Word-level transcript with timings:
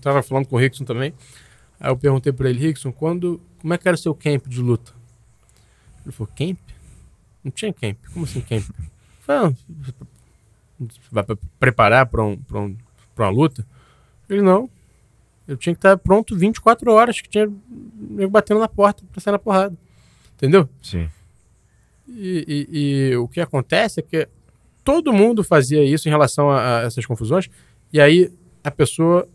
tava 0.00 0.22
falando 0.22 0.46
com 0.46 0.56
o 0.56 0.58
Rickson 0.58 0.84
também. 0.84 1.12
Aí 1.80 1.90
eu 1.90 1.96
perguntei 1.96 2.32
pra 2.32 2.48
ele, 2.50 2.58
Rickson, 2.58 2.90
quando, 2.92 3.40
como 3.60 3.72
é 3.74 3.78
que 3.78 3.86
era 3.88 3.94
o 3.94 3.98
seu 3.98 4.14
camp 4.14 4.46
de 4.46 4.60
luta? 4.60 4.92
Ele 6.04 6.12
falou, 6.12 6.32
camp? 6.36 6.58
Não 7.44 7.50
tinha 7.52 7.72
camp. 7.72 7.96
Como 8.12 8.24
assim 8.24 8.40
camp? 8.40 8.64
Falei, 9.20 9.52
ah, 9.52 9.54
você 10.78 10.98
vai 11.10 11.24
preparar 11.58 12.06
pra, 12.06 12.24
um, 12.24 12.36
pra, 12.36 12.60
um, 12.60 12.76
pra 13.14 13.26
uma 13.26 13.30
luta? 13.30 13.66
Ele, 14.28 14.42
não. 14.42 14.68
Eu 15.46 15.56
tinha 15.56 15.74
que 15.74 15.78
estar 15.78 15.96
pronto 15.96 16.36
24 16.36 16.90
horas, 16.92 17.20
que 17.20 17.28
tinha 17.28 17.50
nego 18.10 18.30
batendo 18.30 18.60
na 18.60 18.68
porta 18.68 19.02
pra 19.10 19.20
sair 19.20 19.32
na 19.32 19.38
porrada. 19.38 19.76
Entendeu? 20.36 20.68
Sim. 20.82 21.08
E, 22.06 22.66
e- 22.70 22.78
e 23.12 23.16
o 23.16 23.26
que 23.28 23.40
acontece 23.40 24.00
é 24.00 24.02
que 24.02 24.28
todo 24.84 25.12
mundo 25.12 25.42
fazia 25.44 25.82
isso 25.84 26.08
em 26.08 26.10
relação 26.10 26.50
a, 26.50 26.80
a 26.80 26.82
essas 26.82 27.04
confusões, 27.06 27.48
e 27.92 28.00
aí 28.00 28.32
a 28.64 28.70
pessoa, 28.70 29.28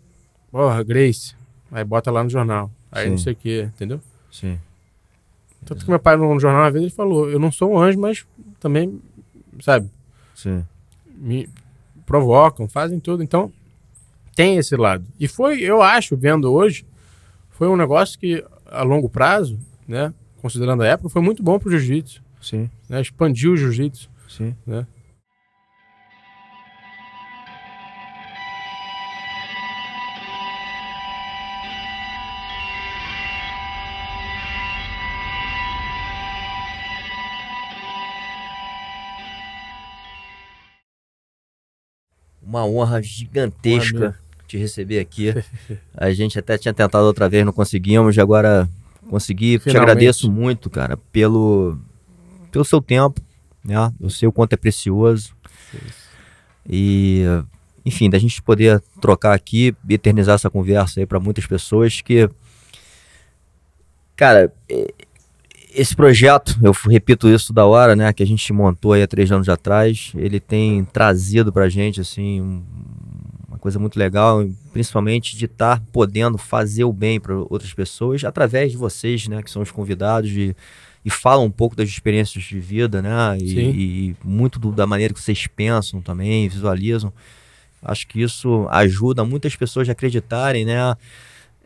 porra, 0.54 0.84
Grace, 0.84 1.34
aí 1.72 1.84
bota 1.84 2.12
lá 2.12 2.24
no 2.24 2.30
jornal, 2.30 2.70
aí 2.92 3.10
não 3.10 3.18
Sim. 3.18 3.24
sei 3.24 3.34
o 3.34 3.36
que, 3.36 3.62
entendeu? 3.64 4.00
Sim. 4.32 4.60
Tanto 5.66 5.84
que 5.84 5.90
meu 5.90 5.98
pai 5.98 6.16
no 6.16 6.40
jornal 6.40 6.62
uma 6.62 6.70
vez 6.70 6.84
ele 6.84 6.94
falou, 6.94 7.28
eu 7.28 7.40
não 7.40 7.52
sou 7.52 7.72
um 7.74 7.80
anjo, 7.80 8.00
mas 8.00 8.24
também, 8.60 9.02
sabe, 9.62 9.90
Sim. 10.36 10.64
me 11.08 11.50
provocam, 12.06 12.70
fazem 12.70 13.00
tudo, 13.00 13.24
então 13.24 13.52
tem 14.36 14.58
esse 14.58 14.76
lado. 14.76 15.04
E 15.20 15.28
foi, 15.28 15.60
eu 15.60 15.82
acho, 15.82 16.16
vendo 16.16 16.54
hoje, 16.54 16.86
foi 17.50 17.68
um 17.68 17.76
negócio 17.76 18.20
que 18.20 18.46
a 18.68 18.84
longo 18.84 19.10
prazo, 19.10 19.58
né, 19.88 20.14
considerando 20.40 20.84
a 20.84 20.88
época, 20.88 21.10
foi 21.10 21.22
muito 21.24 21.42
bom 21.42 21.58
pro 21.58 21.72
jiu-jitsu, 21.72 22.22
Sim. 22.40 22.70
né, 22.88 23.02
expandiu 23.02 23.54
o 23.54 23.58
jiu-jitsu. 23.58 24.08
Sim. 24.30 24.56
né? 24.68 24.86
Uma 42.54 42.68
honra 42.68 43.02
gigantesca 43.02 44.16
te 44.48 44.60
receber 44.60 45.00
aqui. 45.00 45.34
A 45.98 46.12
gente 46.14 46.38
até 46.38 46.56
tinha 46.56 46.72
tentado 46.72 47.04
outra 47.04 47.28
vez, 47.28 47.44
não 47.44 47.52
conseguimos, 47.52 48.16
e 48.16 48.22
agora 48.22 48.70
consegui. 49.10 49.58
Te 49.58 49.64
Finalmente. 49.64 49.90
agradeço 49.90 50.32
muito, 50.32 50.70
cara, 50.70 50.96
pelo, 51.12 51.80
pelo 52.52 52.64
seu 52.64 52.80
tempo, 52.80 53.20
né? 53.66 53.92
Eu 54.00 54.08
sei 54.12 54.28
o 54.28 54.32
quanto 54.32 54.54
é 54.54 54.58
precioso. 54.58 55.36
E, 56.70 57.24
enfim, 57.84 58.08
da 58.08 58.20
gente 58.20 58.40
poder 58.44 58.80
trocar 59.02 59.34
aqui, 59.34 59.76
eternizar 59.90 60.36
essa 60.36 60.50
conversa 60.50 61.00
aí 61.00 61.08
para 61.08 61.20
muitas 61.20 61.48
pessoas 61.48 62.02
que. 62.02 62.30
Cara, 64.16 64.54
eh, 64.70 64.94
esse 65.76 65.96
projeto, 65.96 66.58
eu 66.62 66.72
repito 66.90 67.28
isso 67.28 67.52
da 67.54 67.66
hora, 67.66 67.96
né, 67.96 68.12
que 68.14 68.22
a 68.24 68.26
gente 68.28 68.52
montou 68.54 68.94
aí 68.94 69.02
há 69.04 69.08
três 69.08 69.32
anos 69.32 69.50
atrás, 69.50 70.12
ele 70.16 70.40
tem 70.40 70.84
trazido 70.86 71.52
pra 71.52 71.68
gente, 71.70 72.00
assim, 72.02 72.42
um- 72.42 72.64
uma 73.48 73.58
coisa 73.58 73.80
muito 73.80 73.98
legal, 73.98 74.46
principalmente 74.72 75.36
de 75.38 75.46
estar 75.46 75.82
podendo 75.92 76.38
fazer 76.38 76.84
o 76.84 76.94
bem 76.94 77.20
para 77.20 77.36
outras 77.36 77.74
pessoas 77.74 78.24
através 78.24 78.72
de 78.72 78.78
vocês, 78.78 79.28
né, 79.28 79.42
que 79.42 79.50
são 79.52 79.62
os 79.62 79.72
convidados 79.72 80.30
e, 80.32 80.56
e 81.06 81.10
falam 81.10 81.46
um 81.46 81.52
pouco 81.52 81.76
das 81.76 81.90
experiências 81.90 82.44
de 82.44 82.60
vida, 82.60 83.02
né, 83.02 83.38
e, 83.40 83.54
e 84.12 84.16
muito 84.24 84.60
do- 84.60 84.72
da 84.72 84.86
maneira 84.88 85.14
que 85.14 85.22
vocês 85.22 85.48
pensam 85.48 86.02
também, 86.02 86.48
visualizam. 86.50 87.12
Acho 87.82 88.08
que 88.08 88.22
isso 88.22 88.66
ajuda 88.70 89.26
muitas 89.26 89.56
pessoas 89.56 89.90
a 89.90 89.92
acreditarem, 89.92 90.64
né, 90.66 90.96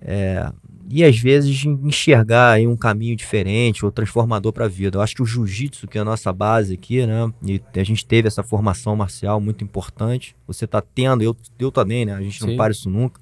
é, 0.01 0.51
e 0.89 1.03
às 1.03 1.17
vezes 1.19 1.65
enxergar 1.65 2.53
aí 2.53 2.65
um 2.65 2.77
caminho 2.77 3.15
diferente 3.15 3.83
ou 3.83 3.91
transformador 3.91 4.53
para 4.53 4.65
a 4.65 4.69
vida. 4.69 4.97
Eu 4.97 5.01
acho 5.01 5.15
que 5.15 5.21
o 5.21 5.25
jiu-jitsu, 5.25 5.87
que 5.87 5.97
é 5.97 6.01
a 6.01 6.05
nossa 6.05 6.31
base 6.31 6.73
aqui, 6.73 7.05
né? 7.05 7.31
E 7.43 7.61
a 7.75 7.83
gente 7.83 8.05
teve 8.05 8.27
essa 8.27 8.41
formação 8.41 8.95
marcial 8.95 9.41
muito 9.41 9.63
importante. 9.63 10.35
Você 10.47 10.65
está 10.65 10.81
tendo, 10.81 11.23
eu, 11.23 11.35
eu 11.59 11.71
também, 11.71 12.05
né? 12.05 12.13
A 12.13 12.21
gente 12.21 12.41
não 12.41 12.49
Sim. 12.49 12.57
para 12.57 12.71
isso 12.71 12.89
nunca. 12.89 13.19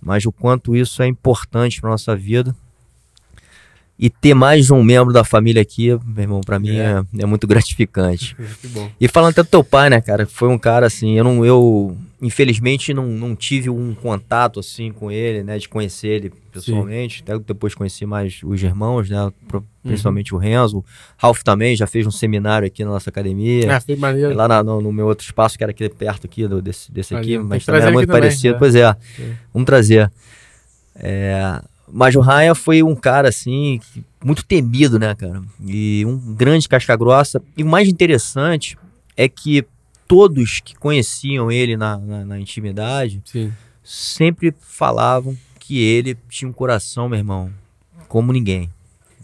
Mas 0.00 0.24
o 0.26 0.32
quanto 0.32 0.76
isso 0.76 1.02
é 1.02 1.06
importante 1.06 1.80
para 1.80 1.90
nossa 1.90 2.14
vida. 2.14 2.54
E 3.96 4.10
ter 4.10 4.34
mais 4.34 4.72
um 4.72 4.82
membro 4.82 5.12
da 5.12 5.22
família 5.22 5.62
aqui, 5.62 5.88
meu 6.04 6.22
irmão, 6.22 6.40
para 6.40 6.58
mim 6.58 6.76
É. 6.76 7.04
é, 7.16 7.22
é 7.22 7.26
muito 7.26 7.46
gratificante. 7.46 8.36
Que 8.60 8.66
bom. 8.68 8.90
E 9.00 9.06
falando 9.06 9.30
até 9.30 9.42
do 9.44 9.48
teu 9.48 9.62
pai, 9.62 9.88
né, 9.88 10.00
cara? 10.00 10.26
Foi 10.26 10.48
um 10.48 10.58
cara 10.58 10.86
assim, 10.86 11.16
eu 11.16 11.22
não, 11.22 11.44
eu 11.46 11.96
infelizmente 12.20 12.92
não, 12.92 13.06
não 13.06 13.36
tive 13.36 13.70
um 13.70 13.94
contato 13.94 14.58
assim 14.58 14.90
com 14.90 15.12
ele, 15.12 15.44
né, 15.44 15.58
de 15.58 15.68
conhecer 15.68 16.08
ele 16.08 16.32
pessoalmente. 16.50 17.22
Até 17.22 17.38
depois 17.38 17.72
conheci 17.74 18.04
mais 18.04 18.40
os 18.42 18.60
irmãos, 18.62 19.08
né, 19.08 19.30
pro- 19.46 19.64
principalmente 19.84 20.34
o 20.34 20.38
Renzo. 20.38 20.78
O 20.78 20.84
Ralph 21.16 21.42
também 21.42 21.76
já 21.76 21.86
fez 21.86 22.04
um 22.04 22.10
seminário 22.10 22.66
aqui 22.66 22.84
na 22.84 22.90
nossa 22.90 23.10
academia. 23.10 23.76
Ah, 23.76 23.80
foi 23.80 23.94
maneiro. 23.94 24.34
Lá 24.34 24.48
na- 24.48 24.64
no, 24.64 24.80
no 24.80 24.90
meu 24.92 25.06
outro 25.06 25.24
espaço, 25.24 25.56
que 25.56 25.62
era 25.62 25.70
aqui 25.70 25.88
perto 25.88 26.26
aqui 26.26 26.48
do- 26.48 26.60
desse, 26.60 26.90
desse 26.90 27.14
aqui. 27.14 27.28
Tem 27.28 27.38
mas 27.38 27.64
também 27.64 27.80
trazer 27.80 27.82
era 27.82 27.92
muito 27.92 28.06
também, 28.08 28.22
parecido. 28.22 28.54
é. 28.56 28.58
Pois 28.58 28.74
é, 28.74 28.80
É. 28.80 28.96
vamos 29.52 29.66
trazer. 29.66 30.10
É, 30.96 31.60
mas 31.88 32.14
o 32.14 32.20
Ryan 32.20 32.54
foi 32.54 32.82
um 32.82 32.94
cara 32.94 33.28
assim, 33.28 33.80
muito 34.24 34.44
temido, 34.44 34.98
né, 34.98 35.14
cara? 35.14 35.42
E 35.64 36.04
um 36.06 36.16
grande 36.34 36.68
casca 36.68 36.96
grossa. 36.96 37.42
E 37.56 37.62
o 37.62 37.66
mais 37.66 37.88
interessante 37.88 38.78
é 39.16 39.28
que 39.28 39.64
todos 40.06 40.60
que 40.60 40.74
conheciam 40.74 41.50
ele 41.50 41.76
na, 41.76 41.98
na, 41.98 42.24
na 42.24 42.40
intimidade 42.40 43.22
Sim. 43.24 43.52
sempre 43.82 44.54
falavam 44.60 45.36
que 45.58 45.78
ele 45.78 46.16
tinha 46.28 46.48
um 46.48 46.52
coração, 46.52 47.08
meu 47.08 47.18
irmão, 47.18 47.50
como 48.08 48.32
ninguém. 48.32 48.70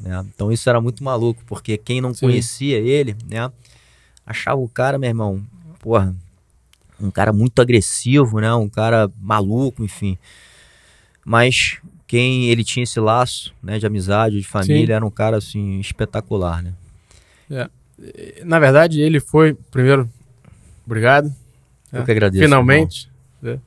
Né? 0.01 0.25
Então 0.35 0.51
isso 0.51 0.69
era 0.69 0.81
muito 0.81 1.05
maluco, 1.05 1.43
porque 1.47 1.77
quem 1.77 2.01
não 2.01 2.15
Sim. 2.15 2.27
conhecia 2.27 2.79
ele, 2.79 3.15
né, 3.29 3.51
achava 4.25 4.61
o 4.61 4.69
cara, 4.69 4.99
meu 4.99 5.09
irmão, 5.09 5.43
porra, 5.81 6.15
um 6.99 7.11
cara 7.11 7.33
muito 7.33 7.61
agressivo, 7.61 8.41
né, 8.41 8.53
um 8.55 8.69
cara 8.69 9.11
maluco, 9.21 9.85
enfim. 9.85 10.17
Mas 11.25 11.79
quem 12.11 12.47
ele 12.47 12.65
tinha 12.65 12.83
esse 12.83 12.99
laço, 12.99 13.55
né, 13.63 13.79
de 13.79 13.87
amizade, 13.87 14.37
de 14.37 14.43
família, 14.45 14.87
Sim. 14.87 14.93
era 14.95 15.07
um 15.07 15.11
cara 15.13 15.37
assim 15.37 15.79
espetacular, 15.79 16.61
né? 16.61 16.75
Na 18.45 18.59
verdade, 18.59 19.01
ele 19.01 19.21
foi, 19.21 19.55
primeiro, 19.71 20.11
obrigado. 20.85 21.33
Eu 21.93 22.03
É. 22.03 22.05
que 22.05 22.11
agradeço. 22.11 22.43
Finalmente. 22.43 23.09
né? 23.41 23.59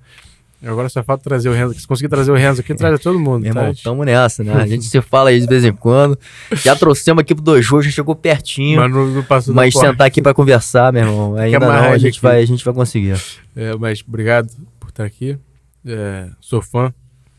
Agora 0.66 0.90
só 0.90 1.02
falta 1.04 1.24
trazer 1.24 1.48
o 1.50 1.54
Renzo. 1.54 1.74
Se 1.80 1.88
conseguir 1.88 2.10
trazer 2.10 2.32
o 2.32 2.36
Renzo 2.36 2.60
aqui, 2.62 2.74
traz 2.76 2.96
a 2.96 2.98
todo 2.98 3.18
mundo. 3.20 3.44
Meu 3.44 3.52
irmão, 3.52 3.74
tá? 3.74 3.80
tamo 3.82 4.04
nessa, 4.04 4.44
né? 4.44 4.54
A 4.54 4.68
gente 4.68 4.84
se 4.86 5.02
fala 5.02 5.30
aí 5.30 5.40
de 5.40 5.48
vez 5.48 5.64
em 5.64 5.74
quando. 5.74 6.18
Já 6.54 6.76
trouxemos 6.76 7.22
aqui 7.22 7.34
pro 7.36 7.44
Dojo, 7.44 7.82
já 7.82 7.92
chegou 7.92 8.14
pertinho. 8.16 8.80
Mas 8.82 8.92
não, 8.92 9.06
não 9.08 9.24
passou 9.24 9.54
Mas 9.54 9.74
sentar 9.74 10.08
aqui 10.08 10.22
pra 10.22 10.34
conversar, 10.34 10.92
meu 10.92 11.04
irmão, 11.04 11.36
ainda 11.36 11.60
não, 11.60 11.70
a 11.72 11.98
gente, 11.98 12.14
aqui. 12.18 12.22
vai, 12.22 12.42
a 12.42 12.46
gente 12.46 12.64
vai 12.66 12.74
conseguir. 12.74 13.16
É, 13.56 13.74
mas 13.78 14.04
obrigado 14.08 14.50
por 14.80 14.90
estar 14.90 15.06
aqui. 15.06 15.38
É, 15.86 16.30
sou 16.42 16.62
fã, 16.62 16.94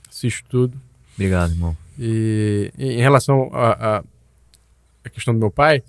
assisto 0.08 0.44
tudo. 0.48 0.76
Obrigado, 1.14 1.52
irmão. 1.52 1.76
E, 1.98 2.72
e 2.76 2.92
em 2.92 3.00
relação 3.00 3.50
à 3.52 4.02
questão 5.12 5.32
do 5.34 5.40
meu 5.40 5.50
pai, 5.50 5.82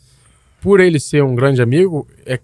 por 0.61 0.79
ele 0.79 0.99
ser 0.99 1.23
um 1.23 1.35
grande 1.35 1.61
amigo, 1.61 2.07
é- 2.25 2.39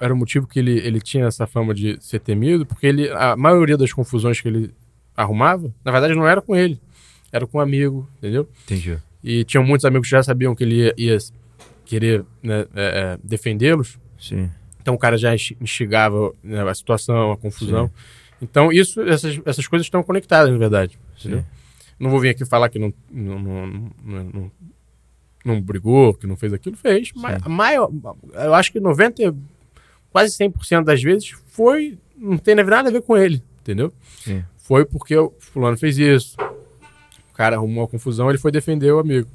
era 0.00 0.12
o 0.12 0.16
motivo 0.16 0.46
que 0.46 0.58
ele, 0.58 0.78
ele 0.78 1.00
tinha 1.00 1.26
essa 1.26 1.46
fama 1.46 1.72
de 1.74 1.96
ser 2.00 2.20
temido, 2.20 2.66
porque 2.66 2.86
ele, 2.86 3.08
a 3.10 3.36
maioria 3.36 3.76
das 3.76 3.92
confusões 3.92 4.40
que 4.40 4.48
ele 4.48 4.74
arrumava, 5.16 5.72
na 5.84 5.90
verdade 5.90 6.14
não 6.14 6.26
era 6.26 6.40
com 6.40 6.54
ele, 6.54 6.80
era 7.32 7.46
com 7.46 7.58
um 7.58 7.60
amigo, 7.60 8.08
entendeu? 8.18 8.48
Entendi. 8.64 8.98
E 9.22 9.44
tinham 9.44 9.64
muitos 9.64 9.84
amigos 9.84 10.06
que 10.08 10.12
já 10.12 10.22
sabiam 10.22 10.54
que 10.54 10.64
ele 10.64 10.76
ia, 10.76 10.94
ia 10.96 11.18
querer 11.84 12.24
né, 12.42 12.66
é, 12.74 13.16
é, 13.16 13.18
defendê-los, 13.22 13.98
Sim. 14.18 14.50
então 14.80 14.94
o 14.94 14.98
cara 14.98 15.16
já 15.16 15.34
instigava 15.34 16.32
né, 16.42 16.62
a 16.68 16.74
situação, 16.74 17.32
a 17.32 17.36
confusão. 17.36 17.90
Então 18.40 18.72
isso, 18.72 19.00
essas, 19.02 19.38
essas 19.44 19.66
coisas 19.66 19.86
estão 19.86 20.02
conectadas, 20.02 20.50
na 20.52 20.58
verdade. 20.58 20.98
entendeu? 21.18 21.44
Não 22.00 22.10
vou 22.10 22.18
vir 22.18 22.30
aqui 22.30 22.44
falar 22.46 22.68
que 22.70 22.78
não, 22.78 22.92
não, 23.10 23.38
não, 23.38 23.66
não, 24.02 24.52
não- 25.44 25.60
brigou, 25.60 26.14
que 26.14 26.26
não 26.26 26.36
fez 26.36 26.52
aquilo, 26.52 26.76
fez. 26.76 27.12
Mas 27.14 27.42
a 27.44 27.48
maior, 27.48 27.90
eu 28.34 28.54
acho 28.54 28.72
que 28.72 28.80
90, 28.80 29.22
e- 29.22 29.34
quase 30.10 30.34
100% 30.36 30.84
das 30.84 31.02
vezes 31.02 31.30
foi, 31.48 31.98
não 32.16 32.38
tem 32.38 32.54
nada 32.54 32.88
a 32.88 32.92
ver 32.92 33.02
com 33.02 33.16
ele, 33.16 33.42
entendeu? 33.60 33.92
Sim. 34.24 34.42
Foi 34.56 34.84
porque 34.84 35.14
o 35.16 35.32
fulano 35.38 35.76
fez 35.76 35.98
isso, 35.98 36.36
o 36.40 37.34
cara 37.34 37.56
arrumou 37.56 37.84
a 37.84 37.88
confusão, 37.88 38.28
ele 38.30 38.38
foi 38.38 38.50
defender 38.50 38.90
o 38.92 38.98
amigo. 38.98 39.28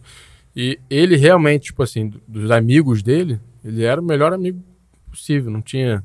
E 0.56 0.79
ele 0.89 1.15
realmente, 1.17 1.65
tipo 1.65 1.83
assim, 1.83 2.07
do- 2.07 2.21
dos 2.27 2.50
amigos 2.50 3.03
dele, 3.03 3.39
ele 3.63 3.83
era 3.83 4.00
o 4.01 4.03
melhor 4.06 4.33
amigo 4.33 4.62
possível, 5.09 5.51
não 5.51 5.62
tinha 5.62 6.03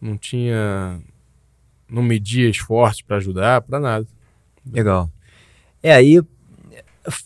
não 0.00 0.16
tinha 0.16 0.98
não 1.88 2.02
media 2.02 2.48
esforços 2.48 3.02
pra 3.02 3.16
ajudar, 3.18 3.60
pra 3.62 3.78
nada. 3.80 4.06
Legal. 4.70 5.10
É, 5.82 5.94
aí 5.94 6.20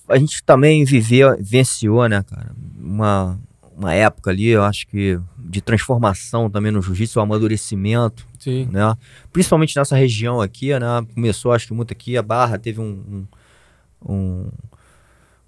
a 0.08 0.18
gente 0.18 0.42
também 0.44 0.84
viveu, 0.84 1.36
venciou, 1.40 2.08
né, 2.08 2.22
cara, 2.22 2.52
uma, 2.78 3.38
uma 3.76 3.92
época 3.92 4.30
ali, 4.30 4.46
eu 4.48 4.62
acho 4.62 4.86
que 4.86 5.18
de 5.38 5.60
transformação 5.60 6.48
também 6.48 6.72
no 6.72 6.80
jiu-jitsu, 6.80 7.18
o 7.18 7.22
amadurecimento, 7.22 8.26
Sim. 8.38 8.68
né? 8.72 8.96
Principalmente 9.32 9.76
nessa 9.76 9.94
região 9.96 10.40
aqui, 10.40 10.76
né? 10.78 10.86
Começou, 11.14 11.52
acho 11.52 11.66
que 11.66 11.74
muito 11.74 11.92
aqui, 11.92 12.16
a 12.16 12.22
Barra 12.22 12.58
teve 12.58 12.80
um, 12.80 13.26
um- 14.04 14.12
um- 14.14 14.50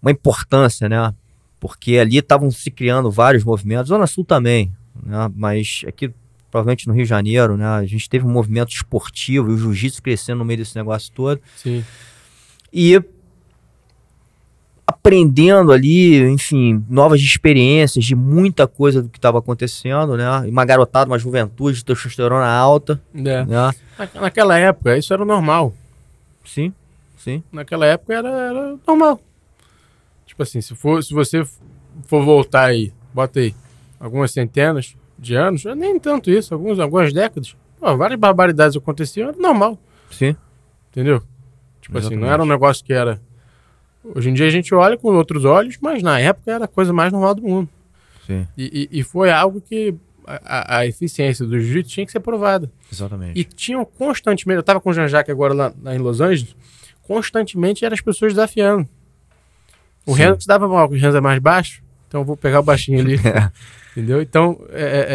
uma 0.02 0.10
importância, 0.10 0.88
né? 0.88 1.14
Porque 1.58 1.96
ali 1.98 2.18
estavam 2.18 2.50
se 2.50 2.70
criando 2.70 3.10
vários 3.10 3.42
movimentos, 3.42 3.88
Zona 3.88 4.06
Sul 4.06 4.24
também, 4.24 4.72
né? 5.02 5.30
Mas 5.34 5.82
aqui, 5.88 6.12
provavelmente 6.50 6.86
no 6.86 6.92
Rio 6.94 7.04
de 7.04 7.08
Janeiro, 7.08 7.56
né? 7.56 7.66
A 7.66 7.86
gente 7.86 8.08
teve 8.08 8.26
um 8.26 8.30
movimento 8.30 8.70
esportivo 8.70 9.50
e 9.50 9.54
o 9.54 9.58
jiu-jitsu 9.58 10.02
crescendo 10.02 10.38
no 10.38 10.44
meio 10.44 10.58
desse 10.58 10.76
negócio 10.76 11.10
todo. 11.12 11.40
Sim. 11.56 11.82
E 12.78 13.02
aprendendo 14.86 15.72
ali, 15.72 16.18
enfim, 16.30 16.84
novas 16.88 17.20
experiências 17.20 18.04
de 18.04 18.14
muita 18.14 18.66
coisa 18.66 19.02
do 19.02 19.08
que 19.08 19.18
estava 19.18 19.38
acontecendo, 19.38 20.16
né? 20.16 20.24
E 20.46 20.50
Uma 20.50 20.64
garotada, 20.64 21.10
uma 21.10 21.18
juventude, 21.18 21.84
testosterona 21.84 22.46
alta, 22.46 23.00
É. 23.14 23.18
né? 23.18 23.44
Na- 23.44 23.74
Naquela 24.20 24.58
época, 24.58 24.96
isso 24.96 25.12
era 25.14 25.24
normal. 25.24 25.72
Sim, 26.44 26.72
sim. 27.16 27.42
Naquela 27.50 27.86
época 27.86 28.12
era, 28.14 28.28
era 28.28 28.76
normal. 28.86 29.20
Tipo 30.26 30.42
assim, 30.42 30.60
se, 30.60 30.74
for, 30.74 31.02
se 31.02 31.14
você 31.14 31.44
for 32.06 32.22
voltar 32.24 32.66
aí, 32.66 32.92
bota 33.14 33.40
aí, 33.40 33.54
algumas 33.98 34.30
centenas 34.32 34.94
de 35.18 35.34
anos, 35.34 35.64
nem 35.76 35.98
tanto 35.98 36.30
isso, 36.30 36.52
alguns, 36.52 36.78
algumas 36.78 37.12
décadas, 37.12 37.56
pô, 37.80 37.96
várias 37.96 38.20
barbaridades 38.20 38.76
aconteciam, 38.76 39.28
era 39.30 39.38
normal, 39.38 39.78
Sim. 40.10 40.36
entendeu? 40.90 41.22
Tipo 41.86 41.98
assim, 41.98 42.08
não 42.10 42.22
Exatamente. 42.26 42.32
era 42.34 42.42
um 42.42 42.46
negócio 42.46 42.84
que 42.84 42.92
era. 42.92 43.20
Hoje 44.04 44.30
em 44.30 44.34
dia 44.34 44.46
a 44.46 44.50
gente 44.50 44.74
olha 44.74 44.96
com 44.96 45.08
outros 45.14 45.44
olhos, 45.44 45.78
mas 45.80 46.02
na 46.02 46.18
época 46.20 46.50
era 46.52 46.64
a 46.64 46.68
coisa 46.68 46.92
mais 46.92 47.12
normal 47.12 47.34
do 47.34 47.42
mundo. 47.42 47.68
Sim. 48.26 48.46
E, 48.56 48.88
e- 48.92 49.00
e 49.00 49.02
foi 49.02 49.30
algo 49.30 49.60
que 49.60 49.94
a, 50.26 50.78
a- 50.78 50.86
eficiência 50.86 51.46
do 51.46 51.58
jiu-jitsu 51.58 51.90
tinha 51.92 52.06
que 52.06 52.12
ser 52.12 52.20
provada. 52.20 52.70
Exatamente. 52.92 53.38
E 53.38 53.44
tinham 53.44 53.84
constantemente, 53.84 54.56
eu 54.56 54.62
tava 54.62 54.80
com 54.80 54.90
o 54.90 54.92
Jean-Jacques 54.92 55.30
agora 55.30 55.54
lá, 55.54 55.72
lá 55.82 55.94
em 55.94 55.98
Los 55.98 56.20
Angeles, 56.20 56.54
constantemente 57.02 57.84
eram 57.84 57.94
as 57.94 58.00
pessoas 58.00 58.32
desafiando. 58.32 58.88
O 60.04 60.12
Sim. 60.14 60.22
Renzo 60.22 60.40
se 60.42 60.46
dava 60.48 60.66
mal, 60.68 60.88
porque 60.88 61.00
o 61.00 61.04
Renzo 61.04 61.16
é 61.16 61.20
mais 61.20 61.38
baixo, 61.40 61.82
então 62.08 62.20
eu 62.20 62.24
vou 62.24 62.36
pegar 62.36 62.60
o 62.60 62.64
baixinho 62.64 63.00
ali, 63.00 63.14
É. 63.26 63.50
entendeu? 63.92 64.20
Então, 64.22 64.60
é, 64.70 64.82
é- 64.82 65.06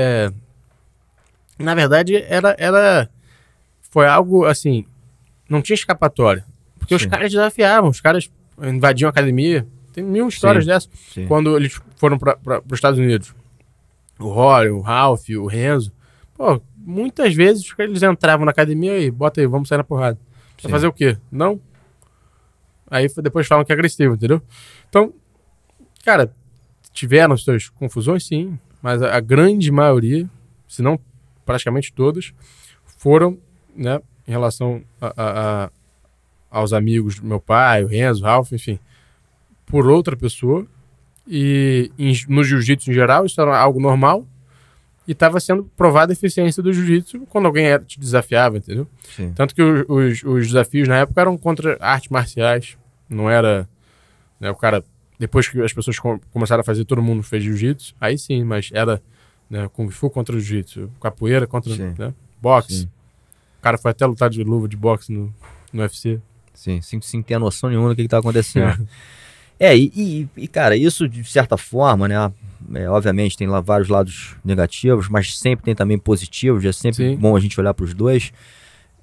é- 1.59 1.63
na 1.63 1.75
verdade, 1.75 2.15
era, 2.15 2.55
era, 2.57 3.09
foi 3.89 4.07
algo 4.07 4.45
assim, 4.45 4.85
não 5.49 5.61
tinha 5.61 5.75
escapatória, 5.75 6.45
porque 6.81 6.95
os 6.95 7.03
Sim. 7.03 7.09
caras 7.09 7.31
desafiavam, 7.31 7.89
os 7.89 8.01
caras 8.01 8.29
invadiam 8.61 9.07
a 9.07 9.11
academia, 9.11 9.65
tem 9.93 10.03
mil 10.03 10.27
histórias 10.27 10.65
Sim. 10.65 10.69
dessas, 10.71 10.89
Sim. 11.13 11.27
quando 11.27 11.55
eles 11.55 11.79
foram 11.95 12.17
para 12.17 12.37
os 12.65 12.73
Estados 12.73 12.99
Unidos. 12.99 13.33
O 14.19 14.29
Rory, 14.29 14.69
o 14.69 14.81
Ralph, 14.81 15.29
o 15.29 15.45
Renzo. 15.47 15.91
Pô, 16.35 16.61
muitas 16.77 17.33
vezes 17.33 17.71
eles 17.77 18.03
entravam 18.03 18.45
na 18.45 18.51
academia 18.51 18.99
e 18.99 19.09
bota 19.09 19.39
aí, 19.41 19.47
vamos 19.47 19.69
sair 19.69 19.77
na 19.77 19.83
porrada. 19.83 20.17
Vai 20.61 20.63
Sim. 20.63 20.69
fazer 20.69 20.87
o 20.87 20.93
quê? 20.93 21.17
Não? 21.31 21.59
Aí 22.89 23.07
depois 23.23 23.47
falam 23.47 23.63
que 23.63 23.71
é 23.71 23.75
agressivo, 23.75 24.15
entendeu? 24.15 24.41
Então, 24.89 25.13
cara, 26.03 26.33
tiveram 26.91 27.37
suas 27.37 27.69
confusões, 27.69 28.25
sim, 28.27 28.59
mas 28.81 29.01
a, 29.01 29.15
a 29.15 29.19
grande 29.19 29.71
maioria, 29.71 30.29
se 30.67 30.81
não 30.81 30.99
praticamente 31.45 31.93
todas, 31.93 32.33
foram, 32.97 33.37
né, 33.75 33.99
em 34.27 34.31
relação 34.31 34.83
a- 34.99 35.07
a- 35.07 35.13
a- 35.65 35.71
aos 36.51 36.73
amigos 36.73 37.19
do 37.19 37.25
meu 37.25 37.39
pai, 37.39 37.83
o 37.83 37.87
Renzo, 37.87 38.21
o 38.21 38.25
Ralph, 38.25 38.51
enfim, 38.51 38.77
por 39.65 39.87
outra 39.87 40.15
pessoa. 40.17 40.65
E 41.27 41.91
em- 41.97 42.13
no 42.27 42.43
jiu-jitsu 42.43 42.91
em 42.91 42.93
geral, 42.93 43.25
isso 43.25 43.39
era 43.39 43.57
algo 43.57 43.79
normal. 43.79 44.27
E 45.07 45.13
estava 45.13 45.39
sendo 45.39 45.63
provada 45.75 46.11
a 46.11 46.13
eficiência 46.13 46.61
do 46.61 46.71
jiu-jitsu 46.73 47.21
quando 47.29 47.45
alguém 47.45 47.65
era- 47.65 47.83
te 47.83 47.99
desafiava, 47.99 48.57
entendeu? 48.57 48.87
Sim. 49.15 49.31
Tanto 49.33 49.55
que 49.55 49.61
o- 49.61 49.85
os, 49.87 50.23
os 50.23 50.47
desafios 50.47 50.87
na 50.87 50.97
época 50.97 51.21
eram 51.21 51.37
contra 51.37 51.77
artes 51.79 52.09
marciais. 52.09 52.77
Não 53.09 53.29
era. 53.29 53.67
Né, 54.39 54.49
o 54.51 54.55
cara. 54.55 54.83
Depois 55.19 55.47
que 55.47 55.61
as 55.61 55.71
pessoas 55.73 55.99
com- 55.99 56.19
começaram 56.31 56.61
a 56.61 56.63
fazer, 56.63 56.83
todo 56.85 57.01
mundo 57.01 57.21
fez 57.23 57.43
jiu-jitsu. 57.43 57.93
Aí 58.01 58.17
sim, 58.17 58.43
mas 58.43 58.69
era 58.73 59.01
né, 59.49 59.69
Kung 59.73 59.89
Fu 59.89 60.09
contra 60.09 60.33
jiu-jitsu, 60.39 60.89
capoeira 61.01 61.45
contra 61.45 61.75
né, 61.75 62.13
boxe. 62.41 62.73
Sim. 62.81 62.89
O 63.59 63.61
cara 63.61 63.77
foi 63.77 63.91
até 63.91 64.05
lutar 64.05 64.29
de 64.29 64.43
luva 64.43 64.67
de 64.67 64.75
boxe 64.77 65.11
no, 65.11 65.31
no 65.73 65.81
UFC. 65.81 66.19
Sim, 66.53 66.81
sem, 66.81 67.21
ter 67.21 67.39
noção 67.39 67.69
nenhuma 67.69 67.89
do 67.89 67.95
que, 67.95 68.01
está 68.01 68.19
acontecendo. 68.19 68.87
é, 69.59 69.75
e, 69.77 69.91
e- 69.95 70.29
e, 70.37 70.47
cara, 70.47 70.75
isso 70.75 71.07
de 71.07 71.23
certa 71.23 71.57
forma, 71.57 72.07
né? 72.07 72.31
é, 72.75 72.89
obviamente 72.89 73.37
tem 73.37 73.47
lá 73.47 73.59
vários 73.59 73.89
lados 73.89 74.35
negativos, 74.45 75.09
mas 75.09 75.37
sempre 75.37 75.65
tem 75.65 75.75
também 75.75 75.97
positivos, 75.97 76.63
é 76.63 76.71
sempre 76.71 77.11
Sim. 77.11 77.15
bom 77.17 77.35
a 77.35 77.39
gente 77.39 77.59
olhar 77.59 77.73
para 77.73 77.85
os 77.85 77.93
dois. 77.93 78.31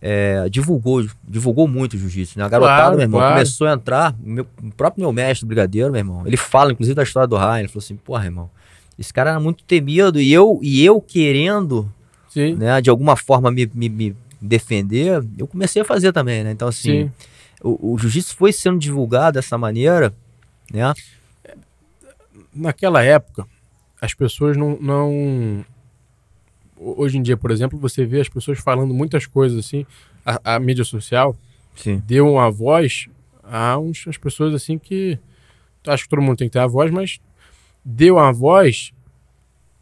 É, 0.00 0.49
divulgou, 0.49 1.05
divulgou 1.25 1.67
muito 1.67 1.95
o 1.95 1.99
jiu-jitsu, 1.99 2.39
né? 2.39 2.45
A 2.45 2.49
garotada, 2.49 2.77
Claro, 2.83 2.97
meu 2.97 3.03
irmão, 3.03 3.19
claro. 3.21 3.35
começou 3.35 3.67
a 3.67 3.73
entrar, 3.73 4.15
meu, 4.21 4.47
o 4.62 4.71
próprio 4.71 5.03
meu 5.03 5.12
mestre, 5.12 5.44
o 5.44 5.49
brigadeiro, 5.49 5.91
meu 5.91 5.99
irmão, 5.99 6.25
ele 6.25 6.37
fala, 6.37 6.71
inclusive, 6.71 6.94
da 6.94 7.03
história 7.03 7.27
do 7.27 7.37
Ryan, 7.37 7.59
ele 7.59 7.69
falou 7.69 7.83
assim, 7.83 7.97
porra, 7.97 8.25
irmão, 8.25 8.49
esse 8.97 9.12
cara 9.12 9.31
era 9.31 9.41
muito 9.41 9.65
temido, 9.65 10.21
e 10.21 10.33
eu, 10.33 10.61
e 10.62 10.85
eu 10.85 11.01
querendo, 11.01 11.93
Sim, 12.29 12.55
né, 12.55 12.81
de 12.81 12.89
alguma 12.89 13.17
forma 13.17 13.51
me, 13.51 13.69
me, 13.75 13.89
me 13.89 14.17
defender, 14.41 15.21
eu 15.37 15.49
comecei 15.49 15.83
a 15.83 15.85
fazer 15.85 16.12
também, 16.12 16.44
né? 16.44 16.53
Então, 16.53 16.69
assim, 16.69 17.03
sim. 17.03 17.11
O, 17.62 17.93
o 17.93 17.99
jiu-jitsu 17.99 18.37
foi 18.37 18.52
sendo 18.52 18.78
divulgado 18.78 19.34
dessa 19.34 19.58
maneira, 19.58 20.14
né? 20.72 20.93
Naquela 22.55 23.02
época, 23.02 23.46
as 24.00 24.14
pessoas 24.14 24.56
não, 24.56 24.78
não. 24.81 25.64
Hoje 26.76 27.19
em 27.19 27.22
dia, 27.22 27.37
por 27.37 27.50
exemplo, 27.50 27.78
você 27.78 28.05
vê 28.05 28.20
as 28.20 28.28
pessoas 28.28 28.58
falando 28.58 28.94
muitas 28.94 29.26
coisas 29.26 29.58
assim. 29.58 29.84
A, 30.25 30.55
a 30.55 30.60
mídia 30.60 30.84
social 30.84 31.37
Sim. 31.75 32.02
deu 32.06 32.28
uma 32.32 32.50
voz 32.50 33.08
a 33.43 33.78
uns, 33.78 34.06
as 34.06 34.16
pessoas 34.16 34.55
assim 34.55 34.78
que. 34.78 35.19
Acho 35.87 36.05
que 36.05 36.10
todo 36.10 36.22
mundo 36.22 36.37
tem 36.37 36.49
que 36.49 36.52
ter 36.52 36.58
a 36.58 36.66
voz, 36.66 36.90
mas 36.90 37.19
deu 37.84 38.16
uma 38.16 38.32
voz 38.32 38.93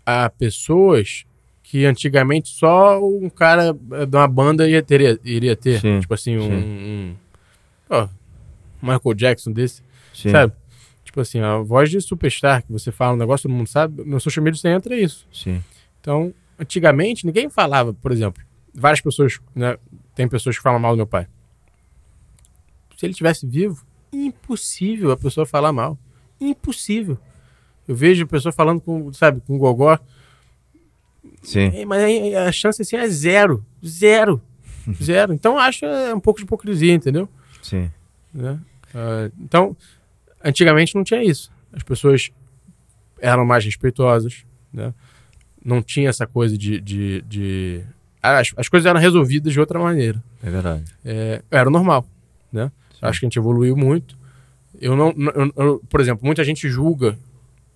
a 0.04 0.30
pessoas 0.30 1.24
que 1.62 1.84
antigamente 1.84 2.48
só 2.48 3.04
um 3.04 3.28
cara 3.28 3.76
eh, 3.92 4.06
de 4.06 4.16
uma 4.16 4.28
banda 4.28 4.68
ia 4.68 4.82
ter, 4.82 5.20
iria 5.24 5.56
ter. 5.56 5.80
Sim, 5.80 5.98
tipo 5.98 6.14
assim, 6.14 6.36
um. 6.36 6.52
um 6.52 7.14
ó, 7.88 8.08
Michael 8.82 9.14
Jackson 9.14 9.52
desse. 9.52 9.82
Sim. 10.12 10.30
Sabe? 10.30 10.52
Tipo 11.04 11.20
assim, 11.20 11.40
a 11.40 11.58
voz 11.58 11.90
de 11.90 12.00
superstar 12.00 12.62
que 12.62 12.72
você 12.72 12.90
fala 12.90 13.14
um 13.14 13.16
negócio, 13.16 13.48
todo 13.48 13.56
mundo 13.56 13.68
sabe, 13.68 14.04
no 14.04 14.20
social 14.20 14.42
media 14.42 14.60
você 14.60 14.68
entra 14.68 14.96
isso. 14.96 15.26
Sim. 15.32 15.62
Então, 16.00 16.34
antigamente, 16.58 17.24
ninguém 17.24 17.48
falava, 17.48 17.94
por 17.94 18.12
exemplo, 18.12 18.42
várias 18.74 19.00
pessoas, 19.00 19.38
né? 19.54 19.76
Tem 20.14 20.28
pessoas 20.28 20.56
que 20.56 20.62
falam 20.62 20.78
mal 20.78 20.92
do 20.92 20.96
meu 20.96 21.06
pai. 21.06 21.26
Se 22.96 23.04
ele 23.04 23.14
tivesse 23.14 23.46
vivo, 23.46 23.84
impossível 24.12 25.10
a 25.10 25.16
pessoa 25.16 25.46
falar 25.46 25.72
mal. 25.72 25.98
Impossível. 26.40 27.18
Eu 27.86 27.94
vejo 27.94 28.26
pessoa 28.26 28.52
falando 28.52 28.80
com, 28.80 29.12
sabe, 29.12 29.40
com 29.46 29.56
gogó, 29.58 29.98
Sim. 31.42 31.70
é, 31.72 31.84
mas 31.84 32.34
a 32.34 32.50
chance 32.50 32.82
assim 32.82 32.96
é 32.96 33.08
zero. 33.08 33.64
Zero. 33.84 34.42
Zero. 35.02 35.32
Então, 35.32 35.58
acho 35.58 35.84
é 35.84 36.14
um 36.14 36.20
pouco 36.20 36.38
de 36.38 36.44
hipocrisia, 36.44 36.92
entendeu? 36.92 37.28
Sim. 37.62 37.90
né? 38.32 38.58
Ah, 38.94 39.30
então, 39.40 39.76
antigamente 40.44 40.94
não 40.94 41.04
tinha 41.04 41.22
isso. 41.22 41.50
As 41.72 41.82
pessoas 41.82 42.30
eram 43.20 43.44
mais 43.44 43.64
respeitosas, 43.64 44.44
né? 44.72 44.92
Não 45.64 45.82
tinha 45.82 46.08
essa 46.08 46.26
coisa 46.26 46.56
de... 46.56 46.80
de, 46.80 47.22
de- 47.22 47.84
As, 48.22 48.52
as 48.56 48.68
coisas 48.68 48.86
eram 48.86 49.00
resolvidas 49.00 49.52
de 49.52 49.58
outra 49.60 49.78
maneira. 49.78 50.22
É 50.42 50.48
verdade. 50.50 50.84
É, 51.04 51.42
era 51.50 51.68
normal, 51.70 52.06
né? 52.52 52.70
Acho 53.02 53.20
que 53.20 53.26
a 53.26 53.28
gente 53.28 53.38
evoluiu 53.38 53.76
muito. 53.76 54.16
Eu 54.80 54.96
não... 54.96 55.12
não- 55.16 55.32
eu- 55.32 55.52
eu- 55.56 55.82
por 55.88 56.00
exemplo, 56.00 56.24
muita 56.24 56.44
gente 56.44 56.68
julga 56.68 57.18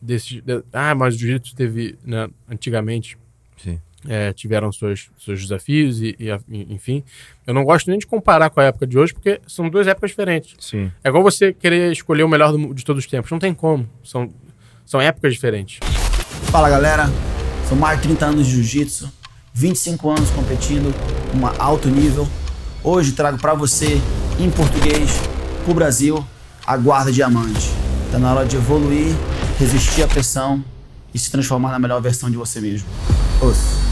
desse... 0.01 0.41
de- 0.41 0.63
ah, 0.73 0.95
mas 0.95 1.15
o 1.15 1.19
jiu-jitsu 1.19 1.55
teve... 1.55 1.99
Né, 2.05 2.29
antigamente 2.49 3.19
Sim. 3.57 3.81
É, 4.09 4.33
tiveram 4.33 4.73
seus, 4.73 5.11
seus 5.19 5.40
desafios 5.42 6.00
e, 6.00 6.16
e 6.19 6.73
enfim. 6.75 7.02
Eu 7.47 7.52
não 7.54 7.64
gosto 7.64 7.88
nem 7.90 7.99
de 7.99 8.07
comparar 8.07 8.49
com 8.50 8.61
a 8.61 8.64
época 8.64 8.87
de 8.87 8.99
hoje, 8.99 9.12
porque 9.12 9.40
são 9.47 9.69
duas 9.69 9.87
épocas 9.87 10.11
diferentes. 10.11 10.54
Sim. 10.59 10.90
É 11.04 11.09
igual 11.09 11.23
você 11.23 11.52
querer 11.52 11.92
escolher 11.92 12.23
o 12.23 12.28
melhor 12.28 12.52
do- 12.52 12.73
de 12.75 12.85
todos 12.85 13.04
os 13.04 13.11
tempos. 13.11 13.30
Não 13.30 13.38
tem 13.38 13.52
como. 13.54 13.88
São, 14.02 14.30
são 14.87 15.00
épocas 15.00 15.35
diferentes. 15.35 15.78
Fala 16.50 16.69
galera, 16.71 17.09
são 17.69 17.76
mais 17.76 17.99
de 18.00 18.04
30 18.09 18.26
anos 18.26 18.47
de 18.47 18.52
jiu-jitsu, 18.54 19.12
25 19.54 20.11
anos 20.11 20.30
competindo, 20.30 20.95
um 21.38 21.47
alto 21.62 21.88
nível. 21.88 22.26
Hoje 22.83 23.12
trago 23.12 23.38
pra 23.38 23.52
você, 23.54 24.00
em 24.38 24.50
português, 24.50 25.11
pro 25.64 25.75
Brasil, 25.75 26.25
a 26.66 26.76
guarda 26.76 27.12
diamante. 27.12 27.69
Tá 28.11 28.19
na 28.19 28.33
hora 28.35 28.47
de 28.47 28.57
evoluir, 28.57 29.14
resistir 29.59 30.02
à 30.02 30.09
pressão 30.09 30.64
e 31.12 31.19
se 31.19 31.30
transformar 31.30 31.71
na 31.73 31.78
melhor 31.78 32.00
versão 32.00 32.30
de 32.30 32.37
você 32.37 32.61
mesmo. 32.61 32.88
Os. 33.42 33.89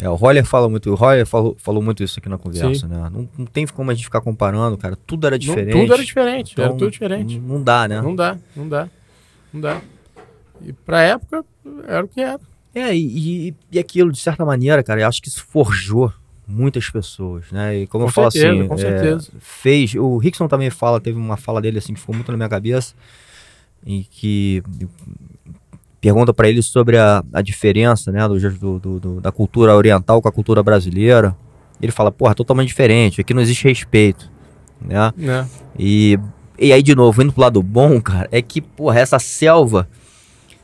É, 0.00 0.08
o 0.08 0.14
Roller 0.14 0.44
fala 0.44 0.68
muito, 0.68 0.90
o 0.90 0.94
Roller 0.94 1.26
falou, 1.26 1.56
falou 1.58 1.82
muito 1.82 2.02
isso 2.02 2.18
aqui 2.18 2.28
na 2.28 2.38
conversa, 2.38 2.88
né? 2.88 3.10
Não, 3.12 3.28
não 3.36 3.46
tem 3.46 3.66
como 3.66 3.90
a 3.90 3.94
gente 3.94 4.04
ficar 4.04 4.20
comparando, 4.20 4.76
cara. 4.76 4.96
Tudo 4.96 5.26
era 5.26 5.38
diferente. 5.38 5.74
Não, 5.74 5.82
tudo 5.82 5.94
era 5.94 6.04
diferente, 6.04 6.52
Então, 6.52 6.64
era 6.64 6.74
tudo 6.74 6.90
diferente. 6.90 7.38
Não, 7.38 7.56
não 7.56 7.62
dá, 7.62 7.86
né? 7.88 8.00
Não 8.00 8.14
dá, 8.14 8.38
não 8.56 8.68
dá, 8.68 8.88
não 9.52 9.60
dá. 9.60 9.82
E 10.62 10.72
pra 10.72 11.02
época, 11.02 11.44
era 11.86 12.04
o 12.04 12.08
que 12.08 12.20
era. 12.20 12.40
É, 12.74 12.94
e, 12.94 13.48
e, 13.48 13.54
e 13.72 13.78
aquilo, 13.78 14.12
de 14.12 14.18
certa 14.18 14.44
maneira, 14.44 14.82
cara, 14.82 15.00
eu 15.00 15.08
acho 15.08 15.20
que 15.20 15.28
isso 15.28 15.44
forjou 15.44 16.12
muitas 16.46 16.88
pessoas, 16.90 17.50
né? 17.50 17.78
E 17.78 17.86
como 17.86 18.04
Com 18.04 18.08
eu 18.08 18.12
falo 18.12 18.30
certeza, 18.30 18.58
assim, 18.58 18.68
com 18.68 18.74
é, 18.74 18.78
certeza. 18.78 19.30
fez. 19.38 19.94
O 19.94 20.18
Rickson 20.18 20.48
também 20.48 20.70
fala, 20.70 21.00
teve 21.00 21.18
uma 21.18 21.36
fala 21.36 21.60
dele 21.60 21.78
assim 21.78 21.94
que 21.94 22.00
ficou 22.00 22.14
muito 22.14 22.30
na 22.30 22.36
minha 22.36 22.48
cabeça, 22.48 22.94
em 23.84 24.06
que 24.08 24.62
pergunta 26.00 26.32
pra 26.32 26.48
ele 26.48 26.62
sobre 26.62 26.96
a, 26.96 27.22
a 27.32 27.42
diferença, 27.42 28.10
né, 28.10 28.26
do, 28.26 28.78
do- 28.78 29.00
do- 29.00 29.20
da 29.20 29.30
cultura 29.30 29.74
oriental 29.76 30.20
com 30.22 30.28
a 30.28 30.32
cultura 30.32 30.62
brasileira. 30.62 31.36
Ele 31.82 31.92
fala, 31.92 32.10
porra, 32.12 32.34
totalmente 32.34 32.68
diferente, 32.68 33.20
aqui 33.20 33.32
não 33.34 33.40
existe 33.42 33.66
respeito, 33.66 34.30
né? 34.80 35.12
Né? 35.16 35.48
E, 35.78 36.18
e 36.58 36.72
aí, 36.72 36.82
de 36.82 36.94
novo, 36.94 37.22
indo 37.22 37.32
pro 37.32 37.40
lado 37.42 37.62
bom, 37.62 38.00
cara, 38.00 38.28
é 38.30 38.42
que, 38.42 38.60
porra, 38.60 39.00
essa 39.00 39.18
selva 39.18 39.88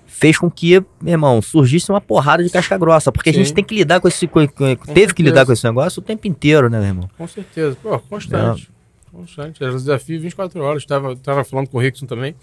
fez 0.06 0.38
com 0.38 0.50
que, 0.50 0.80
meu 1.00 1.12
irmão, 1.12 1.40
surgisse 1.42 1.90
uma 1.90 2.00
porrada 2.00 2.42
de 2.42 2.50
casca 2.50 2.76
grossa. 2.78 3.10
Porque 3.12 3.30
a 3.30 3.32
Sim. 3.32 3.40
gente 3.40 3.52
tem 3.54 3.64
que 3.64 3.74
lidar 3.74 4.00
com 4.00 4.08
esse. 4.08 4.26
com- 4.26 4.46
com- 4.48 4.76
teve 4.92 5.12
que 5.14 5.22
lidar 5.22 5.40
certeza. 5.40 5.46
com 5.46 5.52
esse 5.52 5.64
negócio 5.64 6.00
o 6.00 6.02
tempo 6.02 6.26
inteiro, 6.26 6.68
né, 6.70 6.78
meu 6.78 6.88
irmão? 6.88 7.10
Com 7.16 7.26
certeza. 7.26 7.76
Pô, 7.82 7.98
constante. 7.98 8.70
Constante. 9.12 9.62
Era 9.62 9.72
desafio 9.72 10.20
24 10.20 10.62
horas. 10.62 10.84
Tava, 10.86 11.16
tava 11.16 11.44
falando 11.44 11.68
com 11.68 11.78
o 11.78 11.80
Rickson 11.80 12.06
também. 12.06 12.34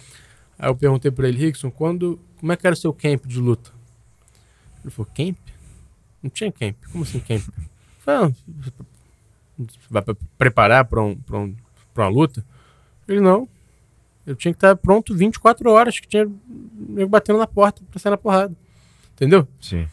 Aí 0.58 0.70
eu 0.70 0.76
perguntei 0.76 1.10
pra 1.12 1.28
ele, 1.28 1.38
Rickson, 1.38 1.70
quando, 1.72 2.20
como 2.44 2.52
é 2.52 2.58
que 2.58 2.68
era 2.68 2.74
o 2.74 2.78
seu 2.78 2.92
camp 2.94 3.26
de 3.26 3.40
luta? 3.40 3.72
Ele 4.84 4.92
falou, 4.92 5.10
camp? 5.16 5.38
Não 6.22 6.30
tinha 6.30 6.52
camp. 6.52 6.76
Como 6.92 7.06
assim 7.06 7.22
camp? 7.22 7.42
Falei, 8.00 8.34
"Ah, 9.58 9.66
vai 9.90 10.04
preparar 10.38 10.84
pra, 10.84 11.02
um, 11.02 11.16
pra, 11.16 11.38
um, 11.40 11.56
pra 11.94 12.04
uma 12.04 12.10
luta? 12.10 12.46
Ele, 13.08 13.22
não. 13.22 13.48
Eu 14.28 14.36
tinha 14.36 14.54
que 14.54 14.58
estar 14.58 14.76
pronto 14.76 15.16
24 15.16 15.70
horas, 15.72 16.02
que 16.02 16.06
tinha 16.08 16.30
nego 16.90 17.10
batendo 17.10 17.40
na 17.40 17.48
porta 17.48 17.82
pra 17.90 17.98
sair 17.98 18.12
na 18.12 18.18
porrada. 18.18 18.54
Entendeu? 19.14 19.48
Sim. 19.62 19.88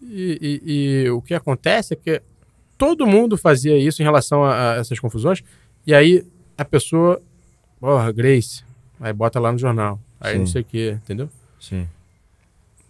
E, 0.00 0.38
e- 0.64 0.72
e 1.06 1.10
o 1.10 1.20
que 1.20 1.34
acontece 1.34 1.94
é 1.94 1.96
que 1.96 2.22
todo 2.76 3.04
mundo 3.04 3.36
fazia 3.36 3.76
isso 3.76 4.00
em 4.00 4.04
relação 4.04 4.44
a, 4.44 4.74
a 4.74 4.76
essas 4.76 5.00
confusões, 5.00 5.42
e 5.84 5.92
aí 5.92 6.24
a 6.56 6.64
pessoa, 6.64 7.20
porra, 7.80 8.12
Grace, 8.12 8.62
aí 9.00 9.12
bota 9.12 9.40
lá 9.40 9.50
no 9.50 9.58
jornal, 9.58 10.00
aí 10.20 10.34
Sim. 10.34 10.38
não 10.38 10.46
sei 10.46 10.62
o 10.62 10.64
que, 10.64 10.90
entendeu? 10.92 11.28
Sim. 11.68 11.86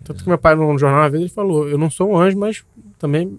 Tanto 0.05 0.23
que 0.23 0.29
meu 0.29 0.39
pai 0.39 0.55
no 0.55 0.79
jornal 0.79 1.01
uma 1.03 1.11
vez 1.11 1.23
ele 1.23 1.31
falou, 1.31 1.69
eu 1.69 1.77
não 1.77 1.91
sou 1.91 2.11
um 2.11 2.17
anjo, 2.17 2.39
mas 2.39 2.65
também, 2.99 3.39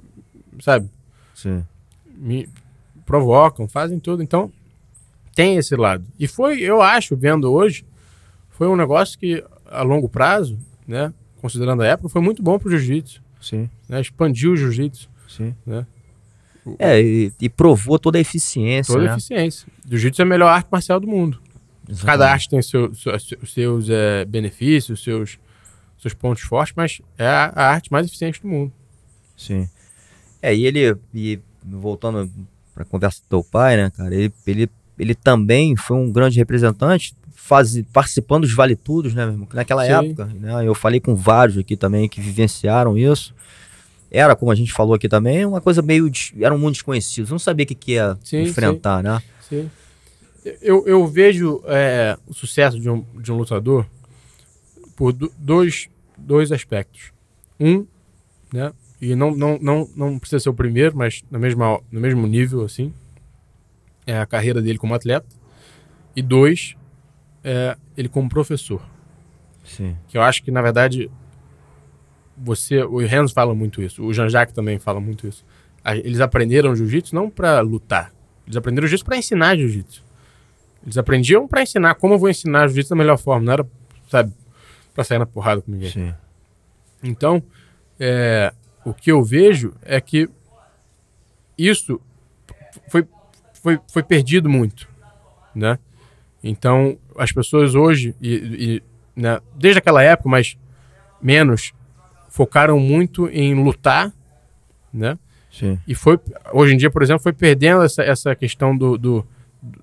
sabe, 0.60 0.90
Sim. 1.34 1.66
me 2.06 2.50
provocam, 3.06 3.68
fazem 3.68 4.00
tudo, 4.00 4.22
então 4.22 4.52
tem 5.34 5.56
esse 5.56 5.76
lado. 5.76 6.06
E 6.20 6.28
foi, 6.28 6.60
eu 6.60 6.82
acho, 6.82 7.16
vendo 7.16 7.52
hoje, 7.52 7.86
foi 8.50 8.68
um 8.68 8.76
negócio 8.76 9.18
que 9.18 9.44
a 9.66 9.82
longo 9.82 10.10
prazo, 10.10 10.60
né, 10.86 11.14
considerando 11.42 11.82
a 11.82 11.88
época, 11.88 12.10
foi 12.10 12.22
muito 12.22 12.44
bom 12.44 12.60
pro 12.60 12.70
jiu-jitsu, 12.70 13.22
Sim. 13.42 13.70
né, 13.88 14.02
expandiu 14.02 14.52
o 14.52 14.58
jiu-jitsu. 14.58 15.10
Sim. 15.28 15.56
Né? 15.66 15.86
É, 16.78 17.02
e, 17.02 17.32
e 17.40 17.50
provou 17.50 17.98
toda 17.98 18.18
a 18.18 18.22
eficiência, 18.22 18.94
Toda 18.94 19.06
né? 19.06 19.14
eficiência. 19.14 19.66
Jiu-jitsu 19.88 20.22
é 20.22 20.26
a 20.26 20.28
melhor 20.28 20.50
arte 20.50 20.68
marcial 20.70 21.00
do 21.00 21.08
mundo. 21.08 21.40
Exatamente. 21.90 22.06
Cada 22.06 22.32
arte 22.32 22.50
tem 22.50 22.62
seu, 22.62 22.94
seu- 22.94 23.14
os 23.42 23.52
seus 23.54 23.90
eh, 23.90 24.24
benefícios, 24.26 25.04
seus, 25.04 25.40
seus 25.98 26.14
pontos 26.14 26.44
fortes, 26.44 26.74
mas 26.78 27.02
é 27.18 27.26
a, 27.28 27.52
a 27.56 27.64
arte 27.72 27.92
mais 27.92 28.06
eficiente 28.06 28.42
do 28.42 28.48
mundo. 28.48 28.72
Sim. 29.36 29.68
É, 30.42 30.56
e 30.56 30.66
ele, 30.66 30.96
e 31.14 31.40
voltando 31.64 32.30
pra 32.76 32.86
conversa 32.86 33.22
do 33.22 33.28
teu 33.30 33.44
pai, 33.44 33.76
né, 33.76 33.90
cara, 33.96 34.14
ele, 34.14 34.32
ele, 34.46 34.70
ele 34.98 35.16
também 35.16 35.76
foi 35.76 35.98
um 35.98 36.12
grande 36.12 36.38
representante, 36.38 37.16
faz, 37.36 37.82
participando 37.92 38.44
dos 38.44 38.54
Vale 38.54 38.76
Tudos, 38.76 39.14
né? 39.14 39.36
Que 39.50 39.56
Naquela 39.56 39.84
Sim. 39.86 39.92
época, 39.92 40.26
né, 40.26 40.66
eu 40.68 40.76
falei 40.76 41.00
com 41.00 41.16
vários 41.16 41.58
aqui 41.58 41.76
também 41.76 42.08
que 42.08 42.22
vivenciaram 42.22 42.98
isso. 42.98 43.34
Era, 44.12 44.36
como 44.36 44.52
a 44.52 44.56
gente 44.56 44.72
falou 44.72 44.94
aqui 44.94 45.08
também, 45.10 45.46
uma 45.46 45.62
coisa 45.62 45.82
meio. 45.82 46.10
des- 46.10 46.34
Era 46.40 46.54
um 46.54 46.58
mundo 46.58 46.74
desconhecido. 46.74 47.28
Você 47.28 47.32
não 47.32 47.40
sabia 47.40 47.64
o 47.64 47.68
que, 47.68 47.76
que 47.76 47.92
ia 47.94 48.18
Sim, 48.24 48.42
enfrentar, 48.44 49.04
né? 49.04 49.22
Sim. 49.48 49.70
Eu, 50.62 50.88
eu 50.88 51.06
vejo 51.08 51.62
eh, 51.66 52.18
o 52.28 52.34
sucesso 52.34 52.80
de 52.80 52.90
um, 52.90 53.04
de 53.22 53.32
um 53.32 53.38
lutador 53.38 53.86
por 54.96 55.12
do- 55.14 55.32
dois, 55.38 55.90
dois 56.18 56.52
aspectos. 56.52 57.12
Um, 57.60 57.86
né, 58.54 58.72
e 59.02 59.16
não, 59.16 59.32
não, 59.36 59.58
não, 59.62 59.90
não 59.96 60.20
precisa 60.20 60.40
ser 60.40 60.50
o 60.50 60.54
primeiro, 60.54 60.96
mas 60.98 61.24
no 61.32 61.40
mesmo, 61.40 61.84
no 61.92 62.00
mesmo 62.02 62.26
nível, 62.28 62.64
assim, 62.64 62.94
é 64.06 64.18
a 64.20 64.26
carreira 64.26 64.62
dele 64.62 64.78
como 64.78 64.94
atleta. 64.94 65.28
E 66.16 66.22
dois, 66.22 66.76
é 67.44 67.78
ele 67.96 68.10
como 68.10 68.28
professor. 68.30 68.82
Sim. 69.64 69.96
que 70.08 70.18
eu 70.18 70.22
acho 70.24 70.42
que 70.42 70.50
na 70.50 70.62
verdade 70.64 71.12
você 72.36 72.82
o 72.82 72.98
Renzo 73.06 73.34
fala 73.34 73.54
muito 73.54 73.84
isso 73.84 74.04
o 74.04 74.12
Jean-Jacques 74.12 74.56
também 74.56 74.80
fala 74.80 75.00
muito 75.00 75.28
isso 75.28 75.46
eles 76.04 76.20
aprenderam 76.22 76.76
jiu-jitsu 76.76 77.14
não 77.14 77.30
para 77.30 77.60
lutar 77.62 78.12
eles 78.48 78.58
aprenderam 78.58 78.88
jiu-jitsu 78.88 79.06
para 79.06 79.18
ensinar 79.18 79.56
jiu-jitsu 79.58 80.04
eles 80.90 80.98
aprendiam 80.98 81.48
para 81.48 81.62
ensinar 81.62 81.96
como 81.96 82.16
eu 82.16 82.20
vou 82.20 82.30
ensinar 82.30 82.68
jiu-jitsu 82.68 82.90
da 82.90 82.96
melhor 82.96 83.18
forma 83.18 83.46
não 83.46 83.54
era 83.54 83.68
sabe 84.10 84.34
para 84.94 85.04
sair 85.04 85.20
na 85.20 85.26
porrada 85.26 85.62
com 85.62 85.72
ninguém 85.72 85.90
Sim. 85.90 86.14
então, 87.04 87.42
é, 88.00 88.54
o 88.86 88.94
que 88.94 89.12
eu 89.12 89.24
vejo 89.24 89.74
é 89.84 90.00
que 90.02 90.30
isso 91.58 92.00
foi, 92.88 93.06
foi, 93.54 93.80
foi 93.92 94.04
perdido 94.04 94.50
muito, 94.50 94.88
né? 95.54 95.78
Então, 96.42 96.98
as 97.18 97.32
pessoas 97.32 97.76
hoje, 97.76 98.16
e, 98.22 98.34
e, 98.34 98.84
né, 99.22 99.40
desde 99.56 99.80
aquela 99.80 100.02
época, 100.02 100.30
mas 100.30 100.58
menos, 101.22 101.74
focaram 102.30 102.80
muito 102.80 103.28
em 103.28 103.54
lutar, 103.54 104.14
né? 104.94 105.20
Sim. 105.52 105.78
E 105.86 105.94
foi, 105.94 106.18
hoje 106.54 106.74
em 106.74 106.78
dia, 106.78 106.90
por 106.90 107.04
exemplo, 107.04 107.22
foi 107.22 107.34
perdendo 107.34 107.84
essa, 107.84 108.04
essa 108.04 108.36
questão 108.36 108.78
do, 108.78 108.98
do, 108.98 109.18
do 109.20 109.28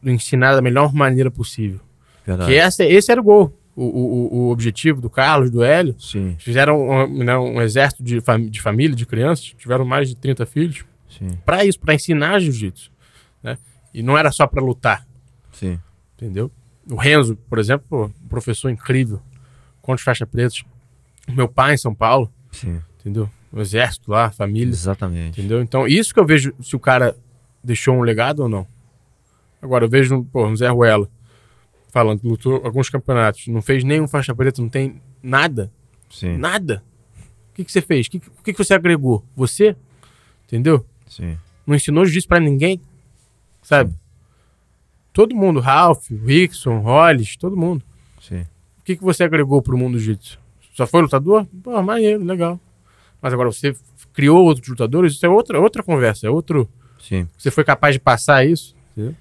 ensinar 0.05 0.55
da 0.55 0.63
melhor 0.63 0.93
maneira 0.93 1.31
possível. 1.31 1.81
Verdade. 2.27 2.51
Que 2.51 2.57
essa, 2.59 2.85
esse 2.85 3.11
era 3.13 3.21
o 3.21 3.25
gol, 3.25 3.59
o, 3.75 3.85
o, 3.85 4.35
o 4.47 4.51
objetivo 4.51 5.01
do 5.01 5.09
Carlos, 5.11 5.51
do 5.51 5.63
Hélio, 5.63 5.95
Sim. 5.99 6.35
Fizeram 6.39 6.81
um, 6.89 7.23
né, 7.25 7.37
um 7.39 7.61
exército 7.61 8.03
de, 8.03 8.21
fami- 8.21 8.51
de 8.51 8.61
família, 8.61 8.97
de 8.97 9.07
crianças, 9.07 9.45
tiveram 9.57 9.85
mais 9.85 10.09
de 10.09 10.17
30 10.17 10.45
filhos, 10.47 10.85
para 11.45 11.65
isso, 11.65 11.79
para 11.81 11.95
ensinar 11.95 12.41
jiu-jitsu. 12.41 12.91
Né? 13.43 13.57
E 13.95 14.03
não 14.03 14.19
era 14.19 14.31
só 14.33 14.47
para 14.47 14.63
lutar, 14.63 15.07
Sim. 15.53 15.79
entendeu? 16.17 16.51
O 16.91 16.97
Renzo, 16.97 17.37
por 17.49 17.59
exemplo, 17.59 17.87
pô, 17.89 18.05
um 18.07 18.29
professor 18.29 18.71
incrível, 18.71 19.21
quantos 19.83 20.05
faixa 20.05 20.27
pretos. 20.27 20.65
Meu 21.29 21.49
pai 21.49 21.75
em 21.75 21.79
São 21.79 21.95
Paulo, 21.95 22.31
Sim. 22.53 22.81
entendeu? 23.01 23.29
O 23.53 23.61
exército 23.61 24.11
lá, 24.11 24.31
família, 24.31 24.71
Exatamente. 24.71 25.39
entendeu? 25.41 25.63
Então, 25.63 25.87
isso 25.87 26.13
que 26.13 26.21
eu 26.21 26.27
vejo 26.27 26.53
se 26.61 26.77
o 26.77 26.79
cara 26.81 27.17
deixou 27.65 27.95
um 27.97 28.03
legado 28.03 28.41
ou 28.41 28.49
não. 28.49 28.67
Agora, 29.61 29.85
eu 29.85 29.89
vejo 29.89 30.25
pô, 30.25 30.47
um 30.47 30.57
Zé 30.57 30.69
Ruela 30.69 31.09
falando, 31.91 32.21
que 32.21 32.29
lutou 32.29 32.61
alguns 32.65 32.91
campeonatos, 32.91 33.47
não 33.47 33.63
fez 33.63 33.83
nenhum 33.83 34.07
faixa 34.07 34.35
preta, 34.35 34.61
não 34.61 34.69
tem 34.69 35.01
nada. 35.23 35.73
Sim. 36.11 36.37
Nada. 36.37 36.85
O 37.51 37.55
que, 37.55 37.65
que 37.65 37.73
você 37.73 37.81
fez? 37.81 38.07
O 38.07 38.11
que, 38.11 38.21
que, 38.21 38.53
que 38.53 38.59
você 38.59 38.75
agregou? 38.75 39.25
Você? 39.35 39.75
Entendeu? 40.47 40.85
Sim. 41.07 41.39
Não 41.67 41.75
ensinou 41.75 42.05
jiu-jitsu 42.05 42.29
pra 42.29 42.39
ninguém? 42.39 42.81
Sabe? 43.63 43.95
Todo 45.11 45.35
mundo, 45.35 45.59
Ralph, 45.59 46.11
Rickson, 46.11 46.81
Hollis, 46.81 47.37
todo 47.37 47.57
mundo. 47.57 47.83
Sim. 48.21 48.43
O 48.79 48.83
que, 48.85 48.97
que 48.97 49.03
você 49.03 49.25
agregou 49.25 49.63
pro 49.63 49.79
mundo 49.79 49.95
do 49.95 49.99
jiu-jitsu? 49.99 50.39
Só 50.75 50.87
foi 50.87 51.01
lutador? 51.01 51.47
Pô, 51.63 51.83
maneiro, 51.83 52.23
legal. 52.23 52.61
Mas 53.23 53.33
agora 53.33 53.51
você 53.51 53.75
criou 54.13 54.45
outros 54.45 54.69
lutadores, 54.69 55.15
isso 55.15 55.25
é 55.25 55.29
outra, 55.29 55.59
outra 55.59 55.83
conversa, 55.83 56.27
é 56.27 56.31
outro. 56.31 56.69
Sim. 57.01 57.27
Você 57.39 57.51
foi 57.51 57.65
capaz 57.65 57.95
de 57.95 58.01
passar 58.01 58.47
isso? 58.47 58.77
Entendeu? 58.93 59.17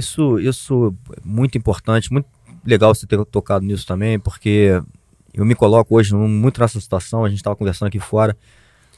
Isso, 0.00 0.38
isso 0.38 0.96
é 1.16 1.20
muito 1.22 1.58
importante, 1.58 2.10
muito 2.10 2.26
legal 2.64 2.94
você 2.94 3.06
ter 3.06 3.22
tocado 3.26 3.64
nisso 3.64 3.86
também, 3.86 4.18
porque 4.18 4.82
eu 5.32 5.44
me 5.44 5.54
coloco 5.54 5.94
hoje 5.94 6.14
muito 6.14 6.60
nessa 6.60 6.80
situação, 6.80 7.24
a 7.24 7.28
gente 7.28 7.38
estava 7.38 7.54
conversando 7.54 7.88
aqui 7.88 8.00
fora, 8.00 8.36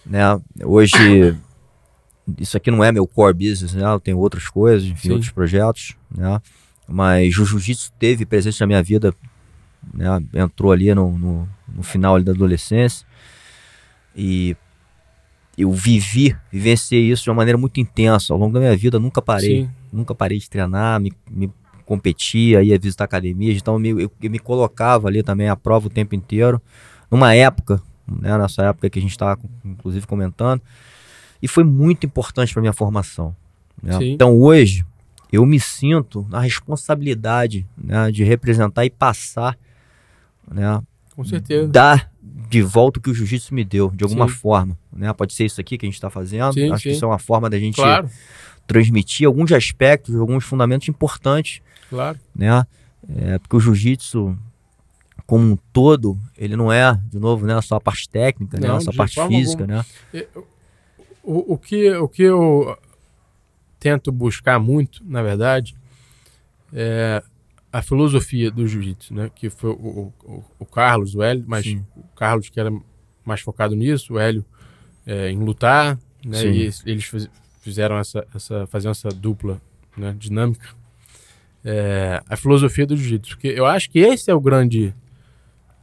né? 0.06 0.23
Hoje, 0.64 1.37
isso 2.38 2.56
aqui 2.56 2.71
não 2.71 2.85
é 2.85 2.92
meu 2.92 3.06
core 3.06 3.35
business, 3.35 3.75
né? 3.75 3.85
Eu 3.85 3.99
tenho 3.99 4.18
outras 4.18 4.49
coisas, 4.49 4.88
enfim, 4.88 5.09
Sim. 5.09 5.12
outros 5.14 5.32
projetos, 5.32 5.97
né? 6.11 6.40
Mas 6.88 7.37
o 7.37 7.44
jiu-jitsu 7.44 7.92
teve 7.99 8.25
presente 8.25 8.61
na 8.61 8.66
minha 8.66 8.82
vida, 8.82 9.12
né? 9.92 10.23
Entrou 10.35 10.71
ali 10.71 10.94
no, 10.94 11.18
no, 11.18 11.49
no 11.68 11.82
final 11.82 12.14
ali 12.14 12.25
da 12.25 12.32
adolescência 12.32 13.04
e 14.14 14.56
eu 15.56 15.71
vivi, 15.73 16.35
vivenciei 16.50 17.11
isso 17.11 17.25
de 17.25 17.30
uma 17.30 17.37
maneira 17.37 17.59
muito 17.59 17.78
intensa 17.80 18.32
ao 18.32 18.38
longo 18.38 18.54
da 18.54 18.61
minha 18.61 18.76
vida, 18.76 18.99
nunca 18.99 19.21
parei 19.21 19.62
Sim. 19.64 19.71
nunca 19.92 20.14
parei 20.14 20.38
de 20.38 20.49
treinar, 20.49 20.99
me, 21.00 21.12
me 21.30 21.52
competia, 21.85 22.62
ia 22.62 22.78
visitar 22.78 23.04
academias, 23.04 23.56
então 23.56 23.75
eu 23.75 23.80
me, 23.80 23.88
eu, 23.90 24.12
eu 24.23 24.30
me 24.30 24.38
colocava 24.38 25.09
ali 25.09 25.23
também 25.23 25.49
à 25.49 25.56
prova 25.56 25.88
o 25.88 25.90
tempo 25.90 26.14
inteiro. 26.14 26.61
Numa 27.11 27.35
época, 27.35 27.82
né, 28.06 28.38
nessa 28.38 28.62
época 28.64 28.88
que 28.88 28.99
a 28.99 29.02
gente 29.02 29.11
estava 29.11 29.38
inclusive 29.64 30.06
comentando, 30.06 30.62
E 31.42 31.49
foi 31.49 31.64
muito 31.64 32.06
importante 32.06 32.52
para 32.52 32.61
minha 32.62 32.73
formação. 32.73 33.35
né? 33.82 33.99
Então 34.02 34.38
hoje 34.40 34.85
eu 35.30 35.44
me 35.44 35.59
sinto 35.59 36.25
na 36.30 36.40
responsabilidade 36.40 37.66
né, 37.76 38.11
de 38.12 38.23
representar 38.23 38.85
e 38.85 38.90
passar, 38.90 39.59
né, 40.50 40.80
Com 41.16 41.25
certeza. 41.25 41.68
dar 41.68 42.12
de 42.52 42.61
volta 42.61 42.99
o 42.99 43.02
que 43.02 43.09
o 43.09 43.14
jiu-jitsu 43.14 43.54
me 43.54 43.64
deu, 43.64 43.90
de 43.94 44.04
alguma 44.04 44.28
Sim. 44.28 44.35
forma. 44.35 44.78
Né? 44.92 45.11
Pode 45.14 45.32
ser 45.32 45.47
isso 45.47 45.59
aqui 45.59 45.78
que 45.78 45.87
a 45.87 45.88
gente 45.88 45.94
está 45.94 46.11
fazendo. 46.11 46.52
Sim, 46.52 46.71
Acho 46.71 46.82
que 46.82 46.90
sim. 46.90 46.97
isso 46.97 47.04
é 47.04 47.09
uma 47.09 47.18
forma 47.18 47.49
da 47.49 47.59
gente 47.59 47.76
Claro, 47.76 48.11
transmitir 48.66 49.26
alguns 49.26 49.50
aspectos, 49.52 50.14
alguns 50.14 50.44
fundamentos 50.44 50.87
importantes 50.87 51.62
claro. 51.88 52.18
né? 52.37 52.66
É, 53.09 53.38
porque 53.38 53.56
o 53.56 53.61
jiu-jitsu 53.61 54.38
como 55.26 55.52
um 55.52 55.56
todo, 55.73 56.18
ele 56.37 56.54
não 56.54 56.71
é, 56.71 56.94
de 57.09 57.18
novo, 57.18 57.47
né, 57.47 57.59
só 57.62 57.76
a 57.76 57.80
parte 57.80 58.06
técnica, 58.06 58.61
né, 58.61 58.68
Não, 58.68 58.80
só 58.80 58.90
a 58.90 58.94
parte 58.94 59.18
física, 59.28 59.66
né? 59.66 59.82
O, 61.23 61.54
o, 61.54 61.59
que, 61.59 61.90
o 61.92 62.06
que 62.06 62.23
eu 62.25 62.76
tento 63.80 64.12
buscar 64.12 64.59
muito, 64.59 65.02
na 65.06 65.23
verdade, 65.23 65.75
é 66.73 67.23
a 67.73 67.81
filosofia 67.83 68.50
do 68.50 68.67
jiu-jitsu, 68.67 69.14
né? 69.14 69.31
Que 69.35 69.49
foi 69.49 69.71
o, 69.71 70.12
o, 70.25 70.45
o 70.59 70.67
Carlos, 70.67 71.14
o 71.14 71.23
Hélio, 71.23 71.45
mas 71.47 71.64
Sim. 71.64 71.85
o 71.97 72.02
Carlos 72.14 72.49
que 72.50 72.61
era 72.61 72.71
mais 73.25 73.41
focado 73.41 73.75
nisso, 73.75 74.14
o 74.14 74.19
Hélio 74.19 74.45
é, 75.07 75.31
em 75.31 75.38
lutar, 75.38 75.99
né? 76.25 76.38
Sim. 76.38 76.49
E 76.50 76.61
eles- 76.62 76.83
eles 76.87 77.05
fiz- 77.05 77.31
fizeram 77.62 77.97
essa, 77.99 78.26
essa, 78.35 78.67
faziam 78.67 78.91
essa 78.91 79.09
dupla 79.09 79.61
né? 79.97 80.14
dinâmica. 80.19 80.69
É, 81.64 82.21
a 82.29 82.37
filosofia 82.37 82.85
do 82.87 82.97
jiu-jitsu, 82.97 83.31
porque 83.37 83.49
eu 83.49 83.64
acho 83.64 83.88
que 83.88 84.00
esse 84.00 84.31
é 84.31 84.35
o 84.35 84.41
grande 84.41 84.93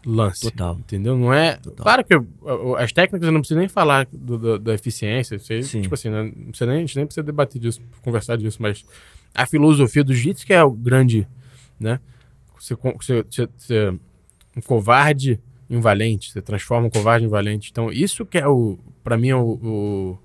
lance. 0.05 0.41
Total. 0.41 0.75
Entendeu? 0.77 1.17
Não 1.17 1.34
é. 1.34 1.55
Total. 1.55 1.84
Claro 1.84 2.03
que 2.05 2.13
as 2.77 2.91
técnicas 2.91 3.25
eu 3.27 3.31
não 3.31 3.39
preciso 3.39 3.60
nem 3.60 3.69
falar 3.69 4.05
do- 4.12 4.38
do- 4.38 4.60
da 4.60 4.74
eficiência. 4.74 5.39
Sim. 5.39 5.81
tipo 5.81 5.93
assim, 5.93 6.10
né? 6.10 6.24
não 6.24 6.50
precisa 6.51 6.65
nem, 6.69 6.77
a 6.77 6.79
gente 6.81 6.96
nem 6.98 7.05
precisa 7.05 7.24
debater 7.24 7.62
disso, 7.62 7.81
conversar 8.01 8.38
disso, 8.38 8.58
mas 8.62 8.86
a 9.34 9.46
filosofia 9.46 10.03
do 10.03 10.13
jiu-jitsu 10.13 10.46
que 10.46 10.53
é 10.53 10.62
o 10.63 10.72
grande, 10.72 11.25
né? 11.79 12.00
Você, 12.59 12.75
você, 12.75 13.24
você, 13.24 13.48
você- 13.57 13.93
um 14.57 14.62
covarde 14.62 15.39
em 15.69 15.79
valente, 15.79 16.31
você 16.31 16.41
transforma 16.41 16.88
um 16.88 16.89
covarde 16.89 17.25
em 17.25 17.29
valente. 17.29 17.69
Então, 17.71 17.91
isso 17.91 18.25
que 18.25 18.38
é 18.38 18.48
o, 18.48 18.77
pra 19.03 19.17
mim, 19.17 19.29
é 19.29 19.36
o, 19.36 19.51
o- 19.63 20.19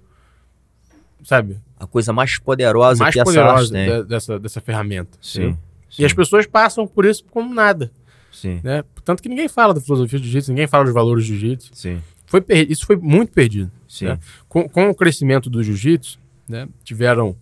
sabe, 1.22 1.58
A 1.78 1.86
coisa 1.86 2.12
mais 2.12 2.38
poderosa 2.38 3.02
mais 3.04 3.12
que 3.12 3.20
essa 3.20 3.24
poderosa 3.30 3.60
arte 3.60 3.72
tem. 3.72 4.02
de- 4.02 4.08
dessa, 4.08 4.38
dessa 4.38 4.60
ferramenta. 4.60 5.18
Sim, 5.20 5.56
sim, 5.90 6.02
E 6.02 6.04
as 6.04 6.12
pessoas 6.12 6.46
passam 6.46 6.86
por 6.86 7.04
isso 7.04 7.24
como 7.30 7.52
nada, 7.54 7.92
sim, 8.32 8.60
né? 8.64 8.82
Tanto 9.04 9.22
que 9.22 9.28
ninguém 9.28 9.48
fala 9.48 9.74
da 9.74 9.80
filosofia 9.80 10.18
do 10.18 10.22
jiu-jitsu, 10.24 10.50
ninguém 10.50 10.66
fala 10.66 10.84
dos 10.84 10.94
valores 10.94 11.24
do 11.24 11.28
jiu-jitsu. 11.28 11.70
sim, 11.74 12.02
Foi 12.26 12.40
per- 12.40 12.68
isso 12.70 12.86
foi 12.86 12.96
muito 12.96 13.32
perdido. 13.32 13.70
sim, 13.86 14.06
né? 14.06 14.18
Com, 14.48 14.66
com 14.68 14.88
o 14.88 14.94
crescimento 14.94 15.48
do 15.50 15.62
jiu-jitsu, 15.62 16.18
né, 16.48 16.66
tiveram 16.82 17.36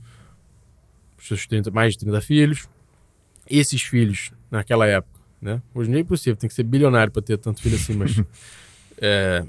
seus 1.18 1.46
30, 1.46 1.70
mais 1.70 1.92
de 1.94 2.00
30 2.00 2.20
filhos. 2.20 2.68
Esses 3.58 3.82
filhos, 3.82 4.30
naquela 4.50 4.86
época, 4.86 5.20
né? 5.40 5.60
Hoje 5.74 5.90
nem 5.90 6.00
é 6.00 6.04
possível, 6.04 6.36
tem 6.36 6.48
que 6.48 6.54
ser 6.54 6.62
bilionário 6.62 7.12
para 7.12 7.22
ter 7.22 7.36
tanto 7.36 7.60
filho 7.60 7.76
assim, 7.76 7.94
mas. 7.94 8.22
é, 9.00 9.44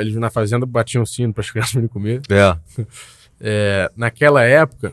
eles, 0.00 0.16
na 0.16 0.30
fazenda 0.30 0.66
batiam 0.66 1.04
sino 1.06 1.32
para 1.32 1.42
as 1.42 1.50
crianças 1.50 1.72
virem 1.72 1.88
comer. 1.88 2.22
É, 2.30 2.82
É, 3.40 3.90
naquela 3.96 4.44
época, 4.44 4.92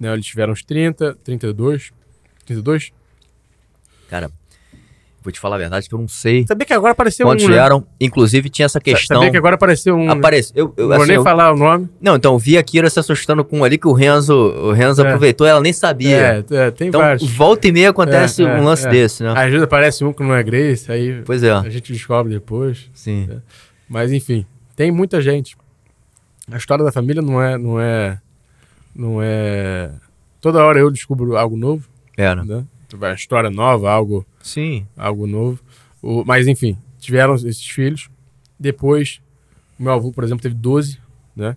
né, 0.00 0.10
eles 0.14 0.24
tiveram 0.24 0.54
uns 0.54 0.62
30, 0.62 1.14
32. 1.22 1.92
32? 2.46 2.92
cara, 4.08 4.30
vou 5.24 5.32
te 5.32 5.40
falar 5.40 5.56
a 5.56 5.58
verdade 5.58 5.88
que 5.88 5.94
eu 5.94 5.98
não 5.98 6.06
sei 6.06 6.46
Sabia 6.46 6.66
que 6.66 6.72
agora 6.74 6.92
apareceu 6.92 7.26
quantos 7.26 7.46
um. 7.46 7.48
né? 7.48 7.56
eram. 7.56 7.84
Inclusive 7.98 8.50
tinha 8.50 8.66
essa 8.66 8.78
questão. 8.78 9.16
Sabia 9.16 9.30
que 9.30 9.36
agora 9.38 9.54
apareceu 9.54 9.96
um. 9.96 10.04
né? 10.06 10.12
Aparece, 10.12 10.52
eu, 10.54 10.72
eu, 10.76 10.82
Não 10.86 10.88
vou 10.88 10.96
assim, 10.98 11.06
nem 11.08 11.16
eu- 11.16 11.22
falar 11.24 11.52
o 11.52 11.56
nome. 11.56 11.88
Não, 12.00 12.14
então 12.16 12.38
vi 12.38 12.58
a 12.58 12.62
Kira 12.62 12.90
se 12.90 13.00
assustando 13.00 13.42
com 13.44 13.60
um 13.60 13.64
ali 13.64 13.78
que 13.78 13.88
o 13.88 13.92
Renzo, 13.92 14.34
o 14.34 14.72
Renzo 14.72 15.02
É. 15.02 15.06
aproveitou, 15.06 15.46
ela 15.46 15.60
nem 15.62 15.72
sabia. 15.72 16.44
É, 16.50 16.54
é, 16.56 16.70
tem 16.70 16.88
então, 16.88 17.00
vários. 17.00 17.28
volta 17.30 17.66
e 17.66 17.72
meia 17.72 17.88
acontece 17.90 18.44
É, 18.44 18.46
é, 18.46 18.60
um 18.60 18.64
lance 18.64 18.86
é. 18.86 18.90
desse, 18.90 19.22
né? 19.22 19.32
Às 19.34 19.46
vezes 19.50 19.62
aparece 19.62 20.04
um 20.04 20.12
que 20.12 20.22
não 20.22 20.34
é 20.34 20.42
Grace, 20.42 20.92
aí 20.92 21.22
Pois 21.24 21.42
é, 21.42 21.50
a 21.52 21.68
gente 21.70 21.92
descobre 21.92 22.32
depois. 22.34 22.90
sim. 22.92 23.28
Mas 23.88 24.12
enfim, 24.12 24.44
tem 24.76 24.90
muita 24.92 25.20
gente. 25.22 25.56
A 26.52 26.56
história 26.58 26.84
da 26.84 26.92
família 26.92 27.22
não 27.22 27.40
é, 27.42 27.56
não 27.56 27.80
é, 27.80 28.18
não 28.94 29.18
é. 29.22 29.90
Toda 30.40 30.62
hora 30.62 30.78
eu 30.78 30.90
descubro 30.90 31.36
algo 31.38 31.56
novo, 31.56 31.88
Era. 32.16 32.44
né? 32.44 32.64
Uma 32.96 33.12
história 33.14 33.50
nova, 33.50 33.90
algo, 33.90 34.26
Sim, 34.42 34.86
algo 34.96 35.26
novo. 35.26 35.60
O, 36.02 36.24
mas 36.24 36.46
enfim, 36.46 36.76
tiveram 36.98 37.34
esses 37.34 37.64
filhos. 37.68 38.08
Depois, 38.58 39.20
meu 39.78 39.92
avô, 39.92 40.12
por 40.12 40.22
exemplo, 40.24 40.42
teve 40.42 40.54
12, 40.54 40.98
né? 41.34 41.56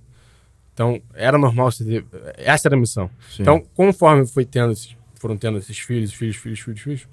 Então 0.74 1.02
era 1.14 1.38
normal 1.38 1.72
você 1.72 1.84
ter. 1.84 2.06
Essa 2.38 2.68
era 2.68 2.76
a 2.76 2.80
missão. 2.80 3.10
sim. 3.30 3.42
Então, 3.42 3.64
conforme 3.76 4.26
foi 4.28 4.46
tendo 4.46 4.72
esses- 4.74 4.96
foram 5.20 5.36
tendo 5.38 5.58
esses 5.58 5.78
filhos, 5.80 6.14
filhos, 6.14 6.36
filhos, 6.36 6.60
filhos, 6.60 6.80
filhos, 6.82 7.08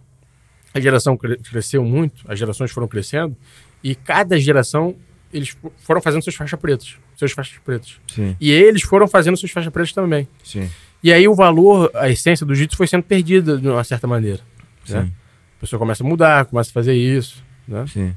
a 0.73 0.81
geração 0.81 1.17
cre- 1.17 1.37
cresceu 1.39 1.85
muito, 1.85 2.25
as 2.31 2.39
gerações 2.39 2.71
foram 2.71 2.87
crescendo, 2.89 3.37
e 3.83 3.95
cada 3.95 4.39
geração 4.39 4.95
eles 5.33 5.49
fo- 5.51 5.73
foram 5.79 6.01
fazendo 6.01 6.23
seus 6.23 6.37
faixas 6.37 6.59
pretas, 6.61 6.97
seus 7.17 7.33
faixas 7.33 7.59
pretas. 7.59 7.97
sim, 8.13 8.37
E 8.41 8.51
eles 8.53 8.83
foram 8.83 9.09
fazendo 9.09 9.37
seus 9.37 9.51
faixas 9.51 9.73
pretas 9.73 9.93
também. 9.93 10.29
sim, 10.43 10.69
E 11.05 11.13
aí 11.13 11.29
o 11.29 11.35
valor, 11.35 11.91
a 11.95 12.09
essência 12.09 12.47
do 12.47 12.55
jiu-jitsu 12.55 12.79
foi 12.79 12.87
sendo 12.87 13.03
perdida 13.03 13.59
de 13.59 13.69
uma 13.69 13.85
certa 13.85 14.07
maneira. 14.07 14.41
né? 14.89 15.03
sim, 15.03 15.13
A 15.59 15.61
pessoa 15.61 15.79
começa 15.79 16.03
a 16.03 16.07
mudar, 16.07 16.47
começa 16.47 16.71
a 16.71 16.73
fazer 16.73 16.95
isso, 16.95 17.45
né? 17.69 17.85
sim. 17.87 18.17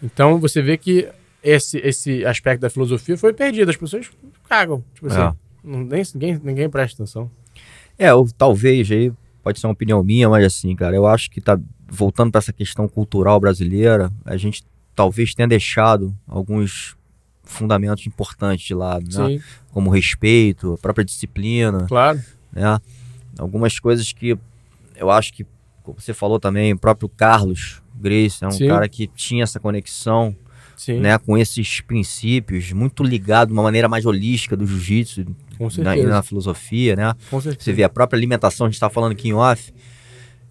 Então 0.00 0.38
você 0.38 0.62
vê 0.62 0.76
que 0.78 1.08
esse, 1.42 1.78
esse 1.78 2.24
aspecto 2.24 2.60
da 2.60 2.70
filosofia 2.70 3.18
foi 3.18 3.32
perdido, 3.32 3.68
as 3.68 3.76
pessoas 3.76 4.08
cagam, 4.48 4.84
tipo 4.94 5.08
assim, 5.08 5.20
É. 5.20 5.32
não, 5.64 5.80
nem, 5.80 6.02
ninguém, 6.14 6.40
ninguém 6.42 6.70
presta 6.70 7.02
atenção. 7.02 7.28
É, 7.98 8.14
ou 8.14 8.28
talvez 8.38 8.88
aí 8.92 9.12
pode 9.42 9.58
ser 9.58 9.66
uma 9.66 9.72
opinião 9.72 10.02
minha, 10.04 10.28
mas 10.28 10.44
assim, 10.44 10.74
cara, 10.76 10.94
eu 10.94 11.06
acho 11.06 11.28
que 11.30 11.40
tá 11.40 11.58
voltando 11.88 12.30
para 12.30 12.38
essa 12.38 12.52
questão 12.52 12.86
cultural 12.88 13.40
brasileira, 13.40 14.10
a 14.24 14.36
gente 14.36 14.62
talvez 14.94 15.34
tenha 15.34 15.48
deixado 15.48 16.14
alguns 16.28 16.96
fundamentos 17.44 18.06
importantes 18.06 18.66
de 18.66 18.74
lado, 18.74 19.06
né? 19.16 19.40
Como 19.70 19.90
respeito, 19.90 20.74
a 20.74 20.78
própria 20.78 21.04
disciplina, 21.04 21.86
claro. 21.86 22.20
né? 22.52 22.80
Algumas 23.38 23.78
coisas 23.78 24.12
que 24.12 24.38
eu 24.96 25.10
acho 25.10 25.32
que, 25.32 25.46
como 25.82 26.00
você 26.00 26.14
falou 26.14 26.38
também, 26.38 26.72
o 26.72 26.78
próprio 26.78 27.08
Carlos 27.08 27.82
Grace 27.94 28.44
é 28.44 28.46
um 28.46 28.52
Sim. 28.52 28.68
cara 28.68 28.88
que 28.88 29.06
tinha 29.06 29.42
essa 29.42 29.58
conexão, 29.58 30.34
Sim, 30.76 31.00
né, 31.00 31.18
com 31.18 31.38
esses 31.38 31.80
princípios, 31.80 32.72
muito 32.72 33.02
ligado 33.02 33.48
de 33.48 33.52
uma 33.52 33.62
maneira 33.62 33.88
mais 33.88 34.06
holística 34.06 34.56
do 34.56 34.66
jiu-jitsu 34.66 35.24
na, 35.78 35.96
na 35.96 36.22
filosofia, 36.22 36.96
né? 36.96 37.14
Você 37.30 37.72
vê 37.72 37.84
a 37.84 37.88
própria 37.88 38.16
alimentação, 38.16 38.66
a 38.66 38.68
gente 38.68 38.74
está 38.74 38.90
falando 38.90 39.12
aqui 39.12 39.28
em 39.28 39.32
off, 39.32 39.72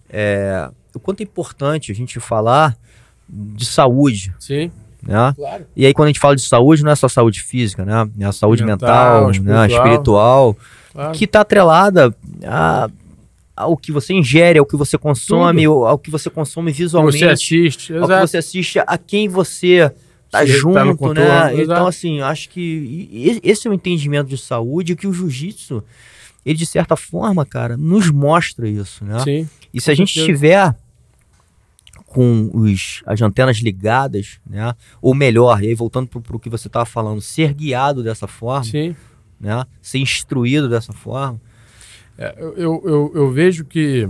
é, 0.08 0.70
o 0.94 1.00
quanto 1.00 1.20
é 1.20 1.24
importante 1.24 1.92
a 1.92 1.94
gente 1.94 2.18
falar 2.20 2.76
de 3.28 3.64
saúde, 3.64 4.34
Sim, 4.38 4.70
né? 5.06 5.32
claro. 5.36 5.64
E 5.76 5.86
aí 5.86 5.94
quando 5.94 6.06
a 6.06 6.08
gente 6.10 6.20
fala 6.20 6.36
de 6.36 6.42
saúde, 6.42 6.82
não 6.82 6.90
é 6.90 6.96
só 6.96 7.08
saúde 7.08 7.42
física, 7.42 7.84
né? 7.84 8.08
É 8.18 8.24
a 8.24 8.32
saúde 8.32 8.64
Mental, 8.64 9.28
mental, 9.28 9.42
né? 9.42 9.66
espiritual. 9.66 9.76
espiritual, 9.84 10.56
claro. 10.92 11.12
que 11.12 11.24
está 11.24 11.40
atrelada 11.40 12.14
a, 12.44 12.88
ao 13.56 13.76
que 13.76 13.92
você 13.92 14.12
ingere, 14.12 14.58
ao 14.58 14.66
que 14.66 14.76
você 14.76 14.98
consome, 14.98 15.64
ao, 15.64 15.86
ao 15.86 15.98
que 15.98 16.10
você 16.10 16.28
consome 16.28 16.72
visualmente, 16.72 17.18
Você 17.18 17.24
assiste, 17.26 17.94
ao 17.94 18.08
que 18.08 18.20
você 18.20 18.36
assiste, 18.38 18.78
a 18.78 18.98
quem 18.98 19.28
você 19.28 19.90
tá 20.30 20.40
tá 20.40 20.46
junto, 20.46 20.96
contorno, 20.96 21.14
né? 21.14 21.52
Então, 21.52 21.62
exato. 21.62 21.86
assim, 21.86 22.20
acho 22.20 22.48
que 22.48 23.40
esse 23.42 23.68
é 23.68 23.70
o 23.70 23.74
entendimento 23.74 24.28
de 24.28 24.36
saúde 24.36 24.96
que 24.96 25.06
o 25.06 25.12
jiu-jitsu, 25.12 25.82
ele 26.44 26.58
de 26.58 26.66
certa 26.66 26.96
forma, 26.96 27.46
cara, 27.46 27.76
nos 27.76 28.10
mostra 28.10 28.68
isso, 28.68 29.04
né? 29.04 29.20
Sim, 29.20 29.48
E 29.72 29.80
se 29.80 29.90
a 29.90 29.94
gente 29.94 30.12
certeza. 30.12 30.32
estiver 30.32 30.76
com 32.14 32.48
os, 32.54 33.02
as 33.06 33.20
antenas 33.20 33.56
ligadas, 33.56 34.38
né? 34.48 34.72
Ou 35.02 35.16
melhor, 35.16 35.60
e 35.64 35.66
aí 35.66 35.74
voltando 35.74 36.06
para 36.06 36.36
o 36.36 36.38
que 36.38 36.48
você 36.48 36.68
estava 36.68 36.86
falando, 36.86 37.20
ser 37.20 37.52
guiado 37.52 38.04
dessa 38.04 38.28
forma, 38.28 38.62
sim. 38.62 38.94
né? 39.40 39.64
Ser 39.82 39.98
instruído 39.98 40.68
dessa 40.68 40.92
forma. 40.92 41.40
É, 42.16 42.32
eu, 42.38 42.80
eu, 42.86 43.12
eu, 43.16 43.32
vejo 43.32 43.64
que 43.64 44.08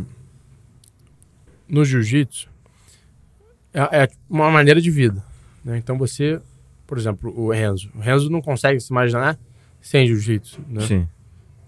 no 1.67 1.83
jiu-jitsu 1.83 2.47
é, 3.73 4.03
é 4.03 4.09
uma 4.29 4.51
maneira 4.51 4.83
de 4.83 4.91
vida. 4.91 5.25
né? 5.65 5.79
Então 5.79 5.97
você, 5.97 6.39
por 6.87 6.99
exemplo, 6.99 7.33
o 7.35 7.51
Renzo. 7.51 7.91
O 7.95 8.01
Renzo 8.01 8.29
não 8.29 8.43
consegue 8.43 8.79
se 8.81 8.93
imaginar 8.93 9.39
sem 9.81 10.07
jiu-jitsu. 10.07 10.61
Né? 10.69 10.83
Sim, 10.83 11.09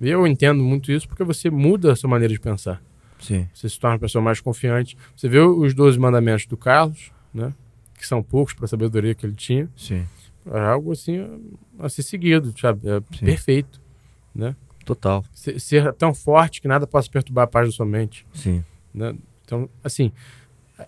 E 0.03 0.11
eu 0.11 0.27
entendo 0.27 0.63
muito 0.63 0.93
isso 0.93 1.09
porque 1.09 1.25
você 1.25 1.49
muda 1.49 1.95
a 1.95 1.97
sua 1.97 2.11
maneira 2.11 2.35
de 2.35 2.41
pensar. 2.41 2.83
Sim, 3.21 3.49
Você 3.55 3.69
se 3.69 3.79
torna 3.79 3.95
uma 3.95 4.01
pessoa 4.01 4.23
mais 4.23 4.41
confiante. 4.41 4.97
Você 5.17 5.29
vê 5.29 5.39
os 5.41 5.75
12 5.75 5.99
mandamentos 5.99 6.47
do 6.47 6.57
Carlos, 6.57 7.11
né? 7.33 7.53
que 7.99 8.07
são 8.07 8.23
poucos 8.23 8.53
para 8.55 8.67
a 8.67 8.69
sabedoria 8.69 9.15
que 9.15 9.25
ele 9.27 9.35
tinha. 9.35 9.69
sim. 9.77 10.05
É 10.49 10.61
algo 10.61 10.93
assim 10.93 11.19
a 11.77 11.89
ser 11.89 12.05
seguido, 12.05 12.55
sabe? 12.57 12.89
É 12.89 13.01
perfeito. 13.25 13.81
Né? 14.33 14.55
Total. 14.85 15.25
Ser, 15.33 15.59
ser 15.59 15.93
tão 15.95 16.15
forte 16.15 16.61
que 16.61 16.69
nada 16.69 16.87
possa 16.87 17.11
perturbar 17.11 17.45
a 17.45 17.47
paz 17.49 17.67
da 17.69 17.73
sua 17.73 17.85
mente. 17.87 18.25
Sim, 18.33 18.65
né? 18.95 19.13
Então, 19.45 19.69
assim, 19.83 20.13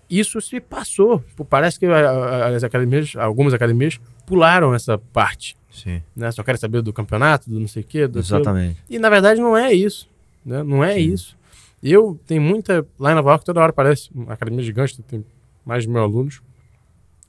isso 0.08 0.40
se 0.40 0.60
passou. 0.60 1.24
Parece 1.50 1.76
que 1.78 1.86
a- 1.86 2.08
a- 2.10 2.46
as 2.54 2.62
academias, 2.62 3.16
algumas 3.16 3.52
academias 3.52 3.98
pularam 4.26 4.74
essa 4.74 4.96
parte, 4.98 5.56
Sim. 5.72 6.02
Né? 6.14 6.30
Só 6.32 6.42
querem 6.42 6.60
saber 6.60 6.80
do 6.82 6.92
campeonato, 6.92 7.50
do 7.50 7.58
não 7.58 7.68
sei 7.68 7.82
o 7.82 7.86
quê. 7.86 8.06
Do 8.06 8.18
aquilo. 8.20 8.38
Exatamente. 8.38 8.80
E 8.88 8.98
na 8.98 9.08
verdade 9.10 9.40
não 9.40 9.56
é 9.56 9.72
isso. 9.72 10.08
Né? 10.44 10.62
Não 10.62 10.84
é 10.84 10.94
Sim. 10.94 11.00
isso. 11.12 11.37
Eu 11.82 12.18
tenho 12.26 12.42
muita. 12.42 12.86
Lá 12.98 13.12
em 13.12 13.14
Nova 13.14 13.30
York 13.30 13.44
toda 13.44 13.60
hora 13.60 13.70
aparece. 13.70 14.10
Uma 14.14 14.32
academia 14.34 14.64
gigante, 14.64 15.00
tem 15.02 15.24
mais 15.64 15.84
de 15.84 15.88
mil 15.88 16.00
alunos. 16.02 16.40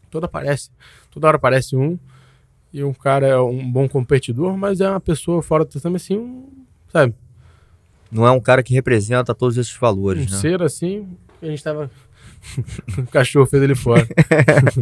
Toda 0.09 0.25
aparece. 0.25 0.71
Toda 1.11 1.27
hora 1.27 1.37
aparece 1.37 1.75
um. 1.75 1.97
E 2.71 2.83
um 2.83 2.93
cara 2.93 3.27
é 3.27 3.39
um 3.39 3.71
bom 3.71 3.87
competidor, 3.89 4.55
mas 4.55 4.79
é 4.79 4.89
uma 4.89 4.99
pessoa 4.99 5.41
fora 5.41 5.65
do 5.65 5.81
também 5.81 5.95
assim, 5.95 6.17
um, 6.17 6.47
sabe? 6.91 7.15
Não 8.11 8.25
é 8.27 8.31
um 8.31 8.39
cara 8.39 8.61
que 8.61 8.73
representa 8.73 9.33
todos 9.33 9.57
esses 9.57 9.75
valores, 9.75 10.27
um 10.27 10.35
né? 10.35 10.37
ser 10.39 10.61
assim, 10.61 11.07
a 11.41 11.47
gente 11.47 11.63
tava. 11.63 11.89
o 12.97 13.07
cachorro 13.07 13.47
fez 13.47 13.61
ele 13.63 13.75
fora. 13.75 14.07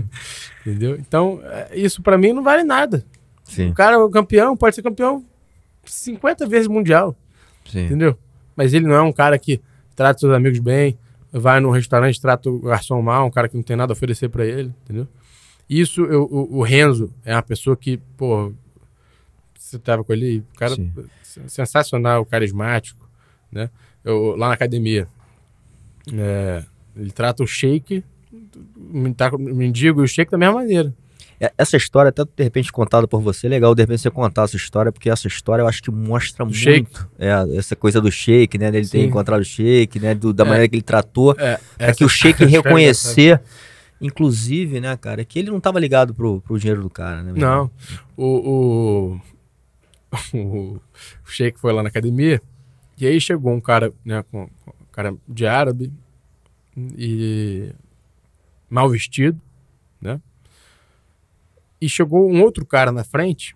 Entendeu? 0.65 0.97
Então, 0.97 1.39
é, 1.43 1.69
isso 1.79 2.01
pra 2.01 2.17
mim 2.17 2.33
não 2.33 2.43
vale 2.43 2.63
nada. 2.63 3.05
Sim, 3.43 3.69
O 3.69 3.73
cara, 3.73 3.95
é 3.95 3.97
o 3.97 4.09
campeão, 4.09 4.57
pode 4.57 4.75
ser 4.75 4.81
campeão 4.81 5.25
50 5.85 6.45
vezes 6.45 6.67
mundial. 6.67 7.15
sim. 7.65 7.85
Entendeu? 7.85 8.17
Mas 8.57 8.73
ele 8.73 8.87
não 8.87 8.95
é 8.95 9.01
um 9.01 9.13
cara 9.13 9.37
que 9.37 9.61
trata 9.95 10.19
seus 10.19 10.33
amigos 10.33 10.59
bem, 10.59 10.97
vai 11.31 11.59
num 11.59 11.69
restaurante, 11.69 12.19
trata 12.19 12.49
o 12.49 12.59
garçom 12.59 13.01
mal, 13.01 13.27
um 13.27 13.31
cara 13.31 13.47
que 13.47 13.55
não 13.55 13.63
tem 13.63 13.77
nada 13.77 13.91
a 13.91 13.95
oferecer 13.95 14.29
pra 14.29 14.45
ele, 14.45 14.73
entendeu? 14.83 15.07
Isso, 15.69 16.01
eu, 16.05 16.23
o, 16.23 16.57
o 16.57 16.63
Renzo 16.63 17.13
é 17.23 17.33
uma 17.35 17.43
pessoa 17.43 17.77
que, 17.77 17.97
pô, 18.17 18.51
você 19.57 19.77
tava 19.77 20.03
com 20.03 20.11
ele, 20.13 20.39
o 20.39 20.57
cara 20.57 20.75
Sim. 20.75 20.91
sensacional, 21.47 22.25
carismático, 22.25 23.07
né? 23.51 23.69
Eu, 24.03 24.35
lá 24.35 24.47
na 24.47 24.53
academia, 24.53 25.07
é, 26.13 26.63
ele 26.95 27.11
trata 27.11 27.43
o 27.43 27.47
shake, 27.47 28.03
o 28.75 29.37
mendigo 29.37 30.01
e 30.01 30.05
o 30.05 30.07
shake 30.07 30.31
da 30.31 30.37
mesma 30.37 30.55
maneira. 30.55 30.93
É, 31.39 31.51
Essa 31.57 31.77
história, 31.77 32.09
até 32.09 32.23
de 32.23 32.43
repente 32.43 32.71
contada 32.71 33.07
por 33.07 33.21
você, 33.21 33.45
é 33.47 33.49
legal 33.49 33.75
de 33.75 33.81
repente 33.83 34.01
você 34.01 34.09
contar 34.09 34.43
essa 34.43 34.55
história, 34.55 34.91
porque 34.91 35.09
essa 35.09 35.27
história 35.27 35.61
eu 35.61 35.67
acho 35.67 35.83
que 35.83 35.91
mostra 35.91 36.43
muito 36.43 36.57
shake. 36.57 36.89
é, 37.19 37.31
essa 37.57 37.75
coisa 37.75 38.01
do 38.01 38.11
shake, 38.11 38.57
né? 38.57 38.71
Dele 38.71 38.87
ter 38.87 39.03
encontrado 39.03 39.41
o 39.41 39.45
shake, 39.45 39.99
né? 39.99 40.15
do- 40.15 40.33
da 40.33 40.43
É. 40.43 40.47
maneira 40.47 40.67
que 40.67 40.75
ele 40.75 40.81
tratou. 40.81 41.35
É, 41.37 41.59
É 41.77 41.93
que 41.93 42.03
o 42.03 42.09
shake 42.09 42.43
reconhecer, 42.45 43.39
inclusive, 44.01 44.79
né, 44.79 44.97
cara, 44.97 45.23
que 45.23 45.37
ele 45.39 45.51
não 45.51 45.59
tava 45.59 45.79
ligado 45.79 46.13
pro, 46.13 46.41
pro 46.41 46.57
dinheiro 46.57 46.81
do 46.81 46.89
cara, 46.89 47.21
né? 47.21 47.33
Não. 47.35 47.69
O, 48.15 49.11
o, 49.13 49.21
o 50.33 50.79
Sheik 51.25 51.59
foi 51.59 51.71
lá 51.73 51.83
na 51.83 51.89
academia 51.89 52.41
e 52.97 53.05
aí 53.05 53.19
chegou 53.21 53.53
um 53.53 53.61
cara, 53.61 53.93
né, 54.03 54.23
com, 54.31 54.43
um 54.43 54.85
cara 54.91 55.13
de 55.27 55.45
árabe 55.45 55.91
e 56.97 57.71
mal 58.69 58.89
vestido? 58.89 59.39
E 61.79 61.87
chegou 61.87 62.29
um 62.29 62.41
outro 62.41 62.65
cara 62.65 62.91
na 62.91 63.03
frente 63.03 63.55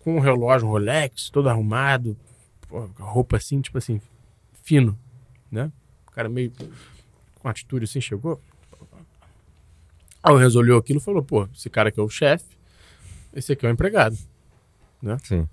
com 0.00 0.16
um 0.16 0.20
relógio, 0.20 0.68
um 0.68 0.70
Rolex, 0.70 1.30
todo 1.30 1.48
arrumado, 1.48 2.16
roupa 2.98 3.38
assim, 3.38 3.60
tipo 3.60 3.78
assim, 3.78 4.00
fino, 4.62 4.98
né? 5.50 5.72
O 6.06 6.10
cara 6.10 6.28
meio 6.28 6.52
com 7.40 7.48
atitude 7.48 7.84
assim 7.84 8.00
chegou. 8.00 8.40
Aí 10.22 10.32
o 10.32 10.36
Renzo 10.36 10.58
olhou 10.58 10.78
aquilo 10.78 10.98
e 10.98 11.02
falou, 11.02 11.22
pô, 11.22 11.48
esse 11.54 11.70
cara 11.70 11.88
aqui 11.88 11.98
é 11.98 12.02
o 12.02 12.08
chefe, 12.08 12.56
esse 13.32 13.52
aqui 13.52 13.64
é 13.66 13.68
o 13.70 13.72
empregado. 13.72 14.16
Sim. 15.22 15.48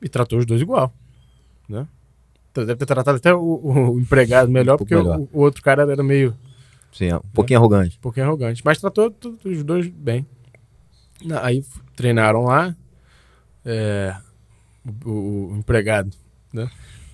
E 0.00 0.08
tratou 0.08 0.38
os 0.38 0.46
dois 0.46 0.60
igual, 0.60 0.92
né? 1.68 1.86
Deve 2.54 2.76
ter 2.76 2.86
tratado 2.86 3.18
até 3.18 3.34
o, 3.34 3.92
o 3.92 4.00
empregado 4.00 4.50
melhor, 4.50 4.74
Um 4.74 4.78
porque 4.78 4.94
melhor. 4.94 5.20
O, 5.20 5.28
o 5.32 5.40
outro 5.40 5.62
cara 5.62 5.90
era 5.90 6.02
meio 6.02 6.34
Sim, 6.92 7.06
é 7.06 7.16
um 7.16 7.20
pouquinho 7.32 7.58
arrogante. 7.58 7.96
um 7.98 8.00
pouquinho 8.00 8.26
arrogante. 8.26 8.62
Mas 8.64 8.78
tratou 8.80 9.10
tu- 9.10 9.38
os 9.44 9.62
dois 9.62 9.86
bem. 9.88 10.26
Aí 11.42 11.64
treinaram 11.94 12.44
lá. 12.44 12.74
é, 13.64 14.16
o, 15.04 15.10
o- 15.50 15.56
empregado, 15.58 16.10
né? 16.52 16.70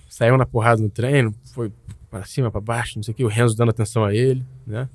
Saiu 0.07 0.37
na 0.37 0.45
porrada 0.45 0.79
no 0.81 0.89
treino, 0.89 1.33
foi 1.53 1.71
pra 2.11 2.23
cima, 2.23 2.51
pra 2.51 2.61
baixo, 2.61 2.97
não 2.99 3.03
sei 3.03 3.11
o 3.11 3.15
que. 3.15 3.23
O 3.25 3.27
Renzo 3.27 3.55
dando 3.57 3.69
atenção 3.71 4.05
a 4.05 4.13
ele, 4.13 4.45
né? 4.67 4.87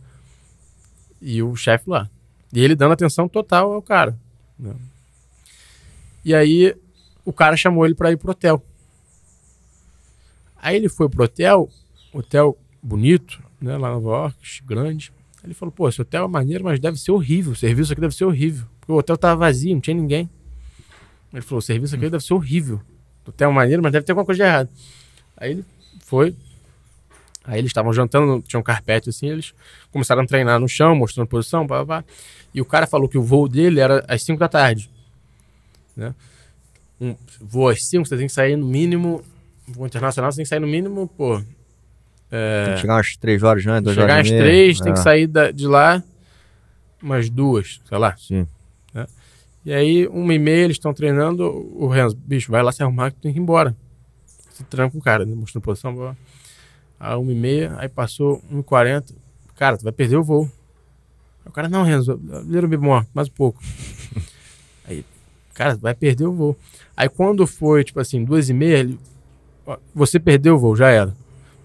E 1.21 1.43
o 1.43 1.57
chefe 1.57 1.91
lá. 1.91 2.09
E 2.53 2.61
ele 2.61 2.77
dando 2.77 2.93
atenção 2.93 3.29
total 3.29 3.73
ao 3.73 3.83
cara. 3.83 4.17
né? 4.59 4.73
E 6.25 6.33
aí 6.35 6.77
o 7.25 7.33
cara 7.33 7.57
chamou 7.57 7.85
ele 7.85 7.95
pra 7.97 8.13
ir 8.13 8.17
pro 8.17 8.31
hotel. 8.31 8.65
Aí 10.57 10.77
ele 10.77 10.89
foi 10.89 11.09
pro 11.09 11.25
hotel, 11.25 11.69
hotel 12.13 12.57
bonito, 12.83 13.43
né, 13.61 13.77
lá 13.77 13.89
em 13.89 13.93
Nova 13.93 14.09
York, 14.09 14.63
grande. 14.65 15.13
Ele 15.45 15.55
falou, 15.55 15.73
pô, 15.73 15.89
esse 15.89 16.01
hotel 16.01 16.25
é 16.25 16.29
maneiro, 16.29 16.65
mas 16.65 16.81
deve 16.81 16.99
ser 16.99 17.13
horrível. 17.13 17.53
O 17.53 17.57
serviço 17.57 17.93
aqui 17.93 18.01
deve 18.01 18.15
ser 18.15 18.25
horrível. 18.25 18.67
Porque 18.81 18.93
o 18.93 18.97
hotel 18.97 19.17
tava 19.17 19.37
vazio, 19.37 19.75
não 19.75 19.81
tinha 19.81 19.95
ninguém. 19.95 20.29
Ele 21.33 21.43
falou, 21.43 21.59
o 21.59 21.63
serviço 21.63 21.95
aqui 21.95 22.09
deve 22.09 22.25
ser 22.25 22.35
horrível. 22.35 22.81
O 23.27 23.31
hotel 23.31 23.51
é 23.51 23.53
maneiro, 23.53 23.83
mas 23.83 23.93
deve 23.93 24.05
ter 24.05 24.13
alguma 24.13 24.25
coisa 24.25 24.43
de 24.43 24.49
errado. 24.49 24.69
Aí 25.37 25.53
ele 25.53 25.65
foi. 26.01 26.35
Aí 27.45 27.59
eles 27.59 27.71
estavam 27.71 27.93
jantando, 27.93 28.43
tinha 28.43 28.61
um 28.61 28.63
carpete 28.63 29.09
assim, 29.09 29.29
eles 29.29 29.55
começaram 29.91 30.23
a 30.23 30.27
treinar 30.27 30.61
no 30.61 30.69
chão, 30.69 30.95
mostrando 30.95 31.29
posição, 31.29 31.67
pá. 31.67 32.05
E 32.53 32.61
o 32.61 32.65
cara 32.65 32.87
falou 32.87 33.09
que 33.09 33.17
o 33.17 33.23
voo 33.23 33.49
dele 33.49 33.81
era 33.81 34.05
às 34.09 34.23
5 34.23 34.39
da 34.39 34.49
tarde. 34.49 34.91
Né? 35.97 36.15
Um 37.01 37.17
voo 37.41 37.69
às 37.69 37.85
5, 37.87 38.07
você 38.07 38.17
tem 38.17 38.27
que 38.27 38.33
sair 38.33 38.57
no 38.57 38.67
mínimo. 38.67 39.23
Voo 39.67 39.87
internacional, 39.87 40.31
você 40.31 40.37
tem 40.37 40.45
que 40.45 40.49
sair 40.49 40.61
no 40.61 40.67
mínimo, 40.67 41.09
pô. 41.09 41.43
Tem 42.31 42.75
que 42.75 42.81
chegar 42.81 42.95
umas 42.97 43.17
três 43.17 43.43
horas, 43.43 43.65
né? 43.65 43.81
Duas 43.81 43.95
Chegar 43.95 44.15
horas 44.15 44.27
às 44.27 44.39
três, 44.39 44.81
tem 44.81 44.93
que 44.93 44.99
É, 44.99 45.03
sair 45.03 45.27
da- 45.27 45.51
de 45.51 45.67
lá 45.67 46.03
umas 47.03 47.31
duas, 47.31 47.81
sei 47.89 47.99
lá. 47.99 48.17
Sim. 48.17 48.47
E 49.65 49.73
aí, 49.73 50.07
uma 50.09 50.33
e 50.33 50.39
meia, 50.39 50.65
eles 50.65 50.77
estão 50.77 50.95
treinando. 50.95 51.45
O 51.75 51.89
Renzo, 51.89 52.17
bicho, 52.17 52.51
vai 52.51 52.63
lá 52.63 52.73
se 52.73 52.83
arrumar 52.83 53.11
que 53.11 53.17
tu 53.17 53.23
tem 53.23 53.33
que 53.33 53.39
ir 53.39 53.43
embora. 53.43 53.77
Se 54.51 54.65
com 54.65 54.99
o 54.99 55.01
cara, 55.03 55.27
né? 55.27 55.35
mostrando 55.35 55.63
posição. 55.63 55.95
Blá. 55.95 56.17
Aí, 56.99 57.15
uma 57.17 57.31
e 57.31 57.35
meia, 57.35 57.75
aí 57.79 57.89
passou 57.89 58.43
1 58.51 58.61
e 58.61 58.63
40 58.63 59.15
Cara, 59.57 59.77
tu 59.77 59.83
vai 59.85 59.93
perder 59.93 60.17
o 60.17 60.23
voo. 60.23 60.45
Aí 61.45 61.49
o 61.49 61.53
cara, 61.53 61.69
não, 61.69 61.83
Renzo, 61.83 62.19
little 62.47 62.69
bit 62.69 62.81
more, 62.81 63.05
mais 63.13 63.29
um 63.29 63.33
pouco. 63.33 63.61
aí, 64.87 65.05
cara, 65.53 65.75
vai 65.77 65.95
perder 65.95 66.27
o 66.27 66.33
voo. 66.33 66.57
Aí, 66.97 67.09
quando 67.09 67.47
foi, 67.47 67.85
tipo 67.85 68.01
assim, 68.01 68.25
duas 68.25 68.49
e 68.49 68.55
meia, 68.55 68.79
ele, 68.79 68.99
ó, 69.67 69.77
você 69.95 70.19
perdeu 70.19 70.55
o 70.55 70.59
voo, 70.59 70.77
já 70.77 70.89
era. 70.91 71.15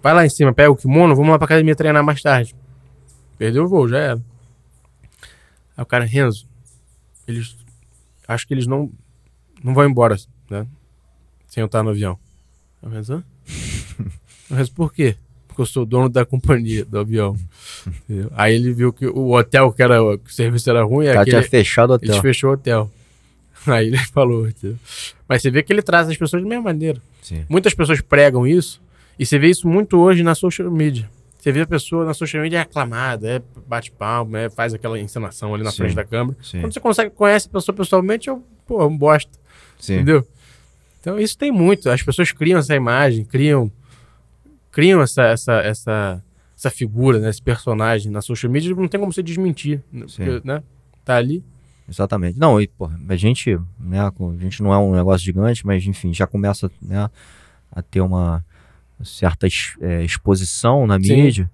Vai 0.03 0.13
lá 0.13 0.25
em 0.25 0.29
cima, 0.29 0.53
pega 0.53 0.69
o 0.69 0.75
kimono, 0.75 1.15
vamos 1.15 1.31
lá 1.31 1.37
pra 1.39 1.45
academia 1.45 1.73
treinar 1.73 2.03
mais 2.03 2.21
tarde. 2.21 2.53
Perdeu 3.37 3.63
o 3.63 3.67
voo, 3.69 3.87
já 3.87 3.97
era. 3.97 4.21
Aí 5.77 5.81
o 5.81 5.85
cara, 5.85 6.03
Renzo, 6.03 6.45
eles. 7.25 7.55
Acho 8.27 8.45
que 8.45 8.53
eles 8.53 8.67
não. 8.67 8.91
Não 9.63 9.73
vão 9.73 9.85
embora, 9.85 10.17
né? 10.49 10.67
Sem 11.47 11.61
eu 11.61 11.67
estar 11.67 11.81
no 11.81 11.91
avião. 11.91 12.19
Renzo? 12.85 13.23
Eu 14.49 14.57
Renzo, 14.57 14.73
por 14.75 14.93
quê? 14.93 15.15
Porque 15.47 15.61
eu 15.61 15.65
sou 15.65 15.85
dono 15.85 16.09
da 16.09 16.25
companhia 16.25 16.83
do 16.83 16.99
avião. 16.99 17.37
Entendeu? 17.87 18.29
Aí 18.35 18.55
ele 18.55 18.73
viu 18.73 18.91
que 18.91 19.07
o 19.07 19.31
hotel, 19.33 19.71
que, 19.71 19.81
era, 19.81 19.95
que 20.17 20.29
o 20.29 20.33
serviço 20.33 20.69
era 20.69 20.83
ruim, 20.83 21.05
O 21.05 21.09
cara 21.09 21.21
aquele, 21.21 21.37
tinha 21.37 21.49
fechado 21.49 21.91
o 21.91 21.93
hotel. 21.93 22.21
fechou 22.21 22.49
o 22.49 22.53
hotel. 22.53 22.91
Aí 23.67 23.87
ele 23.87 23.97
falou, 23.97 24.49
entendeu? 24.49 24.77
Mas 25.29 25.41
você 25.41 25.49
vê 25.49 25.63
que 25.63 25.71
ele 25.71 25.81
traz 25.81 26.09
as 26.09 26.17
pessoas 26.17 26.43
da 26.43 26.49
mesma 26.49 26.63
maneira. 26.65 27.01
Sim. 27.21 27.45
Muitas 27.47 27.73
pessoas 27.73 28.01
pregam 28.01 28.45
isso, 28.45 28.81
e 29.17 29.25
você 29.25 29.37
vê 29.37 29.49
isso 29.49 29.67
muito 29.67 29.97
hoje 29.97 30.23
na 30.23 30.35
social 30.35 30.69
media. 30.71 31.09
Você 31.37 31.51
vê 31.51 31.61
a 31.61 31.67
pessoa 31.67 32.05
na 32.05 32.13
social 32.13 32.41
media 32.41 32.59
é 32.59 32.61
aclamada, 32.61 33.27
é 33.27 33.41
bate 33.67 33.91
palma, 33.91 34.39
é, 34.39 34.49
faz 34.49 34.73
aquela 34.73 34.97
encenação 34.97 35.53
ali 35.53 35.61
na 35.61 35.71
Sim. 35.71 35.77
frente 35.77 35.95
da 35.95 36.05
câmera. 36.05 36.37
Sim. 36.41 36.61
Quando 36.61 36.73
você 36.73 36.79
consegue, 36.79 37.09
conhece 37.11 37.47
a 37.47 37.51
pessoa 37.51 37.75
pessoalmente, 37.75 38.29
eu, 38.29 38.41
pô, 38.65 38.81
é 38.81 38.85
um 38.85 38.97
bosta. 38.97 39.31
Sim. 39.77 39.95
Entendeu? 39.95 40.25
Então 41.01 41.19
isso 41.19 41.37
tem 41.37 41.51
muito. 41.51 41.89
As 41.89 42.01
pessoas 42.01 42.31
criam 42.31 42.59
essa 42.59 42.73
imagem, 42.73 43.25
criam, 43.25 43.69
criam 44.71 45.01
essa, 45.01 45.23
essa, 45.23 45.53
essa, 45.55 46.23
essa 46.57 46.69
figura, 46.69 47.19
né, 47.19 47.29
esse 47.29 47.41
personagem 47.41 48.09
na 48.09 48.21
social 48.21 48.49
media, 48.49 48.73
não 48.73 48.87
tem 48.87 48.97
como 48.97 49.11
você 49.11 49.21
desmentir. 49.21 49.83
né, 49.91 50.05
porque, 50.07 50.41
né? 50.45 50.63
Tá 51.03 51.17
ali. 51.17 51.43
Exatamente. 51.89 52.39
Não, 52.39 52.61
e, 52.61 52.69
porra, 52.69 52.97
a 53.09 53.15
gente, 53.17 53.59
né, 53.77 53.99
a 53.99 54.13
gente 54.39 54.63
não 54.63 54.73
é 54.73 54.77
um 54.77 54.95
negócio 54.95 55.25
gigante, 55.25 55.65
mas 55.67 55.85
enfim, 55.85 56.13
já 56.13 56.25
começa, 56.25 56.71
né, 56.81 57.09
a 57.69 57.81
ter 57.81 57.99
uma 57.99 58.45
certa 59.03 59.47
é, 59.81 60.03
exposição 60.03 60.85
na 60.87 60.95
Sim. 60.99 61.15
mídia, 61.23 61.51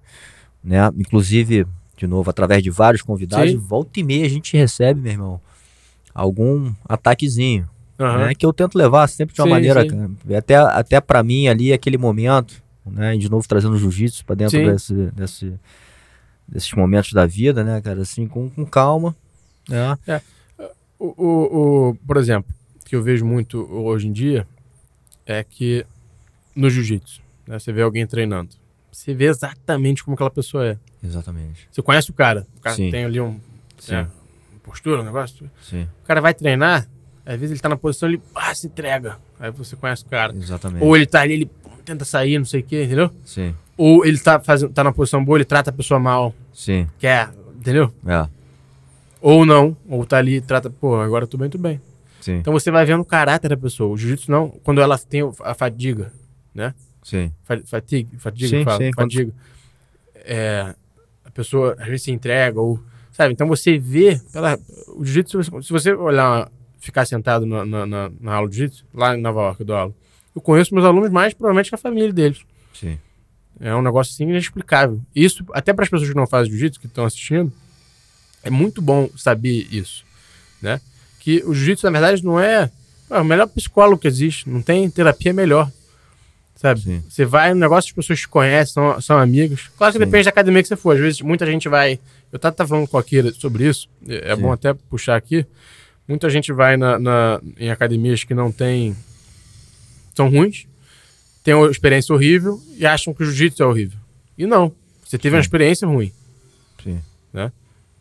né? 0.62 0.78
Inclusive, 0.96 1.66
de 1.96 2.06
novo, 2.06 2.30
através 2.30 2.62
de 2.62 2.70
vários 2.70 3.02
convidados, 3.02 3.52
Sim. 3.52 3.58
volta 3.58 4.00
e 4.00 4.02
meia 4.02 4.26
a 4.26 4.28
gente 4.28 4.56
recebe, 4.56 5.00
meu 5.00 5.12
irmão, 5.12 5.40
algum 6.14 6.72
ataquezinho, 6.88 7.68
Aham. 7.98 8.26
né, 8.28 8.34
que 8.34 8.44
eu 8.46 8.52
tento 8.52 8.76
levar 8.76 9.06
sempre 9.08 9.34
de 9.34 9.40
uma 9.40 9.46
Sim, 9.46 9.50
maneira, 9.50 9.82
sim. 9.88 10.16
Até, 10.36 10.56
até 10.56 11.00
para 11.00 11.22
mim 11.22 11.48
ali, 11.48 11.72
aquele 11.72 11.98
momento, 11.98 12.62
né, 12.86 13.16
de 13.16 13.30
novo 13.30 13.46
trazendo 13.46 13.74
o 13.74 13.78
jiu-jitsu 13.78 14.24
para 14.24 14.34
dentro 14.36 14.58
desse, 14.72 14.94
desse, 15.12 15.54
desses 16.48 16.72
momentos 16.72 17.12
da 17.12 17.26
vida, 17.26 17.62
né, 17.62 17.80
cara, 17.80 18.02
assim, 18.02 18.26
com, 18.26 18.48
com 18.50 18.64
calma, 18.66 19.14
né? 19.68 19.96
O, 20.98 21.06
o, 21.16 21.88
o- 21.90 21.94
por 22.06 22.16
exemplo, 22.16 22.52
que 22.84 22.94
eu 22.96 23.02
vejo 23.02 23.24
muito 23.24 23.58
hoje 23.72 24.08
em 24.08 24.12
dia 24.12 24.46
é 25.24 25.44
que 25.44 25.86
no 26.56 26.68
jiu-jitsu, 26.68 27.22
né, 27.50 27.58
você 27.58 27.72
vê 27.72 27.82
alguém 27.82 28.06
treinando, 28.06 28.50
você 28.92 29.12
vê 29.12 29.26
exatamente 29.26 30.04
como 30.04 30.14
aquela 30.14 30.30
pessoa 30.30 30.64
é. 30.66 30.78
Exatamente. 31.02 31.68
Você 31.70 31.82
conhece 31.82 32.10
o 32.10 32.14
cara, 32.14 32.46
o 32.56 32.60
cara 32.60 32.76
Sim. 32.76 32.90
tem 32.90 33.04
ali 33.04 33.20
um, 33.20 33.38
é, 33.88 34.02
um 34.54 34.58
postura, 34.62 35.00
um 35.00 35.04
negócio. 35.04 35.50
Sim, 35.62 35.88
O 36.02 36.06
cara 36.06 36.20
vai 36.20 36.32
treinar, 36.34 36.86
às 37.26 37.34
vezes 37.38 37.52
ele 37.52 37.60
tá 37.60 37.68
na 37.68 37.76
posição, 37.76 38.08
ele 38.08 38.22
ah, 38.34 38.54
se 38.54 38.66
entrega. 38.66 39.18
Aí 39.38 39.50
você 39.50 39.74
conhece 39.76 40.04
o 40.04 40.06
cara. 40.06 40.34
exatamente. 40.36 40.84
Ou 40.84 40.96
ele 40.96 41.06
tá 41.06 41.20
ali, 41.22 41.34
ele 41.34 41.46
pum, 41.46 41.70
tenta 41.84 42.04
sair, 42.04 42.38
não 42.38 42.44
sei 42.44 42.60
o 42.60 42.64
quê, 42.64 42.84
entendeu? 42.84 43.10
Sim, 43.24 43.54
Ou 43.76 44.04
ele 44.04 44.18
tá, 44.18 44.38
fazendo, 44.38 44.72
tá 44.72 44.84
na 44.84 44.92
posição 44.92 45.24
boa, 45.24 45.38
ele 45.38 45.44
trata 45.44 45.70
a 45.70 45.72
pessoa 45.72 45.98
mal, 45.98 46.34
sim, 46.52 46.86
quer, 46.98 47.30
entendeu? 47.56 47.92
é, 48.06 48.28
Ou 49.20 49.44
não, 49.46 49.76
ou 49.88 50.04
tá 50.04 50.18
ali 50.18 50.36
e 50.36 50.40
trata, 50.40 50.68
pô, 50.70 50.96
agora 51.00 51.26
tô 51.26 51.36
bem, 51.38 51.48
tô 51.50 51.58
bem. 51.58 51.80
sim, 52.20 52.34
Então 52.36 52.52
você 52.52 52.70
vai 52.70 52.84
vendo 52.84 53.00
o 53.00 53.04
caráter 53.04 53.48
da 53.48 53.56
pessoa. 53.56 53.90
O 53.92 53.96
jiu-jitsu 53.96 54.30
não, 54.30 54.50
quando 54.62 54.80
ela 54.80 54.98
tem 54.98 55.22
a 55.42 55.54
fadiga, 55.54 56.12
né? 56.54 56.74
Sim, 57.02 57.32
Fa- 57.44 57.60
Fatigue, 57.64 58.16
fadiga, 58.18 58.48
Sim, 58.58 58.64
fala, 58.64 58.78
sim, 58.78 58.90
fadiga. 58.94 59.32
É, 60.14 60.74
a 61.24 61.30
pessoa 61.30 61.74
às 61.78 61.86
vezes 61.86 62.02
se 62.02 62.10
entrega 62.10 62.60
ou, 62.60 62.78
sabe? 63.12 63.32
Então 63.32 63.46
você 63.48 63.78
vê 63.78 64.20
pela 64.32 64.58
o 64.96 65.04
jiu-jitsu, 65.04 65.42
se 65.44 65.50
você- 65.50 65.66
se 65.66 65.72
você 65.72 65.92
olhar, 65.94 66.50
ficar 66.78 67.04
sentado 67.06 67.44
na, 67.46 67.64
na, 67.64 67.86
na- 67.86 68.10
na 68.20 68.34
aula 68.34 68.48
de 68.48 68.56
jiu-jitsu, 68.56 68.84
lá 68.94 69.16
em 69.16 69.20
Nova 69.20 69.40
York 69.42 69.60
eu 69.60 69.66
dou 69.66 69.76
aula, 69.76 69.94
eu 70.34 70.40
conheço 70.40 70.74
meus 70.74 70.86
alunos 70.86 71.10
mais 71.10 71.34
provavelmente 71.34 71.68
que 71.70 71.74
a 71.74 71.78
família 71.78 72.12
deles. 72.12 72.40
sim, 72.74 72.98
É 73.58 73.74
um 73.74 73.82
negócio 73.82 74.12
assim 74.12 74.24
inexplicável. 74.24 75.00
Isso, 75.14 75.44
até 75.52 75.72
para 75.72 75.84
as 75.84 75.90
pessoas 75.90 76.08
que 76.10 76.16
não 76.16 76.26
fazem 76.26 76.50
jiu-jitsu, 76.52 76.80
que 76.80 76.86
estão 76.86 77.04
assistindo, 77.04 77.52
é 78.42 78.48
muito 78.50 78.80
bom 78.80 79.08
saber 79.16 79.66
isso, 79.70 80.04
né? 80.62 80.80
Que 81.18 81.42
o 81.44 81.52
jiu-jitsu, 81.52 81.84
na 81.86 81.92
verdade, 81.98 82.24
não 82.24 82.40
é, 82.40 82.70
é 83.10 83.18
o 83.18 83.24
melhor 83.24 83.46
psicólogo 83.48 84.00
que 84.00 84.08
existe. 84.08 84.48
Não 84.48 84.62
tem 84.62 84.88
terapia 84.90 85.32
melhor, 85.34 85.70
sabe? 86.60 86.80
Sim. 86.80 87.02
Você 87.08 87.24
vai 87.24 87.54
no 87.54 87.60
negócio, 87.60 87.88
as 87.88 87.94
pessoas 87.94 88.20
te 88.20 88.28
conhecem, 88.28 88.74
são, 88.74 89.00
são 89.00 89.18
amigos. 89.18 89.70
Claro 89.78 89.92
que 89.92 89.98
Sim. 89.98 90.04
depende 90.04 90.24
da 90.24 90.30
academia 90.30 90.62
que 90.62 90.68
você 90.68 90.76
for. 90.76 90.94
Às 90.94 91.00
vezes, 91.00 91.20
muita 91.22 91.46
gente 91.46 91.68
vai... 91.68 91.98
Eu 92.32 92.38
tava, 92.38 92.54
tava 92.54 92.68
falando 92.68 92.86
com 92.86 92.98
a 92.98 93.02
Kira 93.02 93.32
sobre 93.32 93.66
isso. 93.68 93.88
É, 94.06 94.32
é 94.32 94.36
Sim. 94.36 94.42
bom 94.42 94.52
até 94.52 94.74
puxar 94.74 95.16
aqui. 95.16 95.46
Muita 96.06 96.28
gente 96.28 96.52
vai 96.52 96.76
na, 96.76 96.98
na- 96.98 97.40
em 97.58 97.70
academias 97.70 98.24
que 98.24 98.34
não 98.34 98.52
tem... 98.52 98.94
São 100.14 100.28
ruins 100.28 100.66
têm 101.42 101.54
uma 101.54 101.70
experiência 101.70 102.14
horrível 102.14 102.60
e 102.76 102.84
acham 102.84 103.14
que 103.14 103.22
o 103.22 103.26
jiu-jitsu 103.26 103.62
é 103.62 103.66
horrível. 103.66 103.98
E 104.36 104.44
não. 104.46 104.70
Você 105.04 105.16
teve 105.16 105.34
uma 105.34 105.40
experiência 105.40 105.88
ruim. 105.88 106.12
sim. 106.84 107.00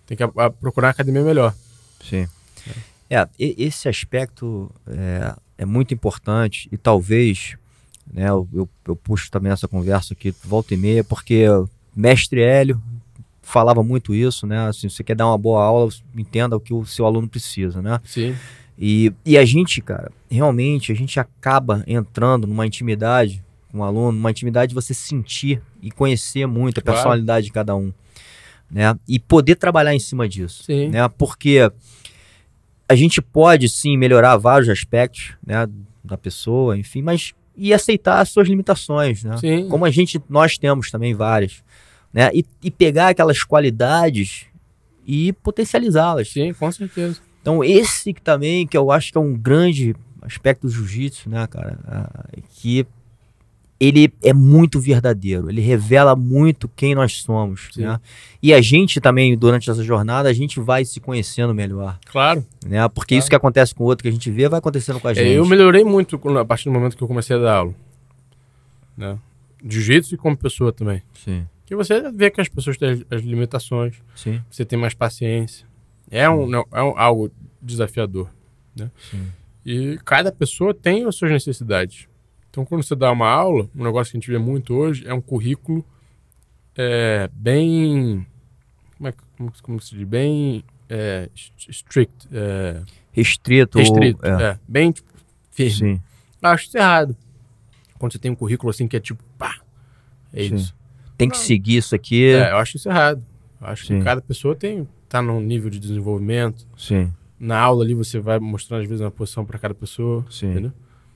Tem 0.06 0.17
que 0.17 0.24
a- 0.24 0.32
a- 0.36 0.50
procurar 0.50 0.88
uma 0.88 0.91
academia 0.91 1.22
melhor. 1.22 1.54
Sim. 2.04 2.28
É, 3.10 3.28
esse 3.39 3.88
aspecto 3.88 4.69
é, 4.88 5.36
é 5.60 5.65
muito 5.65 5.93
importante 5.93 6.67
e 6.72 6.78
talvez, 6.78 7.56
né, 8.13 8.30
eu, 8.30 8.48
eu, 8.54 8.69
eu 8.88 8.95
puxo 8.95 9.30
também 9.32 9.52
essa 9.52 9.67
conversa 9.67 10.13
aqui 10.13 10.34
volta 10.43 10.74
e 10.74 10.78
meia, 10.78 11.04
porque 11.04 11.45
mestre 11.95 12.41
Hélio 12.41 12.82
falava 13.41 13.84
muito 13.84 14.13
isso, 14.13 14.45
né, 14.45 14.67
assim, 14.67 14.89
você 14.89 15.04
quer 15.04 15.15
dar 15.15 15.28
uma 15.28 15.38
boa 15.38 15.63
aula, 15.63 15.91
entenda 16.15 16.56
o 16.56 16.60
que 16.60 16.74
o 16.74 16.86
seu 16.86 17.06
aluno 17.06 17.28
precisa, 17.28 17.82
né, 17.82 18.00
Sim. 18.04 18.36
e, 18.78 19.12
e 19.26 19.38
a 19.38 19.45
gente, 19.45 19.82
cara, 19.82 20.12
realmente, 20.30 20.91
a 20.91 20.95
gente 20.95 21.19
acaba 21.19 21.84
entrando 21.88 22.45
numa 22.48 22.65
intimidade 22.67 23.43
com 23.72 23.80
o 23.80 23.84
aluno, 23.84 24.17
uma 24.17 24.32
intimidade 24.32 24.69
de 24.69 24.76
você 24.76 24.93
sentir 24.93 25.62
e 25.82 25.91
conhecer 25.91 26.45
muito 26.48 26.80
a 26.80 26.82
Claro. 26.82 26.98
personalidade 26.98 27.45
de 27.48 27.52
cada 27.52 27.76
um, 27.76 27.93
né? 28.69 28.95
E 29.08 29.19
poder 29.19 29.56
trabalhar 29.56 29.93
em 29.93 30.00
cima 30.00 30.28
disso, 30.28 30.63
Sim. 30.63 30.89
né? 30.89 31.08
Porque 31.08 31.72
a 32.88 32.95
gente 32.95 33.22
pode, 33.22 33.69
sim, 33.69 33.95
melhorar 33.95 34.36
vários 34.38 34.67
aspectos, 34.69 35.34
né, 35.45 35.67
da 36.04 36.17
pessoa, 36.17 36.76
enfim, 36.78 37.04
mas 37.04 37.34
e 37.60 37.74
aceitar 37.74 38.22
as 38.22 38.30
suas 38.30 38.48
limitações, 38.48 39.24
né? 39.24 39.38
Sim. 39.38 39.67
Como 39.67 39.86
a 39.86 39.91
gente, 39.91 40.22
nós 40.30 40.58
temos 40.58 40.89
também 40.89 41.13
várias, 41.13 41.62
né? 42.13 42.30
E, 42.34 42.45
e 42.63 42.72
pegar 42.72 43.10
aquelas 43.10 43.43
qualidades 43.43 44.45
e 45.06 45.34
potencializá-las. 45.34 46.30
Sim, 46.30 46.54
com 46.54 46.72
certeza. 46.72 47.19
Então, 47.41 47.63
esse 47.63 48.13
que 48.13 48.22
também, 48.22 48.65
que 48.65 48.78
eu 48.78 48.91
acho 48.91 49.12
que 49.12 49.17
é 49.17 49.22
um 49.22 49.36
grande 49.36 49.95
aspecto 50.22 50.67
do 50.67 50.72
jiu-jitsu, 50.72 51.30
né, 51.30 51.48
cara? 51.48 51.80
Ah, 51.86 52.26
que 52.56 52.86
ele 53.80 54.12
é 54.22 54.34
muito 54.34 54.80
verdadeiro, 54.80 55.50
ele 55.50 55.62
revela 55.62 56.15
muito 56.15 56.68
quem 56.76 56.94
nós 56.94 57.22
somos, 57.22 57.70
né? 57.78 58.00
E 58.44 58.54
a 58.54 58.60
gente 58.62 59.00
também, 59.00 59.38
durante 59.38 59.70
essa 59.70 59.84
jornada, 59.84 60.28
a 60.28 60.34
gente 60.34 60.60
vai 60.60 60.84
se 60.84 61.00
conhecendo 61.00 61.54
melhor, 61.54 61.98
Claro. 62.06 62.46
né? 62.65 62.88
Porque 62.89 63.15
Claro. 63.15 63.20
isso 63.20 63.30
que 63.30 63.36
acontece 63.36 63.74
com 63.74 63.84
o 63.84 63.88
outro 63.88 64.04
que 64.04 64.10
a 64.10 64.12
gente 64.12 64.30
vê, 64.30 64.50
vai 64.50 64.60
acontecendo 64.60 65.00
com 65.00 65.08
a 65.08 65.12
É, 65.12 65.15
gente. 65.15 65.32
eu 65.32 65.46
melhorei 65.46 65.84
muito 65.86 66.20
a 66.38 66.44
partir 66.46 66.65
do 66.65 66.72
momento 66.72 66.98
que 66.98 67.04
eu 67.04 67.08
comecei 67.08 67.36
a 67.36 67.39
dar 67.39 67.54
aula. 67.56 67.74
Né? 68.98 69.18
De 69.63 69.76
jiu-jitsu 69.76 70.15
e 70.15 70.18
como 70.18 70.36
pessoa 70.38 70.72
também. 70.74 71.02
Sim, 71.13 71.48
Porque 71.62 71.76
você 71.76 72.12
vê 72.12 72.30
que 72.32 72.42
as 72.42 72.50
pessoas 72.50 72.76
têm 72.78 72.89
as, 72.89 73.06
as 73.12 73.22
limitações, 73.22 73.96
sim, 74.15 74.42
você 74.50 74.65
tem 74.65 74.78
mais 74.78 74.94
paciência. 74.94 75.65
É, 76.12 76.30
um, 76.30 76.48
não, 76.48 76.65
é 76.74 76.82
um- 76.84 76.98
algo 76.98 77.32
desafiador. 77.62 78.30
Né? 78.76 78.89
Sim. 79.12 79.28
E 79.65 79.98
cada 80.04 80.32
pessoa 80.32 80.74
tem 80.74 81.06
as 81.06 81.15
suas 81.15 81.32
necessidades. 81.32 82.08
Então, 82.50 82.66
quando 82.66 82.84
você 82.84 82.96
dá 82.96 83.12
uma 83.12 83.28
aula, 83.30 83.70
um 83.76 83.84
negócio 83.84 84.12
que 84.12 84.18
a 84.18 84.20
gente 84.20 84.30
vê 84.32 84.38
muito 84.38 84.74
hoje 84.74 85.08
é 85.08 85.14
um 85.14 85.22
currículo 85.22 85.86
é, 86.76 87.30
bem. 87.34 88.26
Como, 88.98 89.08
é, 89.08 89.12
que- 89.12 89.24
como, 89.38 89.52
como 89.62 89.82
se 89.82 89.96
diz? 89.96 90.08
Bem 90.08 90.64
é, 90.90 91.30
st- 91.36 91.70
strict. 91.72 92.28
É, 92.32 92.82
restrito. 93.12 93.78
restrito. 93.78 94.26
é, 94.26 94.44
é, 94.44 94.60
bem 94.68 94.92
tipo, 94.92 95.10
firme. 95.52 95.72
Sim, 95.74 96.02
Acho 96.42 96.66
isso 96.68 96.78
errado. 96.78 97.16
Quando 97.98 98.14
você 98.14 98.20
tem 98.20 98.32
um 98.32 98.36
currículo 98.36 98.70
assim 98.70 98.88
que 98.88 98.96
é 98.96 99.00
tipo, 99.00 99.22
pá, 99.38 99.60
é 100.34 100.44
Sim. 100.48 100.56
isso. 100.56 100.76
tem 101.18 101.30
que 101.30 101.38
seguir 101.38 101.78
isso 101.78 101.94
aqui. 101.94 102.32
É, 102.32 102.52
eu 102.52 102.58
acho 102.58 102.78
isso 102.78 102.88
errado. 102.90 103.24
Eu 103.62 103.68
acho 103.68 103.86
Sim. 103.86 103.98
que 104.00 104.04
cada 104.06 104.22
pessoa 104.22 104.56
tem 104.56 104.88
tá 105.10 105.22
num 105.22 105.42
nível 105.42 105.70
de 105.70 105.80
desenvolvimento. 105.80 106.66
Sim, 106.78 107.12
Na 107.40 107.60
aula 107.60 107.84
ali 107.84 107.94
você 107.94 108.20
vai 108.20 108.40
mostrando 108.40 108.82
às 108.84 108.88
vezes 108.88 109.02
uma 109.04 109.12
posição 109.12 109.44
para 109.46 109.60
cada 109.60 109.74
pessoa, 109.76 110.26
Sim. 110.30 110.52
entendeu? 110.52 110.74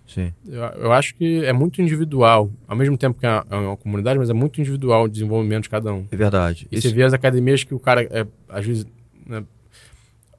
Sim, 0.08 0.32
Eu, 0.48 0.62
eu 0.62 0.92
acho 0.94 1.16
que 1.16 1.44
é 1.46 1.52
muito 1.54 1.82
individual, 1.82 2.50
ao 2.68 2.76
mesmo 2.76 2.98
tempo 2.98 3.20
que 3.20 3.26
é 3.26 3.30
uma, 3.30 3.46
é 3.50 3.56
uma 3.56 3.78
comunidade, 3.78 4.20
mas 4.20 4.30
é 4.30 4.34
muito 4.34 4.60
individual 4.62 5.06
o 5.06 5.08
desenvolvimento 5.10 5.63
de 5.63 5.70
cada 5.70 5.94
um. 5.94 6.06
é 6.12 6.16
verdade. 6.16 6.68
E 6.72 6.78
Isso- 6.78 6.89
você 6.89 6.94
vê 6.96 7.04
as 7.04 7.13
academias 7.13 7.63
que 7.63 7.74
o 7.74 7.80
cara, 7.80 8.04
é, 8.04 8.26
às 8.50 8.66
vezes, 8.66 8.86
né, 9.26 9.44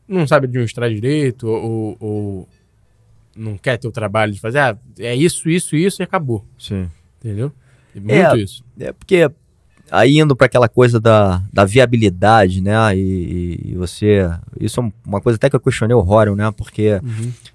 não 0.06 0.26
sabe 0.26 0.46
administrar 0.46 0.88
direito 0.90 1.48
ou, 1.48 1.96
ou 1.98 2.48
não 3.36 3.56
quer 3.56 3.78
ter 3.78 3.88
o 3.88 3.92
trabalho 3.92 4.32
de 4.32 4.40
fazer, 4.40 4.58
ah, 4.58 4.78
é 4.98 5.14
isso, 5.16 5.48
isso, 5.48 5.74
isso 5.74 6.02
e 6.02 6.04
acabou, 6.04 6.44
Sim. 6.58 6.88
entendeu? 7.18 7.50
É 7.96 8.00
muito 8.00 8.12
É. 8.12 8.36
isso. 8.38 8.62
É 8.78 8.92
porque 8.92 9.30
aí 9.90 10.18
indo 10.18 10.36
para 10.36 10.46
aquela 10.46 10.68
coisa 10.68 11.00
da, 11.00 11.42
da 11.52 11.64
viabilidade, 11.64 12.60
né? 12.60 12.96
E, 12.96 13.60
e 13.64 13.74
você. 13.76 14.28
Isso 14.60 14.80
é 14.80 14.92
uma 15.06 15.20
coisa 15.20 15.36
até 15.36 15.48
que 15.48 15.54
eu 15.56 15.60
questionei 15.60 15.94
o 15.94 16.00
Rorion, 16.00 16.34
né? 16.34 16.50
Porque 16.56 17.00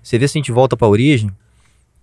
você 0.02 0.17
vê 0.17 0.28
se 0.28 0.38
a 0.38 0.39
gente 0.39 0.52
volta 0.52 0.76
para 0.78 0.88
a 0.88 0.89
origem, 0.89 1.30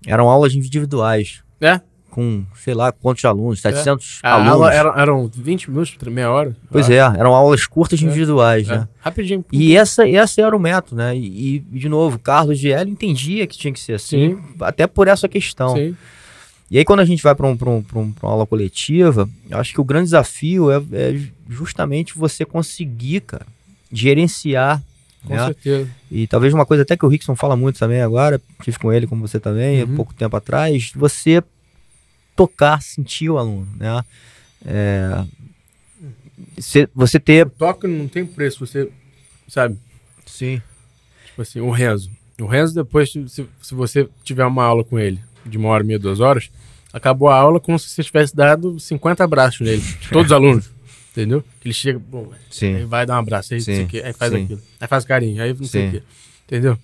eram 0.05 0.29
aulas 0.29 0.55
individuais, 0.55 1.43
É, 1.61 1.81
com 2.11 2.45
sei 2.55 2.73
lá 2.75 2.91
quantos 2.93 3.25
alunos, 3.27 3.61
700 3.61 4.21
a 4.23 4.33
alunos. 4.35 4.53
aula 4.53 4.73
era, 4.75 4.89
eram 5.01 5.29
20 5.29 5.71
minutos, 5.71 5.97
meia 6.09 6.31
hora. 6.31 6.57
Pois 6.71 6.89
é, 6.89 6.97
eram 6.97 7.35
aulas 7.35 7.67
curtas 7.67 8.01
individuais, 8.01 8.69
é. 8.71 8.79
né? 8.79 8.89
Rapidinho. 9.01 9.45
E 9.53 9.77
essa, 9.77 10.09
esse 10.09 10.41
era 10.41 10.57
o 10.57 10.59
método, 10.59 10.97
né? 10.97 11.17
E, 11.17 11.57
e, 11.57 11.59
de 11.61 11.89
novo, 11.89 12.19
Carlos 12.19 12.65
Hélio 12.65 12.91
entendia 12.93 13.47
que 13.47 13.57
tinha 13.59 13.73
que 13.73 13.81
ser 13.81 13.93
assim, 13.95 14.39
até 14.61 14.87
por 14.87 15.09
essa 15.09 15.29
questão. 15.29 15.75
Sim, 15.77 15.95
E 16.71 16.79
aí, 16.79 16.85
quando 16.85 17.01
a 17.01 17.05
gente 17.05 17.23
vai 17.23 17.35
para 17.35 17.47
um, 17.47 17.53
um, 17.53 17.85
um- 18.01 18.15
uma 18.23 18.33
aula 18.33 18.47
coletiva, 18.47 19.29
eu 19.51 19.59
acho 19.59 19.73
que 19.75 19.81
o 19.81 19.85
grande 19.85 20.05
desafio 20.07 20.71
é, 20.71 20.83
é 20.93 21.21
justamente 21.49 22.17
você 22.17 22.45
conseguir, 22.47 23.21
cara, 23.21 23.47
gerenciar. 23.93 24.83
Com 25.27 25.35
né? 25.35 25.45
certeza. 25.47 25.91
E 26.11 26.27
talvez 26.27 26.55
uma 26.55 26.65
coisa 26.65 26.83
até 26.83 26.97
que 26.97 27.05
o 27.05 27.09
Rickson 27.09 27.37
fala 27.37 27.57
muito 27.57 27.79
também 27.79 28.01
agora, 28.01 28.41
tive 28.63 28.79
com 28.79 28.93
ele, 28.93 29.07
como 29.07 29.27
você 29.27 29.39
também, 29.41 29.83
há 29.83 29.85
Uhum. 29.85 29.97
pouco 29.97 30.15
tempo 30.15 30.37
atrás, 30.37 30.93
você 30.95 31.43
tocar, 32.35 32.81
sentir 32.83 33.29
o 33.31 33.39
aluno, 33.39 33.69
né? 33.79 34.03
É, 34.65 35.25
você, 36.57 36.89
você 36.95 37.19
ter... 37.21 37.47
O 37.47 37.51
toque 37.51 37.87
não 37.87 38.09
tem 38.09 38.25
preço, 38.25 38.65
você 38.67 38.91
sabe? 39.49 39.79
Sim. 40.27 40.61
Tipo 41.27 41.43
assim, 41.43 41.61
o 41.61 41.71
Renzo. 41.71 42.11
O 42.41 42.47
Renzo, 42.47 42.75
depois, 42.75 43.11
se, 43.11 43.47
se 43.63 43.75
você 43.75 44.09
tiver 44.23 44.45
uma 44.45 44.65
aula 44.65 44.85
com 44.85 44.99
ele 44.99 45.21
de 45.45 45.57
uma 45.57 45.69
hora 45.69 45.83
e 45.83 45.87
meia, 45.87 45.99
duas 45.99 46.21
horas, 46.21 46.51
acabou 46.93 47.29
a 47.29 47.37
aula 47.37 47.61
como 47.61 47.79
se 47.79 47.89
você 47.89 48.03
tivesse 48.03 48.35
dado 48.35 48.79
50 48.79 49.25
abraços 49.25 49.61
nele. 49.61 49.83
Todos 50.11 50.27
os 50.27 50.33
alunos. 50.33 50.71
Entendeu? 51.17 51.43
Que 51.61 51.69
ele 51.69 51.73
chega, 51.75 51.99
bom, 51.99 52.31
aí 52.31 52.39
Sim. 52.51 52.85
vai 52.85 53.07
dar 53.07 53.15
um 53.17 53.21
abraço, 53.21 53.55
aí, 53.55 53.59
não 53.61 53.65
sei 53.65 53.77
Sim, 53.77 53.87
quê, 53.87 54.03
aí 54.05 54.13
faz 54.13 54.33
sim. 54.33 54.45
aquilo. 54.45 54.61
Aí 54.79 54.87
faz 54.87 55.05
carinho, 55.07 55.43
aí 55.43 55.55
não 55.55 55.65
sei 55.65 55.83
Sim. 55.83 55.89
o 55.89 55.91
quê. 55.93 56.03
Entendeu? 56.45 56.79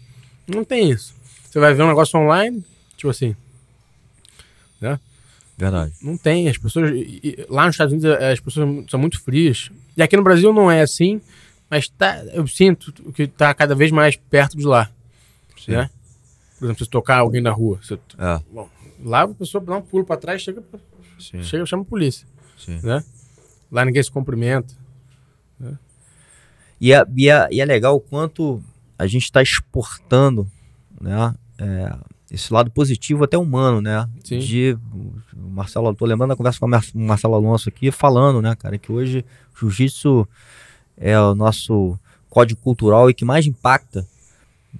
Não 0.46 0.64
tem 0.64 0.90
isso. 0.90 1.14
Você 1.50 1.58
vai 1.60 1.74
ver 1.74 1.82
um 1.82 1.88
negócio 1.88 2.18
online, 2.18 2.64
tipo 2.96 3.10
assim, 3.10 3.36
Verdade. 5.58 5.92
não 6.02 6.16
tem. 6.16 6.48
As 6.48 6.56
pessoas. 6.58 6.90
lá 7.48 7.66
nos 7.66 7.74
Estados 7.74 7.92
Unidos 7.92 8.10
eh, 8.18 8.32
as 8.32 8.40
pessoas 8.40 8.84
são 8.90 8.98
muito 8.98 9.20
frias. 9.20 9.70
E 9.96 10.02
aqui 10.02 10.16
no 10.16 10.22
Brasil 10.24 10.52
não 10.52 10.70
é 10.70 10.80
assim, 10.80 11.20
mas 11.70 11.88
tá, 11.88 12.24
eu 12.32 12.46
sinto 12.46 12.90
que 13.12 13.26
tá 13.26 13.52
cada 13.54 13.74
vez 13.74 13.92
mais 13.92 14.16
perto 14.16 14.56
de 14.56 14.64
lá. 14.64 14.90
Sim. 15.62 15.72
Né? 15.72 15.90
Por 16.58 16.64
exemplo, 16.64 16.84
se 16.84 16.90
tocar 16.90 17.18
alguém 17.18 17.40
na 17.42 17.50
rua. 17.50 17.78
Você, 17.82 17.94
É, 18.18 18.40
bom, 18.50 18.68
lá 19.04 19.22
a 19.22 19.28
pessoa 19.28 19.62
dá 19.62 19.76
um 19.76 19.82
pulo 19.82 20.04
pra 20.04 20.16
trás, 20.16 20.42
chega, 20.42 20.62
sim, 21.20 21.42
chega 21.42 21.66
chama 21.66 21.82
a 21.82 21.86
polícia. 21.86 22.26
sim. 22.58 22.80
Né? 22.82 23.04
Lá 23.72 23.84
ninguém 23.86 24.02
se 24.02 24.10
cumprimenta. 24.12 24.74
E 26.80 26.92
é, 26.92 27.04
e, 27.16 27.28
é, 27.30 27.48
e 27.50 27.60
é 27.60 27.64
legal 27.64 27.96
o 27.96 28.00
quanto 28.00 28.62
a 28.98 29.06
gente 29.06 29.24
está 29.24 29.40
exportando, 29.40 30.46
né? 31.00 31.34
É, 31.58 31.96
esse 32.30 32.52
lado 32.52 32.70
positivo 32.70 33.24
até 33.24 33.38
humano, 33.38 33.80
né? 33.80 34.08
Sim. 34.24 34.38
De 34.40 34.76
o 34.92 35.48
Marcelo, 35.50 35.94
tô 35.94 36.04
lembrando 36.04 36.30
da 36.30 36.36
conversa 36.36 36.58
com 36.58 36.66
o 36.66 36.68
Mar- 36.68 36.84
Marcelo 36.94 37.34
Alonso 37.34 37.68
aqui, 37.68 37.90
falando, 37.90 38.42
né, 38.42 38.54
cara, 38.56 38.78
que 38.78 38.90
hoje 38.90 39.24
o 39.54 39.60
jiu-jitsu 39.60 40.26
é 40.96 41.18
o 41.20 41.34
nosso 41.34 41.98
código 42.28 42.60
cultural 42.60 43.08
e 43.08 43.14
que 43.14 43.24
mais 43.24 43.46
impacta 43.46 44.06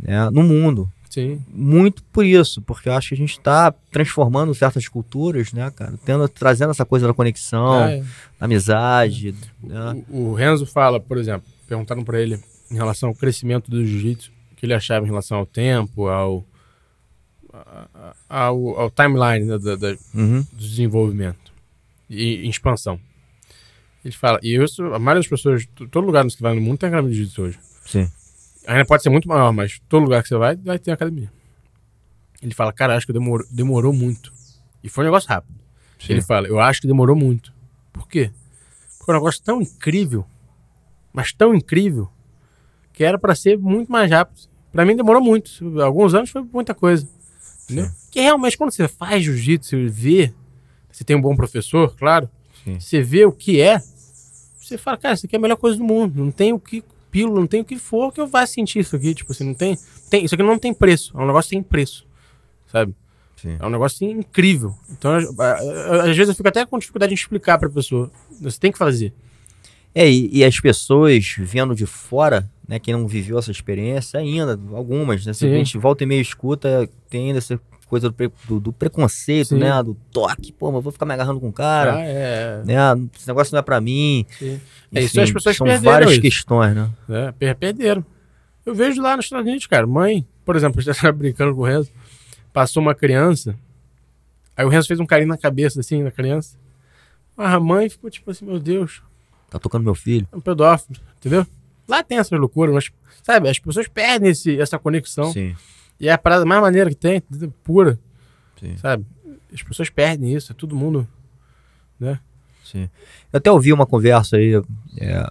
né, 0.01 0.29
no 0.31 0.43
mundo. 0.43 0.91
Sim. 1.13 1.45
Muito 1.49 2.03
por 2.05 2.25
isso, 2.25 2.63
porque 2.63 2.89
eu 2.89 2.95
acho 2.95 3.09
que 3.11 3.15
a 3.15 3.19
gente 3.19 3.33
está 3.33 3.71
transformando 3.91 4.55
certas 4.55 4.89
culturas, 4.89 5.53
né, 5.53 5.71
cara, 5.71 5.93
tendo, 6.07 6.27
trazendo 6.27 6.71
essa 6.71 6.87
coisa 6.87 7.07
da 7.07 7.13
conexão, 7.13 7.85
Ah, 7.85 7.91
é. 7.91 7.99
da 8.41 8.47
amizade, 8.47 9.35
né? 9.63 10.03
O, 10.09 10.31
o 10.31 10.35
Renzo 10.35 10.65
fala, 10.65 10.99
por 10.99 11.19
exemplo, 11.19 11.47
perguntaram 11.69 12.03
para 12.03 12.19
ele 12.19 12.41
em 12.71 12.75
relação 12.77 13.11
ao 13.11 13.15
crescimento 13.15 13.71
do 13.71 13.85
jiu-jitsu, 13.85 14.33
o 14.53 14.57
que 14.57 14.65
ele 14.65 14.73
achava 14.73 15.05
em 15.05 15.09
relação 15.11 15.37
ao 15.37 15.45
tempo, 15.45 16.09
ao, 16.09 16.47
ao, 18.29 18.81
ao 18.81 18.91
timeline 18.91 19.45
né, 19.47 19.59
da- 19.59 19.77
da- 19.77 19.97
Uhum. 20.15 20.43
do 20.51 20.57
desenvolvimento 20.57 21.53
e, 22.09 22.47
em 22.47 22.49
expansão. 22.49 22.99
Ele 24.05 24.15
fala, 24.15 24.41
e 24.43 24.57
isso, 24.57 24.83
a 24.87 24.99
maioria 24.99 25.21
das 25.21 25.29
pessoas, 25.29 25.67
todo 25.91 26.07
lugar 26.07 26.27
que 26.27 26.43
vai 26.43 26.55
no 26.55 26.61
mundo 26.61 26.79
tem 26.79 26.89
academia 26.89 27.11
de 27.13 27.17
jiu-jitsu 27.19 27.43
hoje. 27.43 27.59
Sim. 27.85 28.11
Ainda 28.67 28.85
pode 28.85 29.03
ser 29.03 29.11
muito 29.11 29.29
maior, 29.29 29.53
mas 29.53 29.81
todo 29.89 30.05
lugar 30.05 30.23
que 30.23 30.29
você 30.29 30.37
vai, 30.37 30.57
vai 30.57 30.79
ter 30.79 30.93
academia. 30.93 31.33
Ele 32.41 32.55
fala, 32.55 32.73
cara, 32.73 32.97
acho 32.97 33.07
que 33.07 33.13
demorou, 33.13 33.47
demorou 33.51 33.93
muito. 33.93 34.33
E 34.83 34.89
foi 34.89 35.05
um 35.05 35.07
negócio 35.07 35.29
rápido. 35.29 35.55
Sim. 35.99 36.13
Ele 36.13 36.23
fala, 36.23 36.49
eu 36.49 36.59
acho 36.59 36.81
que 36.81 36.87
demorou 36.87 37.15
muito. 37.15 37.53
Por 37.93 38.09
quê? 38.09 38.31
Porque 38.99 39.11
é 39.11 39.15
um 39.15 39.19
negócio 39.19 39.43
tão 39.43 39.61
incrível, 39.61 40.25
mas 41.13 41.33
tão 41.33 41.55
incrível, 41.55 42.09
que 42.93 43.05
era 43.05 43.19
pra 43.19 43.35
ser 43.35 43.59
muito 43.59 43.91
mais 43.91 44.11
rápido. 44.11 44.49
Pra 44.71 44.85
mim 44.85 44.97
demorou 44.97 45.23
muito. 45.23 45.81
Alguns 45.81 46.15
anos 46.15 46.31
foi 46.31 46.43
muita 46.43 46.75
coisa. 46.75 47.09
Entendeu? 47.65 47.91
Que 48.11 48.21
realmente, 48.21 48.57
quando 48.57 48.73
você 48.73 48.89
faz 48.89 49.25
jiu-jitsu, 49.25 49.71
você 49.71 49.87
vê, 49.87 50.35
você 50.91 51.05
tem 51.05 51.17
um 51.17 51.21
bom 51.21 51.35
professor, 51.37 51.95
claro, 51.97 52.29
Sim. 52.65 52.79
você 52.79 53.03
vê 53.03 53.25
o 53.25 53.33
que 53.33 53.61
é, 53.61 53.81
você 54.59 54.79
fala, 54.79 54.97
cara, 54.97 55.15
isso 55.15 55.27
aqui 55.27 55.37
é 55.37 55.39
a 55.39 55.43
melhor 55.43 55.57
coisa 55.57 55.77
do 55.77 55.85
mundo. 55.85 56.23
Não 56.23 56.31
tem 56.31 56.53
o 56.53 56.59
que 56.59 56.83
pílula, 57.13 57.39
não 57.39 57.47
tem 57.47 57.61
o 57.61 57.65
que 57.65 57.79
for 57.79 58.11
que 58.13 58.21
eu 58.21 58.27
vá 58.27 58.45
sentir 58.47 58.81
isso 58.81 58.97
aqui. 58.97 59.15
Tipo 59.15 59.31
assim, 59.31 59.45
não 59.45 59.55
tem, 59.55 59.79
tem. 60.11 60.25
Isso 60.25 60.35
aqui 60.35 60.43
não 60.43 60.59
tem 60.59 60.75
preço. 60.75 61.13
É 61.17 61.21
um 61.23 61.27
negócio 61.27 61.51
sem 61.51 61.63
preço. 61.63 62.05
Sabe? 62.67 62.95
Sim. 63.37 63.57
É 63.61 63.67
um 63.67 63.71
negócio 63.71 63.97
assim, 63.97 64.19
incrível. 64.19 64.75
Então, 64.91 65.21
eu- 65.21 65.33
eu- 65.39 66.01
às 66.01 66.17
vezes 66.17 66.29
eu 66.31 66.35
fico 66.35 66.49
até 66.49 66.65
com 66.67 66.79
dificuldade 66.79 67.15
de 67.15 67.21
explicar 67.21 67.59
pra 67.59 67.69
pessoa. 67.69 68.11
Você 68.41 68.59
tem 68.59 68.73
que 68.73 68.79
fazer. 68.79 69.13
É, 69.95 70.11
e, 70.11 70.39
e 70.39 70.45
as 70.45 70.59
pessoas 70.59 71.35
vendo 71.39 71.75
de 71.75 71.85
fora, 71.85 72.51
né, 72.67 72.79
quem 72.79 72.95
não 72.95 73.07
viveu 73.07 73.39
essa 73.39 73.51
experiência 73.51 74.19
ainda, 74.19 74.59
algumas, 74.73 75.27
né, 75.27 75.35
se 75.35 75.45
a 75.45 75.49
gente 75.51 75.77
volta 75.77 76.03
e 76.03 76.07
meio 76.07 76.23
escuta, 76.23 76.89
tem 77.11 77.27
ainda 77.27 77.39
essa 77.39 77.61
coisa 77.93 78.09
do, 78.09 78.15
pre- 78.15 78.33
do- 78.49 78.59
do 78.59 78.73
preconceito, 78.73 79.49
Sim. 79.49 79.59
né, 79.59 79.83
do 79.83 79.95
toque, 80.11 80.51
pô, 80.51 80.69
mas 80.69 80.77
eu 80.77 80.81
vou 80.81 80.93
ficar 80.93 81.05
me 81.05 81.13
agarrando 81.13 81.39
com 81.39 81.51
o 81.51 81.53
cara, 81.53 81.97
Ah, 81.97 82.01
é. 82.01 82.63
né, 82.65 82.75
esse 83.15 83.29
negócio 83.29 83.53
não 83.53 83.59
é 83.59 83.63
pra 83.63 83.83
mim. 83.83 84.25
Sim. 84.39 84.59
É 84.95 85.03
isso, 85.03 85.21
as 85.21 85.31
pessoas 85.31 85.55
são 85.59 85.67
perderam 85.67 85.93
várias 85.93 86.13
isso. 86.13 86.21
questões, 86.23 86.75
né? 86.75 86.91
É, 87.11 87.33
per- 87.33 87.55
perderam. 87.57 88.03
Eu 88.65 88.75
vejo 88.75 89.03
lá 89.03 89.15
nos 89.15 89.27
Estados 89.27 89.45
Unidos, 89.47 89.67
cara. 89.67 89.87
Mãe, 89.87 90.27
por 90.43 90.57
exemplo, 90.57 90.81
a 90.81 90.83
gente 90.83 90.99
tava 90.99 91.13
brincando 91.13 91.55
com 91.55 91.61
o 91.61 91.65
Renzo. 91.67 91.91
Passou 92.51 92.83
uma 92.83 92.95
criança. 92.95 93.55
Aí 94.57 94.65
o 94.65 94.69
Renzo 94.71 94.89
fez 94.89 94.99
um 94.99 95.05
carinho 95.07 95.29
na 95.29 95.37
cabeça, 95.37 95.81
assim, 95.81 96.03
da 96.03 96.11
criança. 96.11 96.57
Ah, 97.37 97.55
a 97.57 97.61
mãe 97.61 97.91
ficou 97.91 98.09
tipo 98.09 98.31
assim, 98.31 98.47
meu 98.47 98.59
Deus, 98.59 99.03
Tá 99.51 99.59
tocando 99.59 99.83
meu 99.85 99.95
filho. 99.95 100.27
é 100.33 100.37
um 100.37 100.41
pedófilo, 100.41 100.99
entendeu? 101.19 101.47
Lá 101.87 102.03
tem 102.03 102.17
essas 102.17 102.39
loucuras, 102.41 102.75
mas, 102.75 102.91
sabe, 103.23 103.51
as 103.51 103.59
pessoas 103.59 103.87
perdem 103.87 104.31
esse, 104.31 104.59
essa 104.59 104.79
conexão. 104.79 105.31
Sim, 105.31 105.55
E 106.03 106.09
é 106.09 106.13
a 106.13 106.19
parada 106.19 106.45
mais 106.45 106.61
maneira 106.61 106.91
que 106.91 106.97
tem, 106.97 107.23
pura, 107.63 107.97
sim, 108.59 108.77
sabe? 108.77 109.07
As 109.55 109.63
pessoas 109.63 109.89
perdem 109.89 110.35
isso, 110.35 110.51
é 110.51 110.55
todo 110.55 110.75
mundo. 110.75 111.07
sim. 112.65 112.91
Eu 113.33 113.37
até 113.37 113.53
ouvi 113.53 113.73
uma 113.73 113.87
conversa 113.87 114.37
aí 114.37 114.53
é, 114.99 115.31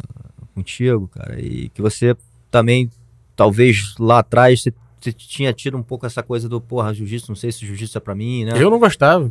contigo, 0.56 1.10
cara, 1.10 1.42
e 1.42 1.68
que 1.70 1.82
você 1.82 2.16
também, 2.50 2.90
talvez 3.36 3.96
lá 4.00 4.20
atrás, 4.20 4.64
você, 4.64 4.74
você 4.98 5.12
tinha 5.12 5.52
tido 5.52 5.78
um 5.78 5.84
pouco 5.84 6.06
essa 6.06 6.24
coisa 6.24 6.48
do, 6.48 6.62
porra, 6.62 6.94
jiu-jitsu, 6.94 7.30
não 7.30 7.36
sei 7.36 7.52
se 7.52 7.66
jiu-jitsu 7.66 7.98
é 7.98 8.02
pra 8.02 8.16
mim, 8.16 8.46
né? 8.46 8.54
Eu 8.56 8.70
não 8.70 8.80
gostava. 8.80 9.30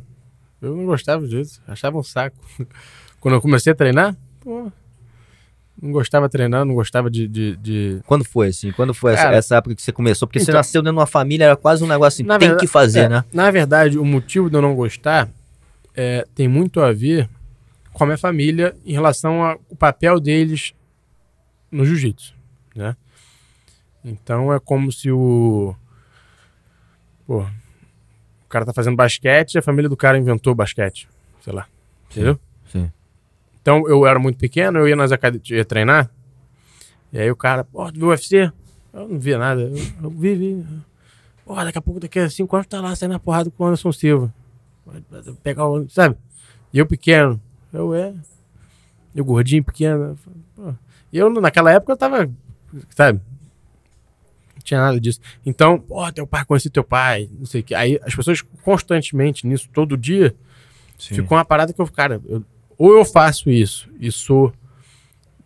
Eu 0.60 0.76
não 0.76 0.84
gostava 0.84 1.26
disso. 1.26 1.62
Achava 1.66 1.96
um 1.96 2.02
saco. 2.02 2.36
Quando 3.18 3.34
eu 3.36 3.40
comecei 3.40 3.72
a 3.72 3.76
treinar, 3.76 4.14
pô, 4.40 4.70
não 5.82 5.92
gostava 5.92 6.26
de 6.26 6.32
treinar, 6.32 6.64
não 6.64 6.74
gostava 6.74 7.10
de. 7.10 7.26
de, 7.26 7.56
de- 7.56 8.00
Quando 8.06 8.24
foi, 8.24 8.48
assim? 8.48 8.70
Quando 8.72 8.92
foi 8.92 9.14
essa, 9.14 9.22
Cara, 9.24 9.36
essa 9.36 9.56
época 9.56 9.74
que 9.74 9.82
você 9.82 9.92
começou? 9.92 10.26
Porque 10.28 10.38
você 10.40 10.44
então- 10.50 10.58
nasceu 10.58 10.82
dentro 10.82 10.94
de 10.94 10.98
uma 11.00 11.06
família, 11.06 11.44
era 11.46 11.56
quase 11.56 11.82
um 11.82 11.86
negócio 11.86 12.22
assim, 12.22 12.24
tem 12.24 12.38
verdade- 12.38 12.60
que 12.60 12.66
fazer, 12.66 13.00
é, 13.00 13.08
né? 13.08 13.24
Na 13.32 13.50
verdade, 13.50 13.98
o 13.98 14.04
motivo 14.04 14.50
de 14.50 14.56
eu 14.56 14.62
não 14.62 14.74
gostar 14.74 15.28
é, 15.94 16.26
tem 16.34 16.46
muito 16.48 16.80
a 16.80 16.92
ver 16.92 17.28
com 17.92 18.04
a 18.04 18.06
minha 18.06 18.18
família 18.18 18.74
em 18.84 18.92
relação 18.92 19.42
ao 19.42 19.58
papel 19.78 20.20
deles 20.20 20.72
no 21.70 21.84
jiu-jitsu, 21.84 22.34
né? 22.74 22.96
Então 24.04 24.52
é 24.52 24.58
como 24.60 24.90
se 24.92 25.10
o 25.10 25.74
pô, 27.26 27.40
o 27.42 28.48
cara 28.48 28.64
tá 28.64 28.72
fazendo 28.72 28.96
basquete, 28.96 29.58
a 29.58 29.62
família 29.62 29.88
do 29.88 29.96
cara 29.96 30.18
inventou 30.18 30.54
basquete, 30.54 31.08
sei 31.42 31.52
lá, 31.52 31.66
entendeu? 32.10 32.38
sim. 32.70 32.90
Então 33.70 33.88
eu 33.88 34.04
era 34.04 34.18
muito 34.18 34.36
pequeno, 34.36 34.80
eu 34.80 34.88
ia 34.88 34.96
nas 34.96 35.12
academias, 35.12 35.48
ia 35.48 35.64
treinar, 35.64 36.10
e 37.12 37.20
aí 37.20 37.30
o 37.30 37.36
cara, 37.36 37.62
pô, 37.62 37.86
tu 37.92 38.00
viu 38.00 38.08
o 38.08 38.10
UFC? 38.10 38.50
Eu 38.92 39.06
não 39.06 39.16
via 39.16 39.38
nada, 39.38 39.60
eu, 39.62 39.76
eu 40.02 40.10
vi, 40.10 40.34
vi. 40.34 40.66
Pô, 41.44 41.54
daqui 41.54 41.78
a 41.78 41.80
pouco, 41.80 42.00
daqui 42.00 42.18
a 42.18 42.28
cinco 42.28 42.56
anos, 42.56 42.66
tá 42.66 42.80
lá 42.80 42.96
saindo 42.96 43.12
na 43.12 43.20
porrada 43.20 43.48
com 43.48 43.62
o 43.62 43.66
Anderson 43.68 43.92
Silva. 43.92 44.34
Pegar 45.44 45.68
o. 45.68 45.88
Sabe? 45.88 46.16
E 46.72 46.78
eu 46.80 46.86
pequeno. 46.86 47.40
Eu 47.72 47.94
é. 47.94 48.12
Eu 49.14 49.24
gordinho, 49.24 49.62
pequeno. 49.62 50.18
Pô. 50.56 50.74
E 51.12 51.18
eu, 51.18 51.30
naquela 51.40 51.70
época, 51.70 51.92
eu 51.92 51.96
tava. 51.96 52.28
Sabe? 52.96 53.20
Não 54.56 54.62
tinha 54.64 54.80
nada 54.80 55.00
disso. 55.00 55.20
Então, 55.46 55.78
pô, 55.78 56.10
teu 56.10 56.26
pai, 56.26 56.44
conheci 56.44 56.68
teu 56.70 56.82
pai, 56.82 57.28
não 57.38 57.46
sei 57.46 57.60
o 57.60 57.64
que. 57.64 57.74
Aí 57.74 58.00
as 58.02 58.14
pessoas 58.16 58.42
constantemente 58.64 59.46
nisso, 59.46 59.68
todo 59.72 59.96
dia, 59.96 60.34
ficou 61.14 61.38
uma 61.38 61.44
parada 61.44 61.72
que 61.72 61.80
eu, 61.80 61.86
cara, 61.86 62.20
eu- 62.28 62.44
ou 62.80 62.96
eu 62.98 63.04
faço 63.04 63.50
isso 63.50 63.88
e 64.00 64.10
sou 64.10 64.52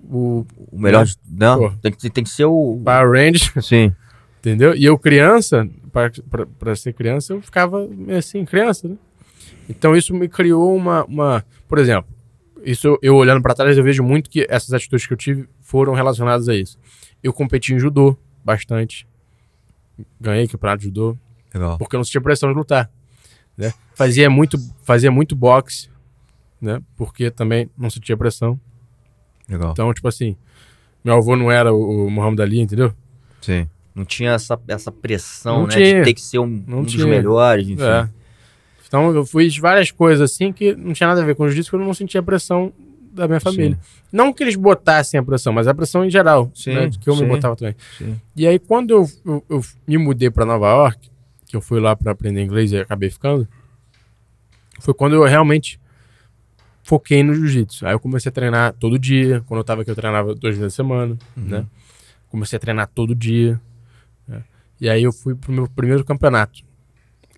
o 0.01 0.47
O 0.71 0.79
melhor, 0.79 1.05
de- 1.05 1.17
não, 1.29 1.59
Pô. 1.59 1.71
tem, 1.83 1.91
que- 1.93 2.11
tem 2.11 2.23
que 2.25 2.31
ser 2.31 2.45
o... 2.45 2.81
Power 2.85 3.11
Rangers, 3.11 3.51
Sim, 3.67 3.95
entendeu? 4.39 4.75
E 4.77 4.85
eu 4.85 4.99
criança, 4.99 5.69
pra 6.59 6.77
ser 6.77 6.93
criança, 6.93 7.33
eu 7.33 7.41
ficava 7.43 7.89
assim, 8.17 8.45
criança, 8.45 8.87
né? 8.89 8.97
Então 9.69 9.97
isso 9.97 10.15
me 10.15 10.29
criou 10.29 10.77
uma, 10.77 11.05
uma 11.07 11.45
por 11.69 11.79
exemplo, 11.79 12.09
isso 12.65 12.99
eu, 13.03 13.15
olhando 13.17 13.43
pra 13.43 13.55
trás 13.55 13.77
eu 13.79 13.85
vejo 13.85 14.03
muito 14.03 14.29
que 14.31 14.47
essas 14.49 14.73
atitudes 14.73 15.07
que 15.07 15.13
eu 15.13 15.17
tive 15.17 15.49
foram 15.63 15.93
relacionadas 15.95 16.49
a 16.49 16.55
isso. 16.55 16.79
Eu 17.23 17.33
competi 17.33 17.73
em 17.75 17.79
judô 17.79 18.17
bastante, 18.45 19.07
ganhei 20.21 20.47
campeonato 20.47 20.81
de 20.81 20.85
judô, 20.87 21.17
legal. 21.55 21.79
porque 21.79 21.97
eu 21.97 21.99
não 21.99 22.05
sentia 22.05 22.21
pressão 22.21 22.51
de 22.51 22.57
lutar, 22.57 22.91
né? 23.57 23.73
Fazia 23.95 24.29
muito, 24.29 24.59
fazia 24.83 25.11
muito 25.11 25.35
boxe, 25.35 25.89
né? 26.65 26.81
Porque 26.97 27.31
também 27.31 27.71
não 27.77 27.91
sentia 27.91 28.17
pressão. 28.17 28.59
Legal. 29.49 29.73
Então, 29.73 29.93
tipo 29.93 30.09
assim, 30.09 30.37
meu 31.05 31.15
avô 31.17 31.37
não 31.37 31.53
era 31.53 31.73
o, 31.73 32.07
o 32.07 32.11
Muhammad 32.11 32.41
Ali, 32.41 32.61
entendeu? 32.61 32.93
Sim. 33.41 33.69
Não 33.95 34.05
tinha 34.05 34.33
essa, 34.33 34.59
essa 34.67 34.91
pressão, 34.91 35.61
Não 35.61 35.67
né? 35.67 35.75
tinha. 35.75 35.99
De 35.99 36.05
ter 36.05 36.15
que 36.15 36.21
ser 36.21 36.39
um, 36.39 36.65
Não 36.67 36.79
um 36.81 36.83
dos 36.83 36.97
melhores, 36.97 37.69
enfim. 37.69 37.83
É. 37.83 38.09
Então 38.87 39.15
eu 39.15 39.25
fiz 39.25 39.57
várias 39.59 39.91
coisas 39.91 40.33
assim 40.33 40.53
que 40.53 40.75
não 40.75 40.93
tinha 40.93 41.09
nada 41.09 41.23
a 41.23 41.25
ver 41.25 41.35
com 41.35 41.47
jiu-jitsu, 41.47 41.71
porque 41.71 41.83
eu 41.83 41.87
não 41.87 41.95
sentia 41.95 42.21
a 42.21 42.23
pressão 42.23 42.73
da 43.13 43.29
minha 43.29 43.41
família. 43.41 43.79
Não 44.13 44.33
que 44.33 44.43
eles 44.43 44.57
botassem 44.57 45.19
a 45.19 45.23
pressão, 45.23 45.53
mas 45.53 45.69
a 45.69 45.75
pressão 45.75 46.05
em 46.05 46.11
geral, 46.11 46.51
Sim, 46.55 46.75
né, 46.75 46.91
que 47.01 47.09
eu 47.09 47.15
sim. 47.15 47.23
me 47.23 47.29
botava 47.29 47.55
também. 47.55 47.77
Sim. 47.97 48.21
E 48.37 48.47
aí 48.47 48.59
quando 48.59 48.91
eu, 48.91 49.11
eu, 49.25 49.45
eu 49.49 49.65
me 49.87 49.99
mudei 49.99 50.31
para 50.31 50.45
Nova 50.45 50.69
York, 50.69 51.11
que 51.47 51.57
eu 51.57 51.61
fui 51.61 51.81
lá 51.81 51.95
para 51.95 52.13
aprender 52.13 52.43
inglês 52.43 52.73
e 52.73 52.79
acabei 52.79 53.11
ficando, 53.11 53.47
foi 54.81 54.95
quando 54.95 55.15
eu 55.15 55.25
realmente 55.25 55.81
foquei 56.85 57.23
no 57.23 57.35
jiu-jitsu. 57.35 57.87
Aí 57.87 57.95
eu 57.95 57.99
comecei 57.99 58.29
a 58.29 58.33
treinar 58.33 58.75
todo 58.75 58.99
dia. 58.99 59.43
Quando 59.49 59.59
eu 59.59 59.65
tava 59.65 59.83
aqui, 59.83 59.91
eu 59.91 59.95
treinava 59.97 60.35
duas 60.35 60.55
vezes 60.57 60.75
a 60.75 60.77
semana, 60.77 61.19
né? 61.35 61.67
Comecei 62.29 62.57
a 62.57 62.61
treinar 62.61 62.87
todo 62.95 63.15
dia. 63.15 63.61
né? 64.29 64.45
E 64.81 64.89
aí 64.89 65.03
eu 65.03 65.13
fui 65.13 65.35
pro 65.35 65.51
meu 65.51 65.67
primeiro 65.69 66.05
campeonato. 66.05 66.61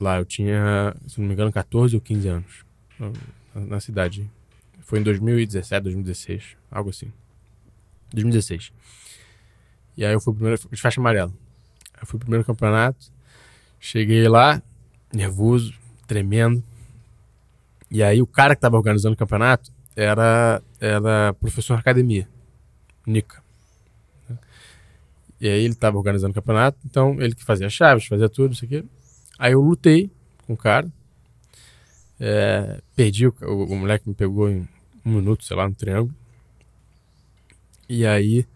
Lá 0.01 0.19
eu 0.19 0.25
tinha, 0.25 0.95
se 1.07 1.21
não 1.21 1.27
me 1.29 1.33
engano, 1.33 1.51
14 1.53 1.95
ou 1.95 2.01
15 2.03 2.29
anos. 2.29 2.65
Na, 3.55 3.81
cidade. 3.81 4.29
Foi 4.81 4.99
em 4.99 5.03
2017, 5.03 5.83
2016. 5.85 6.57
Algo 6.71 6.91
assim. 6.91 7.11
2016. 8.13 8.73
E 9.97 10.05
aí 10.05 10.13
eu 10.13 10.21
fui 10.21 10.33
pro 10.35 10.41
primeiro, 10.41 10.61
de 10.71 10.81
faixa 10.81 11.01
amarela. 11.01 11.33
Eu 12.01 12.07
fui 12.07 12.19
pro 12.19 12.27
primeiro 12.27 12.45
campeonato. 12.45 13.11
Cheguei 13.79 14.29
lá, 14.29 14.61
nervoso, 15.13 15.73
tremendo. 16.07 16.63
E 17.91 18.03
aí 18.03 18.21
o 18.21 18.27
cara 18.27 18.55
que 18.55 18.61
tava 18.61 18.77
organizando 18.77 19.15
o 19.15 19.19
campeonato 19.19 19.73
era, 19.95 20.63
era 20.81 21.33
professor 21.35 21.75
na 21.75 21.81
academia. 21.81 22.29
Nica. 23.07 23.43
E 25.41 25.49
aí 25.49 25.65
ele 25.65 25.75
tava 25.75 25.97
organizando 25.97 26.33
o 26.33 26.35
campeonato, 26.35 26.79
então 26.85 27.21
ele 27.21 27.35
que 27.35 27.45
fazia 27.45 27.69
chaves, 27.69 28.07
fazia 28.07 28.29
tudo, 28.29 28.55
isso 28.55 28.65
aqui. 28.65 28.85
Aí 29.39 29.53
eu 29.53 29.61
lutei 29.61 30.11
com 30.47 30.55
o 30.55 30.57
cara. 30.57 30.91
É, 32.19 32.81
perdi, 32.95 33.27
o, 33.27 33.35
o, 33.43 33.73
o 33.73 33.77
moleque 33.77 34.09
me 34.09 34.15
pegou 34.15 34.49
em 34.49 34.67
um 35.05 35.13
minuto, 35.13 35.45
sei 35.45 35.57
lá, 35.57 35.69
no 35.69 35.75
triângulo. 35.75 36.15
E 37.89 38.07
aí 38.07 38.47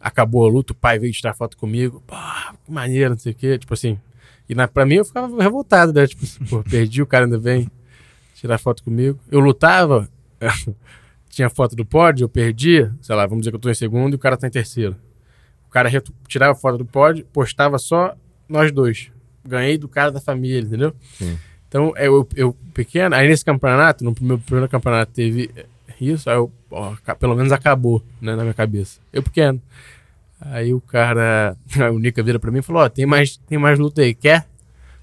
acabou 0.00 0.46
a 0.46 0.50
luta, 0.50 0.72
o 0.72 0.76
pai 0.76 0.98
veio 0.98 1.12
tirar 1.12 1.34
foto 1.34 1.56
comigo. 1.56 2.02
Pô, 2.06 2.14
que 2.64 2.72
maneiro, 2.72 3.10
não 3.10 3.18
sei 3.18 3.32
o 3.32 3.34
quê. 3.34 3.58
Tipo 3.58 3.74
assim. 3.74 3.98
E 4.48 4.54
na, 4.54 4.66
pra 4.66 4.86
mim 4.86 4.96
eu 4.96 5.04
ficava 5.04 5.42
revoltado, 5.42 5.92
né? 5.92 6.06
Tipo 6.06 6.24
pô, 6.48 6.62
perdi, 6.62 7.02
o 7.02 7.06
cara 7.06 7.26
ainda 7.26 7.38
vem 7.38 7.70
tirar 8.40 8.58
foto 8.58 8.82
comigo. 8.82 9.18
Eu 9.30 9.38
lutava, 9.38 10.08
tinha 11.28 11.50
foto 11.50 11.76
do 11.76 11.84
pódio, 11.84 12.24
eu 12.24 12.28
perdia, 12.28 12.92
sei 13.02 13.14
lá, 13.14 13.26
vamos 13.26 13.42
dizer 13.42 13.50
que 13.50 13.56
eu 13.56 13.60
tô 13.60 13.68
em 13.68 13.74
segundo 13.74 14.14
e 14.14 14.16
o 14.16 14.18
cara 14.18 14.36
tá 14.36 14.46
em 14.46 14.50
terceiro. 14.50 14.96
O 15.68 15.70
cara 15.70 15.90
tirava 16.26 16.54
foto 16.54 16.78
do 16.78 16.84
pódio, 16.84 17.24
postava 17.32 17.78
só 17.78 18.16
nós 18.48 18.72
dois. 18.72 19.12
Ganhei 19.46 19.76
do 19.76 19.88
cara 19.88 20.10
da 20.10 20.20
família, 20.20 20.60
entendeu? 20.60 20.94
Sim. 21.12 21.38
Então, 21.68 21.92
eu, 21.96 22.26
eu 22.34 22.56
pequeno, 22.74 23.14
aí 23.14 23.28
nesse 23.28 23.44
campeonato, 23.44 24.02
no 24.02 24.14
meu 24.20 24.38
primeiro 24.38 24.68
campeonato 24.68 25.12
teve 25.12 25.50
isso, 26.00 26.28
aí 26.28 26.36
eu, 26.36 26.50
ó, 26.70 26.94
pelo 27.18 27.36
menos 27.36 27.52
acabou, 27.52 28.02
né, 28.20 28.34
na 28.34 28.42
minha 28.42 28.54
cabeça. 28.54 29.00
Eu 29.12 29.22
pequeno. 29.22 29.60
Aí 30.40 30.72
o 30.72 30.80
cara, 30.80 31.54
o 31.92 31.98
Nica 31.98 32.22
vira 32.22 32.38
pra 32.38 32.50
mim 32.50 32.58
e 32.58 32.62
falou, 32.62 32.82
ó, 32.82 32.88
tem 32.88 33.04
mais, 33.04 33.36
tem 33.36 33.58
mais 33.58 33.78
luta 33.78 34.00
aí, 34.00 34.14
quer? 34.14 34.46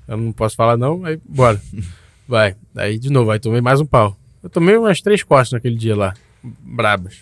Eu 0.08 0.18
não 0.18 0.32
posso 0.32 0.56
falar 0.56 0.76
não, 0.76 1.06
aí 1.06 1.20
bora. 1.24 1.62
Vai. 2.28 2.56
Aí 2.76 2.98
de 3.00 3.10
novo, 3.12 3.32
aí 3.32 3.40
tomei 3.40 3.62
mais 3.62 3.80
um 3.80 3.86
pau. 3.86 4.18
Eu 4.44 4.50
tomei 4.50 4.78
umas 4.78 5.02
três 5.02 5.24
costas 5.24 5.54
naquele 5.54 5.76
dia 5.76 5.96
lá, 5.96 6.14
brabas. 6.44 7.22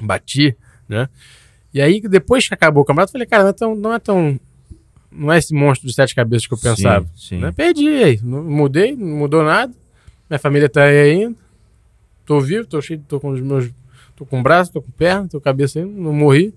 Bati, 0.00 0.56
né? 0.88 1.08
E 1.72 1.80
aí, 1.80 2.00
depois 2.00 2.46
que 2.46 2.54
acabou 2.54 2.82
o 2.82 2.84
campeonato, 2.86 3.10
eu 3.10 3.12
falei, 3.12 3.26
cara, 3.26 3.42
não 3.44 3.50
é 3.50 3.52
tão. 3.54 3.74
Não 3.74 3.92
é, 3.94 3.98
tão, 3.98 4.40
não 5.10 5.32
é 5.32 5.38
esse 5.38 5.54
monstro 5.54 5.88
de 5.88 5.94
sete 5.94 6.14
cabeças 6.14 6.46
que 6.46 6.52
eu 6.52 6.58
pensava. 6.58 7.06
Sim, 7.16 7.36
sim. 7.36 7.38
Né? 7.38 7.52
Perdi 7.52 7.88
aí. 7.88 8.20
Não, 8.22 8.42
mudei, 8.44 8.94
não 8.94 9.06
mudou 9.18 9.42
nada. 9.42 9.72
Minha 10.28 10.38
família 10.38 10.68
tá 10.68 10.82
aí 10.82 11.12
ainda. 11.12 11.36
Tô 12.26 12.40
vivo, 12.40 12.66
tô 12.66 12.80
cheio, 12.80 13.02
tô 13.08 13.18
com 13.18 13.30
os 13.30 13.40
meus. 13.40 13.70
Tô 14.14 14.26
com 14.26 14.42
braço, 14.42 14.70
tô 14.72 14.82
com 14.82 14.90
perna, 14.90 15.26
tô 15.28 15.38
com 15.40 15.44
cabeça 15.44 15.78
ainda, 15.78 15.90
não 15.98 16.12
morri. 16.12 16.52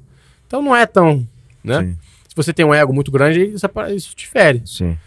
Então 0.48 0.62
não 0.62 0.76
é 0.76 0.86
tão. 0.86 1.26
Né? 1.64 1.82
Sim, 1.82 1.98
Se 2.30 2.36
você 2.36 2.54
tem 2.54 2.66
um 2.66 2.74
ego 2.74 2.94
muito 2.94 3.10
grande, 3.12 3.42
isso, 3.46 3.66
apa- 3.66 3.92
isso 3.92 4.14
te 4.16 4.28
fere. 4.28 4.62
sim. 4.66 4.98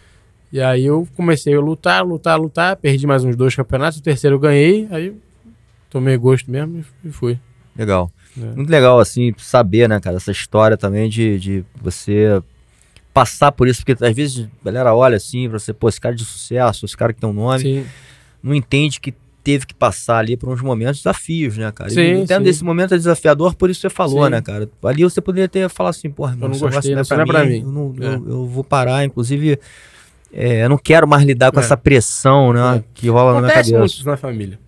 E 0.51 0.59
aí 0.59 0.85
eu 0.85 1.07
comecei 1.15 1.53
a 1.53 1.59
lutar, 1.59 2.03
lutar, 2.05 2.39
lutar, 2.39 2.75
perdi 2.75 3.05
mais 3.05 3.23
uns 3.23 3.35
dois 3.35 3.55
campeonatos, 3.55 3.99
o 3.99 4.03
terceiro 4.03 4.35
eu 4.35 4.39
ganhei, 4.39 4.87
aí 4.89 5.13
tomei 5.89 6.17
gosto 6.17 6.49
mesmo 6.49 6.83
e- 7.05 7.11
fui. 7.11 7.39
Legal. 7.77 8.11
É. 8.37 8.55
Muito 8.55 8.69
legal, 8.69 8.99
assim, 8.99 9.33
saber, 9.37 9.87
né, 9.87 9.99
cara, 9.99 10.17
essa 10.17 10.31
história 10.31 10.75
também 10.77 11.07
de, 11.09 11.39
de 11.39 11.65
você 11.81 12.41
passar 13.13 13.51
por 13.51 13.67
isso, 13.67 13.83
porque 13.85 14.03
às 14.03 14.15
vezes 14.15 14.47
a 14.61 14.65
galera 14.65 14.93
olha 14.93 15.17
assim 15.17 15.47
pra 15.49 15.59
você, 15.59 15.73
pô, 15.73 15.87
esse 15.89 15.99
cara 16.01 16.15
de 16.15 16.25
sucesso, 16.25 16.85
esse 16.85 16.95
cara 16.97 17.13
que 17.13 17.19
tem 17.19 17.29
um 17.29 17.33
nome, 17.33 17.59
Sim, 17.59 17.85
não 18.41 18.53
entende 18.55 18.99
que 18.99 19.13
teve 19.43 19.65
que 19.65 19.73
passar 19.73 20.17
ali 20.19 20.35
por 20.37 20.49
uns 20.49 20.61
momentos 20.61 20.97
desafios, 20.99 21.57
né, 21.57 21.71
cara? 21.71 21.89
Sim, 21.89 22.01
e 22.01 22.11
entendo 22.21 22.43
desse 22.43 22.63
momento 22.63 22.93
é 22.93 22.97
desafiador, 22.97 23.55
por 23.55 23.69
isso 23.69 23.81
você 23.81 23.89
falou, 23.89 24.25
Sim. 24.25 24.31
né, 24.31 24.41
cara? 24.41 24.69
Ali 24.83 25.03
você 25.03 25.21
poderia 25.21 25.47
ter 25.47 25.67
falado 25.69 25.91
assim, 25.91 26.09
porra, 26.09 26.31
não 26.35 26.49
meu, 26.49 26.51
esse 26.51 26.63
negócio 26.63 26.75
gostei, 26.93 26.95
não 26.95 27.01
é 27.01 27.05
pra, 27.05 27.17
não 27.17 27.23
é 27.23 27.27
pra 27.27 27.45
mim, 27.45 27.49
mim. 27.49 27.61
Eu, 27.61 27.71
não- 27.71 27.95
É. 27.99 28.15
eu- 28.15 28.29
eu 28.29 28.45
vou 28.47 28.63
parar, 28.63 29.03
inclusive, 29.05 29.59
é, 30.31 30.63
eu 30.63 30.69
não 30.69 30.77
quero 30.77 31.07
mais 31.07 31.23
lidar 31.23 31.51
com 31.51 31.59
É. 31.59 31.63
essa 31.63 31.75
pressão, 31.77 32.53
né, 32.53 32.77
É. 32.77 32.83
que 32.93 33.09
rola 33.09 33.33
na 33.33 33.39
minha 33.41 33.51
acontece 33.51 33.71
cabeça. 33.73 33.95
isso 33.95 34.05
na 34.05 34.17
família. 34.17 34.59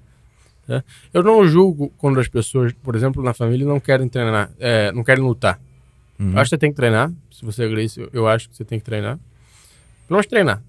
né? 0.67 0.83
Eu 1.13 1.21
não 1.23 1.45
julgo 1.47 1.91
quando 1.97 2.19
as 2.19 2.27
pessoas, 2.27 2.71
por 2.71 2.95
exemplo, 2.95 3.21
na 3.23 3.33
família 3.33 3.65
não 3.67 3.79
querem 3.79 4.07
treinar, 4.07 4.49
é, 4.59 4.91
não 4.91 5.03
querem 5.03 5.23
lutar. 5.23 5.59
Uhum. 6.19 6.31
Eu 6.33 6.37
acho 6.39 6.43
que 6.45 6.49
você 6.49 6.57
tem 6.57 6.69
que 6.69 6.75
treinar. 6.77 7.11
Se 7.31 7.43
você 7.43 7.65
é 7.65 7.67
Grace, 7.67 7.99
eu, 7.99 8.09
eu 8.13 8.27
acho 8.27 8.47
que 8.49 8.55
você 8.55 8.63
tem 8.63 8.79
que 8.79 8.85
treinar. 8.85 9.17
Pelo 10.07 10.17
menos 10.17 10.27
treinar. 10.27 10.61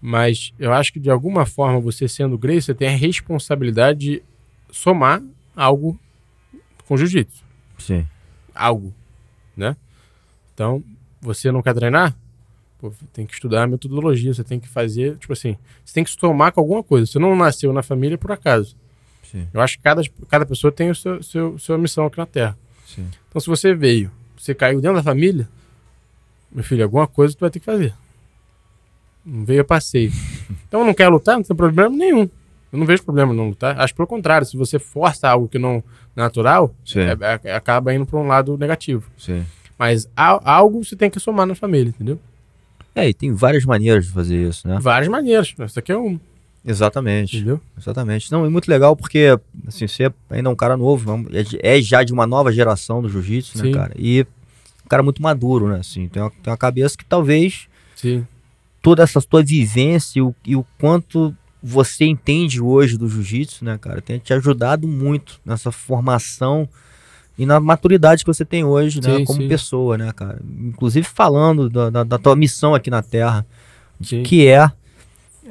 Mas 0.00 0.52
eu 0.58 0.72
acho 0.72 0.92
que 0.92 0.98
de 1.00 1.08
alguma 1.08 1.46
forma, 1.46 1.80
você 1.80 2.08
sendo 2.08 2.36
Grace, 2.36 2.62
você 2.66 2.74
tem 2.74 2.88
a 2.88 2.96
responsabilidade 2.96 3.98
de 4.00 4.22
somar 4.70 5.22
algo 5.56 5.98
com 6.86 6.96
jiu-jitsu. 6.96 7.42
Sim, 7.78 8.06
algo, 8.54 8.92
né? 9.56 9.76
Então, 10.52 10.82
você 11.20 11.50
não 11.52 11.62
quer 11.62 11.74
treinar? 11.74 12.14
Pô, 12.82 12.92
tem 13.12 13.24
que 13.24 13.32
estudar 13.32 13.62
a 13.62 13.66
metodologia, 13.68 14.34
você 14.34 14.42
tem 14.42 14.58
que 14.58 14.68
fazer, 14.68 15.16
tipo 15.16 15.32
assim, 15.32 15.56
você 15.84 15.94
tem 15.94 16.02
que 16.02 16.10
se 16.10 16.18
tomar 16.18 16.50
com 16.50 16.60
alguma 16.60 16.82
coisa. 16.82 17.06
Você 17.06 17.16
não 17.20 17.36
nasceu 17.36 17.72
na 17.72 17.80
família 17.82 18.18
por 18.18 18.32
acaso. 18.32 18.76
sim, 19.22 19.46
Eu 19.54 19.60
acho 19.60 19.76
que 19.78 19.84
cada, 19.84 20.02
cada 20.28 20.44
pessoa 20.44 20.72
tem 20.72 20.90
o 20.90 20.94
seu, 20.94 21.22
seu, 21.22 21.56
sua 21.60 21.78
missão 21.78 22.06
aqui 22.06 22.18
na 22.18 22.26
Terra. 22.26 22.58
sim. 22.84 23.06
Então, 23.28 23.40
se 23.40 23.46
você 23.46 23.72
veio, 23.72 24.10
você 24.36 24.52
caiu 24.52 24.80
dentro 24.80 24.96
da 24.96 25.02
família, 25.02 25.48
meu 26.50 26.64
filho, 26.64 26.82
alguma 26.82 27.06
coisa 27.06 27.34
tu 27.36 27.40
vai 27.40 27.50
ter 27.50 27.60
que 27.60 27.64
fazer. 27.64 27.94
Não 29.24 29.44
veio 29.44 29.60
a 29.62 29.64
passeio. 29.64 30.10
Então, 30.68 30.80
eu 30.80 30.86
não 30.86 30.92
quero 30.94 31.12
lutar, 31.12 31.36
não 31.36 31.42
tem 31.44 31.56
problema 31.56 31.88
nenhum. 31.94 32.28
Eu 32.72 32.78
não 32.78 32.84
vejo 32.86 33.02
problema 33.04 33.32
em 33.32 33.36
não 33.36 33.48
lutar. 33.50 33.78
Acho 33.78 33.94
pelo 33.94 34.08
contrário, 34.08 34.46
se 34.46 34.56
você 34.56 34.78
força 34.78 35.28
algo 35.28 35.46
que 35.48 35.58
não 35.58 35.76
é 36.16 36.20
natural, 36.20 36.74
é- 36.98 37.16
é- 37.44 37.54
acaba 37.54 37.94
indo 37.94 38.04
para 38.06 38.18
um 38.18 38.26
lado 38.26 38.56
negativo. 38.58 39.08
sim. 39.16 39.44
Mas 39.78 40.08
a- 40.16 40.52
algo 40.52 40.84
você 40.84 40.94
tem 40.96 41.10
que 41.10 41.18
somar 41.20 41.46
na 41.46 41.54
família, 41.54 41.88
entendeu? 41.90 42.18
É, 42.94 43.08
e 43.08 43.14
tem 43.14 43.32
várias 43.32 43.64
maneiras 43.64 44.06
de 44.06 44.12
fazer 44.12 44.48
isso, 44.48 44.68
né? 44.68 44.78
Várias 44.80 45.08
maneiras. 45.08 45.54
Essa 45.58 45.80
aqui 45.80 45.92
é 45.92 45.96
uma, 45.96 46.20
Exatamente. 46.64 47.36
entendeu? 47.36 47.60
Exatamente. 47.78 48.30
Não, 48.30 48.46
e 48.46 48.50
muito 48.50 48.68
legal 48.68 48.94
porque, 48.94 49.38
assim, 49.66 49.86
você 49.86 50.12
ainda 50.30 50.48
é 50.48 50.52
um 50.52 50.56
cara 50.56 50.76
novo, 50.76 51.28
é 51.32 51.72
é 51.74 51.78
é 51.78 51.82
já 51.82 52.02
de 52.02 52.12
uma 52.12 52.26
nova 52.26 52.52
geração 52.52 53.02
do 53.02 53.08
jiu-jitsu, 53.08 53.58
né, 53.58 53.64
Sim. 53.64 53.72
cara? 53.72 53.92
E 53.96 54.26
um 54.84 54.88
cara 54.88 55.02
muito 55.02 55.22
maduro, 55.22 55.68
né? 55.68 55.80
Assim, 55.80 56.08
tem 56.08 56.22
uma, 56.22 56.30
tem 56.30 56.50
uma 56.50 56.56
cabeça 56.56 56.96
que 56.96 57.04
talvez 57.04 57.66
Sim. 57.96 58.26
toda 58.80 59.02
essa 59.02 59.20
tua 59.20 59.42
vivência 59.42 60.20
e 60.20 60.22
o, 60.22 60.34
e 60.44 60.54
o 60.54 60.64
quanto 60.78 61.34
você 61.62 62.04
entende 62.04 62.60
hoje 62.60 62.98
do 62.98 63.08
jiu-jitsu, 63.08 63.64
né, 63.64 63.78
cara, 63.78 64.00
tenha 64.00 64.18
te 64.18 64.34
ajudado 64.34 64.86
muito 64.88 65.40
nessa 65.44 65.70
formação 65.70 66.68
e 67.38 67.46
na 67.46 67.58
maturidade 67.60 68.24
que 68.24 68.32
você 68.32 68.44
tem 68.44 68.64
hoje, 68.64 69.00
né, 69.00 69.18
Sim, 69.18 69.24
como 69.24 69.40
sim. 69.42 69.48
pessoa, 69.48 69.96
né, 69.98 70.12
cara? 70.14 70.38
Inclusive 70.60 71.06
falando 71.06 71.68
da, 71.70 71.90
da- 71.90 72.04
da 72.04 72.18
tua 72.18 72.36
missão 72.36 72.74
aqui 72.74 72.90
na 72.90 73.02
Terra, 73.02 73.44
Sim. 74.02 74.22
que 74.22 74.46
é, 74.46 74.70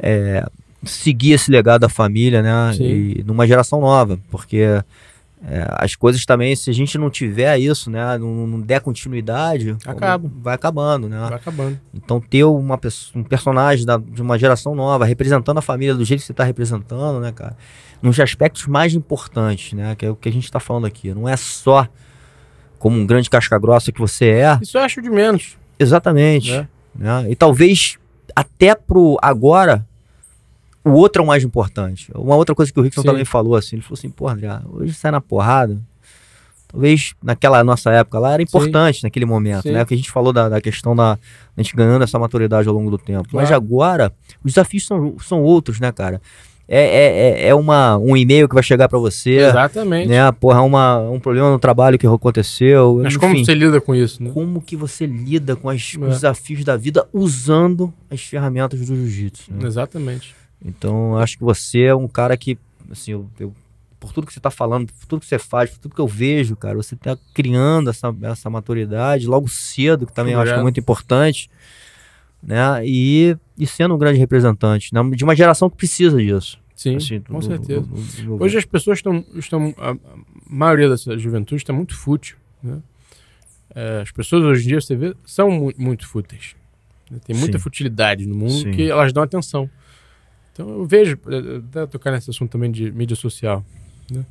é, 0.01 0.45
seguir 0.83 1.33
esse 1.33 1.49
legado 1.51 1.81
da 1.81 1.89
família, 1.89 2.41
né? 2.41 2.71
E 2.85 3.23
numa 3.23 3.47
geração 3.47 3.81
nova, 3.81 4.19
porque 4.29 4.65
é, 5.43 5.65
as 5.71 5.95
coisas 5.95 6.23
também, 6.25 6.55
se 6.55 6.69
a 6.69 6.73
gente 6.73 6.97
não 6.97 7.09
tiver 7.09 7.57
isso, 7.57 7.89
né? 7.89 8.17
Não, 8.17 8.45
não 8.47 8.61
der 8.61 8.79
continuidade, 8.81 9.75
Acaba. 9.85 10.29
vai 10.41 10.53
acabando, 10.53 11.09
né? 11.09 11.19
Vai 11.19 11.33
acabando. 11.37 11.79
Então 11.93 12.21
ter 12.21 12.43
uma, 12.43 12.79
um 13.15 13.23
personagem 13.23 13.85
da- 13.85 13.97
de 13.97 14.21
uma 14.21 14.37
geração 14.37 14.75
nova 14.75 15.03
representando 15.05 15.57
a 15.57 15.61
família 15.61 15.95
do 15.95 16.05
jeito 16.05 16.19
que 16.21 16.25
você 16.27 16.31
está 16.31 16.43
representando, 16.43 17.19
né, 17.19 17.31
cara? 17.31 17.57
Nos 18.01 18.19
aspectos 18.19 18.67
mais 18.67 18.93
importantes, 18.93 19.73
né? 19.73 19.95
Que 19.95 20.05
é 20.05 20.11
o 20.11 20.15
que 20.15 20.29
a 20.29 20.31
gente 20.31 20.43
está 20.45 20.59
falando 20.59 20.85
aqui. 20.85 21.13
Não 21.13 21.27
é 21.27 21.35
só 21.35 21.87
como 22.77 22.97
um 22.99 23.05
grande 23.05 23.29
casca 23.29 23.57
grossa 23.57 23.91
que 23.91 23.99
você 23.99 24.25
é. 24.29 24.59
Isso 24.61 24.77
eu 24.77 24.81
acho 24.81 25.01
de 25.01 25.09
menos. 25.09 25.57
Exatamente 25.79 26.51
né? 26.51 26.67
né? 26.95 27.25
E 27.31 27.35
talvez 27.35 27.97
até 28.35 28.75
pro 28.75 29.17
agora 29.21 29.85
o 30.83 30.91
outro 30.91 31.21
é 31.21 31.23
o 31.23 31.27
mais 31.27 31.43
importante. 31.43 32.11
Uma 32.15 32.35
outra 32.35 32.55
coisa 32.55 32.71
que 32.71 32.79
o 32.79 32.83
Rickson 32.83 33.01
Sim. 33.01 33.07
também 33.07 33.25
falou 33.25 33.55
assim, 33.55 33.75
ele 33.77 33.83
falou 33.83 33.97
assim, 33.97 34.09
pô, 34.09 34.27
André, 34.27 34.49
hoje 34.71 34.93
sai 34.93 35.11
na 35.11 35.21
porrada. 35.21 35.79
Talvez 36.67 37.13
naquela 37.21 37.63
nossa 37.65 37.91
época 37.91 38.17
lá 38.17 38.31
era 38.33 38.41
importante 38.41 39.03
naquele 39.03 39.25
momento, 39.25 39.63
Sim. 39.63 39.71
né? 39.73 39.83
Que 39.83 39.93
a 39.93 39.97
gente 39.97 40.09
falou 40.09 40.31
da, 40.31 40.47
da 40.47 40.61
questão 40.61 40.95
da 40.95 41.19
a 41.57 41.61
gente 41.61 41.75
ganhando 41.75 42.01
essa 42.03 42.17
maturidade 42.17 42.67
ao 42.69 42.73
longo 42.73 42.89
do 42.89 42.97
tempo. 42.97 43.27
Mas 43.33 43.49
Claro. 43.49 43.55
agora 43.63 44.13
os 44.43 44.53
desafios 44.53 44.85
são, 44.85 45.17
são 45.19 45.41
outros, 45.41 45.81
né, 45.81 45.91
cara? 45.91 46.21
É, 46.73 46.79
é, 46.79 47.29
é- 47.43 47.47
é 47.49 47.55
uma, 47.55 47.97
um 47.97 48.15
e-mail 48.15 48.47
que 48.47 48.53
vai 48.55 48.63
chegar 48.63 48.87
pra 48.87 48.97
você, 48.97 49.31
Exatamente. 49.39 50.07
né? 50.07 50.31
Porra, 50.31 50.59
é 50.59 50.61
uma, 50.61 50.99
um 50.99 51.19
problema 51.19 51.51
no 51.51 51.59
trabalho 51.59 51.99
que 51.99 52.07
aconteceu. 52.07 53.01
Mas 53.03 53.15
enfim 53.15 53.19
como 53.19 53.37
você 53.45 53.53
lida 53.53 53.81
com 53.81 53.93
isso, 53.93 54.23
né? 54.23 54.31
como 54.33 54.61
que 54.61 54.77
você 54.77 55.05
lida 55.05 55.57
com, 55.57 55.67
as- 55.69 55.93
É. 55.99 56.05
os 56.05 56.09
desafios 56.15 56.63
da 56.63 56.77
vida 56.77 57.05
usando 57.11 57.93
as 58.09 58.21
ferramentas 58.21 58.79
do 58.79 58.95
jiu-jitsu. 58.95 59.51
né? 59.53 59.67
Exatamente. 59.67 60.33
Então, 60.63 61.17
acho 61.17 61.37
que 61.37 61.43
você 61.43 61.81
é 61.83 61.95
um 61.95 62.07
cara 62.07 62.35
que, 62.37 62.57
assim, 62.91 63.11
eu, 63.11 63.29
eu- 63.39 63.53
por 63.99 64.11
tudo 64.13 64.25
que 64.27 64.33
você 64.33 64.39
está 64.39 64.49
falando, 64.51 64.87
por 64.91 65.05
tudo 65.05 65.19
que 65.21 65.25
você 65.27 65.37
faz, 65.39 65.69
por 65.69 65.79
tudo 65.79 65.95
que 65.95 66.01
eu 66.01 66.07
vejo, 66.07 66.55
cara, 66.55 66.75
você 66.75 66.95
está 66.95 67.17
criando 67.33 67.89
essa, 67.89 68.15
essa 68.23 68.49
maturidade 68.49 69.27
logo 69.27 69.47
cedo, 69.47 70.05
que 70.07 70.13
também 70.13 70.33
eu 70.33 70.39
acho 70.39 70.53
que 70.53 70.59
é 70.59 70.61
muito 70.61 70.79
importante, 70.79 71.49
né? 72.41 72.81
E, 72.83 73.37
e 73.57 73.67
sendo 73.67 73.93
um 73.93 73.97
grande 73.99 74.17
representante 74.19 74.91
né? 74.93 75.01
de 75.15 75.23
uma 75.23 75.35
geração 75.35 75.69
que 75.69 75.77
precisa 75.77 76.17
disso. 76.17 76.59
Sim, 76.75 76.95
assim, 76.95 77.19
com 77.21 77.37
do- 77.39 77.45
certeza. 77.45 77.81
do- 77.81 78.23
do- 78.37 78.43
Hoje 78.43 78.57
as 78.57 78.65
pessoas 78.65 78.97
estão. 78.97 79.23
estão 79.35 79.73
a, 79.77 79.91
a 79.91 79.95
maioria 80.49 80.89
dessa 80.89 81.15
juventude 81.17 81.61
está 81.61 81.71
muito 81.71 81.95
fútil. 81.95 82.37
Né? 82.63 82.79
É, 83.75 84.01
as 84.01 84.11
pessoas 84.11 84.43
hoje 84.43 84.63
em 84.65 84.67
dia, 84.69 84.81
você 84.81 84.95
vê, 84.95 85.15
são 85.23 85.51
mu- 85.51 85.73
muito 85.77 86.07
fúteis. 86.07 86.55
Tem 87.27 87.35
muita 87.35 87.59
Sim. 87.59 87.63
futilidade 87.63 88.25
no 88.25 88.33
mundo 88.33 88.51
Sim. 88.63 88.71
que 88.71 88.89
elas 88.89 89.13
dão 89.13 89.21
atenção. 89.21 89.69
Então 90.61 90.69
eu 90.69 90.85
vejo, 90.85 91.17
eh, 91.27 91.57
até 91.69 91.87
tocar 91.87 92.11
nesse 92.11 92.29
assunto 92.29 92.51
também 92.51 92.71
de 92.71 92.91
mídia 92.91 93.15
social. 93.15 93.65
né? 94.09 94.23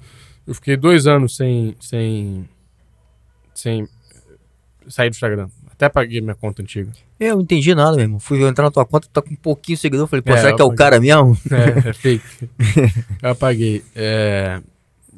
Eu 0.46 0.54
fiquei 0.54 0.76
dois 0.76 1.06
anos 1.06 1.36
sem, 1.36 1.76
sem, 1.80 2.48
sem 3.52 3.88
saí 4.88 5.10
do 5.10 5.14
Instagram. 5.14 5.48
Até 5.70 5.88
paguei 5.88 6.20
minha 6.20 6.34
conta 6.34 6.62
antiga. 6.62 6.92
Eu 7.18 7.36
não 7.36 7.42
entendi 7.42 7.74
nada, 7.74 7.96
meu 7.96 8.04
irmão. 8.04 8.20
Fui 8.20 8.42
entrar 8.42 8.64
na 8.64 8.70
tua 8.70 8.84
conta, 8.86 9.08
tá 9.12 9.20
com 9.20 9.30
um 9.32 9.36
pouquinho 9.36 9.76
de 9.76 9.80
seguidor. 9.82 10.06
Falei, 10.06 10.22
pô, 10.22 10.32
É, 10.32 10.36
será 10.36 10.54
que 10.54 10.62
é 10.62 10.64
o 10.64 10.74
cara 10.74 11.00
mesmo? 11.00 11.36
É, 11.50 11.88
é 11.88 11.92
fake. 11.92 12.48
eu 13.22 13.30
apaguei. 13.30 13.82
É, 13.94 14.62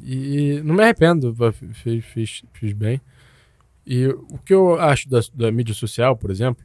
e 0.03 0.61
não 0.63 0.75
me 0.75 0.83
arrependo, 0.83 1.35
fiz, 1.73 2.05
fiz, 2.05 2.43
fiz 2.53 2.73
bem. 2.73 2.99
E 3.85 4.07
o 4.07 4.37
que 4.45 4.53
eu 4.53 4.79
acho 4.79 5.09
da, 5.09 5.19
da 5.33 5.51
mídia 5.51 5.75
social, 5.75 6.15
por 6.15 6.31
exemplo, 6.31 6.63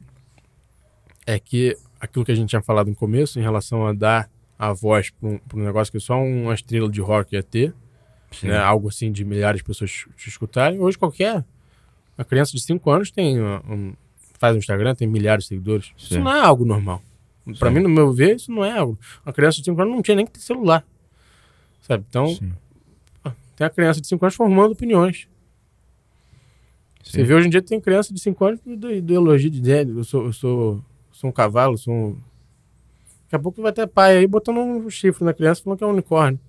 é 1.25 1.37
que 1.37 1.77
aquilo 1.99 2.23
que 2.23 2.31
a 2.31 2.35
gente 2.35 2.49
tinha 2.49 2.61
falado 2.61 2.87
no 2.87 2.95
começo, 2.95 3.39
em 3.39 3.41
relação 3.41 3.85
a 3.85 3.93
dar 3.93 4.29
a 4.59 4.73
voz 4.73 5.09
para 5.09 5.29
um, 5.29 5.39
um 5.55 5.63
negócio 5.63 5.91
que 5.91 5.99
só 5.99 6.21
uma 6.21 6.53
estrela 6.53 6.91
de 6.91 7.01
rock 7.01 7.33
ia 7.33 7.41
ter, 7.41 7.73
né, 8.43 8.57
algo 8.57 8.89
assim 8.89 9.11
de 9.11 9.25
milhares 9.25 9.61
de 9.61 9.63
pessoas 9.63 10.05
te 10.17 10.27
escutarem, 10.27 10.79
hoje 10.79 10.97
qualquer 10.97 11.43
uma 12.19 12.25
criança 12.25 12.51
de 12.51 12.59
5 12.59 12.91
anos 12.91 13.11
tem 13.11 13.41
um, 13.41 13.93
faz 14.37 14.53
um 14.53 14.59
Instagram, 14.59 14.93
tem 14.93 15.07
milhares 15.07 15.45
de 15.45 15.47
seguidores. 15.47 15.93
Isso 15.97 16.15
Sim. 16.15 16.19
não 16.19 16.35
é 16.35 16.41
algo 16.41 16.65
normal. 16.65 17.01
Para 17.57 17.71
mim, 17.71 17.79
no 17.79 17.87
meu 17.87 18.11
ver, 18.11 18.35
isso 18.35 18.51
não 18.51 18.63
é 18.63 18.77
algo. 18.77 18.99
Uma 19.25 19.31
criança 19.31 19.59
de 19.59 19.63
5 19.63 19.81
anos 19.81 19.95
não 19.95 20.01
tinha 20.01 20.15
nem 20.15 20.25
que 20.25 20.33
ter 20.33 20.41
celular. 20.41 20.85
Sabe? 21.81 22.03
Então, 22.09 22.27
Sim. 22.27 22.51
tem 23.55 23.65
a 23.65 23.69
criança 23.69 24.01
de 24.01 24.07
5 24.07 24.25
anos 24.25 24.35
formando 24.35 24.73
opiniões. 24.73 25.29
Você 27.01 27.19
Sim. 27.19 27.23
vê 27.23 27.33
hoje 27.33 27.47
em 27.47 27.49
dia 27.49 27.61
tem 27.61 27.79
criança 27.79 28.13
de 28.13 28.19
5 28.19 28.45
anos 28.45 28.59
de 28.65 28.95
ideologia 28.95 29.49
de 29.49 29.57
ideia. 29.57 29.87
Eu 29.87 30.03
sou, 30.03 30.25
eu 30.25 30.33
sou, 30.33 30.85
sou 31.13 31.29
um 31.29 31.33
cavalo, 31.33 31.77
sou 31.77 31.93
um... 31.93 32.17
Daqui 33.29 33.35
a 33.35 33.39
pouco 33.39 33.61
vai 33.61 33.71
ter 33.71 33.85
pai 33.85 34.17
aí 34.17 34.27
botando 34.27 34.57
um 34.57 34.89
chifre 34.89 35.23
na 35.23 35.33
criança 35.33 35.61
falando 35.63 35.77
que 35.77 35.83
é 35.83 35.87
um 35.87 35.91
unicórnio. 35.91 36.39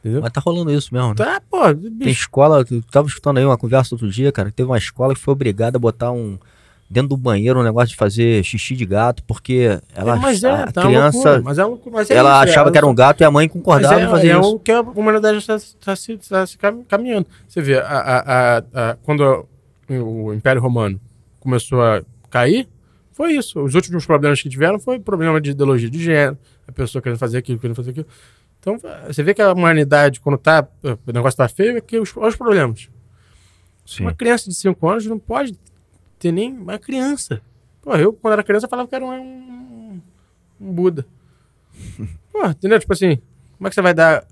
Entendeu? 0.00 0.22
Mas 0.22 0.32
tá 0.32 0.40
rolando 0.40 0.72
isso 0.72 0.94
mesmo, 0.94 1.08
né? 1.10 1.14
Tá, 1.16 1.42
pô, 1.50 1.62
Tem 1.74 1.90
bicho. 1.90 2.10
escola, 2.10 2.64
eu 2.70 2.82
tava 2.90 3.06
escutando 3.08 3.38
aí 3.38 3.44
uma 3.44 3.58
conversa 3.58 3.94
outro 3.94 4.08
dia, 4.08 4.32
cara, 4.32 4.48
que 4.50 4.56
teve 4.56 4.68
uma 4.70 4.78
escola 4.78 5.12
que 5.12 5.20
foi 5.20 5.32
obrigada 5.32 5.76
a 5.76 5.80
botar 5.80 6.10
um 6.12 6.38
dentro 6.90 7.10
do 7.10 7.16
banheiro 7.18 7.60
um 7.60 7.62
negócio 7.62 7.90
de 7.90 7.96
fazer 7.96 8.42
xixi 8.42 8.74
de 8.74 8.86
gato, 8.86 9.22
porque 9.24 9.78
ela 9.94 10.16
mas 10.16 10.42
é, 10.42 10.50
a 10.50 10.72
tá 10.72 10.80
criança 10.82 11.18
loucura, 11.18 11.42
mas 11.42 11.58
é 11.58 11.64
loucura, 11.64 11.96
mas 11.96 12.10
é 12.10 12.14
ela 12.14 12.30
isso, 12.44 12.50
achava 12.52 12.68
é, 12.70 12.72
que 12.72 12.78
era 12.78 12.86
um 12.86 12.94
gato 12.94 13.20
e 13.20 13.24
a 13.24 13.30
mãe 13.30 13.46
Mas 13.46 13.52
concordava 13.52 14.00
é, 14.00 14.04
em 14.04 14.08
fazer 14.08 14.28
é 14.28 14.40
isso. 14.40 14.54
o 14.54 14.58
que 14.58 14.72
a 14.72 14.80
humanidade 14.80 15.36
está 15.36 15.58
tá 15.84 15.94
se, 15.94 16.16
tá 16.16 16.46
se 16.46 16.56
cam- 16.56 16.82
caminhando. 16.88 17.26
Você 17.46 17.60
vê, 17.60 17.78
a, 17.78 17.82
a- 17.82 18.56
a- 18.56 18.62
a- 18.92 18.96
quando 19.02 19.46
o 19.90 20.32
Império 20.32 20.62
Romano 20.62 20.98
começou 21.40 21.82
a 21.82 22.00
cair, 22.30 22.66
foi 23.18 23.32
isso. 23.32 23.60
Os 23.60 23.74
últimos 23.74 24.06
problemas 24.06 24.40
que 24.40 24.48
tiveram 24.48 24.78
foi 24.78 25.00
problema 25.00 25.40
de 25.40 25.50
ideologia 25.50 25.90
de 25.90 25.98
gênero, 26.02 26.38
a 26.68 26.70
pessoa 26.72 27.02
querendo 27.02 27.18
fazer 27.18 27.38
aquilo, 27.38 27.58
querendo 27.58 27.74
fazer 27.76 27.90
aquilo. 27.90 28.06
Então, 28.60 28.78
você 29.08 29.22
vê 29.24 29.34
que 29.34 29.42
a 29.42 29.52
humanidade, 29.52 30.20
quando 30.20 30.38
tá, 30.38 30.66
o 31.06 31.12
negócio 31.12 31.36
tá 31.36 31.48
feio, 31.48 31.76
é 31.76 31.80
que 31.80 31.98
os, 31.98 32.16
olha 32.16 32.28
os 32.28 32.36
problemas. 32.36 32.88
Sim. 33.84 34.04
Uma 34.04 34.14
criança 34.14 34.48
de 34.48 34.54
5 34.54 34.88
anos 34.88 35.04
não 35.06 35.18
pode 35.18 35.58
ter 36.18 36.30
nem 36.30 36.52
uma 36.52 36.78
criança. 36.78 37.40
Pô, 37.82 37.96
eu, 37.96 38.12
quando 38.12 38.34
era 38.34 38.42
criança, 38.44 38.68
falava 38.68 38.88
que 38.88 38.94
era 38.94 39.04
um, 39.04 39.10
um, 39.10 40.00
um 40.60 40.72
Buda. 40.72 41.04
Pô, 42.32 42.46
entendeu? 42.46 42.78
Tipo 42.78 42.92
assim, 42.92 43.16
como 43.56 43.66
é 43.66 43.70
que 43.70 43.74
você 43.74 43.82
vai 43.82 43.94
dar. 43.94 44.24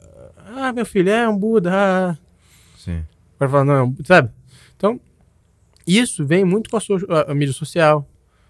Ah, 0.54 0.72
meu 0.72 0.86
filho, 0.86 1.10
é 1.10 1.28
um 1.28 1.36
Buda. 1.36 1.70
Ah. 1.74 2.16
Sim. 2.78 3.04
O 3.34 3.38
cara 3.40 3.50
fala, 3.50 3.64
não, 3.64 3.74
é 3.74 3.82
um 3.82 3.90
Buda", 3.90 4.06
sabe? 4.06 4.30
Então, 4.76 5.00
isso 5.86 6.24
vem 6.24 6.44
muito 6.44 6.70
com 6.70 6.76
a, 6.76 6.80
sua, 6.80 6.98
a- 7.08 7.32
a 7.32 7.34
mídia 7.34 7.52
social. 7.52 8.06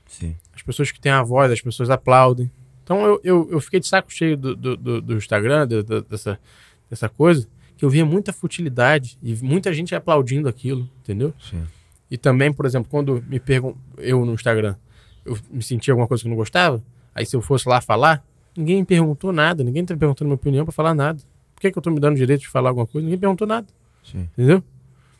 Sim. 0.06 0.36
As 0.54 0.62
pessoas 0.62 0.90
que 0.90 1.00
têm 1.00 1.12
a 1.12 1.22
voz, 1.22 1.50
as 1.50 1.60
pessoas 1.60 1.90
aplaudem. 1.90 2.50
Então 2.82 3.04
eu, 3.04 3.20
eu, 3.24 3.48
eu 3.50 3.60
fiquei 3.60 3.80
de 3.80 3.86
saco 3.86 4.12
cheio 4.12 4.36
do, 4.36 4.54
do, 4.54 4.76
do- 4.76 5.00
do 5.02 5.14
Instagram, 5.16 5.66
do- 5.66 5.82
do- 5.82 6.02
dessa, 6.02 6.38
dessa 6.88 7.08
coisa, 7.08 7.46
que 7.76 7.84
eu 7.84 7.90
via 7.90 8.04
muita 8.06 8.32
futilidade 8.32 9.18
e 9.22 9.34
muita 9.44 9.72
gente 9.74 9.94
aplaudindo 9.94 10.48
aquilo, 10.48 10.88
entendeu? 11.00 11.34
Sim. 11.40 11.64
E 12.10 12.16
também, 12.16 12.52
por 12.52 12.64
exemplo, 12.64 12.88
quando 12.90 13.22
me 13.28 13.40
perguntam, 13.40 13.78
eu 13.98 14.24
no 14.24 14.32
Instagram, 14.34 14.76
eu 15.24 15.36
me 15.50 15.62
sentia 15.62 15.92
alguma 15.92 16.06
coisa 16.06 16.22
que 16.22 16.28
eu 16.28 16.30
não 16.30 16.36
gostava, 16.36 16.80
aí 17.14 17.26
se 17.26 17.34
eu 17.34 17.42
fosse 17.42 17.68
lá 17.68 17.80
falar, 17.80 18.24
ninguém 18.56 18.76
me 18.76 18.84
perguntou 18.86 19.32
nada, 19.32 19.64
ninguém 19.64 19.84
tá 19.84 19.92
me 19.92 19.98
perguntando 20.00 20.28
minha 20.28 20.36
opinião 20.36 20.64
pra 20.64 20.72
falar 20.72 20.94
nada. 20.94 21.20
Por 21.54 21.60
que, 21.60 21.72
que 21.72 21.78
eu 21.78 21.82
tô 21.82 21.90
me 21.90 21.98
dando 21.98 22.16
direito 22.16 22.42
de 22.42 22.48
falar 22.48 22.68
alguma 22.70 22.86
coisa? 22.86 23.04
Ninguém 23.04 23.18
perguntou 23.18 23.46
nada, 23.46 23.66
Sim. 24.04 24.28
entendeu? 24.38 24.62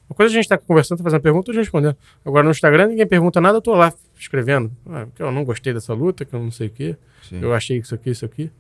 Uma 0.09 0.15
coisa 0.17 0.33
é 0.33 0.39
a 0.39 0.41
gente 0.41 0.49
tá 0.49 0.57
conversando, 0.57 0.99
tá 0.99 1.05
fazendo 1.05 1.21
pergunta, 1.21 1.51
eu 1.51 1.55
tô 1.55 1.61
respondendo. 1.61 1.97
Agora 2.25 2.45
no 2.45 2.51
Instagram 2.51 2.89
ninguém 2.89 3.07
pergunta 3.07 3.41
nada, 3.41 3.59
eu 3.59 3.63
tô 3.63 3.75
lá 3.75 3.93
escrevendo. 4.19 4.71
Ah, 4.89 5.07
que 5.15 5.23
eu 5.23 5.31
não 5.33 5.45
gostei 5.45 5.73
dessa 5.75 5.93
luta, 5.93 6.25
que 6.25 6.33
eu 6.35 6.41
não 6.41 6.51
sei 6.51 6.69
o 6.69 6.71
quê, 6.71 6.97
Sim. 7.29 7.41
eu 7.43 7.53
achei 7.53 7.79
isso 7.79 7.95
aqui, 7.95 8.11
isso 8.11 8.25
aqui. 8.25 8.51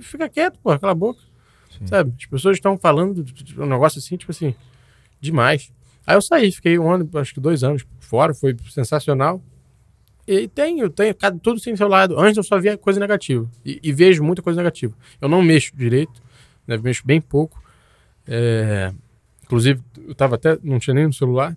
Fica 0.00 0.28
quieto, 0.28 0.58
pô, 0.62 0.76
cala 0.78 0.92
a 0.92 0.94
boca. 0.94 1.20
Sim. 1.78 1.86
Sabe? 1.86 2.12
As 2.18 2.26
pessoas 2.26 2.56
estão 2.56 2.76
falando 2.76 3.22
de- 3.22 3.60
um 3.60 3.66
negócio 3.66 3.98
assim, 3.98 4.16
tipo 4.16 4.32
assim, 4.32 4.54
demais. 5.20 5.72
Aí 6.06 6.16
eu 6.16 6.20
saí, 6.22 6.50
fiquei 6.50 6.78
um 6.78 6.90
ano, 6.90 7.08
acho 7.14 7.32
que 7.34 7.40
dois 7.40 7.62
anos 7.62 7.86
fora, 8.00 8.34
foi 8.34 8.56
sensacional. 8.68 9.40
E 10.26 10.48
tenho, 10.48 10.88
tenho, 10.90 11.14
cada, 11.14 11.38
tudo 11.38 11.60
tem 11.60 11.74
seu 11.76 11.88
lado. 11.88 12.18
Antes 12.18 12.36
eu 12.36 12.42
só 12.42 12.58
via 12.58 12.76
coisa 12.76 12.98
negativa. 13.00 13.48
E, 13.64 13.78
e 13.82 13.92
vejo 13.92 14.22
muita 14.22 14.42
coisa 14.42 14.56
negativa. 14.58 14.94
Eu 15.20 15.28
não 15.28 15.40
mexo 15.42 15.74
direito, 15.76 16.20
né, 16.66 16.76
mexo 16.78 17.02
bem 17.06 17.20
pouco. 17.20 17.62
É, 18.26 18.92
inclusive, 19.50 19.80
eu 20.06 20.14
tava 20.14 20.36
até, 20.36 20.56
não 20.62 20.78
tinha 20.78 20.94
nem 20.94 21.06
no 21.06 21.12
celular. 21.12 21.56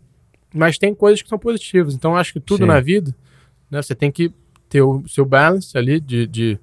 Mas 0.52 0.80
tem 0.80 0.96
coisas 0.96 1.22
que 1.22 1.30
são 1.30 1.38
positivas. 1.38 1.94
Então 1.94 2.16
acho 2.16 2.34
que 2.34 2.40
tudo 2.40 2.62
Sim. 2.62 2.68
na 2.68 2.80
vida, 2.80 3.16
né, 3.70 3.82
você 3.82 3.94
tem 3.94 4.12
que 4.12 4.34
ter 4.68 4.82
o 4.82 5.08
seu 5.08 5.24
balance 5.24 5.78
ali 5.78 6.00
de, 6.00 6.26
de, 6.26 6.60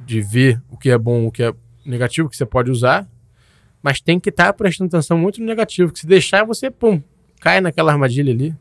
de 0.00 0.20
ver 0.22 0.62
o 0.70 0.78
que 0.78 0.88
é 0.88 0.96
bom, 0.96 1.26
o 1.26 1.30
que 1.30 1.42
é 1.42 1.54
negativo, 1.84 2.30
que 2.30 2.36
você 2.36 2.46
pode 2.46 2.70
usar. 2.70 3.06
Mas 3.82 4.00
tem 4.00 4.18
que 4.18 4.30
estar 4.30 4.50
prestando 4.54 4.88
atenção 4.88 5.18
muito 5.18 5.40
no 5.40 5.46
negativo. 5.46 5.92
Que 5.92 6.00
se 6.00 6.06
deixar, 6.06 6.44
você, 6.44 6.70
pum, 6.70 7.02
cai 7.38 7.60
naquela 7.60 7.92
armadilha 7.92 8.32
ali. 8.32 8.54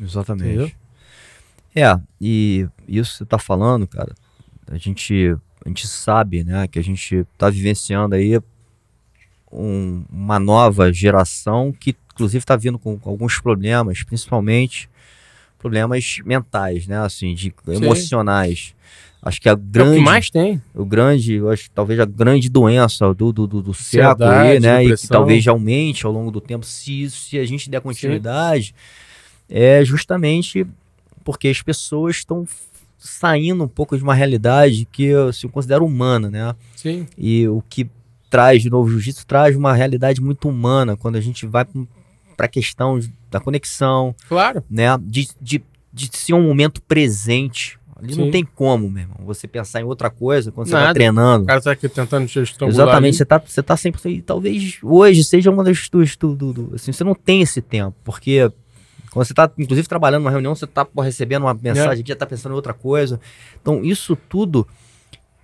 Exatamente. 0.00 0.48
Entendeu? 0.48 0.70
É, 1.74 2.00
e 2.20 2.66
isso 2.86 3.12
que 3.12 3.18
você 3.18 3.24
tá 3.24 3.38
falando, 3.38 3.86
cara, 3.88 4.14
a 4.68 4.78
gente, 4.78 5.36
a 5.64 5.68
gente 5.68 5.86
sabe, 5.86 6.44
né, 6.44 6.68
que 6.68 6.78
a 6.78 6.82
gente 6.82 7.26
tá 7.36 7.50
vivenciando 7.50 8.14
aí 8.14 8.40
um- 9.52 10.04
uma 10.10 10.38
nova 10.38 10.92
geração 10.92 11.72
que, 11.78 11.94
inclusive, 12.12 12.44
tá 12.44 12.56
vindo 12.56 12.78
com, 12.78 12.98
com 12.98 13.10
alguns 13.10 13.38
problemas, 13.40 14.02
principalmente 14.02 14.88
problemas 15.58 16.18
mentais, 16.24 16.86
né, 16.86 16.98
assim, 16.98 17.34
de 17.34 17.52
emocionais. 17.68 18.74
Acho 19.22 19.38
que 19.40 19.48
a 19.48 19.52
É 19.52 19.54
o 19.54 19.58
grande, 19.58 19.96
que 19.98 20.00
mais 20.04 20.30
tem. 20.30 20.62
o 20.74 20.84
grande, 20.86 21.38
acho 21.52 21.64
que 21.64 21.70
talvez 21.70 22.00
a 22.00 22.06
grande 22.06 22.48
doença 22.48 23.12
do, 23.12 23.30
do, 23.30 23.46
do, 23.46 23.60
do 23.62 23.74
século 23.74 24.24
aí, 24.30 24.58
né? 24.58 24.76
E 24.76 24.84
que 24.84 24.90
depressão. 24.92 25.08
talvez 25.18 25.46
aumente 25.46 26.06
ao 26.06 26.12
longo 26.12 26.30
do 26.30 26.40
tempo, 26.40 26.64
se, 26.64 27.10
se 27.10 27.38
a 27.38 27.44
gente 27.44 27.68
der 27.68 27.82
continuidade, 27.82 28.74
é 29.46 29.84
justamente 29.84 30.66
porque 31.22 31.48
as 31.48 31.60
pessoas 31.60 32.16
estão 32.16 32.46
saindo 32.96 33.64
um 33.64 33.68
pouco 33.68 33.94
de 33.94 34.02
uma 34.02 34.14
realidade 34.14 34.88
que 34.90 35.10
se 35.34 35.44
eu 35.44 35.50
considero 35.50 35.84
humana, 35.84 36.30
né? 36.30 36.54
Sim. 36.74 37.06
E 37.18 37.46
o 37.46 37.62
que 37.68 37.90
traz 38.30 38.62
de 38.62 38.70
novo 38.70 38.88
o 38.88 38.92
jiu-jitsu 38.92 39.26
traz 39.26 39.56
uma 39.56 39.74
realidade 39.74 40.20
muito 40.22 40.48
humana 40.48 40.96
quando 40.96 41.16
a 41.16 41.20
gente 41.20 41.44
vai 41.46 41.66
para 42.36 42.46
a 42.46 42.48
questão 42.48 42.98
da 43.30 43.38
conexão, 43.40 44.14
Claro. 44.28 44.64
né? 44.70 44.86
De, 45.02 45.28
de, 45.40 45.62
de 45.92 46.10
ser 46.16 46.32
um 46.34 46.42
momento 46.42 46.80
presente. 46.80 47.78
Ali 48.02 48.16
não 48.16 48.24
Sim. 48.26 48.30
tem 48.30 48.44
como, 48.44 48.88
meu 48.88 49.02
irmão. 49.02 49.18
Você 49.26 49.46
pensar 49.46 49.82
em 49.82 49.84
outra 49.84 50.08
coisa 50.08 50.50
quando 50.50 50.68
você 50.68 50.72
tá 50.72 50.80
Nada. 50.80 50.94
treinando. 50.94 51.44
O 51.44 51.46
cara 51.46 51.60
tá 51.60 51.70
aqui 51.72 51.86
tentando 51.86 52.26
te. 52.26 52.38
Exatamente, 52.38 53.16
você 53.18 53.24
tá, 53.26 53.38
você 53.44 53.62
tá 53.62 53.76
sempre. 53.76 54.00
e 54.10 54.22
Talvez 54.22 54.78
hoje 54.82 55.22
seja 55.22 55.50
uma 55.50 55.62
das 55.62 55.86
tuas. 55.90 56.16
Tu, 56.16 56.34
tu, 56.34 56.54
tu- 56.54 56.70
assim, 56.74 56.92
você 56.92 57.04
não 57.04 57.14
tem 57.14 57.42
esse 57.42 57.60
tempo, 57.60 57.94
porque 58.02 58.50
quando 59.10 59.26
você 59.26 59.34
tá, 59.34 59.50
inclusive, 59.58 59.86
trabalhando 59.86 60.22
numa 60.22 60.30
reunião, 60.30 60.54
você 60.54 60.66
tá 60.66 60.82
pô, 60.82 61.02
recebendo 61.02 61.42
uma 61.42 61.52
mensagem 61.52 62.00
aqui, 62.00 62.08
já 62.08 62.16
tá 62.16 62.24
pensando 62.24 62.52
em 62.52 62.54
outra 62.54 62.72
coisa. 62.72 63.20
Então, 63.60 63.84
isso 63.84 64.16
tudo 64.16 64.66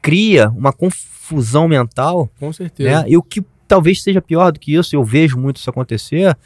cria 0.07 0.49
uma 0.51 0.73
confusão 0.73 1.67
mental, 1.67 2.31
Com 2.39 2.53
certeza. 2.53 3.03
né? 3.03 3.05
E 3.09 3.17
o 3.17 3.23
que 3.23 3.45
talvez 3.67 4.03
seja 4.03 4.23
pior 4.23 4.53
do 4.53 4.61
que 4.61 4.75
isso, 4.75 4.95
eu 4.95 5.03
vejo 5.03 5.37
muito 5.37 5.57
isso 5.57 5.69
acontecer, 5.69 6.37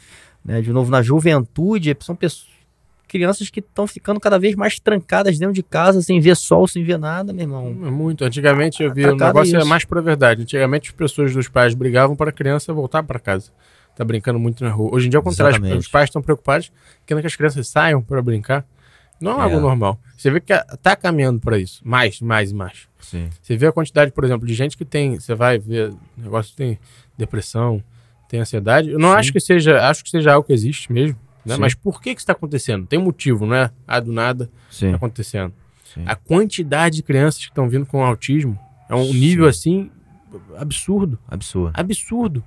né? 0.43 0.61
De 0.61 0.73
novo, 0.73 0.89
na 0.89 1.01
juventude, 1.01 1.95
são 2.01 2.15
pessoas. 2.15 2.49
Crianças 3.07 3.49
que 3.49 3.59
estão 3.59 3.85
ficando 3.85 4.21
cada 4.21 4.39
vez 4.39 4.55
mais 4.55 4.79
trancadas 4.79 5.37
dentro 5.37 5.53
de 5.53 5.61
casa, 5.61 6.01
sem 6.01 6.17
ver 6.21 6.33
sol, 6.33 6.65
sem 6.65 6.81
ver 6.81 6.97
nada, 6.97 7.33
meu 7.33 7.43
irmão. 7.43 7.67
É 7.67 7.91
Muito. 7.91 8.23
Antigamente 8.23 8.81
eu 8.81 8.93
vi, 8.93 9.01
o 9.01 9.07
Atracado 9.07 9.33
negócio 9.33 9.57
é 9.57 9.61
é 9.61 9.65
mais 9.65 9.83
pra 9.83 9.99
verdade. 9.99 10.43
Antigamente 10.43 10.89
as 10.91 10.95
pessoas 10.95 11.33
dos 11.33 11.49
pais 11.49 11.73
brigavam 11.73 12.15
para 12.15 12.29
a 12.29 12.33
criança 12.33 12.73
voltar 12.73 13.03
para 13.03 13.19
casa. 13.19 13.51
Tá 13.97 14.05
brincando 14.05 14.39
muito 14.39 14.63
na 14.63 14.69
rua. 14.71 14.91
Hoje 14.95 15.07
em 15.07 15.09
dia, 15.09 15.19
ao 15.19 15.23
contrário, 15.23 15.55
Exatamente. 15.57 15.79
os 15.79 15.87
pais 15.89 16.05
estão 16.07 16.21
preocupados 16.21 16.71
querendo 17.05 17.19
que 17.21 17.27
as 17.27 17.35
crianças 17.35 17.67
saiam 17.67 18.01
para 18.01 18.21
brincar. 18.21 18.65
Não 19.21 19.33
é, 19.37 19.41
É. 19.41 19.43
algo 19.43 19.59
normal. 19.59 19.99
Você 20.17 20.29
vê 20.31 20.39
que 20.41 20.53
tá 20.81 20.95
caminhando 20.95 21.39
para 21.39 21.57
isso. 21.59 21.81
Mais, 21.85 22.19
mais 22.21 22.51
e 22.51 22.53
mais. 22.55 22.87
Sim. 22.99 23.29
Você 23.41 23.55
vê 23.55 23.67
a 23.67 23.71
quantidade, 23.71 24.11
por 24.11 24.23
exemplo, 24.23 24.47
de 24.47 24.53
gente 24.53 24.75
que 24.77 24.83
tem. 24.85 25.19
Você 25.19 25.35
vai 25.35 25.59
ver 25.59 25.93
negócio 26.17 26.51
que 26.51 26.57
tem 26.57 26.79
depressão, 27.17 27.83
tem 28.27 28.39
ansiedade. 28.39 28.89
Eu 28.89 28.99
não 28.99 29.11
Sim. 29.11 29.15
acho 29.17 29.33
que 29.33 29.39
seja. 29.39 29.87
Acho 29.87 30.03
que 30.03 30.09
seja 30.09 30.33
algo 30.33 30.45
que 30.47 30.53
existe 30.53 30.91
mesmo. 30.91 31.17
Né? 31.45 31.57
Mas 31.57 31.73
por 31.73 32.01
que 32.01 32.13
que 32.13 32.21
está 32.21 32.33
acontecendo? 32.33 32.85
Tem 32.85 32.99
motivo, 32.99 33.45
não 33.47 33.55
é? 33.55 33.71
Ah, 33.87 33.99
do 33.99 34.11
nada 34.11 34.49
Sim. 34.69 34.91
tá 34.91 34.97
acontecendo. 34.97 35.53
Sim. 35.93 36.03
A 36.05 36.15
quantidade 36.15 36.97
de 36.97 37.03
crianças 37.03 37.41
que 37.41 37.49
estão 37.49 37.67
vindo 37.67 37.85
com 37.85 38.03
autismo 38.03 38.57
é 38.87 38.93
um 38.95 39.05
Sim. 39.05 39.13
nível 39.19 39.47
assim 39.47 39.89
absurdo, 40.57 41.19
Absurdo. 41.27 41.71
absurdo. 41.73 42.43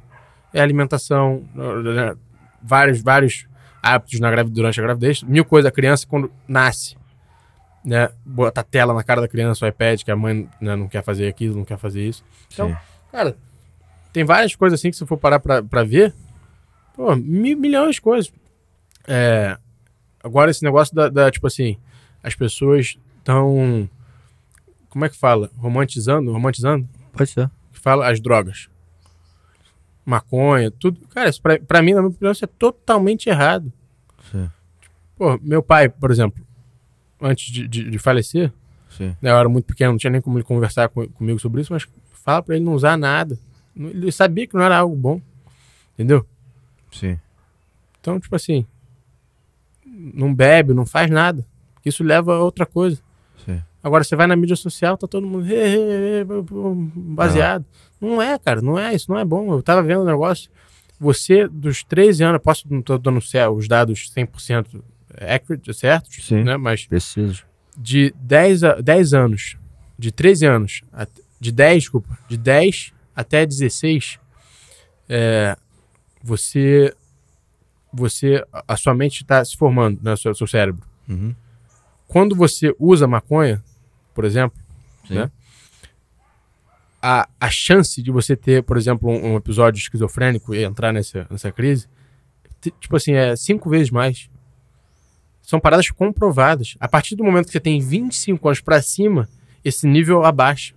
É 0.53 0.61
alimentação, 0.61 1.45
né, 1.55 2.15
vários, 2.63 3.03
vários 3.03 3.47
hábitos 3.85 4.19
na 4.21 4.31
gravidez, 4.31 4.55
durante 4.57 4.81
a 4.81 4.83
gravidez. 4.83 5.23
Mil 5.23 5.45
coisas, 5.45 5.69
a 5.69 5.73
criança 5.73 6.07
quando 6.07 6.33
nasce, 6.49 6.97
né? 7.85 8.09
Bota 8.25 8.61
a 8.61 8.65
tela 8.65 8.95
na 8.95 9.03
cara 9.03 9.21
da 9.21 9.29
criança, 9.29 9.65
o 9.65 9.69
iPad, 9.69 10.03
que 10.03 10.11
a 10.11 10.17
mãe 10.17 10.49
né, 10.61 10.75
não 10.77 10.89
quer 10.89 11.03
fazer 11.03 11.29
aquilo, 11.29 11.57
não 11.57 11.65
quer 11.65 11.79
fazer 11.79 12.07
isso. 12.07 12.25
Então, 12.53 12.69
Sim. 12.71 12.77
cara, 13.13 13.37
tem 14.13 14.25
várias 14.25 14.55
coisas 14.57 14.79
assim 14.81 14.91
que 14.91 14.97
se 14.97 15.05
for 15.07 15.17
parar 15.19 15.39
pra, 15.41 15.63
pra 15.63 15.83
ver, 15.85 16.15
pô, 16.95 17.15
mi- 17.17 17.55
milhões 17.55 17.97
de 17.97 18.01
coisas. 18.01 18.33
É, 19.07 19.59
agora 20.23 20.51
esse 20.51 20.63
negócio 20.65 20.95
da, 20.95 21.09
da, 21.09 21.31
tipo 21.31 21.47
assim, 21.47 21.77
as 22.23 22.35
pessoas 22.35 22.97
estão, 23.19 23.89
como 24.89 25.05
é 25.05 25.09
que 25.09 25.17
fala? 25.19 25.51
Romantizando, 25.59 26.33
romantizando? 26.33 26.89
Pode 27.13 27.31
ser. 27.31 27.51
fala 27.73 28.11
as 28.11 28.19
drogas. 28.21 28.69
Maconha, 30.05 30.71
tudo. 30.71 31.01
Cara, 31.09 31.29
isso 31.31 31.41
pra, 31.41 31.59
pra 31.59 31.81
mim, 31.83 31.93
na 31.95 32.03
minha 32.03 32.11
opinião, 32.11 32.33
isso 32.33 32.45
é 32.45 32.49
totalmente 32.49 33.29
errado. 33.29 33.73
Sim. 34.31 34.51
Pô, 35.17 35.39
meu 35.43 35.63
pai, 35.63 35.89
por 35.89 36.11
exemplo, 36.11 36.45
antes 37.21 37.51
de, 37.53 37.67
de, 37.69 37.91
de 37.91 37.99
falecer, 37.99 38.53
Sim. 38.91 39.17
né, 39.23 39.31
eu 39.31 39.37
era 39.37 39.49
muito 39.49 39.65
pequeno, 39.67 39.93
não 39.93 39.99
tinha 39.99 40.11
nem 40.11 40.21
como 40.21 40.37
ele 40.37 40.45
conversar 40.45 40.89
com- 40.89 41.07
comigo 41.09 41.39
sobre 41.39 41.61
isso, 41.63 41.73
mas 41.73 41.87
fala 42.13 42.43
pra 42.43 42.57
ele 42.57 42.65
não 42.65 42.75
usar 42.75 42.97
nada. 42.99 43.39
Ele 43.77 44.11
sabia 44.13 44.47
que 44.47 44.55
não 44.55 44.63
era 44.63 44.79
algo 44.79 44.95
bom. 44.95 45.21
Entendeu? 45.95 46.27
Sim. 46.93 47.19
Então, 48.01 48.19
tipo 48.21 48.35
assim, 48.37 48.67
não 49.87 50.35
bebe, 50.35 50.75
não 50.75 50.85
faz 50.87 51.11
nada. 51.11 51.45
Isso 51.85 52.03
leva 52.05 52.35
a 52.35 52.41
outra 52.41 52.67
coisa. 52.67 53.01
Agora 53.85 54.03
você 54.03 54.17
vai 54.17 54.27
na 54.27 54.35
mídia 54.35 54.57
social, 54.57 54.97
tá 54.97 55.07
todo 55.07 55.27
mundo 55.27 55.45
baseado. 56.95 57.65
Não 58.01 58.21
é, 58.21 58.39
cara, 58.39 58.61
não 58.63 58.79
é, 58.79 58.95
isso 58.95 59.11
não 59.11 59.19
é 59.19 59.25
bom. 59.25 59.53
Eu 59.53 59.63
tava 59.63 59.83
vendo 59.83 60.01
um 60.01 60.07
negócio. 60.07 60.51
Você, 60.99 61.47
dos 61.47 61.85
13 61.85 62.25
anos, 62.25 62.41
posso, 62.43 62.65
não 62.73 62.81
tô 62.81 62.97
dando 62.97 63.19
os 63.19 63.69
dados 63.69 64.11
100% 64.17 64.83
accurate, 65.21 65.75
certos, 65.75 66.27
Sim. 66.27 66.45
né? 66.45 66.57
Mas 66.57 66.87
Preciso. 66.87 67.45
de 67.77 68.15
10, 68.19 68.65
a, 68.65 68.75
10 68.81 69.13
anos, 69.15 69.57
de 69.99 70.11
13 70.11 70.47
anos, 70.47 70.81
de 71.39 71.53
10, 71.53 71.83
desculpa, 71.83 72.19
de 72.29 72.37
10 72.39 72.93
até 73.15 73.45
16, 73.45 74.19
é, 75.09 75.57
você, 76.23 76.95
você, 77.93 78.43
a- 78.67 78.77
sua 78.77 78.95
mente 78.95 79.23
está 79.23 79.45
se 79.45 79.57
formando, 79.57 80.01
né, 80.03 80.15
o 80.15 80.17
seu, 80.17 80.35
seu 80.35 80.47
cérebro. 80.47 80.83
Uhum. 81.09 81.35
Quando 82.09 82.35
você 82.35 82.75
usa 82.79 83.07
maconha, 83.07 83.63
por 84.15 84.25
exemplo, 84.25 84.59
Sim. 85.07 85.15
né, 85.15 85.31
a, 87.07 87.29
a 87.39 87.51
chance 87.51 88.01
de 88.01 88.11
você 88.11 88.35
ter, 88.35 88.63
por 88.63 88.79
exemplo, 88.79 89.11
um, 89.11 89.35
um 89.35 89.37
episódio 89.37 89.79
esquizofrênico 89.79 90.55
e 90.55 90.65
entrar 90.65 90.91
nessa, 90.91 91.27
nessa 91.31 91.53
crise, 91.53 91.87
tipo 92.81 92.97
assim, 92.97 93.13
é 93.13 93.37
cinco 93.37 93.69
vezes 93.69 93.91
mais. 93.91 94.31
São 95.43 95.61
paradas 95.61 95.91
comprovadas. 95.91 96.77
A 96.81 96.89
partir 96.89 97.15
do 97.15 97.23
momento 97.23 97.45
que 97.45 97.53
você 97.53 97.61
tem 97.61 97.79
25 97.79 98.49
anos 98.49 98.61
pra 98.63 98.81
cima, 98.81 99.29
esse 99.63 99.87
nível 99.87 100.25
abaixa. 100.25 100.75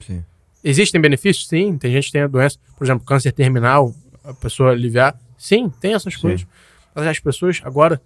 Sim. 0.00 0.22
Existem 0.62 1.00
benefícios? 1.00 1.48
Sim. 1.48 1.78
Tem 1.78 1.90
gente 1.90 2.06
que 2.06 2.12
tem 2.12 2.22
a 2.22 2.26
doença, 2.26 2.58
por 2.76 2.84
exemplo, 2.84 3.06
câncer 3.06 3.32
terminal, 3.32 3.94
a 4.22 4.34
pessoa 4.34 4.72
aliviar. 4.72 5.18
Sim, 5.38 5.70
tem 5.80 5.94
essas 5.94 6.12
Sim. 6.12 6.20
coisas. 6.20 6.46
Mas 6.94 7.06
as 7.06 7.18
pessoas 7.18 7.62
agora, 7.64 8.02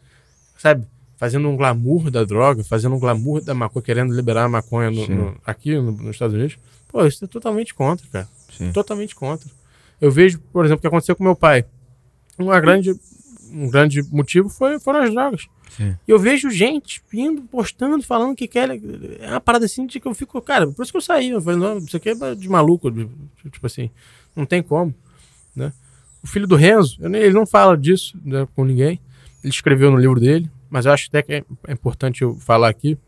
sabe, 0.57 0.87
fazendo 1.19 1.47
um 1.49 1.57
glamour 1.57 2.11
da 2.11 2.25
droga, 2.25 2.65
fazendo 2.65 2.95
um 2.95 2.99
glamour 2.99 3.43
da 3.43 3.53
maconha, 3.55 3.83
querendo 3.83 4.15
liberar 4.15 4.45
a 4.45 4.49
maconha 4.49 4.91
no- 4.91 5.07
no- 5.07 5.37
aqui 5.45 5.75
no- 5.77 5.93
nos 5.93 6.13
Estados 6.17 6.35
Unidos. 6.35 6.57
Pô, 6.89 7.05
isso 7.05 7.23
é 7.23 7.29
totalmente 7.29 7.75
contra, 7.75 8.07
cara. 8.11 8.29
Sim. 8.57 8.73
Totalmente 8.73 9.15
contra. 9.15 9.47
Eu 10.01 10.11
vejo, 10.11 10.39
por 10.53 10.65
exemplo, 10.65 10.79
o 10.79 10.81
que 10.81 10.87
aconteceu 10.87 11.15
com 11.15 11.23
meu 11.25 11.37
pai. 11.37 11.65
Uma 12.39 12.59
grande, 12.61 12.95
um 13.53 13.69
grande 13.69 14.01
motivo 14.11 14.49
foi, 14.49 14.79
foram 14.79 15.03
as 15.03 15.11
drogas. 15.11 15.47
Sim. 15.77 15.95
E 16.07 16.11
eu 16.11 16.19
vejo 16.19 16.51
gente 16.51 17.03
indo, 17.13 17.43
postando, 17.43 18.03
falando 18.03 18.35
que 18.35 18.47
quer. 18.49 18.71
É 19.21 19.29
uma 19.31 19.41
parada 19.41 19.65
assim 19.67 19.87
de 19.87 20.01
que 20.01 20.07
eu 20.09 20.15
fico, 20.15 20.41
cara, 20.41 20.67
por 20.69 20.83
isso 20.83 20.93
que 20.93 20.97
eu 20.97 21.03
saí. 21.03 21.31
Eu 21.31 21.43
falei, 21.43 21.59
não, 21.59 21.79
isso 21.79 21.97
aqui 21.97 22.11
é 22.11 22.35
de 22.35 22.49
maluco. 22.49 22.91
de- 22.91 23.09
tipo 23.51 23.67
assim, 23.67 23.91
não 24.37 24.47
tem 24.47 24.63
como. 24.63 24.95
Né? 25.55 25.73
O 26.23 26.27
filho 26.27 26.47
do 26.47 26.57
Renzo, 26.57 26.97
eu 27.01 27.13
ele 27.15 27.35
não 27.35 27.45
fala 27.47 27.77
disso 27.77 28.17
né, 28.25 28.47
com 28.55 28.65
ninguém. 28.65 29.01
Ele 29.43 29.53
escreveu 29.53 29.91
no 29.91 29.99
livro 29.99 30.19
dele, 30.19 30.51
mas 30.71 30.87
eu 30.87 30.93
acho 30.93 31.09
até 31.09 31.23
que 31.23 31.33
é, 31.33 31.45
é 31.67 31.73
importante 31.73 32.23
eu 32.23 32.35
falar 32.37 32.69
aqui. 32.69 32.99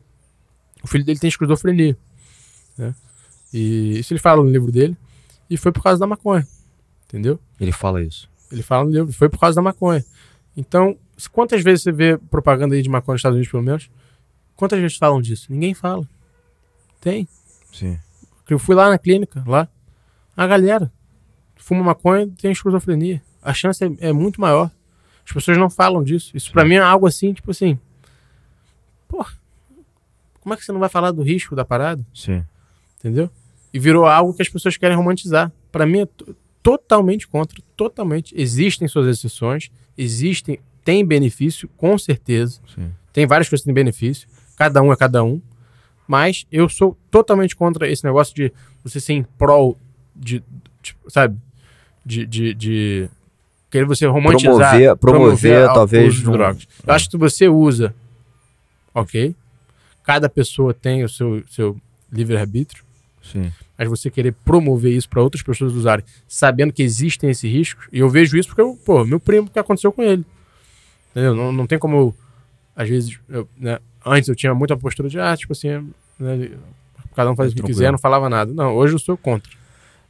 O 0.82 0.86
filho 0.86 1.04
dele 1.04 1.18
tem 1.18 1.28
esquizofrenia. 1.28 1.96
Né? 2.76 2.94
E 3.52 3.98
isso 3.98 4.12
ele 4.12 4.20
fala 4.20 4.42
no 4.42 4.50
livro 4.50 4.70
dele. 4.72 4.96
E 5.48 5.56
foi 5.56 5.72
por 5.72 5.82
causa 5.82 5.98
da 5.98 6.06
maconha. 6.06 6.46
Entendeu? 7.06 7.38
Ele 7.60 7.72
fala 7.72 8.02
isso. 8.02 8.30
Ele 8.50 8.62
fala 8.62 8.84
no 8.84 8.90
livro, 8.90 9.12
foi 9.12 9.28
por 9.28 9.38
causa 9.38 9.56
da 9.56 9.62
maconha. 9.62 10.04
Então, 10.56 10.96
quantas 11.32 11.62
vezes 11.62 11.82
você 11.82 11.92
vê 11.92 12.16
propaganda 12.16 12.74
aí 12.74 12.82
de 12.82 12.88
maconha 12.88 13.14
nos 13.14 13.20
Estados 13.20 13.36
Unidos, 13.36 13.50
pelo 13.50 13.62
menos? 13.62 13.90
Quantas 14.56 14.80
vezes 14.80 14.96
falam 14.96 15.20
disso? 15.20 15.46
Ninguém 15.50 15.74
fala. 15.74 16.06
Tem. 17.00 17.26
Sim. 17.72 17.98
Eu 18.48 18.58
fui 18.58 18.74
lá 18.74 18.88
na 18.88 18.98
clínica, 18.98 19.42
lá. 19.46 19.68
A 20.36 20.46
galera 20.46 20.90
fuma 21.56 21.84
maconha 21.84 22.28
tem 22.40 22.50
esquizofrenia. 22.50 23.22
A 23.42 23.54
chance 23.54 23.84
é, 23.84 24.08
é 24.08 24.12
muito 24.12 24.40
maior. 24.40 24.70
As 25.30 25.34
pessoas 25.34 25.56
não 25.56 25.70
falam 25.70 26.02
disso. 26.02 26.36
Isso 26.36 26.50
pra 26.50 26.64
mim 26.64 26.74
é 26.74 26.80
algo 26.80 27.06
assim, 27.06 27.32
tipo 27.32 27.52
assim. 27.52 27.78
Porra, 29.08 29.32
como 30.40 30.54
é 30.54 30.56
que 30.56 30.64
você 30.64 30.72
não 30.72 30.80
vai 30.80 30.88
falar 30.88 31.12
do 31.12 31.22
risco 31.22 31.54
da 31.54 31.64
parada? 31.64 32.04
Sim. 32.14 32.44
Entendeu? 32.98 33.30
E 33.72 33.78
virou 33.78 34.06
algo 34.06 34.34
que 34.34 34.42
as 34.42 34.48
pessoas 34.48 34.76
querem 34.76 34.96
romantizar. 34.96 35.52
Pra 35.70 35.86
mim 35.86 36.00
é 36.00 36.06
to- 36.06 36.34
totalmente 36.62 37.28
contra, 37.28 37.62
totalmente. 37.76 38.34
Existem 38.36 38.88
suas 38.88 39.06
exceções, 39.06 39.70
existem, 39.96 40.58
tem 40.84 41.04
benefício, 41.04 41.68
com 41.76 41.96
certeza. 41.96 42.60
Sim. 42.74 42.90
Tem 43.12 43.26
várias 43.26 43.48
coisas 43.48 43.62
que 43.62 43.66
têm 43.66 43.74
benefício, 43.74 44.28
cada 44.56 44.82
um 44.82 44.92
é 44.92 44.96
cada 44.96 45.22
um. 45.22 45.40
Mas 46.08 46.44
eu 46.50 46.68
sou 46.68 46.98
totalmente 47.08 47.54
contra 47.54 47.88
esse 47.88 48.02
negócio 48.04 48.34
de 48.34 48.52
você 48.82 48.98
ser 49.00 49.12
em 49.12 49.22
prol 49.22 49.78
de, 50.16 50.42
tipo, 50.82 51.08
sabe? 51.08 51.38
De, 52.04 52.26
de, 52.26 52.52
de 52.54 53.10
querer 53.70 53.84
você 53.86 54.06
romantizar, 54.06 54.56
Promover- 54.56 54.96
promover, 54.96 55.70
o 55.70 55.74
talvez, 55.74 56.14
uso 56.14 56.22
de 56.22 56.28
um- 56.28 56.32
drogas. 56.32 56.68
Eu 56.86 56.94
acho 56.94 57.08
que 57.10 57.16
você 57.16 57.48
usa, 57.48 57.94
ok. 58.94 59.34
Cada 60.02 60.28
pessoa 60.28 60.74
tem 60.74 61.04
o 61.04 61.08
seu, 61.08 61.42
seu 61.50 61.76
livre-arbítrio. 62.12 62.82
Sim. 63.22 63.52
Mas 63.78 63.88
você 63.88 64.10
querer 64.10 64.32
promover 64.44 64.92
isso 64.92 65.08
para 65.08 65.22
outras 65.22 65.42
pessoas 65.42 65.72
usarem, 65.74 66.04
sabendo 66.26 66.72
que 66.72 66.82
existem 66.82 67.30
esses 67.30 67.50
riscos, 67.50 67.86
e 67.92 67.98
eu 68.00 68.08
vejo 68.08 68.36
isso 68.36 68.48
porque, 68.48 68.60
eu, 68.60 68.76
pô, 68.84 69.04
meu 69.04 69.20
primo, 69.20 69.46
o 69.46 69.50
que 69.50 69.58
aconteceu 69.58 69.92
com 69.92 70.02
ele. 70.02 70.24
Entendeu? 71.10 71.34
Não, 71.34 71.52
não 71.52 71.66
tem 71.66 71.78
como, 71.78 71.96
eu, 71.96 72.14
às 72.74 72.88
vezes, 72.88 73.18
eu, 73.28 73.48
né, 73.56 73.78
antes 74.04 74.28
eu 74.28 74.34
tinha 74.34 74.54
muita 74.54 74.76
postura 74.76 75.08
de, 75.08 75.18
ah, 75.20 75.36
tipo 75.36 75.52
assim, 75.52 75.68
né, 76.18 76.50
cada 77.14 77.30
um 77.30 77.36
faz 77.36 77.50
o 77.50 77.54
que 77.54 77.58
Tranquilo. 77.58 77.78
quiser, 77.78 77.90
não 77.92 77.98
falava 77.98 78.28
nada. 78.28 78.52
Não, 78.52 78.74
hoje 78.74 78.94
eu 78.94 78.98
sou 78.98 79.16
contra. 79.16 79.50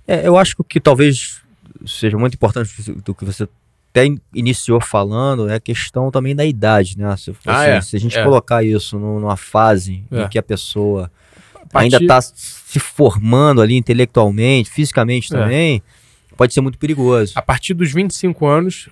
É, 0.07 0.27
eu 0.27 0.37
acho 0.37 0.57
que 0.65 0.81
talvez 0.81 1.41
seja 1.87 2.17
muito 2.19 2.35
importante 2.35 2.71
do 3.05 3.15
que 3.15 3.25
você 3.25 3.49
até 3.93 4.07
in- 4.07 4.21
iniciou 4.35 4.81
falando 4.81 5.49
é 5.49 5.57
a 5.57 5.61
questão 5.61 6.11
também 6.11 6.35
da 6.35 6.45
idade, 6.45 6.97
né? 6.99 7.17
Se, 7.17 7.31
Ah, 7.47 7.61
assim, 7.63 7.71
é, 7.71 7.81
se 7.81 7.97
a 7.97 8.01
gente 8.01 8.17
é. 8.19 8.23
colocar 8.23 8.63
isso 8.63 8.99
nu- 8.99 9.19
numa 9.21 9.37
fase 9.37 10.05
É. 10.11 10.23
em 10.23 10.29
que 10.29 10.39
a 10.39 10.43
pessoa 10.43 11.11
Partir- 11.73 11.95
ainda 11.97 11.97
está 12.05 12.21
se 12.21 12.79
formando 12.79 13.61
ali 13.61 13.77
intelectualmente, 13.77 14.71
fisicamente 14.71 15.35
É. 15.35 15.37
também, 15.39 15.83
pode 16.37 16.55
ser 16.55 16.61
muito 16.61 16.79
perigoso. 16.79 17.33
A 17.37 17.43
partir 17.43 17.75
dos 17.75 17.93
25 17.93 18.47
anos, 18.47 18.89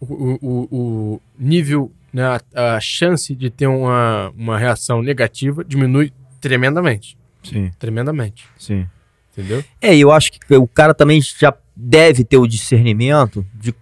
o, 0.00 0.38
o, 0.40 0.68
o- 0.70 1.20
nível, 1.38 1.92
né, 2.12 2.38
a, 2.54 2.76
a 2.76 2.80
chance 2.80 3.34
de 3.34 3.50
ter 3.50 3.66
uma, 3.66 4.30
uma 4.36 4.58
reação 4.58 5.02
negativa 5.02 5.62
diminui 5.64 6.10
tremendamente. 6.40 7.16
Sim, 7.42 7.70
Tremendamente. 7.78 8.46
sim. 8.58 8.86
Entendeu? 9.32 9.62
É, 9.80 9.94
e 9.94 10.00
eu 10.00 10.10
acho 10.10 10.32
que 10.32 10.54
o 10.56 10.66
cara 10.66 10.92
também 10.94 11.20
já 11.20 11.52
deve 11.80 12.24
ter 12.24 12.36
o 12.38 12.46
discernimento 12.46 13.46
de 13.54 13.70
o 13.70 13.74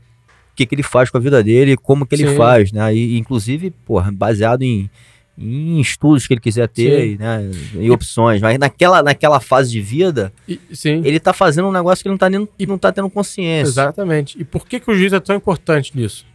que, 0.55 0.66
que 0.66 0.74
ele 0.74 0.82
faz 0.82 1.09
com 1.11 1.16
a 1.16 1.20
vida 1.20 1.42
dele, 1.42 1.76
como 1.76 2.07
que 2.07 2.14
ele 2.14 2.28
Sim. 2.28 2.36
faz, 2.36 2.72
né? 2.72 2.94
E, 2.94 3.18
inclusive, 3.18 3.70
porra, 3.70 4.11
baseado 4.12 4.62
em, 4.62 4.90
em 5.36 5.80
estudos 5.80 6.26
que 6.26 6.34
ele 6.34 6.40
quiser 6.40 6.68
ter, 6.68 7.01
Sim. 7.01 7.12
e, 7.12 7.18
né? 7.18 7.51
E 7.74 7.90
opções. 7.90 8.40
Mas 8.40 8.59
naquela, 8.59 9.03
naquela 9.03 9.40
fase 9.40 9.70
de 9.70 9.80
vida, 9.80 10.32
E, 10.47 10.61
sim. 10.72 11.03
ele 11.05 11.18
tá 11.18 11.32
fazendo 11.32 11.68
um 11.68 11.72
negócio 11.72 12.03
que 12.03 12.09
ele 12.09 12.14
não 12.14 12.18
tá, 12.18 12.28
nem, 12.28 12.49
não 12.66 12.78
tá 12.78 12.92
tendo 12.92 13.09
consciência. 13.11 13.70
Exatamente. 13.70 14.40
E 14.40 14.44
por 14.44 14.66
que, 14.66 14.78
que 14.80 14.90
o 14.90 14.94
juiz 14.94 15.12
é 15.12 15.20
tão 15.20 15.36
importante 15.36 15.97
nisso? 15.97 16.26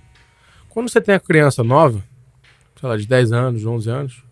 Quando 0.70 0.90
você 0.90 1.02
tem 1.02 1.16
a 1.16 1.20
criança 1.20 1.64
nova, 1.64 2.04
sei 2.80 2.90
lá, 2.90 2.98
de 2.98 3.08
10 3.08 3.32
anos, 3.32 3.66
11 3.66 3.90
anos, 3.90 4.24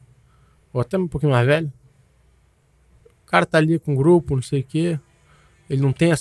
ou 0.72 0.82
até 0.82 0.98
um 0.98 1.08
pouquinho 1.08 1.32
mais 1.32 1.46
velho, 1.46 1.72
o 3.24 3.26
cara 3.30 3.46
tá 3.46 3.58
ali 3.58 3.78
com 3.80 3.94
um 3.94 3.96
grupo, 3.96 4.36
não 4.36 4.42
sei 4.42 4.62
o 4.62 4.64
quê, 4.64 5.00
ele 5.70 5.82
não 5.82 5.92
tem 5.92 6.12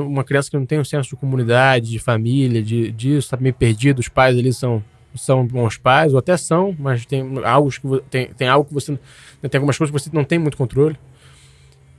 uma 0.00 0.22
criança 0.22 0.50
que 0.50 0.56
não 0.56 0.64
tem 0.64 0.78
um 0.78 0.84
senso 0.84 1.10
de 1.10 1.16
comunidade, 1.16 1.90
de 1.90 1.98
família, 1.98 2.62
de 2.62 2.92
disso, 2.92 3.30
tá 3.30 3.36
meio 3.36 3.54
perdido, 3.54 3.98
os 3.98 4.08
pais 4.08 4.38
ali 4.38 4.52
são 4.52 4.82
são 5.14 5.46
bons 5.46 5.76
pais, 5.76 6.12
ou 6.12 6.18
até 6.18 6.36
são, 6.36 6.74
mas 6.78 7.04
tem 7.04 7.22
algo 7.44 7.70
que, 7.70 8.00
tem, 8.08 8.28
tem 8.28 8.48
algo 8.48 8.66
que 8.66 8.72
você 8.72 8.98
tem 9.42 9.58
algumas 9.58 9.76
coisas 9.76 9.94
que 9.94 10.02
você 10.02 10.16
não 10.16 10.24
tem 10.24 10.38
muito 10.38 10.56
controle. 10.56 10.96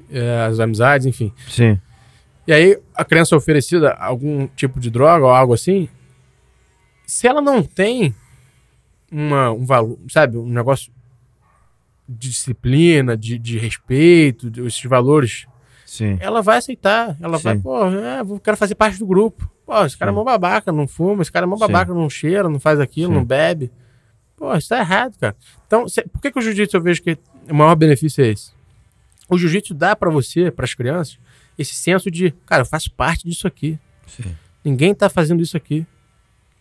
É, 0.10 0.46
as 0.48 0.60
amizades, 0.60 1.06
enfim. 1.06 1.32
Sim. 1.48 1.80
E 2.48 2.54
aí 2.54 2.80
a 2.96 3.06
criança 3.06 3.36
é 3.36 3.38
oferecida 3.38 3.92
algum 3.92 4.48
tipo 4.48 4.80
de 4.80 4.90
droga 4.90 5.26
ou 5.26 5.32
algo 5.32 5.54
assim, 5.54 5.88
se 7.06 7.28
ela 7.28 7.42
não 7.42 7.64
tem 7.64 8.14
uma, 9.12 9.52
um 9.52 9.66
valor, 9.66 9.98
sabe, 10.10 10.38
um 10.38 10.50
negócio 10.50 10.92
de 12.08 12.30
disciplina, 12.30 13.16
de, 13.16 13.38
de 13.38 13.58
respeito, 13.58 14.50
de, 14.50 14.62
esses 14.66 14.84
valores, 14.84 15.46
Sim. 15.96 16.18
ela 16.20 16.42
vai 16.42 16.58
aceitar. 16.58 17.16
Ela 17.22 17.38
vai, 17.38 17.56
Sim. 17.56 17.62
pô, 17.62 17.86
é, 17.88 18.24
vou- 18.24 18.40
quero 18.40 18.58
fazer 18.58 18.74
parte 18.74 18.98
do 18.98 19.06
grupo. 19.06 19.48
Pô, 19.66 19.86
esse 19.86 19.96
cara 19.98 20.10
é 20.10 20.14
Sim. 20.14 20.16
mó 20.18 20.24
babaca, 20.24 20.72
não 20.72 20.88
fuma, 20.88 21.22
esse 21.22 21.32
cara 21.32 21.46
é 21.46 21.48
mó 21.48 21.56
babaca, 21.56 21.94
não 21.94 22.10
cheira, 22.10 22.50
não 22.50 22.60
faz 22.60 22.80
aquilo, 22.80 23.14
não 23.14 23.24
bebe. 23.24 23.72
Pô, 24.36 24.54
isso 24.56 24.70
tá 24.70 24.80
errado, 24.80 25.16
cara. 25.20 25.36
Então, 25.68 25.88
cê- 25.88 26.02
por 26.02 26.20
que, 26.20 26.32
que 26.32 26.40
o 26.40 26.42
jiu-jitsu 26.42 26.76
eu 26.78 26.82
vejo 26.82 27.02
que 27.04 27.18
o 27.48 27.54
maior 27.54 27.76
benefício 27.76 28.24
é 28.26 28.30
esse? 28.30 28.52
O 29.30 29.38
jiu-jitsu 29.38 29.74
dá 29.76 29.96
pra 29.96 30.10
você, 30.10 30.50
pras 30.50 30.74
crianças, 30.74 31.18
esse 31.60 31.76
senso 31.76 32.10
de, 32.10 32.32
cara, 32.46 32.64
eu 32.64 32.66
faço 32.66 32.92
parte 32.92 33.28
disso 33.30 33.46
aqui. 33.48 33.78
Ninguém 34.66 34.94
tá 34.96 35.10
fazendo 35.10 35.42
isso 35.44 35.56
aqui. 35.56 35.86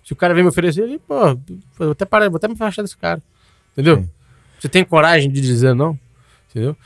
Se 0.05 0.13
o 0.13 0.17
cara 0.17 0.35
vem 0.35 0.43
me 0.43 0.49
oferecer, 0.51 0.83
ele, 0.83 0.99
pô, 0.99 1.37
vou 1.79 1.93
até 1.93 2.05
parar, 2.05 2.29
vou 2.29 2.37
até 2.37 2.47
me 2.49 2.55
afastar 2.55 2.83
desse 2.83 2.97
cara. 2.97 3.23
Entendeu? 3.73 4.07
Você 4.61 4.69
tem 4.69 4.85
coragem 4.85 5.31
de 5.31 5.41
dizer 5.41 5.75
não? 5.75 5.99
Entendeu? 6.51 6.77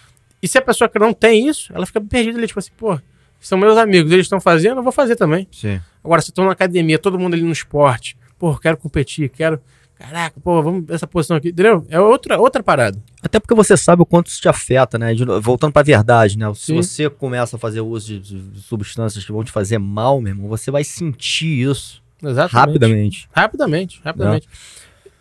E 0.46 0.48
se 0.48 0.56
a 0.58 0.62
pessoa 0.62 0.88
que 0.88 0.98
não 0.98 1.12
tem 1.12 1.48
isso, 1.48 1.72
ela 1.74 1.84
fica 1.84 2.00
perdida 2.00 2.38
ali, 2.38 2.46
tipo 2.46 2.58
assim, 2.58 2.70
pô, 2.76 2.98
são 3.40 3.58
meus 3.58 3.76
amigos, 3.76 4.12
eles 4.12 4.26
estão 4.26 4.40
fazendo, 4.40 4.78
eu 4.78 4.82
vou 4.82 4.92
fazer 4.92 5.16
também. 5.16 5.46
Sim. 5.50 5.80
Agora, 6.04 6.22
se 6.22 6.30
estão 6.30 6.44
na 6.46 6.52
academia, 6.52 6.98
todo 6.98 7.18
mundo 7.18 7.34
ali 7.34 7.42
no 7.42 7.52
esporte, 7.52 8.16
pô, 8.38 8.56
quero 8.56 8.76
competir, 8.76 9.28
quero. 9.28 9.60
Caraca, 9.98 10.38
pô, 10.40 10.62
vamos 10.62 10.84
essa 10.90 11.06
posição 11.06 11.38
aqui, 11.38 11.48
entendeu? 11.48 11.84
É 11.88 11.98
outra, 11.98 12.38
outra 12.38 12.62
parada. 12.62 13.02
Até 13.22 13.40
porque 13.40 13.54
você 13.54 13.76
sabe 13.78 14.02
o 14.02 14.06
quanto 14.06 14.26
isso 14.26 14.40
te 14.42 14.48
afeta, 14.48 14.98
né? 14.98 15.14
De 15.14 15.24
voltando 15.40 15.72
pra 15.72 15.82
verdade, 15.82 16.36
né? 16.38 16.52
Se 16.54 16.66
Sim. 16.66 16.76
você 16.76 17.08
começa 17.08 17.56
a 17.56 17.58
fazer 17.58 17.80
uso 17.80 18.06
de, 18.20 18.20
de 18.50 18.60
substâncias 18.60 19.24
que 19.24 19.32
vão 19.32 19.42
te 19.42 19.50
fazer 19.50 19.78
mal, 19.78 20.20
meu 20.20 20.32
irmão, 20.32 20.48
você 20.48 20.70
vai 20.70 20.84
sentir 20.84 21.66
isso 21.68 22.02
Exatamente. 22.22 22.54
rapidamente. 22.54 23.28
Rapidamente, 23.34 24.00
rapidamente. 24.04 24.48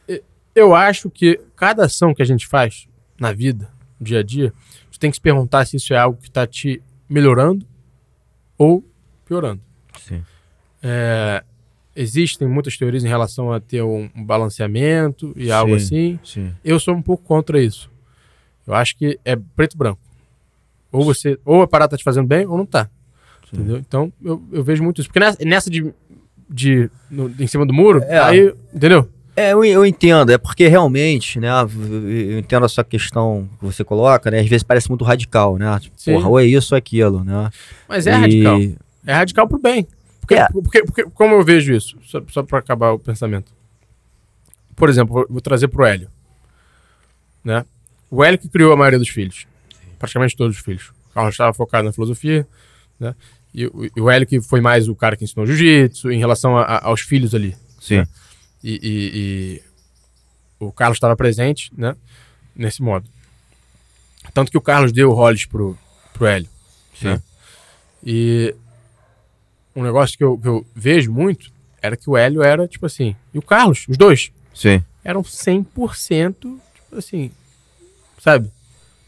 E- 0.09 0.21
Eu 0.53 0.76
acho 0.76 1.09
que 1.09 1.39
cada 1.55 1.86
ação 1.86 2.13
que 2.13 2.21
a 2.21 2.26
gente 2.26 2.45
faz 2.45 2.86
na 3.17 3.32
vida, 3.32 3.69
dia 3.99 4.19
a 4.19 4.23
dia, 4.23 4.53
você 4.91 4.99
tem 4.99 5.09
que 5.09 5.17
se 5.17 5.21
perguntar 5.21 5.65
se 5.65 5.77
isso 5.77 5.93
é 5.93 5.97
algo 5.97 6.19
que 6.21 6.27
está 6.27 6.45
te 6.45 6.81
melhorando 7.09 7.65
ou 8.57 8.83
piorando. 9.25 9.61
Sim. 10.01 10.23
É, 10.83 11.43
existem 11.95 12.47
muitas 12.47 12.77
teorias 12.77 13.03
em 13.03 13.07
relação 13.07 13.51
a 13.51 13.59
ter 13.59 13.81
um, 13.81 14.09
um 14.15 14.23
balanceamento 14.23 15.33
e 15.35 15.51
algo 15.51 15.75
assim. 15.75 16.19
Sim. 16.23 16.53
Eu 16.63 16.79
sou 16.79 16.93
um 16.95 17.01
pouco 17.01 17.23
contra 17.23 17.61
isso. 17.61 17.89
Eu 18.67 18.73
acho 18.73 18.95
que 18.97 19.19
é 19.23 19.35
preto 19.35 19.73
e 19.73 19.77
branco. 19.77 19.99
Ou 20.91 21.03
você, 21.03 21.37
ou 21.45 21.61
a 21.61 21.67
parada 21.67 21.91
tá 21.91 21.97
te 21.97 22.03
fazendo 22.03 22.27
bem 22.27 22.45
ou 22.45 22.57
não 22.57 22.65
tá. 22.65 22.89
Sim. 23.49 23.57
Entendeu? 23.57 23.77
Então 23.77 24.13
eu, 24.23 24.41
eu 24.51 24.63
vejo 24.63 24.83
muito 24.83 25.01
isso. 25.01 25.09
Porque 25.09 25.19
nessa, 25.19 25.37
nessa 25.45 25.69
de, 25.69 25.93
de 26.49 26.89
no- 27.09 27.33
em 27.39 27.47
cima 27.47 27.65
do 27.65 27.73
muro, 27.73 28.01
É. 28.03 28.17
aí, 28.19 28.53
entendeu? 28.73 29.09
É, 29.36 29.51
eu, 29.51 29.65
eu 29.65 29.86
entendo, 29.86 30.31
é 30.31 30.38
porque 30.38 30.67
realmente, 30.67 31.39
né, 31.41 31.49
eu 31.51 32.39
entendo 32.39 32.65
a 32.65 32.69
sua 32.69 32.86
questão 32.86 33.49
que 33.59 33.65
você 33.65 33.83
coloca, 33.83 34.31
né, 34.31 34.39
às 34.39 34.47
vezes 34.47 34.63
parece 34.63 34.88
muito 34.88 35.03
radical, 35.03 35.57
né, 35.57 35.77
tipo, 35.79 35.95
porra, 36.05 36.29
ou 36.29 36.39
é 36.39 36.45
isso 36.45 36.73
ou 36.73 36.77
é 36.77 36.79
aquilo, 36.79 37.21
né. 37.23 37.49
Mas 37.88 38.07
é 38.07 38.11
E- 38.11 38.15
radical. 38.15 38.59
É 39.05 39.13
radical 39.13 39.47
pro 39.47 39.59
bem. 39.59 39.86
Porque, 40.21 40.36
É. 40.36 40.47
porque, 40.47 40.83
porque 40.83 41.03
como 41.13 41.36
eu 41.36 41.43
vejo 41.43 41.73
isso, 41.73 41.97
só, 42.05 42.21
só 42.29 42.43
para 42.43 42.59
acabar 42.59 42.91
o 42.91 42.99
pensamento. 42.99 43.51
Por 44.75 44.89
exemplo, 44.89 45.13
vou, 45.13 45.25
vou 45.29 45.41
trazer 45.41 45.67
pro 45.67 45.86
Hélio. 45.86 46.09
Né? 47.43 47.63
O 48.09 48.23
Hélio 48.23 48.39
que 48.39 48.47
criou 48.49 48.73
a 48.73 48.77
maioria 48.77 48.97
dos 48.99 49.09
filhos. 49.09 49.45
Praticamente 49.99 50.36
todos 50.36 50.57
os 50.57 50.63
filhos. 50.63 50.91
O 51.11 51.13
Carlos 51.13 51.33
estava 51.33 51.53
focado 51.53 51.83
na 51.86 51.93
filosofia. 51.93 52.47
Né? 52.99 53.13
E, 53.53 53.67
o- 53.67 53.86
e 53.95 54.01
o 54.01 54.09
Hélio 54.09 54.25
que 54.27 54.41
foi 54.41 54.61
mais 54.61 54.88
o 54.88 54.95
cara 54.95 55.15
que 55.15 55.23
ensinou 55.23 55.45
jiu-jitsu 55.45 56.11
em 56.11 56.17
relação 56.17 56.57
a- 56.57 56.63
a- 56.63 56.86
aos 56.88 57.01
filhos 57.01 57.36
ali. 57.36 57.55
Sim. 57.79 57.97
né? 57.97 58.07
E, 58.64 58.74
e- 58.82 59.12
e 59.14 59.62
o 60.60 60.72
Carlos 60.72 60.97
estava 60.97 61.16
presente 61.16 61.72
né? 61.78 61.95
nesse 62.56 62.82
modo. 62.82 63.08
Tanto 64.34 64.51
que 64.51 64.58
o 64.58 64.62
Carlos 64.62 64.91
deu 64.91 65.12
o 65.12 65.14
Hollis 65.14 65.45
pro, 65.45 65.78
pro 66.14 66.26
Hélio. 66.26 66.49
Sim. 66.99 67.08
né? 67.10 67.22
E 68.03 68.56
um 69.76 69.84
negócio 69.84 70.18
que 70.18 70.24
eu, 70.24 70.38
que 70.38 70.47
eu 70.47 70.66
vejo 70.76 71.12
muito 71.12 71.51
era 71.82 71.95
que 71.97 72.10
o 72.10 72.18
Hélio 72.18 72.41
era, 72.41 72.68
tipo 72.68 72.86
assim, 72.86 73.16
e 73.34 73.38
o 73.38 73.41
Carlos, 73.41 73.86
os 73.88 73.97
dois, 73.97 74.32
Sim. 74.53 74.84
eram 75.03 75.22
100%, 75.22 76.34
tipo 76.39 76.95
assim, 76.97 77.30
sabe? 78.20 78.49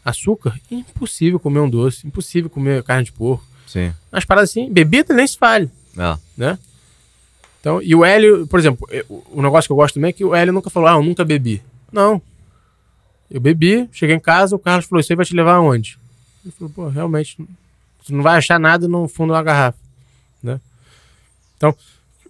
Açúcar, 0.04 0.58
impossível 0.70 1.40
comer 1.40 1.60
um 1.60 1.68
doce, 1.68 2.06
impossível 2.06 2.48
comer 2.48 2.82
carne 2.84 3.04
de 3.04 3.12
porco. 3.12 3.44
Sim. 3.66 3.92
Umas 4.12 4.24
paradas 4.24 4.50
assim, 4.50 4.72
bebida 4.72 5.12
nem 5.12 5.26
se 5.26 5.36
fale, 5.36 5.68
É. 5.96 6.16
né? 6.36 6.58
Então, 7.60 7.82
e 7.82 7.94
o 7.94 8.04
Hélio, 8.04 8.46
por 8.46 8.58
exemplo, 8.58 8.88
o 9.30 9.42
negócio 9.42 9.68
que 9.68 9.72
eu 9.72 9.76
gosto 9.76 9.94
também 9.94 10.10
é 10.10 10.12
que 10.12 10.24
o 10.24 10.34
Hélio 10.34 10.52
nunca 10.52 10.70
falou, 10.70 10.88
ah, 10.88 10.92
eu 10.92 11.02
nunca 11.02 11.24
bebi. 11.24 11.62
Não. 11.92 12.22
Eu 13.30 13.40
bebi, 13.40 13.88
cheguei 13.92 14.16
em 14.16 14.20
casa, 14.20 14.54
o 14.56 14.58
Carlos 14.58 14.86
falou, 14.86 15.00
isso 15.00 15.12
aí 15.12 15.16
vai 15.16 15.26
te 15.26 15.34
levar 15.34 15.54
aonde? 15.54 15.98
Ele 16.44 16.54
falou, 16.56 16.72
pô, 16.72 16.88
realmente, 16.88 17.36
você 18.02 18.12
não 18.12 18.22
vai 18.22 18.38
achar 18.38 18.58
nada 18.58 18.86
no 18.88 19.08
fundo 19.08 19.32
da 19.32 19.42
garrafa, 19.42 19.78
né? 20.42 20.60
Então, 21.56 21.74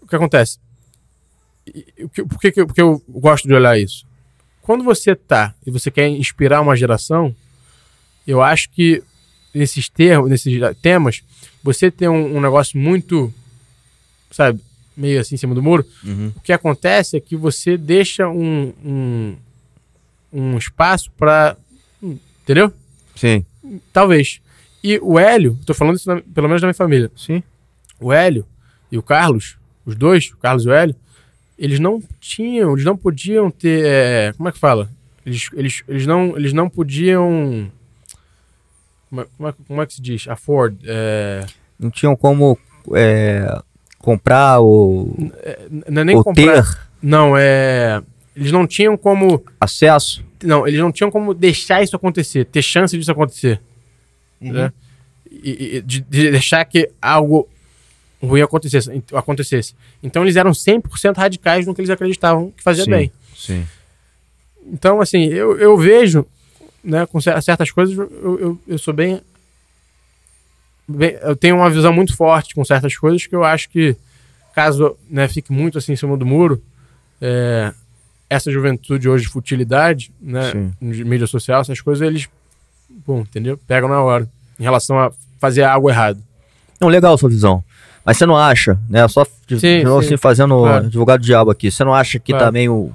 o 0.02 0.06
que 0.06 0.16
acontece? 0.16 0.58
Por 2.28 2.40
que, 2.40 2.50
que 2.50 2.80
eu 2.80 3.02
gosto 3.08 3.46
de 3.46 3.54
olhar 3.54 3.78
isso? 3.78 4.06
Quando 4.62 4.82
você 4.82 5.14
tá 5.14 5.54
e 5.66 5.70
você 5.70 5.90
quer 5.90 6.08
inspirar 6.08 6.62
uma 6.62 6.74
geração, 6.74 7.34
eu 8.26 8.42
acho 8.42 8.70
que 8.70 9.02
nesses 9.54 9.88
termos, 9.88 10.30
nesses 10.30 10.60
temas, 10.82 11.22
você 11.62 11.90
tem 11.90 12.08
um, 12.08 12.36
um 12.36 12.40
negócio 12.40 12.78
muito, 12.78 13.32
sabe, 14.30 14.60
meio 14.98 15.20
assim 15.20 15.36
em 15.36 15.38
cima 15.38 15.54
do 15.54 15.62
muro, 15.62 15.86
Uhum. 16.04 16.32
o 16.36 16.40
que 16.40 16.52
acontece 16.52 17.16
é 17.16 17.20
que 17.20 17.36
você 17.36 17.76
deixa 17.78 18.28
um, 18.28 18.72
um, 18.84 19.36
um 20.32 20.58
espaço 20.58 21.10
para. 21.12 21.56
Entendeu? 22.02 22.72
Sim. 23.14 23.44
Talvez. 23.92 24.40
E 24.82 24.98
o 25.02 25.18
Hélio, 25.18 25.58
tô 25.66 25.72
falando 25.74 25.96
isso 25.96 26.08
na- 26.12 26.20
pelo 26.20 26.48
menos 26.48 26.60
da 26.62 26.66
minha 26.68 26.74
família. 26.74 27.10
Sim. 27.16 27.42
O 28.00 28.12
Hélio 28.12 28.44
e 28.92 28.96
o 28.98 29.02
Carlos, 29.02 29.56
os 29.84 29.94
dois, 29.96 30.30
o 30.32 30.36
Carlos 30.38 30.64
e 30.64 30.68
o 30.68 30.72
Hélio, 30.72 30.94
eles 31.58 31.78
não 31.80 32.02
tinham, 32.20 32.72
eles 32.72 32.84
não 32.84 32.96
podiam 32.96 33.50
ter. 33.50 33.84
é, 33.84 34.32
como 34.36 34.48
é 34.48 34.52
que 34.52 34.58
fala? 34.58 34.90
Eles, 35.26 35.50
eles, 35.52 35.82
eles, 35.88 36.06
não, 36.06 36.36
eles 36.36 36.52
não 36.52 36.68
podiam. 36.70 37.70
Como 39.10 39.20
é, 39.22 39.26
como 39.36 39.48
é, 39.48 39.54
como 39.66 39.82
é 39.82 39.86
que 39.86 39.94
se 39.94 40.02
diz? 40.02 40.28
Afford. 40.28 40.78
É, 40.84 41.44
Não 41.78 41.90
tinham 41.90 42.14
como 42.16 42.58
é, 42.94 43.60
comprar 44.08 44.60
ou, 44.60 45.14
n- 45.18 45.32
não 45.88 46.02
é 46.02 46.04
nem 46.04 46.16
ou 46.16 46.24
comprar. 46.24 46.62
ter 46.64 46.78
Não, 47.02 47.36
é. 47.36 48.02
Eles 48.34 48.50
não 48.52 48.66
tinham 48.66 48.96
como. 48.96 49.42
acesso. 49.60 50.24
Não, 50.42 50.66
eles 50.66 50.78
não 50.80 50.90
tinham 50.92 51.10
como 51.10 51.34
deixar 51.34 51.82
isso 51.82 51.94
acontecer, 51.96 52.44
ter 52.46 52.62
chance 52.62 52.96
disso 52.96 53.10
acontecer. 53.12 53.60
Né? 54.40 54.72
E, 55.30 55.76
e- 55.76 55.82
de, 55.82 56.00
de 56.00 56.30
deixar 56.30 56.64
que 56.64 56.88
algo 57.02 57.48
ruim 58.22 58.40
acontecesse, 58.40 58.90
acontecesse. 59.12 59.74
Então 60.02 60.22
eles 60.22 60.36
eram 60.36 60.52
100% 60.52 61.16
radicais 61.16 61.66
no 61.66 61.74
que 61.74 61.80
eles 61.80 61.90
acreditavam 61.90 62.50
que 62.56 62.62
fazia 62.62 62.84
Sim. 62.84 62.90
bem. 62.90 63.12
Sim. 63.36 63.66
Então, 64.66 65.00
assim, 65.00 65.24
eu, 65.26 65.58
eu 65.58 65.76
vejo, 65.76 66.26
né, 66.84 67.06
com 67.06 67.20
cer- 67.20 67.40
certas 67.42 67.70
coisas, 67.70 67.96
eu, 67.96 68.38
eu, 68.40 68.58
eu 68.68 68.78
sou 68.78 68.92
bem, 68.94 69.20
bem- 70.88 71.16
Eu 71.22 71.36
tenho 71.36 71.56
uma 71.56 71.70
visão 71.70 71.92
muito 71.92 72.16
forte 72.16 72.54
com 72.54 72.64
certas 72.64 72.96
coisas 72.96 73.26
que 73.26 73.34
eu 73.36 73.44
acho 73.44 73.68
que, 73.68 73.96
caso 74.54 74.96
né, 75.10 75.28
fique 75.28 75.52
muito 75.52 75.78
assim 75.78 75.92
em 75.92 75.96
cima 75.96 76.16
do 76.16 76.24
muro, 76.26 76.62
é, 77.20 77.72
essa 78.30 78.50
juventude 78.50 79.08
hoje 79.08 79.24
de 79.24 79.30
futilidade, 79.30 80.10
né, 80.20 80.50
Sim. 80.52 80.72
de 80.92 81.04
mídia 81.04 81.26
social, 81.26 81.60
essas 81.60 81.80
coisas, 81.80 82.06
eles, 82.06 82.28
bom, 83.06 83.20
entendeu? 83.20 83.58
Pegam 83.66 83.88
na 83.88 84.00
hora, 84.02 84.28
em 84.58 84.62
relação 84.62 84.98
a 84.98 85.12
fazer 85.40 85.62
algo 85.64 85.88
errado. 85.90 86.18
Não, 86.80 86.88
legal 86.88 87.14
a 87.14 87.18
sua 87.18 87.28
visão. 87.28 87.62
Mas 88.04 88.16
você 88.16 88.24
não 88.26 88.36
acha, 88.36 88.78
né? 88.88 89.06
Só 89.08 89.26
de, 89.46 89.58
Sim, 89.60 89.78
de 89.78 89.84
novo, 89.84 90.00
sim. 90.02 90.08
assim, 90.08 90.16
fazendo 90.16 90.56
Claro. 90.58 90.86
advogado 90.86 91.20
do 91.20 91.24
diabo 91.26 91.50
aqui. 91.50 91.70
Você 91.70 91.84
não 91.84 91.92
acha 91.92 92.18
que 92.18 92.32
Claro. 92.32 92.46
também 92.46 92.68
o. 92.68 92.90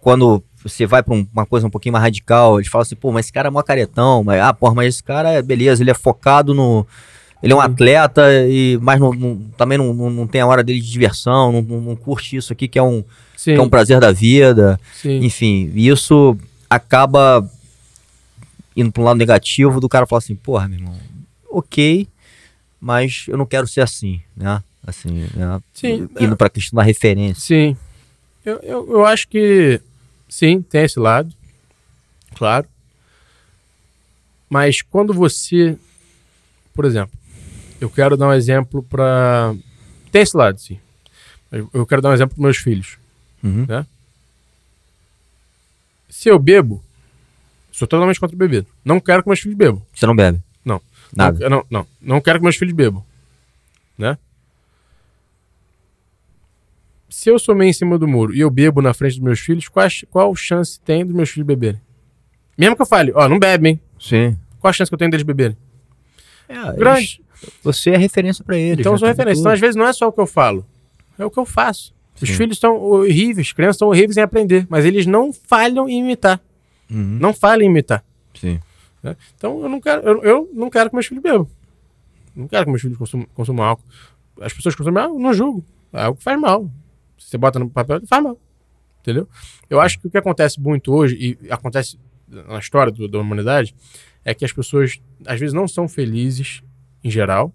Quando 0.00 0.42
você 0.64 0.84
vai 0.86 1.02
pra 1.02 1.14
um- 1.14 1.26
uma 1.32 1.46
coisa 1.46 1.66
um 1.66 1.70
pouquinho 1.70 1.92
mais 1.92 2.02
radical, 2.02 2.58
eles 2.58 2.68
falam 2.68 2.82
assim, 2.82 2.96
pô, 2.96 3.12
mas 3.12 3.26
esse 3.26 3.32
cara 3.32 3.48
é 3.48 3.50
mó 3.50 3.62
caretão, 3.62 4.24
mas, 4.24 4.40
ah, 4.40 4.52
porra, 4.52 4.74
mas 4.74 4.94
esse 4.94 5.02
cara 5.02 5.30
é 5.30 5.42
beleza, 5.42 5.82
ele 5.82 5.90
é 5.90 5.94
focado 5.94 6.52
no. 6.54 6.84
Ele 7.42 7.52
é 7.52 7.56
um 7.56 7.60
atleta, 7.60 8.22
e, 8.48 8.78
mas 8.82 8.98
não, 8.98 9.12
não- 9.12 9.36
também 9.56 9.78
não, 9.78 9.92
não, 9.94 10.26
tem 10.26 10.40
a 10.40 10.46
hora 10.46 10.62
dele 10.64 10.80
de 10.80 10.90
diversão, 10.90 11.52
não, 11.52 11.80
não, 11.80 11.96
curte 11.96 12.36
isso 12.36 12.52
aqui 12.52 12.66
que 12.66 12.78
é 12.78 12.82
um, 12.82 13.04
que 13.42 13.52
é 13.52 13.60
um 13.60 13.68
prazer 13.68 14.00
da 14.00 14.10
vida. 14.10 14.78
sim. 14.94 15.18
Enfim, 15.24 15.70
isso 15.74 16.36
acaba 16.68 17.48
indo 18.76 18.90
para 18.90 19.02
um 19.02 19.04
lado 19.06 19.16
negativo 19.16 19.80
do 19.80 19.88
cara 19.88 20.06
falar 20.06 20.18
assim, 20.18 20.34
porra, 20.34 20.66
meu 20.68 20.78
irmão, 20.78 20.98
ok, 21.50 22.08
mas 22.80 23.24
eu 23.28 23.36
não 23.36 23.46
quero 23.46 23.66
ser 23.66 23.80
assim, 23.82 24.20
né? 24.36 24.62
Assim, 24.86 25.26
né? 25.34 25.60
Sim, 25.74 26.08
Indo 26.18 26.36
para 26.36 26.46
a 26.46 26.50
questão 26.50 26.76
da 26.76 26.82
referência. 26.82 27.40
Sim. 27.42 27.76
Eu, 28.44 28.56
eu, 28.60 28.90
eu 28.92 29.06
acho 29.06 29.28
que 29.28 29.80
sim, 30.28 30.62
tem 30.62 30.82
esse 30.84 30.98
lado. 30.98 31.30
Claro. 32.34 32.66
Mas 34.48 34.80
quando 34.80 35.12
você. 35.12 35.76
Por 36.72 36.84
exemplo, 36.84 37.17
eu 37.80 37.90
quero 37.90 38.16
dar 38.16 38.28
um 38.28 38.32
exemplo 38.32 38.82
para. 38.82 39.54
Tem 40.10 40.22
esse 40.22 40.36
lado, 40.36 40.58
sim. 40.58 40.78
Eu 41.50 41.68
eu 41.72 41.86
quero 41.86 42.02
dar 42.02 42.10
um 42.10 42.14
exemplo 42.14 42.34
para 42.34 42.42
meus 42.42 42.56
filhos. 42.56 42.98
Uhum. 43.42 43.66
Se 46.08 46.28
eu 46.28 46.38
bebo, 46.38 46.82
sou 47.70 47.86
totalmente 47.86 48.18
contra 48.18 48.36
beber. 48.36 48.66
Não 48.84 48.98
quero 48.98 49.22
que 49.22 49.28
meus 49.28 49.40
filhos 49.40 49.56
bebam. 49.56 49.82
Você 49.94 50.06
não 50.06 50.16
bebe? 50.16 50.40
Não. 50.64 50.80
Nada. 51.14 51.48
Não, 51.48 51.64
não, 51.70 51.86
não. 52.00 52.20
Quero 52.20 52.38
que 52.38 52.44
meus 52.44 52.56
filhos 52.56 52.74
bebam. 52.74 53.04
Né? 53.96 54.18
Se 57.08 57.30
eu 57.30 57.38
sou 57.38 57.54
meio 57.54 57.70
em 57.70 57.72
cima 57.72 57.98
do 57.98 58.06
muro 58.06 58.34
e 58.34 58.40
eu 58.40 58.50
bebo 58.50 58.82
na 58.82 58.92
frente 58.92 59.14
dos 59.14 59.24
meus 59.24 59.40
filhos, 59.40 59.68
qual, 60.10 60.36
chance 60.36 60.78
tem 60.80 61.04
dos 61.04 61.14
meus 61.14 61.30
filhos 61.30 61.46
beberem? 61.46 61.80
Mesmo 62.56 62.76
que 62.76 62.82
eu 62.82 62.86
fale, 62.86 63.12
ó, 63.14 63.28
não 63.28 63.38
bebem. 63.38 63.80
Sim. 63.98 64.36
Qual 64.60 64.68
a 64.68 64.72
chance 64.72 64.90
que 64.90 64.94
eu 64.94 64.98
tenho 64.98 65.10
deles 65.10 65.24
beberem? 65.24 65.56
É, 66.48 66.72
Grande. 66.72 67.20
Você 67.62 67.90
é 67.90 67.96
referência 67.96 68.44
pra 68.44 68.56
eles. 68.56 68.80
Então 68.80 68.92
eu 68.92 68.98
sou 68.98 69.08
referência. 69.08 69.40
Então, 69.40 69.52
às 69.52 69.60
vezes, 69.60 69.76
não 69.76 69.86
é 69.86 69.92
só 69.92 70.08
o 70.08 70.12
que 70.12 70.20
eu 70.20 70.26
falo, 70.26 70.64
é 71.18 71.24
o 71.24 71.30
que 71.30 71.38
eu 71.38 71.44
faço. 71.46 71.94
Os 72.20 72.28
Sim. 72.28 72.34
filhos 72.34 72.56
estão 72.56 72.76
horríveis, 72.76 73.52
crianças 73.52 73.76
estão 73.76 73.88
horríveis 73.88 74.16
em 74.16 74.20
aprender, 74.22 74.66
mas 74.68 74.84
eles 74.84 75.06
não 75.06 75.32
falham 75.32 75.88
em 75.88 76.00
imitar. 76.00 76.40
Uhum. 76.90 77.18
Não 77.20 77.32
falham 77.32 77.62
em 77.62 77.70
imitar. 77.70 78.04
Sim. 78.34 78.58
né? 79.02 79.16
Então 79.36 79.62
eu 79.62 79.68
não 79.68 79.80
quero, 79.80 80.02
eu, 80.08 80.22
eu 80.24 80.50
não 80.52 80.68
quero 80.68 80.90
que 80.90 80.96
meus 80.96 81.06
filhos 81.06 81.22
bebam. 81.22 81.48
Não 82.34 82.48
quero 82.48 82.64
que 82.64 82.70
meus 82.70 82.82
filhos 82.82 82.98
consumam, 82.98 83.26
consumam 83.34 83.64
álcool. 83.64 83.84
As 84.40 84.52
pessoas 84.52 84.74
consumem 84.74 85.02
álcool, 85.02 85.18
não 85.20 85.32
julgo. 85.32 85.64
É 85.92 86.02
algo 86.02 86.18
que 86.18 86.24
faz 86.24 86.40
mal. 86.40 86.68
Se 87.18 87.30
você 87.30 87.38
bota 87.38 87.58
no 87.58 87.70
papel, 87.70 88.00
faz 88.06 88.22
mal. 88.22 88.38
Entendeu? 89.00 89.28
Eu 89.70 89.80
acho 89.80 89.98
que 90.00 90.06
o 90.06 90.10
que 90.10 90.18
acontece 90.18 90.60
muito 90.60 90.92
hoje, 90.92 91.38
e 91.42 91.52
acontece 91.52 91.98
na 92.28 92.58
história 92.58 92.92
do- 92.92 93.08
da 93.08 93.18
humanidade, 93.20 93.74
é 94.24 94.34
que 94.34 94.44
as 94.44 94.52
pessoas 94.52 95.00
às 95.26 95.38
vezes 95.40 95.52
não 95.54 95.66
são 95.68 95.88
felizes 95.88 96.62
em 97.02 97.10
geral, 97.10 97.52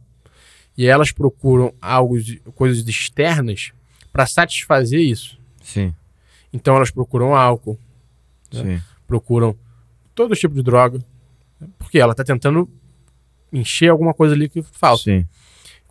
e 0.78 0.86
elas 0.88 1.12
procuram 1.12 1.74
algo, 1.82 2.20
de- 2.22 2.40
coisas 2.56 2.88
externas 2.88 3.72
para 4.12 4.26
satisfazer 4.26 5.00
isso. 5.00 5.38
Sim. 5.62 5.94
Então 6.52 6.76
elas 6.76 6.92
procuram 6.92 7.36
álcool, 7.36 7.80
Sim. 8.52 8.82
procuram 9.08 9.56
todo 10.16 10.36
tipo 10.36 10.54
de 10.56 10.62
droga, 10.64 11.00
né? 11.60 11.68
porque 11.80 12.00
ela 12.00 12.14
tá 12.16 12.24
tentando 12.24 12.70
encher 13.52 13.90
alguma 13.90 14.14
coisa 14.14 14.34
ali 14.36 14.48
que 14.50 14.62
falta. 14.62 15.04
Sim. 15.04 15.28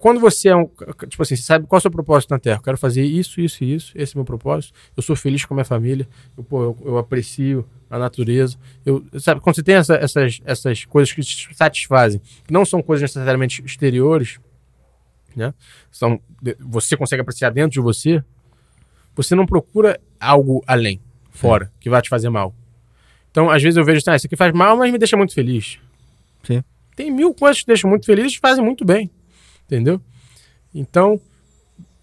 Quando 0.03 0.19
você 0.19 0.49
é 0.49 0.57
um. 0.57 0.67
Tipo 1.09 1.23
assim, 1.23 1.37
você 1.37 1.43
sabe 1.43 1.65
qual 1.69 1.77
é 1.77 1.79
o 1.79 1.81
seu 1.81 1.91
propósito 1.91 2.33
na 2.33 2.39
Terra? 2.41 2.57
Eu 2.59 2.63
quero 2.63 2.77
fazer 2.77 3.05
isso, 3.05 3.41
isso 3.41 3.63
e 3.63 3.73
isso. 3.73 3.93
Esse 3.95 4.15
é 4.15 4.17
o 4.17 4.19
meu 4.19 4.25
propósito. 4.25 4.75
Eu 4.97 5.03
sou 5.03 5.15
feliz 5.15 5.45
com 5.45 5.55
a 5.55 5.57
minha 5.59 5.65
família. 5.65 6.09
Eu, 6.37 6.43
pô, 6.43 6.61
eu, 6.61 6.77
eu 6.85 6.99
aprecio 6.99 7.65
a 7.89 7.97
natureza. 8.01 8.59
Eu, 8.85 9.05
sabe, 9.21 9.41
quando 9.41 9.55
você 9.55 9.63
tem 9.63 9.77
essa- 9.77 9.95
essas, 9.95 10.41
essas 10.45 10.85
coisas 10.87 11.13
que 11.15 11.23
te 11.23 11.55
satisfazem, 11.55 12.21
que 12.45 12.53
não 12.53 12.65
são 12.65 12.83
coisas 12.83 13.03
necessariamente 13.03 13.63
exteriores, 13.65 14.41
né? 15.37 15.55
São, 15.89 16.21
você 16.59 16.97
consegue 16.97 17.23
apreciar 17.23 17.51
dentro 17.51 17.71
de 17.71 17.81
você, 17.81 18.25
você 19.15 19.37
não 19.37 19.47
procura 19.47 20.01
algo 20.19 20.65
além, 20.67 21.01
fora, 21.31 21.71
que 21.79 21.89
vai 21.89 22.03
te 22.03 22.09
fazer 22.09 22.29
mal. 22.29 22.53
Então, 23.31 23.49
às 23.49 23.63
vezes 23.63 23.77
eu 23.77 23.85
vejo, 23.85 24.03
ah, 24.09 24.17
isso 24.17 24.27
aqui 24.27 24.35
faz 24.35 24.53
mal, 24.53 24.77
mas 24.77 24.91
me 24.91 24.99
deixa 24.99 25.17
muito 25.17 25.33
feliz. 25.33 25.79
Sim. 26.43 26.65
Tem 26.97 27.09
mil 27.09 27.33
coisas 27.33 27.59
que 27.59 27.65
te 27.65 27.69
deixam 27.69 27.89
muito 27.89 28.05
feliz 28.05 28.27
e 28.33 28.35
te 28.35 28.41
fazem 28.41 28.65
muito 28.65 28.85
bem. 28.85 29.09
Entendeu? 29.67 30.01
Então, 30.75 31.21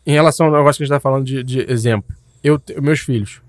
em 0.06 0.12
relação 0.12 0.48
ao 0.48 0.52
negócio 0.52 0.78
que 0.78 0.84
a 0.84 0.86
gente 0.86 0.96
está 0.96 1.00
falando 1.00 1.26
de, 1.26 1.44
de 1.44 1.72
exemplo, 1.72 2.16
eu, 2.44 2.62
meus 2.82 3.00
filhos. 3.00 3.42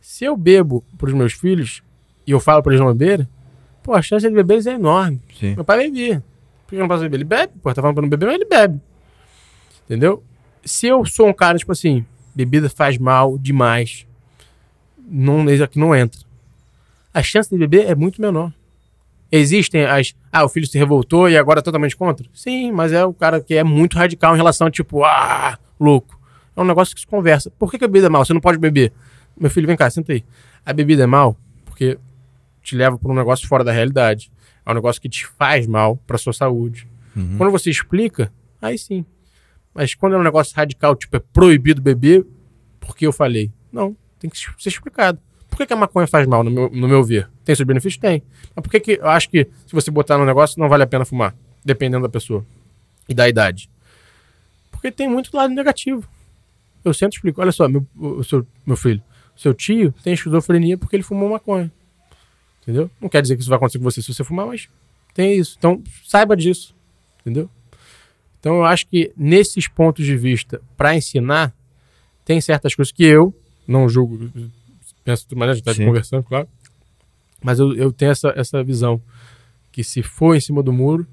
Se 0.00 0.24
eu 0.24 0.36
bebo 0.36 0.84
para 0.98 1.08
os 1.08 1.14
meus 1.14 1.32
filhos 1.32 1.82
e 2.26 2.32
eu 2.32 2.40
falo 2.40 2.62
para 2.62 2.72
eles 2.72 2.84
não 2.84 2.92
beberem, 2.92 3.28
pô, 3.82 3.94
a 3.94 4.02
chance 4.02 4.28
de 4.28 4.34
beber 4.34 4.66
é 4.66 4.72
enorme. 4.72 5.20
Sim. 5.38 5.54
Meu 5.54 5.64
pai 5.64 5.78
bebia. 5.78 6.22
Por 6.66 6.70
que 6.70 6.76
eu 6.76 6.80
não 6.80 6.88
posso 6.88 7.02
beber? 7.02 7.16
Ele 7.16 7.24
bebe. 7.24 7.52
Pô, 7.62 7.72
tá 7.72 7.80
falando 7.80 7.94
pra 7.94 8.02
não 8.02 8.08
beber, 8.08 8.26
mas 8.26 8.34
ele 8.34 8.44
bebe. 8.44 8.80
Entendeu? 9.84 10.22
Se 10.64 10.86
eu 10.86 11.04
sou 11.04 11.28
um 11.28 11.32
cara, 11.32 11.58
tipo 11.58 11.72
assim, 11.72 12.04
bebida 12.34 12.68
faz 12.68 12.98
mal 12.98 13.38
demais, 13.38 14.06
não, 14.98 15.48
isso 15.50 15.64
aqui 15.64 15.78
não 15.78 15.94
entra. 15.94 16.20
A 17.12 17.22
chance 17.22 17.50
de 17.50 17.58
beber 17.58 17.88
é 17.88 17.94
muito 17.94 18.20
menor. 18.20 18.52
Existem 19.34 19.86
as. 19.86 20.14
Ah, 20.30 20.44
o 20.44 20.48
filho 20.48 20.66
se 20.66 20.76
revoltou 20.76 21.26
e 21.26 21.38
agora 21.38 21.60
é 21.60 21.62
totalmente 21.62 21.96
contra? 21.96 22.28
Sim, 22.34 22.70
mas 22.70 22.92
é 22.92 23.02
o 23.02 23.14
cara 23.14 23.40
que 23.40 23.54
é 23.54 23.64
muito 23.64 23.96
radical 23.96 24.34
em 24.34 24.36
relação 24.36 24.66
a, 24.66 24.70
tipo, 24.70 25.02
ah, 25.04 25.58
louco. 25.80 26.20
É 26.54 26.60
um 26.60 26.64
negócio 26.64 26.94
que 26.94 27.00
se 27.00 27.06
conversa. 27.06 27.50
Por 27.50 27.70
que, 27.70 27.78
que 27.78 27.84
a 27.84 27.88
bebida 27.88 28.08
é 28.08 28.10
mal? 28.10 28.22
Você 28.22 28.34
não 28.34 28.42
pode 28.42 28.58
beber. 28.58 28.92
Meu 29.34 29.50
filho, 29.50 29.66
vem 29.66 29.76
cá, 29.76 29.88
senta 29.88 30.12
aí. 30.12 30.22
A 30.66 30.72
bebida 30.74 31.04
é 31.04 31.06
mal 31.06 31.34
porque 31.64 31.98
te 32.62 32.76
leva 32.76 32.98
para 32.98 33.10
um 33.10 33.14
negócio 33.14 33.48
fora 33.48 33.64
da 33.64 33.72
realidade. 33.72 34.30
É 34.64 34.70
um 34.70 34.74
negócio 34.74 35.00
que 35.00 35.08
te 35.08 35.26
faz 35.26 35.66
mal 35.66 35.96
para 36.06 36.18
sua 36.18 36.34
saúde. 36.34 36.86
Uhum. 37.16 37.38
Quando 37.38 37.50
você 37.50 37.70
explica, 37.70 38.30
aí 38.60 38.76
sim. 38.76 39.04
Mas 39.74 39.94
quando 39.94 40.14
é 40.14 40.18
um 40.18 40.22
negócio 40.22 40.54
radical, 40.54 40.94
tipo, 40.94 41.16
é 41.16 41.20
proibido 41.32 41.80
beber, 41.80 42.26
porque 42.78 43.06
eu 43.06 43.12
falei? 43.12 43.50
Não, 43.72 43.96
tem 44.18 44.28
que 44.28 44.38
ser 44.38 44.68
explicado. 44.68 45.18
Por 45.52 45.58
que, 45.58 45.66
que 45.66 45.72
a 45.74 45.76
maconha 45.76 46.06
faz 46.06 46.26
mal, 46.26 46.42
no 46.42 46.50
meu, 46.50 46.70
no 46.70 46.88
meu 46.88 47.04
ver? 47.04 47.28
Tem 47.44 47.54
seus 47.54 47.66
benefícios? 47.66 48.00
Tem. 48.00 48.22
Mas 48.56 48.62
por 48.62 48.70
que, 48.70 48.80
que 48.80 48.92
eu 48.92 49.06
acho 49.06 49.28
que 49.28 49.44
se 49.66 49.74
você 49.74 49.90
botar 49.90 50.16
no 50.16 50.24
negócio, 50.24 50.58
não 50.58 50.66
vale 50.66 50.82
a 50.82 50.86
pena 50.86 51.04
fumar? 51.04 51.36
Dependendo 51.62 52.04
da 52.04 52.08
pessoa 52.08 52.42
e 53.06 53.12
da 53.12 53.28
idade. 53.28 53.68
Porque 54.70 54.90
tem 54.90 55.10
muito 55.10 55.36
lado 55.36 55.52
negativo. 55.52 56.08
Eu 56.82 56.94
sempre 56.94 57.16
explico. 57.16 57.42
Olha 57.42 57.52
só, 57.52 57.68
meu, 57.68 57.86
o 57.94 58.24
seu, 58.24 58.46
meu 58.64 58.78
filho, 58.78 59.02
seu 59.36 59.52
tio 59.52 59.92
tem 60.02 60.14
esquizofrenia 60.14 60.78
porque 60.78 60.96
ele 60.96 61.02
fumou 61.02 61.28
maconha. 61.28 61.70
Entendeu? 62.62 62.90
Não 62.98 63.10
quer 63.10 63.20
dizer 63.20 63.34
que 63.34 63.42
isso 63.42 63.50
vai 63.50 63.58
acontecer 63.58 63.76
com 63.76 63.84
você 63.84 64.00
se 64.00 64.10
você 64.14 64.24
fumar, 64.24 64.46
mas 64.46 64.70
tem 65.12 65.36
isso. 65.36 65.56
Então, 65.58 65.82
saiba 66.02 66.34
disso. 66.34 66.74
Entendeu? 67.20 67.50
Então, 68.40 68.56
eu 68.56 68.64
acho 68.64 68.86
que 68.86 69.12
nesses 69.14 69.68
pontos 69.68 70.06
de 70.06 70.16
vista, 70.16 70.62
para 70.78 70.96
ensinar, 70.96 71.54
tem 72.24 72.40
certas 72.40 72.74
coisas 72.74 72.90
que 72.90 73.04
eu 73.04 73.34
não 73.68 73.86
julgo. 73.86 74.30
Penso 75.04 75.22
de 75.22 75.26
outra 75.26 75.38
maneira, 75.38 75.52
a 75.52 75.56
gente 75.56 75.68
está 75.70 75.84
conversando, 75.84 76.22
claro. 76.24 76.48
Mas 77.42 77.58
eu, 77.58 77.74
eu 77.74 77.92
tenho 77.92 78.10
essa, 78.12 78.32
essa 78.36 78.62
visão. 78.62 79.00
Que 79.72 79.82
se 79.82 80.02
for 80.02 80.36
em 80.36 80.40
cima 80.40 80.62
do 80.62 80.72
muro, 80.72 81.06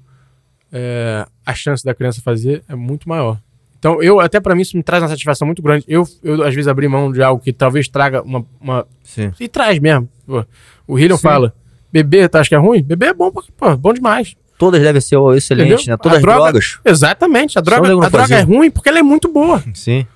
é, 0.72 1.26
a 1.44 1.54
chance 1.54 1.82
da 1.84 1.94
criança 1.94 2.20
fazer 2.22 2.62
é 2.68 2.74
muito 2.74 3.08
maior. 3.08 3.38
Então, 3.78 4.02
eu, 4.02 4.20
até 4.20 4.38
para 4.38 4.54
mim, 4.54 4.60
isso 4.60 4.76
me 4.76 4.82
traz 4.82 5.02
uma 5.02 5.08
satisfação 5.08 5.46
muito 5.46 5.62
grande. 5.62 5.84
Eu, 5.88 6.06
eu 6.22 6.42
às 6.44 6.54
vezes, 6.54 6.68
abri 6.68 6.86
mão 6.86 7.10
de 7.10 7.22
algo 7.22 7.42
que 7.42 7.52
talvez 7.52 7.88
traga 7.88 8.20
uma, 8.22 8.44
uma 8.60 8.86
Sim. 9.02 9.32
e 9.40 9.48
traz 9.48 9.78
mesmo. 9.78 10.06
Pô, 10.26 10.44
o 10.86 10.98
Hillian 10.98 11.16
fala: 11.16 11.54
beber, 11.90 12.28
tu 12.28 12.36
acha 12.36 12.50
que 12.50 12.54
é 12.54 12.58
ruim? 12.58 12.82
Beber 12.82 13.08
é 13.08 13.14
bom, 13.14 13.30
porque, 13.32 13.50
pô, 13.56 13.74
bom 13.78 13.94
demais. 13.94 14.36
Todas 14.58 14.82
devem 14.82 15.00
ser 15.00 15.16
excelentes, 15.34 15.72
Entendeu? 15.86 15.92
né? 15.92 15.96
Todas 15.96 16.12
A 16.12 16.16
as 16.18 16.22
droga- 16.22 16.38
drogas. 16.52 16.78
Exatamente. 16.84 17.58
A 17.58 17.62
droga, 17.62 18.06
a 18.06 18.08
droga 18.10 18.34
é 18.36 18.42
ruim 18.42 18.70
porque 18.70 18.90
ela 18.90 18.98
é 18.98 19.02
muito 19.02 19.26
boa. 19.32 19.64
Sim. 19.72 20.06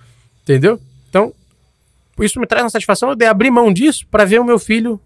Entendeu? 0.42 0.78
Isso 2.20 2.38
me 2.40 2.46
traz 2.46 2.64
uma 2.64 2.70
satisfação 2.70 3.14
de 3.14 3.24
abrir 3.26 3.50
mão 3.50 3.72
disso 3.72 4.06
para 4.10 4.24
ver 4.24 4.40
o 4.40 4.44
meu 4.44 4.58
filho 4.58 5.00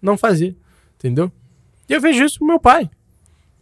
não 0.00 0.16
fazer. 0.16 0.56
Entendeu? 0.98 1.30
E 1.88 1.92
eu 1.92 2.00
vejo 2.00 2.24
isso 2.24 2.38
com 2.38 2.46
meu 2.46 2.60
pai. 2.60 2.88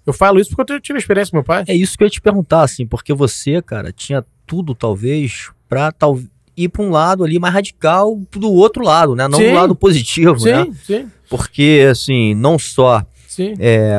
Eu 0.07 0.12
falo 0.12 0.40
isso 0.40 0.55
porque 0.57 0.72
eu 0.72 0.80
tive 0.80 0.98
experiência 0.98 1.30
com 1.30 1.36
meu 1.36 1.44
pai. 1.44 1.64
É 1.68 1.74
isso 1.74 1.96
que 1.96 2.03
eu 2.03 2.07
ia 2.07 2.11
te 2.11 2.20
perguntar, 2.20 2.62
assim, 2.62 2.86
porque 2.86 3.12
você, 3.14 3.62
cara, 3.62 3.92
tinha 3.92 4.24
tudo, 4.46 4.74
talvez, 4.74 5.51
pra 5.68 5.92
tal, 5.92 6.18
ir 6.57 6.68
pra 6.68 6.82
um 6.82 6.90
lado 6.90 7.22
ali 7.22 7.38
mais 7.38 7.55
radical 7.55 8.20
do 8.32 8.53
outro 8.53 8.82
lado, 8.84 9.14
né? 9.14 9.28
Não 9.28 9.38
Sim. 9.38 9.48
do 9.51 9.55
lado 9.55 9.74
positivo, 9.74 10.44
né? 10.44 10.64
Sim, 10.64 10.72
sim, 10.84 11.11
Porque, 11.28 11.86
assim, 11.90 12.34
não 12.34 12.59
só 12.59 13.05
sim. 13.28 13.55
é, 13.59 13.94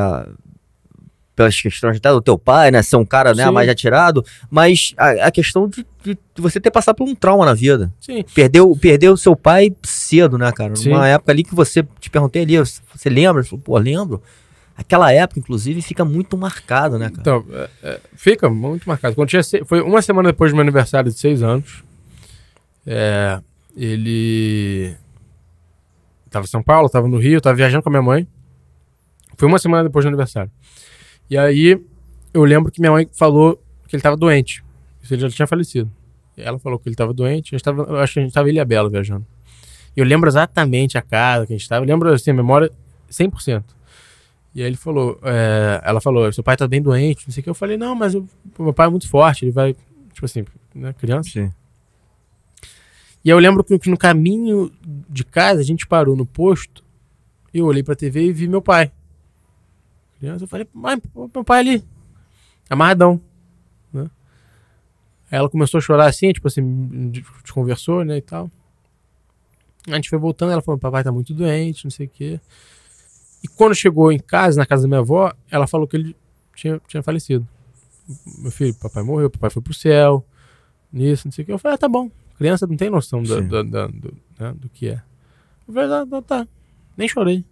pelas 1.36 1.60
questões 1.60 1.98
até 1.98 2.12
do 2.12 2.22
teu 2.22 2.38
pai, 2.38 2.72
né? 2.72 2.82
Ser 2.82 2.98
um 2.98 3.06
cara 3.06 3.34
né, 3.34 3.46
Sim. 3.46 3.52
mais 3.52 3.70
atirado, 3.70 4.24
mas 4.50 4.94
a, 4.98 5.28
a 5.28 5.32
questão 5.32 5.68
de, 5.68 5.86
de 6.04 6.18
você 6.36 6.60
ter 6.60 6.72
passado 6.72 6.96
por 6.96 7.08
um 7.08 7.16
trauma 7.16 7.46
na 7.46 7.54
vida. 7.54 7.92
Sim. 8.00 8.24
Perdeu, 8.34 8.76
perdeu 8.80 9.16
seu 9.18 9.36
pai 9.36 9.74
cedo, 9.84 10.38
né, 10.38 10.52
cara? 10.52 10.76
Sim. 10.76 10.90
Numa 10.90 11.08
época 11.08 11.32
ali 11.32 11.44
que 11.44 11.56
você, 11.56 11.84
te 12.00 12.10
perguntei 12.10 12.44
ali, 12.44 12.58
você 12.58 13.10
lembra? 13.10 13.44
Falou, 13.44 13.62
Pô, 13.64 13.78
lembro. 13.78 14.22
Aquela 14.76 15.12
época, 15.12 15.40
inclusive, 15.40 15.82
fica 15.82 16.04
muito 16.04 16.36
marcado, 16.38 16.98
né, 16.98 17.10
cara? 17.10 17.22
Então, 17.22 17.46
é, 17.52 17.70
é, 17.84 18.00
fica 18.16 18.50
muito 18.50 18.88
marcado. 18.88 19.16
Quando 19.16 19.30
tinha 19.30 19.42
foi 19.66 19.82
uma 19.82 20.02
semana 20.02 20.30
depois 20.30 20.52
do 20.52 20.56
meu 20.56 20.64
aniversário 20.64 21.12
de 21.12 21.18
seis 21.18 21.44
anos. 21.44 21.84
é, 22.86 23.40
ele 23.76 24.96
tava 26.30 26.46
em 26.46 26.50
São 26.50 26.64
Paulo, 26.64 26.90
tava 26.90 27.08
no 27.08 27.18
Rio, 27.18 27.42
tava 27.42 27.56
viajando 27.56 27.84
com 27.84 27.90
a 27.90 27.92
minha 27.92 28.02
mãe. 28.02 28.28
Foi 29.38 29.48
uma 29.48 29.60
semana 29.60 29.84
depois 29.84 30.04
do 30.04 30.08
aniversário. 30.08 30.52
E 31.32 31.38
aí 31.38 31.82
eu 32.34 32.44
lembro 32.44 32.70
que 32.70 32.82
minha 32.82 32.92
mãe 32.92 33.08
falou 33.14 33.56
que 33.88 33.96
ele 33.96 34.04
tava 34.04 34.18
doente. 34.18 34.62
Ele 35.10 35.22
já 35.22 35.30
tinha 35.30 35.48
falecido. 35.48 35.90
Ela 36.36 36.60
falou 36.60 36.78
que 36.78 36.90
ele 36.90 36.96
tava 36.96 37.14
doente. 37.14 37.56
A 37.56 37.58
gente 37.58 37.64
tava, 37.64 37.84
eu 37.84 38.00
acho 38.00 38.14
que 38.16 38.20
a 38.20 38.24
gente 38.24 38.34
tava 38.34 38.50
em 38.50 38.52
Ilha 38.52 38.66
Bela 38.66 38.90
viajando. 38.90 39.26
E 39.96 40.00
eu 40.02 40.06
lembro 40.06 40.30
exatamente 40.30 40.98
a 40.98 41.02
casa 41.02 41.48
que 41.48 41.54
a 41.54 41.58
gente 41.58 41.70
tava. 41.70 41.86
Eu 41.86 41.88
lembro, 41.88 42.12
assim, 42.12 42.32
a 42.32 42.34
memória 42.34 42.70
100%. 43.10 43.64
E 44.54 44.62
aí 44.62 44.68
ele 44.68 44.76
falou, 44.76 45.18
é, 45.24 45.82
ela 45.86 46.02
falou, 46.02 46.30
seu 46.34 46.44
pai 46.44 46.58
tá 46.58 46.68
bem 46.68 46.82
doente, 46.82 47.26
não 47.26 47.34
sei 47.34 47.40
o 47.40 47.44
que. 47.46 47.50
Eu 47.50 47.56
falei, 47.56 47.78
não, 47.78 47.96
mas 47.96 48.14
o 48.14 48.28
meu 48.60 48.74
pai 48.74 48.88
é 48.88 48.90
muito 48.90 49.08
forte, 49.08 49.46
ele 49.46 49.54
vai, 49.54 49.74
tipo 50.12 50.26
assim, 50.26 50.44
né, 50.76 50.92
criança. 50.92 51.30
Sim. 51.30 51.50
E 53.24 53.30
eu 53.30 53.40
lembro 53.40 53.64
que 53.64 53.90
no 53.90 53.98
caminho 53.98 54.70
de 55.10 55.24
casa, 55.24 55.62
a 55.62 55.64
gente 55.64 55.88
parou 55.88 56.18
no 56.18 56.26
posto, 56.26 56.84
e 57.54 57.60
eu 57.60 57.66
olhei 57.66 57.84
pra 57.84 57.96
TV 57.96 58.26
e 58.26 58.34
vi 58.34 58.50
meu 58.50 58.62
pai. 58.62 58.92
Criança, 60.22 60.44
eu 60.44 60.48
falei, 60.48 60.68
mãe, 60.72 61.02
meu 61.34 61.44
pai 61.44 61.60
ali, 61.62 61.84
amarradão, 62.70 63.20
né? 63.92 64.04
Aí 65.32 65.40
ela 65.40 65.50
começou 65.50 65.80
a 65.80 65.82
chorar 65.82 66.06
assim, 66.08 66.32
tipo 66.32 66.48
assim, 66.48 66.62
a 66.62 67.06
gente 67.06 67.24
conversou, 67.52 68.06
né, 68.06 68.18
e 68.18 68.22
tal. 68.22 68.52
A 69.88 69.96
gente 69.96 70.12
foi 70.12 70.20
voltando, 70.20 70.52
ela 70.52 70.62
falou, 70.62 70.78
papai 70.80 71.04
tá 71.04 71.12
muito 71.12 71.34
doente, 71.34 71.86
não 71.86 71.90
sei 71.90 72.06
o 72.06 72.10
quê. 72.10 72.40
E 73.44 73.48
quando 73.48 73.74
chegou 73.74 74.12
em 74.12 74.20
casa, 74.20 74.60
na 74.60 74.66
casa 74.68 74.84
da 74.84 74.88
minha 74.88 75.00
avó, 75.00 75.34
ela 75.50 75.66
falou 75.66 75.88
que 75.88 75.98
ele 75.98 76.16
tinha, 76.56 76.80
tinha 76.88 77.02
falecido. 77.02 77.48
Meu 78.38 78.52
filho, 78.52 78.76
papai 78.76 79.02
morreu, 79.02 79.28
papai 79.28 79.50
foi 79.50 79.64
pro 79.64 79.74
céu, 79.74 80.24
nisso, 80.94 81.26
não 81.28 81.32
sei 81.32 81.42
o 81.42 81.46
quê. 81.48 81.52
Eu 81.54 81.58
falei, 81.58 81.74
ah, 81.74 81.78
tá 81.80 81.90
bom. 81.90 82.12
Criança 82.38 82.68
não 82.68 82.78
tem 82.78 82.92
noção 82.92 83.26
Sim. 83.26 83.48
da- 83.48 83.64
da- 83.64 83.88
do, 83.88 84.16
né, 84.40 84.54
do 84.56 84.70
que 84.70 84.88
é. 84.90 85.02
Eu 85.68 85.74
falei, 85.74 85.92
ah, 85.92 86.06
tá, 86.06 86.22
tá. 86.22 86.48
Nem 86.96 87.08
chorei. 87.08 87.44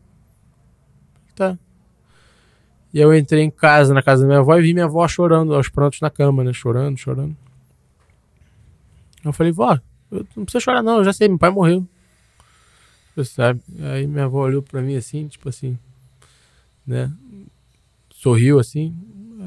Tá. 1.35 1.57
E 2.93 2.99
eu 2.99 3.15
entrei 3.15 3.43
em 3.43 3.51
casa, 3.51 3.93
na 3.93 4.01
casa 4.01 4.23
da 4.23 4.27
minha 4.27 4.39
avó, 4.39 4.57
e 4.57 4.61
vi 4.61 4.73
minha 4.73 4.85
avó 4.85 5.07
chorando, 5.07 5.53
aos 5.53 5.69
prantos 5.69 6.01
na 6.01 6.09
cama, 6.09 6.43
né? 6.43 6.53
Chorando, 6.53 6.97
chorando. 6.97 7.35
Eu 9.23 9.33
falei, 9.33 9.51
vó, 9.51 9.79
eu 10.11 10.25
não 10.35 10.45
precisa 10.45 10.63
chorar 10.63 10.81
não, 10.81 10.97
eu 10.97 11.03
já 11.03 11.13
sei, 11.13 11.27
meu 11.27 11.37
pai 11.37 11.49
morreu. 11.49 11.87
Você 13.15 13.31
sabe? 13.31 13.61
Aí 13.93 14.07
minha 14.07 14.25
avó 14.25 14.45
olhou 14.45 14.61
pra 14.61 14.81
mim 14.81 14.95
assim, 14.95 15.27
tipo 15.27 15.49
assim, 15.49 15.77
né? 16.85 17.11
Sorriu 18.11 18.59
assim, 18.59 18.95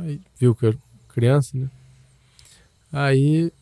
aí 0.04 0.20
viu 0.38 0.54
que 0.54 0.66
eu 0.66 0.74
criança, 1.08 1.56
né? 1.56 1.68
Aí 2.92 3.52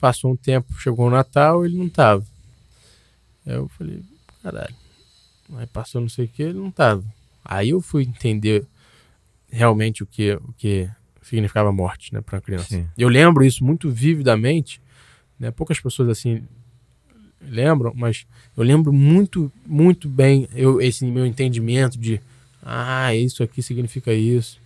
passou 0.00 0.32
um 0.32 0.36
tempo, 0.36 0.72
chegou 0.78 1.06
o 1.06 1.10
Natal, 1.10 1.64
ele 1.64 1.76
não 1.76 1.88
tava. 1.88 2.24
Aí 3.46 3.54
eu 3.54 3.68
falei, 3.68 4.02
caralho. 4.42 4.74
Aí 5.54 5.66
passou 5.66 6.00
não 6.00 6.08
sei 6.08 6.24
o 6.24 6.28
que, 6.28 6.42
ele 6.42 6.58
não 6.58 6.70
tava. 6.70 7.04
Aí 7.44 7.70
eu 7.70 7.80
fui 7.80 8.02
entender 8.02 8.66
realmente 9.54 10.02
o 10.02 10.06
que, 10.06 10.32
o 10.34 10.52
que 10.56 10.88
significava 11.22 11.72
morte, 11.72 12.12
né, 12.12 12.20
para 12.20 12.40
criança. 12.40 12.66
Sim. 12.66 12.86
Eu 12.98 13.08
lembro 13.08 13.44
isso 13.44 13.64
muito 13.64 13.90
vividamente, 13.90 14.80
né? 15.38 15.50
Poucas 15.50 15.80
pessoas 15.80 16.08
assim 16.08 16.42
lembram, 17.40 17.92
mas 17.94 18.26
eu 18.56 18.64
lembro 18.64 18.92
muito, 18.92 19.52
muito 19.66 20.08
bem 20.08 20.48
eu, 20.54 20.80
esse 20.80 21.04
meu 21.04 21.26
entendimento 21.26 21.98
de 21.98 22.20
ah, 22.62 23.14
isso 23.14 23.42
aqui 23.42 23.62
significa 23.62 24.12
isso, 24.12 24.58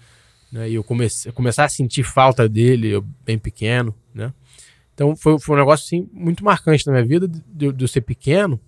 né? 0.51 0.70
E 0.70 0.74
eu 0.74 0.84
comecei 0.84 1.30
começar 1.32 1.64
a 1.64 1.68
sentir 1.68 2.05
falta 2.05 2.49
dele, 2.49 2.89
eu 2.89 3.05
bem 3.24 3.39
pequeno, 3.39 3.95
né? 4.14 4.32
Então 4.95 5.14
foi, 5.14 5.39
foi 5.39 5.57
um 5.57 5.59
negócio 5.59 5.84
assim 5.84 6.09
muito 6.12 6.45
marcante 6.45 6.86
na 6.86 6.93
minha 6.93 7.05
vida 7.05 7.28
de, 7.28 7.72
de 7.72 7.84
eu 7.84 7.89
ser 7.89 8.01
pequeno 8.01 8.59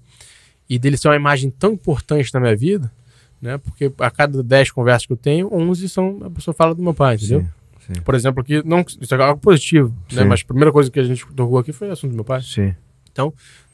e 0.69 0.79
dele 0.79 0.97
ser 0.97 1.09
uma 1.09 1.17
imagem 1.17 1.51
tão 1.51 1.73
importante 1.73 2.33
na 2.35 2.41
minha 2.41 2.57
vida, 2.57 2.93
né? 3.41 3.59
Porque 3.59 3.93
a 3.99 4.11
cada 4.11 4.43
10 4.43 4.71
conversas 4.71 5.07
que 5.07 5.13
eu 5.13 5.17
tenho, 5.17 5.53
11 5.53 5.89
são 5.89 6.19
a 6.25 6.31
pessoa 6.31 6.55
fala 6.55 6.75
do 6.75 6.83
meu 6.83 6.95
pai, 6.95 7.17
entendeu? 7.17 7.41
Sim, 7.87 7.95
sim. 7.95 8.03
Por 8.03 8.15
exemplo, 8.15 8.41
aqui, 8.41 8.63
não, 8.67 8.85
isso 9.01 9.15
é 9.15 9.23
algo 9.23 9.41
positivo, 9.41 9.89
né? 10.13 10.23
Sim. 10.23 10.29
Mas 10.29 10.41
a 10.43 10.47
primeira 10.47 10.73
coisa 10.73 10.91
que 10.91 11.01
a 11.01 11.05
gente 11.05 11.27
tocou 11.35 11.59
aqui 11.59 11.73
foi 11.73 11.89
o 11.89 11.93
assunto 11.93 12.11
do 12.11 12.17
meu 12.17 12.25
pai. 12.25 12.43
Sim. 12.43 12.75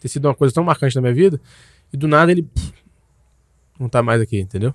Ter 0.01 0.09
sido 0.09 0.27
uma 0.27 0.35
coisa 0.35 0.53
tão 0.53 0.65
marcante 0.65 0.97
na 0.97 1.03
minha 1.03 1.15
vida 1.15 1.41
e 1.93 1.97
do 1.97 2.09
nada 2.09 2.33
ele 2.33 2.43
pff, 2.43 2.73
não 3.79 3.89
tá 3.89 4.03
mais 4.03 4.21
aqui, 4.21 4.41
entendeu? 4.41 4.75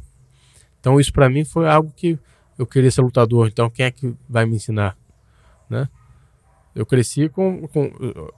Então 0.79 0.99
isso 0.99 1.11
pra 1.11 1.29
mim 1.29 1.43
foi 1.43 1.67
algo 1.67 1.91
que 1.95 2.17
eu 2.57 2.65
queria 2.65 2.89
ser 2.89 3.01
lutador. 3.01 3.47
Então 3.47 3.69
quem 3.69 3.85
é 3.85 3.91
que 3.91 4.15
vai 4.29 4.45
me 4.45 4.55
ensinar, 4.55 4.97
né? 5.69 5.89
Eu 6.73 6.85
cresci 6.85 7.27
com, 7.27 7.67
com 7.67 7.91
eu, 7.99 8.33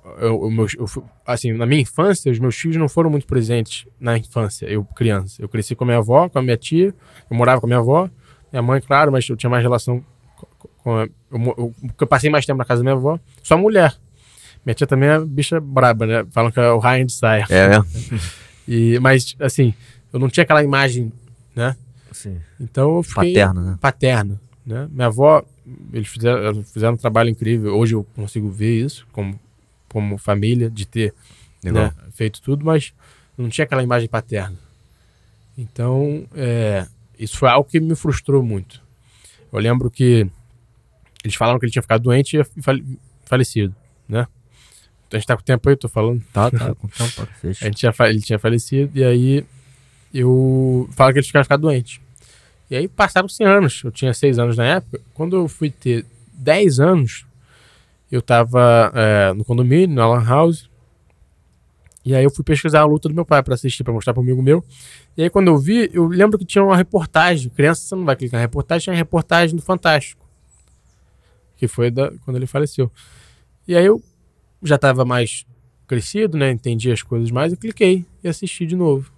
eu, 0.51 0.67
eu 0.79 0.87
fui- 0.87 1.03
assim, 1.25 1.51
na 1.53 1.65
minha 1.65 1.81
infância, 1.81 2.31
os 2.31 2.39
meus 2.39 2.55
filhos 2.55 2.77
não 2.77 2.89
foram 2.89 3.09
muito 3.09 3.27
presentes 3.27 3.85
na 3.99 4.17
infância, 4.17 4.65
eu 4.65 4.83
criança. 4.83 5.41
Eu 5.41 5.47
cresci 5.47 5.75
com 5.75 5.83
a 5.83 5.87
minha 5.87 5.99
avó, 5.99 6.27
com 6.29 6.39
a 6.39 6.41
minha 6.41 6.57
tia, 6.57 6.93
eu 7.29 7.37
morava 7.37 7.61
com 7.61 7.67
a 7.67 7.69
minha 7.69 7.79
avó, 7.79 8.09
minha 8.51 8.61
mãe, 8.63 8.81
claro, 8.81 9.11
mas 9.11 9.29
eu 9.29 9.35
tinha 9.37 9.49
mais 9.49 9.61
relação 9.61 10.03
com- 10.83 10.97
a, 10.97 11.03
eu, 11.03 11.55
eu, 11.57 11.75
eu 12.01 12.07
passei 12.07 12.29
mais 12.29 12.45
tempo 12.45 12.57
na 12.57 12.65
casa 12.65 12.79
da 12.79 12.83
minha 12.83 12.95
avó, 12.95 13.19
só 13.43 13.55
mulher. 13.57 13.95
Minha 14.65 14.73
tia 14.73 14.87
também 14.87 15.09
é 15.09 15.19
bicha 15.19 15.59
braba, 15.59 16.05
né? 16.07 16.25
Falam 16.31 16.49
que 16.51 16.59
é 16.59 16.71
o 16.71 16.79
Ryan 16.79 17.05
de 17.05 17.13
saia. 17.13 17.45
É, 17.49 17.69
né? 17.69 17.83
E, 18.65 18.97
mas, 18.99 19.35
assim, 19.41 19.73
eu 20.13 20.17
não 20.19 20.29
tinha 20.29 20.43
aquela 20.45 20.63
imagem, 20.63 21.11
né? 21.53 21.75
Sim. 22.13 22.39
Então 22.57 22.95
eu 22.95 23.03
fiquei 23.03 23.33
Paterna, 23.33 23.61
né? 23.61 23.77
paterno, 23.81 24.39
né? 24.65 24.87
Minha 24.89 25.07
avó, 25.07 25.43
eles 25.91 26.07
fizeram, 26.07 26.63
fizeram 26.63 26.93
um 26.93 26.97
trabalho 26.97 27.29
incrível. 27.29 27.75
Hoje 27.77 27.95
eu 27.95 28.03
consigo 28.15 28.49
ver 28.49 28.85
isso 28.85 29.07
como, 29.11 29.39
como 29.89 30.17
família, 30.17 30.69
de 30.69 30.85
ter 30.85 31.13
né, 31.63 31.93
feito 32.11 32.41
tudo, 32.41 32.65
mas 32.65 32.93
não 33.37 33.49
tinha 33.49 33.65
aquela 33.65 33.83
imagem 33.83 34.07
paterna. 34.09 34.57
Então, 35.57 36.25
é, 36.35 36.87
isso 37.17 37.37
foi 37.37 37.49
algo 37.49 37.69
que 37.69 37.79
me 37.79 37.95
frustrou 37.95 38.43
muito. 38.43 38.81
Eu 39.51 39.59
lembro 39.59 39.89
que 39.89 40.27
eles 41.23 41.35
falaram 41.35 41.59
que 41.59 41.65
ele 41.65 41.71
tinha 41.71 41.81
ficado 41.81 42.01
doente 42.03 42.37
e 42.37 42.61
fale- 42.61 42.83
falecido, 43.25 43.73
né? 44.09 44.27
A 45.11 45.15
gente 45.15 45.27
tá 45.27 45.37
com 45.37 45.43
tempo 45.43 45.69
aí, 45.69 45.73
eu 45.73 45.77
tô 45.77 45.87
falando. 45.87 46.23
Tá, 46.33 46.49
tá. 46.49 46.73
Com 46.75 46.87
tempo 46.87 47.21
A 47.43 47.65
gente 47.67 47.77
tinha, 47.77 47.93
ele 48.09 48.19
tinha 48.19 48.39
falecido, 48.39 48.97
e 48.97 49.03
aí 49.03 49.45
eu 50.11 50.89
falo 50.93 51.13
que 51.13 51.19
ele 51.19 51.25
tinha 51.27 51.43
ficado 51.43 51.61
doente. 51.61 52.01
E 52.69 52.75
aí 52.75 52.87
passaram-se 52.87 53.43
anos, 53.43 53.81
eu 53.83 53.91
tinha 53.91 54.13
seis 54.13 54.39
anos 54.39 54.57
na 54.57 54.65
época. 54.65 55.01
Quando 55.13 55.35
eu 55.35 55.47
fui 55.47 55.69
ter 55.69 56.05
10 56.33 56.79
anos, 56.79 57.25
eu 58.11 58.21
tava 58.21 58.91
é, 58.93 59.33
no 59.33 59.43
condomínio, 59.45 59.95
na 59.95 60.07
Lan 60.07 60.23
House. 60.23 60.69
E 62.05 62.13
aí 62.13 62.23
eu 62.23 62.29
fui 62.29 62.43
pesquisar 62.43 62.81
a 62.81 62.85
luta 62.85 63.07
do 63.07 63.15
meu 63.15 63.25
pai 63.25 63.41
pra 63.41 63.53
assistir, 63.53 63.83
pra 63.83 63.93
mostrar 63.93 64.13
pro 64.13 64.21
amigo 64.21 64.41
meu. 64.41 64.63
E 65.15 65.23
aí 65.23 65.29
quando 65.29 65.47
eu 65.47 65.57
vi, 65.57 65.89
eu 65.93 66.07
lembro 66.07 66.37
que 66.37 66.45
tinha 66.45 66.63
uma 66.63 66.75
reportagem. 66.75 67.49
Criança, 67.49 67.81
você 67.81 67.95
não 67.95 68.05
vai 68.05 68.15
clicar 68.15 68.39
na 68.39 68.41
reportagem, 68.41 68.83
tinha 68.83 68.93
uma 68.93 68.97
reportagem 68.97 69.55
do 69.55 69.61
Fantástico. 69.61 70.23
Que 71.55 71.67
foi 71.67 71.89
da, 71.89 72.11
quando 72.25 72.37
ele 72.37 72.47
faleceu. 72.47 72.91
E 73.67 73.75
aí 73.75 73.85
eu 73.85 74.01
já 74.61 74.77
tava 74.77 75.05
mais 75.05 75.45
crescido, 75.87 76.37
né? 76.37 76.51
Entendi 76.51 76.91
as 76.91 77.01
coisas 77.01 77.31
mais 77.31 77.53
e 77.53 77.57
cliquei 77.57 78.05
e 78.23 78.27
assisti 78.27 78.65
de 78.65 78.75
novo. 78.75 79.11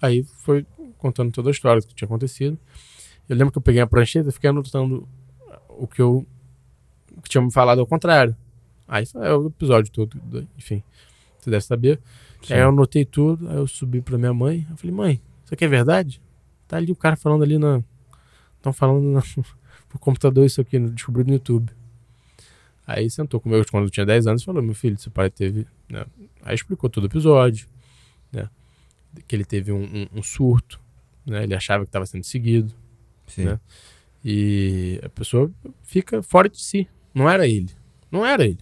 Aí 0.00 0.24
foi 0.44 0.66
contando 1.06 1.32
toda 1.32 1.48
a 1.50 1.52
história 1.52 1.80
do 1.80 1.86
que 1.86 1.94
tinha 1.94 2.06
acontecido. 2.06 2.58
Eu 3.28 3.36
lembro 3.36 3.52
que 3.52 3.58
eu 3.58 3.62
peguei 3.62 3.80
a 3.80 3.86
prancheta 3.86 4.28
e 4.28 4.32
fiquei 4.32 4.50
anotando 4.50 5.08
o 5.68 5.86
que 5.86 6.00
eu 6.00 6.26
o 7.16 7.22
que 7.22 7.28
tinha 7.28 7.42
me 7.42 7.50
falado 7.52 7.80
ao 7.80 7.86
contrário. 7.86 8.36
Aí 8.86 9.04
é 9.16 9.32
o 9.34 9.46
episódio 9.48 9.90
todo, 9.92 10.18
do- 10.20 10.46
enfim, 10.56 10.82
você 11.38 11.50
deve 11.50 11.64
saber. 11.64 11.98
Aí 12.52 12.60
eu 12.60 12.68
anotei 12.68 13.04
tudo, 13.04 13.48
aí 13.48 13.56
eu 13.56 13.66
subi 13.66 14.00
pra 14.00 14.16
minha 14.18 14.34
mãe. 14.34 14.66
Eu 14.70 14.76
falei, 14.76 14.94
mãe, 14.94 15.22
isso 15.44 15.54
aqui 15.54 15.64
é 15.64 15.68
verdade? 15.68 16.20
Tá 16.68 16.76
ali 16.76 16.92
o 16.92 16.96
cara 16.96 17.16
falando 17.16 17.42
ali 17.42 17.58
na. 17.58 17.82
Estão 18.56 18.72
falando 18.72 19.02
na, 19.12 19.22
pro 19.88 19.98
computador 19.98 20.44
isso 20.44 20.60
aqui, 20.60 20.78
descobri 20.78 21.24
no 21.24 21.32
YouTube. 21.32 21.72
Aí 22.86 23.10
sentou 23.10 23.40
comigo 23.40 23.64
quando 23.70 23.84
eu 23.84 23.90
tinha 23.90 24.06
10 24.06 24.26
anos 24.26 24.42
e 24.42 24.44
falou: 24.44 24.62
Meu 24.62 24.74
filho, 24.74 24.96
seu 24.98 25.10
pai 25.10 25.30
teve. 25.30 25.66
né? 25.88 26.04
Aí 26.42 26.54
explicou 26.54 26.88
todo 26.88 27.04
o 27.04 27.06
episódio, 27.06 27.66
né? 28.30 28.48
Que 29.26 29.34
ele 29.34 29.44
teve 29.44 29.72
um, 29.72 29.82
um- 29.82 30.18
um 30.18 30.22
surto, 30.22 30.78
né? 31.26 31.44
Ele 31.44 31.54
achava 31.54 31.84
que 31.84 31.88
estava 31.88 32.06
sendo 32.06 32.24
seguido, 32.24 32.72
Sim. 33.26 33.44
né? 33.44 33.60
e 34.28 35.00
a 35.04 35.08
pessoa 35.08 35.50
fica 35.84 36.20
fora 36.20 36.48
de 36.48 36.60
si. 36.60 36.88
Não 37.14 37.30
era 37.30 37.46
ele. 37.46 37.70
Não 38.10 38.26
era 38.26 38.44
ele. 38.44 38.58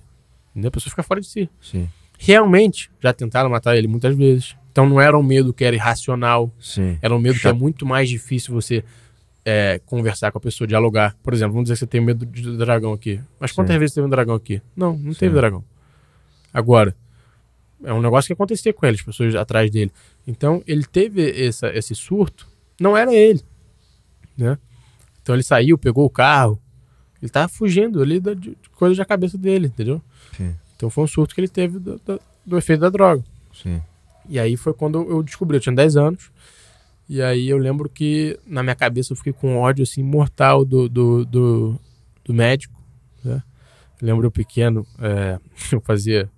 A 0.56 0.70
pessoa 0.70 0.90
fica 0.90 1.02
fora 1.02 1.20
de 1.20 1.26
si. 1.26 1.48
Sim. 1.60 1.88
Realmente, 2.18 2.90
já 3.00 3.12
tentaram 3.14 3.48
matar 3.48 3.74
ele 3.76 3.88
muitas 3.88 4.14
vezes. 4.14 4.54
Então 4.70 4.86
não 4.88 5.00
era 5.00 5.16
um 5.16 5.22
medo 5.22 5.54
que 5.54 5.64
era 5.64 5.74
irracional, 5.74 6.52
Sim. 6.60 6.98
era 7.00 7.14
um 7.14 7.18
medo 7.18 7.34
que 7.38 7.46
é 7.46 7.50
Chato. 7.50 7.58
muito 7.58 7.86
mais 7.86 8.08
difícil 8.08 8.52
você 8.52 8.84
é, 9.44 9.80
conversar 9.86 10.32
com 10.32 10.38
a 10.38 10.40
pessoa, 10.40 10.66
dialogar. 10.66 11.16
Por 11.22 11.32
exemplo, 11.32 11.54
vamos 11.54 11.64
dizer 11.64 11.74
que 11.74 11.80
você 11.80 11.86
tem 11.86 12.00
medo 12.00 12.26
de 12.26 12.56
dragão 12.56 12.92
aqui. 12.92 13.20
Mas 13.40 13.52
quantas 13.52 13.74
Sim. 13.74 13.78
vezes 13.78 13.94
teve 13.94 14.06
um 14.06 14.10
dragão 14.10 14.34
aqui? 14.34 14.60
Não, 14.76 14.96
não 14.96 15.12
Sim. 15.12 15.20
teve 15.20 15.34
dragão. 15.34 15.64
Agora, 16.52 16.94
é 17.82 17.92
um 17.92 18.02
negócio 18.02 18.26
que 18.26 18.32
acontecia 18.32 18.72
com 18.72 18.84
ele, 18.84 18.96
as 18.96 19.02
pessoas 19.02 19.34
atrás 19.34 19.70
dele. 19.70 19.92
Então, 20.26 20.62
ele 20.66 20.84
teve 20.84 21.46
essa, 21.46 21.68
esse 21.74 21.94
surto, 21.94 22.48
não 22.80 22.96
era 22.96 23.12
ele. 23.14 23.42
Né? 24.36 24.58
Então, 25.22 25.34
ele 25.34 25.42
saiu, 25.42 25.78
pegou 25.78 26.04
o 26.04 26.10
carro, 26.10 26.60
ele 27.22 27.30
tava 27.30 27.48
fugindo 27.48 28.02
ali 28.02 28.20
da, 28.20 28.34
de, 28.34 28.50
de 28.50 28.70
coisa 28.72 28.94
da 28.96 29.04
cabeça 29.04 29.38
dele, 29.38 29.68
entendeu? 29.68 30.02
Sim. 30.36 30.54
Então, 30.76 30.90
foi 30.90 31.04
um 31.04 31.06
surto 31.06 31.34
que 31.34 31.40
ele 31.40 31.48
teve 31.48 31.78
do, 31.78 31.98
do- 32.04 32.20
do 32.44 32.58
efeito 32.58 32.80
da 32.80 32.90
droga. 32.90 33.24
Sim. 33.54 33.80
E 34.28 34.38
aí 34.38 34.56
foi 34.56 34.74
quando 34.74 34.98
eu 35.08 35.22
descobri, 35.22 35.56
eu 35.56 35.60
tinha 35.60 35.74
10 35.74 35.96
anos. 35.96 36.30
E 37.08 37.20
aí 37.22 37.48
eu 37.48 37.58
lembro 37.58 37.88
que 37.88 38.38
na 38.46 38.62
minha 38.62 38.74
cabeça 38.74 39.12
eu 39.12 39.16
fiquei 39.16 39.32
com 39.32 39.56
ódio 39.58 39.82
assim 39.82 40.02
mortal 40.02 40.64
do, 40.64 40.88
do, 40.88 41.24
do, 41.24 41.80
do 42.24 42.34
médico. 42.34 42.74
Né? 43.22 43.42
Eu 44.00 44.06
lembro 44.06 44.26
eu 44.26 44.30
pequeno, 44.30 44.86
é, 44.98 45.38
eu 45.72 45.80
fazia 45.80 46.28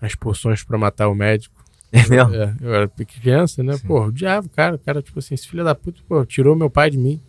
as 0.00 0.14
poções 0.14 0.62
pra 0.64 0.76
matar 0.78 1.08
o 1.08 1.14
médico. 1.14 1.57
É 1.92 2.06
mesmo? 2.06 2.34
É, 2.34 2.54
eu 2.60 2.74
era 2.74 2.88
criança, 2.88 3.62
né? 3.62 3.72
Sim. 3.74 3.86
Pô, 3.86 4.06
o 4.06 4.12
diabo, 4.12 4.48
cara, 4.50 4.76
o 4.76 4.78
cara, 4.78 5.00
tipo 5.02 5.18
assim, 5.18 5.34
esse 5.34 5.48
filho 5.48 5.64
da 5.64 5.74
puta, 5.74 6.00
pô, 6.08 6.24
tirou 6.26 6.54
meu 6.54 6.68
pai 6.68 6.90
de 6.90 6.98
mim. 6.98 7.20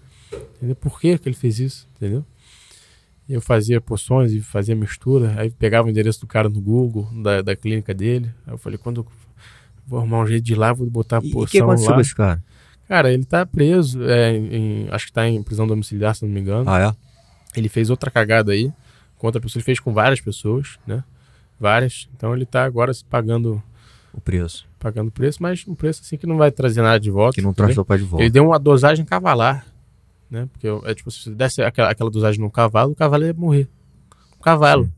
Entendeu? 0.57 0.76
Por 0.76 0.99
que, 0.99 1.18
que 1.18 1.30
ele 1.30 1.36
fez 1.36 1.60
isso? 1.60 1.88
Entendeu? 1.95 2.26
Eu 3.28 3.41
fazia 3.41 3.80
poções 3.80 4.32
e 4.34 4.41
fazia 4.41 4.76
mistura, 4.76 5.36
aí 5.38 5.49
pegava 5.51 5.88
o 5.88 5.91
endereço 5.91 6.20
do 6.22 6.28
cara 6.28 6.49
no 6.49 6.60
Google, 6.60 7.07
da, 7.22 7.41
da 7.43 7.55
clínica 7.55 7.93
dele. 7.93 8.34
Aí 8.45 8.53
eu 8.53 8.57
falei, 8.57 8.78
quando 8.78 9.01
eu 9.01 9.07
vou 9.88 9.99
arrumar 9.99 10.20
um 10.22 10.28
jeito 10.28 10.43
de 10.43 10.53
ir 10.53 10.55
lá, 10.55 10.74
vou 10.74 10.88
botar 10.89 11.18
a 11.20 11.22
E 11.24 11.30
o 11.30 11.32
poção 11.32 11.47
que 11.47 11.60
aconteceu 11.60 11.89
lá. 11.89 11.95
com 11.95 12.01
esse 12.01 12.16
cara? 12.16 12.43
Cara, 12.88 13.14
ele 13.14 13.24
tá 13.24 13.45
preso, 13.45 14.03
é, 14.03 14.36
em- 14.36 14.88
acho 14.89 15.05
que 15.05 15.14
tá 15.14 15.28
em 15.30 15.43
prisão 15.43 15.68
domiciliar, 15.68 16.16
se 16.16 16.26
não 16.26 16.32
me 16.34 16.39
engano. 16.39 16.68
Ah, 16.68 16.80
é? 16.80 17.57
Ele 17.57 17.70
fez 17.70 17.91
outra 17.91 18.10
cagada 18.10 18.51
aí 18.51 18.74
com 19.18 19.28
outra 19.28 19.39
pessoa, 19.39 19.60
ele 19.60 19.66
fez 19.66 19.80
com 19.80 19.93
várias 19.93 20.20
pessoas, 20.20 20.80
né? 20.88 21.03
Várias. 21.60 22.10
Então 22.16 22.34
ele 22.36 22.45
tá 22.47 22.64
agora 22.64 22.91
se 22.93 23.05
pagando 23.05 23.62
O 24.14 24.20
preço. 24.20 24.68
pagando 24.80 25.12
preço, 25.12 25.41
mas 25.41 25.66
um 25.68 25.76
preço 25.76 26.01
assim 26.01 26.18
que 26.18 26.26
não 26.26 26.38
vai 26.38 26.51
trazer 26.51 26.82
nada 26.82 26.99
de 26.99 27.12
volta. 27.12 27.36
Que 27.36 27.41
não 27.41 27.53
traz 27.53 27.74
teu 27.76 27.86
pai 27.86 27.99
de 27.99 28.03
volta. 28.03 28.24
Ele 28.24 28.32
deu 28.32 28.45
uma 28.45 28.57
dosagem 28.57 29.05
cavalar, 29.05 29.66
né? 30.30 30.47
Porque 30.51 30.68
é 30.68 30.95
tipo, 30.95 31.12
se 31.12 31.24
você 31.24 31.32
desse 31.32 31.62
aquela, 31.62 31.91
aquela 31.91 32.10
dosagem 32.10 32.41
num 32.41 32.49
cavalo, 32.49 32.91
o 32.91 32.95
cavalo 32.95 33.26
ia 33.26 33.34
morrer. 33.34 33.68
Um 34.38 34.41
cavalo. 34.41 34.86
Sim. 34.86 34.91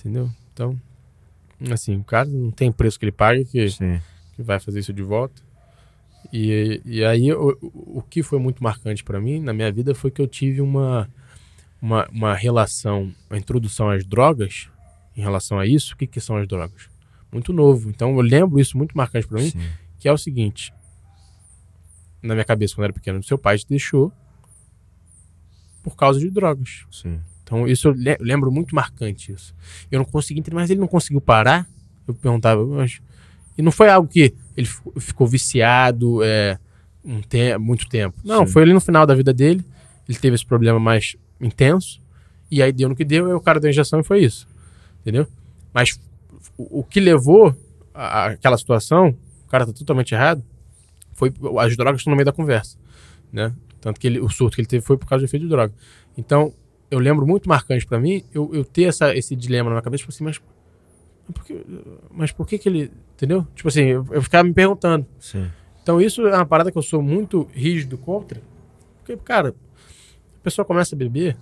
Entendeu? 0.00 0.30
Então, 0.52 0.80
assim, 1.70 1.96
o 1.96 2.04
cara 2.04 2.28
não 2.28 2.50
tem 2.50 2.70
preço 2.70 2.98
que 2.98 3.04
ele 3.04 3.12
pague 3.12 3.44
que, 3.44 3.70
Sim. 3.70 4.00
que 4.34 4.42
vai 4.42 4.58
fazer 4.58 4.80
isso 4.80 4.92
de 4.92 5.02
volta. 5.02 5.42
E, 6.32 6.80
e 6.84 7.04
aí, 7.04 7.32
o, 7.32 7.56
o 7.62 7.98
o 7.98 8.02
que 8.02 8.22
foi 8.22 8.38
muito 8.38 8.62
marcante 8.62 9.02
pra 9.02 9.20
mim 9.20 9.40
na 9.40 9.52
minha 9.52 9.70
vida 9.72 9.94
foi 9.94 10.10
que 10.10 10.20
eu 10.20 10.26
tive 10.26 10.60
uma, 10.60 11.08
uma, 11.80 12.08
uma 12.12 12.34
relação, 12.34 13.12
uma 13.28 13.38
introdução 13.38 13.90
às 13.90 14.04
drogas, 14.04 14.68
em 15.16 15.20
relação 15.20 15.58
a 15.58 15.66
isso. 15.66 15.94
O 15.94 15.96
que, 15.96 16.06
que 16.06 16.20
são 16.20 16.36
as 16.36 16.46
drogas? 16.46 16.88
Muito 17.32 17.52
novo. 17.52 17.88
Então, 17.90 18.10
eu 18.14 18.20
lembro 18.20 18.58
isso 18.60 18.76
muito 18.76 18.96
marcante 18.96 19.26
pra 19.26 19.40
mim 19.40 19.50
Sim. 19.50 19.60
que 19.98 20.08
é 20.08 20.12
o 20.12 20.18
seguinte, 20.18 20.72
na 22.22 22.34
minha 22.34 22.44
cabeça 22.44 22.74
quando 22.74 22.80
eu 22.82 22.84
era 22.86 22.92
pequeno, 22.92 23.22
seu 23.22 23.38
pai 23.38 23.56
te 23.58 23.66
deixou 23.68 24.12
por 25.82 25.96
causa 25.96 26.18
de 26.20 26.28
drogas. 26.30 26.84
Sim. 26.90 27.20
Então 27.42 27.66
isso 27.66 27.88
eu 27.88 27.92
le- 27.92 28.18
lembro 28.20 28.50
muito 28.52 28.74
marcante 28.74 29.32
isso. 29.32 29.54
Eu 29.90 29.98
não 29.98 30.04
consegui 30.04 30.40
entender, 30.40 30.54
mas 30.54 30.70
ele 30.70 30.80
não 30.80 30.86
conseguiu 30.88 31.20
parar. 31.20 31.66
Eu 32.06 32.14
perguntava, 32.14 32.64
mas 32.66 33.00
e 33.56 33.62
não 33.62 33.72
foi 33.72 33.88
algo 33.88 34.08
que 34.08 34.34
ele 34.56 34.66
ficou, 34.98 35.26
viciado 35.26 36.22
é, 36.22 36.58
um 37.04 37.20
te 37.20 37.56
muito 37.58 37.88
tempo. 37.88 38.16
Não, 38.24 38.46
Sim. 38.46 38.52
foi 38.52 38.62
ali 38.62 38.72
no 38.72 38.80
final 38.80 39.06
da 39.06 39.14
vida 39.14 39.32
dele. 39.32 39.64
Ele 40.08 40.18
teve 40.18 40.34
esse 40.34 40.44
problema 40.46 40.78
mais 40.78 41.16
intenso 41.40 42.00
e 42.50 42.62
aí 42.62 42.72
deu 42.72 42.88
no 42.88 42.96
que 42.96 43.04
deu. 43.04 43.28
E 43.28 43.32
o 43.32 43.40
cara 43.40 43.58
deu 43.60 43.68
a 43.68 43.70
injeção 43.70 44.00
e 44.00 44.04
foi 44.04 44.22
isso, 44.24 44.46
entendeu? 45.00 45.26
Mas 45.72 45.98
o, 46.70 46.80
o 46.80 46.84
que 46.84 47.00
levou 47.00 47.54
a- 47.94 48.06
a- 48.06 48.26
aquela 48.32 48.56
situação, 48.58 49.16
o 49.46 49.48
cara 49.50 49.66
tá 49.66 49.72
totalmente 49.72 50.14
errado, 50.14 50.42
foi 51.14 51.32
as 51.58 51.76
drogas 51.76 52.00
estão 52.00 52.10
no 52.10 52.16
meio 52.16 52.24
da 52.26 52.32
conversa, 52.32 52.78
né? 53.32 53.54
Tanto 53.80 53.98
que 54.00 54.06
ele, 54.06 54.20
o 54.20 54.28
surto 54.28 54.54
que 54.56 54.60
ele 54.62 54.68
teve 54.68 54.84
foi 54.84 54.96
por 54.98 55.06
causa 55.06 55.22
do 55.24 55.28
efeito 55.28 55.42
de 55.44 55.48
droga. 55.48 55.72
Então, 56.16 56.52
eu 56.90 56.98
lembro 56.98 57.26
muito 57.26 57.48
marcante 57.48 57.86
pra 57.86 57.98
mim 57.98 58.22
eu, 58.34 58.50
eu 58.54 58.64
ter 58.64 58.84
essa, 58.84 59.14
esse 59.16 59.34
dilema 59.36 59.70
na 59.70 59.76
minha 59.76 59.82
cabeça, 59.82 60.00
tipo 60.02 60.12
assim, 60.12 60.24
mas, 60.24 60.40
mas 61.26 61.34
por 61.34 61.44
que, 61.44 61.64
mas 62.10 62.32
por 62.32 62.46
que 62.46 62.58
que 62.58 62.68
ele, 62.68 62.90
entendeu? 63.14 63.46
Tipo 63.54 63.68
assim, 63.68 63.82
eu, 63.84 64.06
eu 64.10 64.22
ficava 64.22 64.44
me 64.46 64.52
perguntando. 64.52 65.06
Sim. 65.18 65.50
Então, 65.82 66.00
isso 66.00 66.26
é 66.26 66.34
uma 66.34 66.44
parada 66.46 66.70
que 66.70 66.76
eu 66.76 66.82
sou 66.82 67.00
muito 67.02 67.48
rígido 67.54 67.96
contra, 67.96 68.42
porque, 68.98 69.16
cara, 69.16 69.54
a 70.38 70.42
pessoa 70.42 70.64
começa 70.64 70.94
a 70.94 70.98
beber 70.98 71.36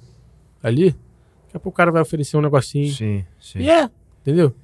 ali, 0.62 0.90
daqui 0.90 1.56
a 1.56 1.60
pouco 1.60 1.70
o 1.70 1.76
cara 1.76 1.90
vai 1.90 2.02
oferecer 2.02 2.36
um 2.36 2.40
negocinho, 2.40 2.92
Sim. 2.92 3.24
Sim. 3.40 3.58
e 3.60 3.70
é, 3.70 3.90
entendeu? 4.20 4.54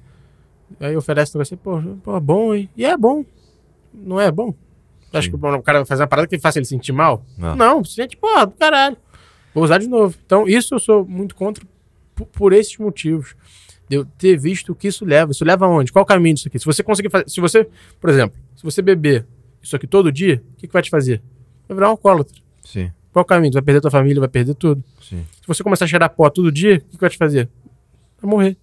Aí 0.79 0.95
oferece 0.95 1.35
um 1.35 1.39
negocinho, 1.39 1.59
pô, 1.63 1.81
pô, 2.03 2.19
bom, 2.19 2.53
hein? 2.53 2.69
E 2.75 2.85
é 2.85 2.97
bom. 2.97 3.23
Não 3.93 4.19
é 4.19 4.31
bom? 4.31 4.53
Você 5.09 5.17
acha 5.17 5.29
que 5.29 5.35
o 5.35 5.61
cara 5.61 5.79
vai 5.79 5.85
fazer 5.85 6.01
uma 6.01 6.07
parada 6.07 6.27
que 6.27 6.37
faça 6.37 6.59
ele 6.59 6.65
sentir 6.65 6.91
mal? 6.91 7.23
Não. 7.37 7.55
Não, 7.55 7.83
sente, 7.83 8.17
porra, 8.17 8.45
do 8.45 8.53
caralho. 8.53 8.97
Vou 9.53 9.63
usar 9.63 9.77
de 9.77 9.87
novo. 9.87 10.17
Então, 10.25 10.47
isso 10.47 10.75
eu 10.75 10.79
sou 10.79 11.05
muito 11.05 11.35
contra 11.35 11.65
por, 12.13 12.25
por 12.27 12.53
esses 12.53 12.77
motivos. 12.77 13.35
De 13.87 13.97
eu 13.97 14.05
ter 14.17 14.35
visto 14.37 14.71
o 14.71 14.75
que 14.75 14.87
isso 14.87 15.05
leva. 15.05 15.31
Isso 15.31 15.45
leva 15.45 15.65
aonde? 15.65 15.93
Qual 15.93 16.03
o 16.03 16.05
caminho 16.05 16.35
disso 16.35 16.47
aqui? 16.47 16.59
Se 16.59 16.65
você 16.65 16.83
conseguir 16.83 17.09
fazer. 17.09 17.29
Se 17.29 17.39
você, 17.39 17.69
por 18.01 18.09
exemplo, 18.09 18.37
se 18.55 18.63
você 18.63 18.81
beber 18.81 19.25
isso 19.61 19.75
aqui 19.75 19.87
todo 19.87 20.11
dia, 20.11 20.43
o 20.53 20.57
que, 20.57 20.67
que 20.67 20.73
vai 20.73 20.81
te 20.81 20.89
fazer? 20.89 21.21
Vai 21.67 21.75
virar 21.75 21.87
um 21.87 21.91
alcoólatra. 21.91 22.35
Sim. 22.63 22.91
Qual 23.13 23.23
o 23.23 23.25
caminho? 23.25 23.51
Tu 23.51 23.53
vai 23.53 23.61
perder 23.61 23.79
tua 23.79 23.91
família, 23.91 24.19
vai 24.19 24.27
perder 24.27 24.55
tudo. 24.55 24.83
Sim. 25.01 25.23
Se 25.39 25.47
você 25.47 25.63
começar 25.63 25.85
a 25.85 25.87
cheirar 25.87 26.09
pó 26.09 26.29
todo 26.29 26.51
dia, 26.51 26.77
o 26.77 26.89
que, 26.89 26.97
que 26.97 27.01
vai 27.01 27.09
te 27.09 27.17
fazer? 27.17 27.47
Vai 28.21 28.29
morrer. 28.29 28.57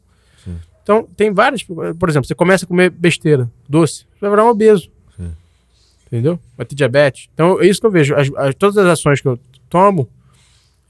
Então, 0.83 1.05
tem 1.16 1.33
várias. 1.33 1.62
Por 1.62 2.09
exemplo, 2.09 2.26
você 2.26 2.35
começa 2.35 2.64
a 2.64 2.68
comer 2.68 2.91
besteira, 2.91 3.51
doce, 3.68 4.05
você 4.14 4.20
vai 4.20 4.30
virar 4.30 4.45
um 4.45 4.49
obeso. 4.49 4.91
Sim. 5.16 5.33
Entendeu? 6.07 6.39
Vai 6.57 6.66
ter 6.66 6.74
diabetes. 6.74 7.28
Então, 7.35 7.61
é 7.61 7.66
isso 7.66 7.80
que 7.80 7.87
eu 7.87 7.91
vejo. 7.91 8.14
As- 8.14 8.30
as- 8.37 8.55
todas 8.55 8.76
as 8.78 8.87
ações 8.87 9.20
que 9.20 9.28
eu 9.28 9.39
tomo, 9.70 10.09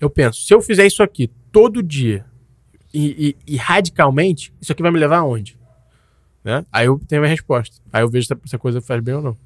eu 0.01 0.09
penso, 0.11 0.41
se 0.41 0.53
eu 0.55 0.61
fizer 0.63 0.87
isso 0.87 1.03
aqui 1.03 1.31
todo 1.53 1.83
dia 1.83 2.25
e, 2.93 3.37
e- 3.47 3.55
e 3.55 3.57
radicalmente, 3.57 4.53
isso 4.61 4.73
aqui 4.73 4.83
vai 4.83 4.91
me 4.91 4.99
levar 4.99 5.19
aonde? 5.19 5.57
Né? 6.43 6.65
Aí 6.73 6.87
eu 6.87 7.01
tenho 7.07 7.21
a 7.21 7.23
minha 7.23 7.31
resposta. 7.31 7.77
Aí 7.93 8.03
eu 8.03 8.09
vejo 8.09 8.27
se 8.27 8.33
a, 8.33 8.37
se 8.47 8.57
a 8.57 8.59
coisa 8.59 8.81
faz 8.81 9.01
bem 9.03 9.15
ou 9.15 9.23
não. 9.23 9.37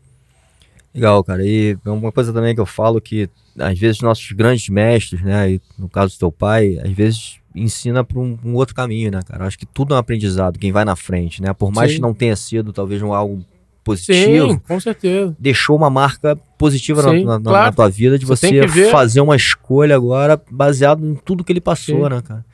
Legal, 0.94 1.22
cara. 1.22 1.44
E 1.44 1.76
uma 1.84 2.10
coisa 2.10 2.32
também 2.32 2.54
que 2.54 2.60
eu 2.60 2.64
falo 2.64 3.00
que 3.02 3.28
às 3.58 3.78
vezes 3.78 4.00
nossos 4.00 4.32
grandes 4.32 4.66
mestres, 4.70 5.20
né, 5.20 5.52
e 5.52 5.60
no 5.78 5.88
caso 5.90 6.14
do 6.14 6.18
teu 6.18 6.32
pai, 6.32 6.78
às 6.78 6.90
vezes 6.92 7.38
ensina 7.56 8.04
para 8.04 8.18
um, 8.18 8.38
um 8.44 8.54
outro 8.54 8.74
caminho, 8.74 9.10
né, 9.10 9.20
cara? 9.26 9.46
Acho 9.46 9.58
que 9.58 9.66
tudo 9.66 9.94
é 9.94 9.96
um 9.96 10.00
aprendizado, 10.00 10.58
quem 10.58 10.70
vai 10.70 10.84
na 10.84 10.94
frente, 10.94 11.40
né? 11.42 11.52
Por 11.54 11.72
mais 11.72 11.90
Sim. 11.90 11.96
que 11.96 12.02
não 12.02 12.12
tenha 12.14 12.36
sido 12.36 12.72
talvez 12.72 13.00
um 13.02 13.12
algo 13.12 13.44
positivo, 13.82 14.50
Sim, 14.50 14.58
com 14.58 14.80
certeza. 14.80 15.34
deixou 15.38 15.76
uma 15.76 15.88
marca 15.88 16.36
positiva 16.58 17.02
na- 17.02 17.10
Sim, 17.10 17.24
na, 17.24 17.38
na- 17.38 17.44
claro. 17.50 17.64
na 17.66 17.72
tua 17.72 17.88
vida 17.88 18.18
de 18.18 18.26
Você 18.26 18.60
você, 18.66 18.90
fazer 18.90 19.20
uma 19.20 19.36
escolha 19.36 19.94
agora 19.96 20.40
baseado 20.50 21.04
em 21.06 21.14
tudo 21.14 21.42
que 21.44 21.52
ele 21.52 21.60
passou, 21.60 22.04
Sim. 22.04 22.10
né, 22.14 22.20
cara? 22.22 22.44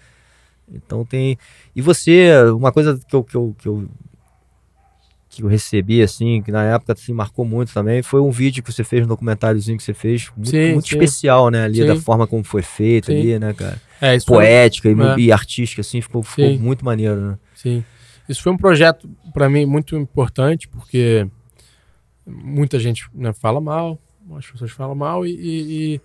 Então 0.72 1.04
tem. 1.04 1.36
E 1.74 1.80
você, 1.82 2.30
uma 2.54 2.70
coisa 2.72 2.98
que 3.06 3.16
eu, 3.16 3.24
que 3.24 3.34
eu, 3.36 3.56
que 3.58 3.66
eu, 3.68 3.88
que 5.28 5.42
eu 5.42 5.48
recebi, 5.48 6.02
assim, 6.02 6.42
que 6.42 6.52
na 6.52 6.62
época 6.64 6.92
assim, 6.92 7.12
marcou 7.14 7.44
muito 7.44 7.72
também, 7.72 8.02
foi 8.02 8.20
um 8.20 8.30
vídeo 8.30 8.62
que 8.62 8.70
você 8.72 8.84
fez, 8.84 9.04
um 9.04 9.08
documentáriozinho 9.08 9.78
que 9.78 9.82
você 9.82 9.94
fez, 9.94 10.30
muito, 10.36 10.54
muito 10.54 10.86
especial, 10.86 11.48
né? 11.50 11.64
Ali, 11.64 11.84
da 11.86 11.96
forma 11.96 12.26
como 12.26 12.44
foi 12.44 12.60
feito 12.62 13.10
ali, 13.10 13.38
né, 13.38 13.52
cara? 13.54 13.80
É, 14.02 14.16
isso 14.16 14.26
foi- 14.26 14.38
Poética 14.44 14.88
e, 14.90 14.92
É. 15.00 15.16
e 15.18 15.32
artística, 15.32 15.80
assim, 15.80 16.00
ficou, 16.00 16.22
ficou 16.22 16.58
muito 16.58 16.84
maneiro, 16.84 17.20
né? 17.20 17.38
Sim. 17.54 17.84
Isso 18.28 18.42
foi 18.42 18.50
um 18.52 18.56
projeto, 18.56 19.08
para 19.32 19.48
mim, 19.48 19.64
muito 19.64 19.96
importante, 19.96 20.66
porque 20.68 21.26
muita 22.26 22.78
gente 22.78 23.06
né, 23.14 23.32
fala 23.32 23.60
mal, 23.60 23.98
as 24.36 24.50
pessoas 24.50 24.70
falam 24.72 24.94
mal, 24.96 25.24
e, 25.26 25.30
e, 25.30 25.94
e- 25.94 26.00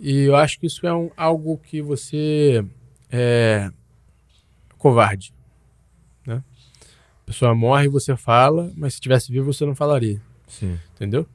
e 0.00 0.24
eu 0.24 0.36
acho 0.36 0.58
que 0.60 0.66
isso 0.66 0.86
é 0.86 0.94
um, 0.94 1.10
algo 1.16 1.56
que 1.58 1.80
você 1.80 2.64
é 3.10 3.70
covarde. 4.78 5.32
Né? 6.26 6.42
A 7.22 7.24
pessoa 7.26 7.54
morre 7.54 7.86
e 7.86 7.88
você 7.88 8.16
fala, 8.16 8.70
mas 8.76 8.94
se 8.94 9.00
tivesse 9.00 9.30
vivo 9.32 9.52
você 9.52 9.64
não 9.64 9.74
falaria. 9.74 10.20
Sim, 10.48 10.78
Entendeu? 10.94 11.26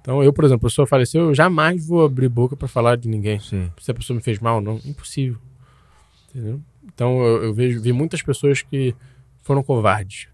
Então, 0.00 0.22
eu, 0.22 0.32
por 0.32 0.44
exemplo, 0.44 0.66
a 0.66 0.70
pessoa 0.70 0.86
faleceu, 0.86 1.28
eu 1.28 1.34
jamais 1.34 1.86
vou 1.86 2.04
abrir 2.04 2.28
boca 2.28 2.56
para 2.56 2.66
falar 2.66 2.96
de 2.96 3.08
ninguém 3.08 3.38
sim, 3.38 3.70
se 3.78 3.90
a 3.90 3.94
pessoa 3.94 4.16
me 4.16 4.22
fez 4.22 4.38
mal 4.38 4.60
não. 4.60 4.80
Impossível. 4.84 5.38
Entendeu? 6.28 6.60
Então 6.84 7.22
eu, 7.22 7.44
eu 7.44 7.54
vejo, 7.54 7.80
vi 7.80 7.92
muitas 7.92 8.22
pessoas 8.22 8.62
que 8.62 8.94
foram 9.42 9.62
covardes. 9.62 10.28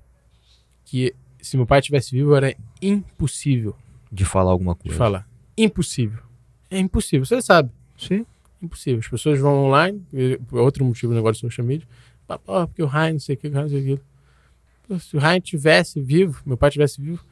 Que 0.84 1.14
se 1.40 1.56
meu 1.56 1.66
pai 1.66 1.80
tivesse 1.80 2.12
vivo 2.12 2.34
era 2.34 2.55
impossível 2.80 3.74
de 4.10 4.24
falar 4.24 4.52
alguma 4.52 4.74
de 4.74 4.82
coisa. 4.82 4.97
falar. 4.97 5.28
Impossível. 5.56 6.22
É 6.70 6.78
impossível, 6.78 7.26
você 7.26 7.43
sabe. 7.43 7.70
Sim. 7.97 8.24
Impossível. 8.62 9.01
As 9.01 9.09
pessoas 9.09 9.38
vão 9.38 9.66
online, 9.66 10.05
por 10.48 10.60
outro 10.60 10.84
motivo 10.84 11.12
do 11.12 11.16
negócio 11.16 11.34
de 11.34 11.40
social 11.40 11.66
media, 11.66 11.86
pô, 12.26 12.66
porque 12.66 12.82
o 12.82 12.86
Ryan 12.86 13.12
não 13.14 13.20
sei 13.20 13.34
o 13.34 13.38
que, 13.38 13.48
o 13.48 13.51
Ryan 13.51 13.62
não 13.62 13.68
sei 13.68 13.80
aquilo. 13.80 14.01
Se 15.01 15.16
o 15.16 15.20
Ryan 15.20 15.40
tivesse 15.40 16.01
vivo, 16.01 16.40
meu 16.47 16.56
pai 16.56 16.70
tivesse 16.70 17.01
vivo, 17.01 17.22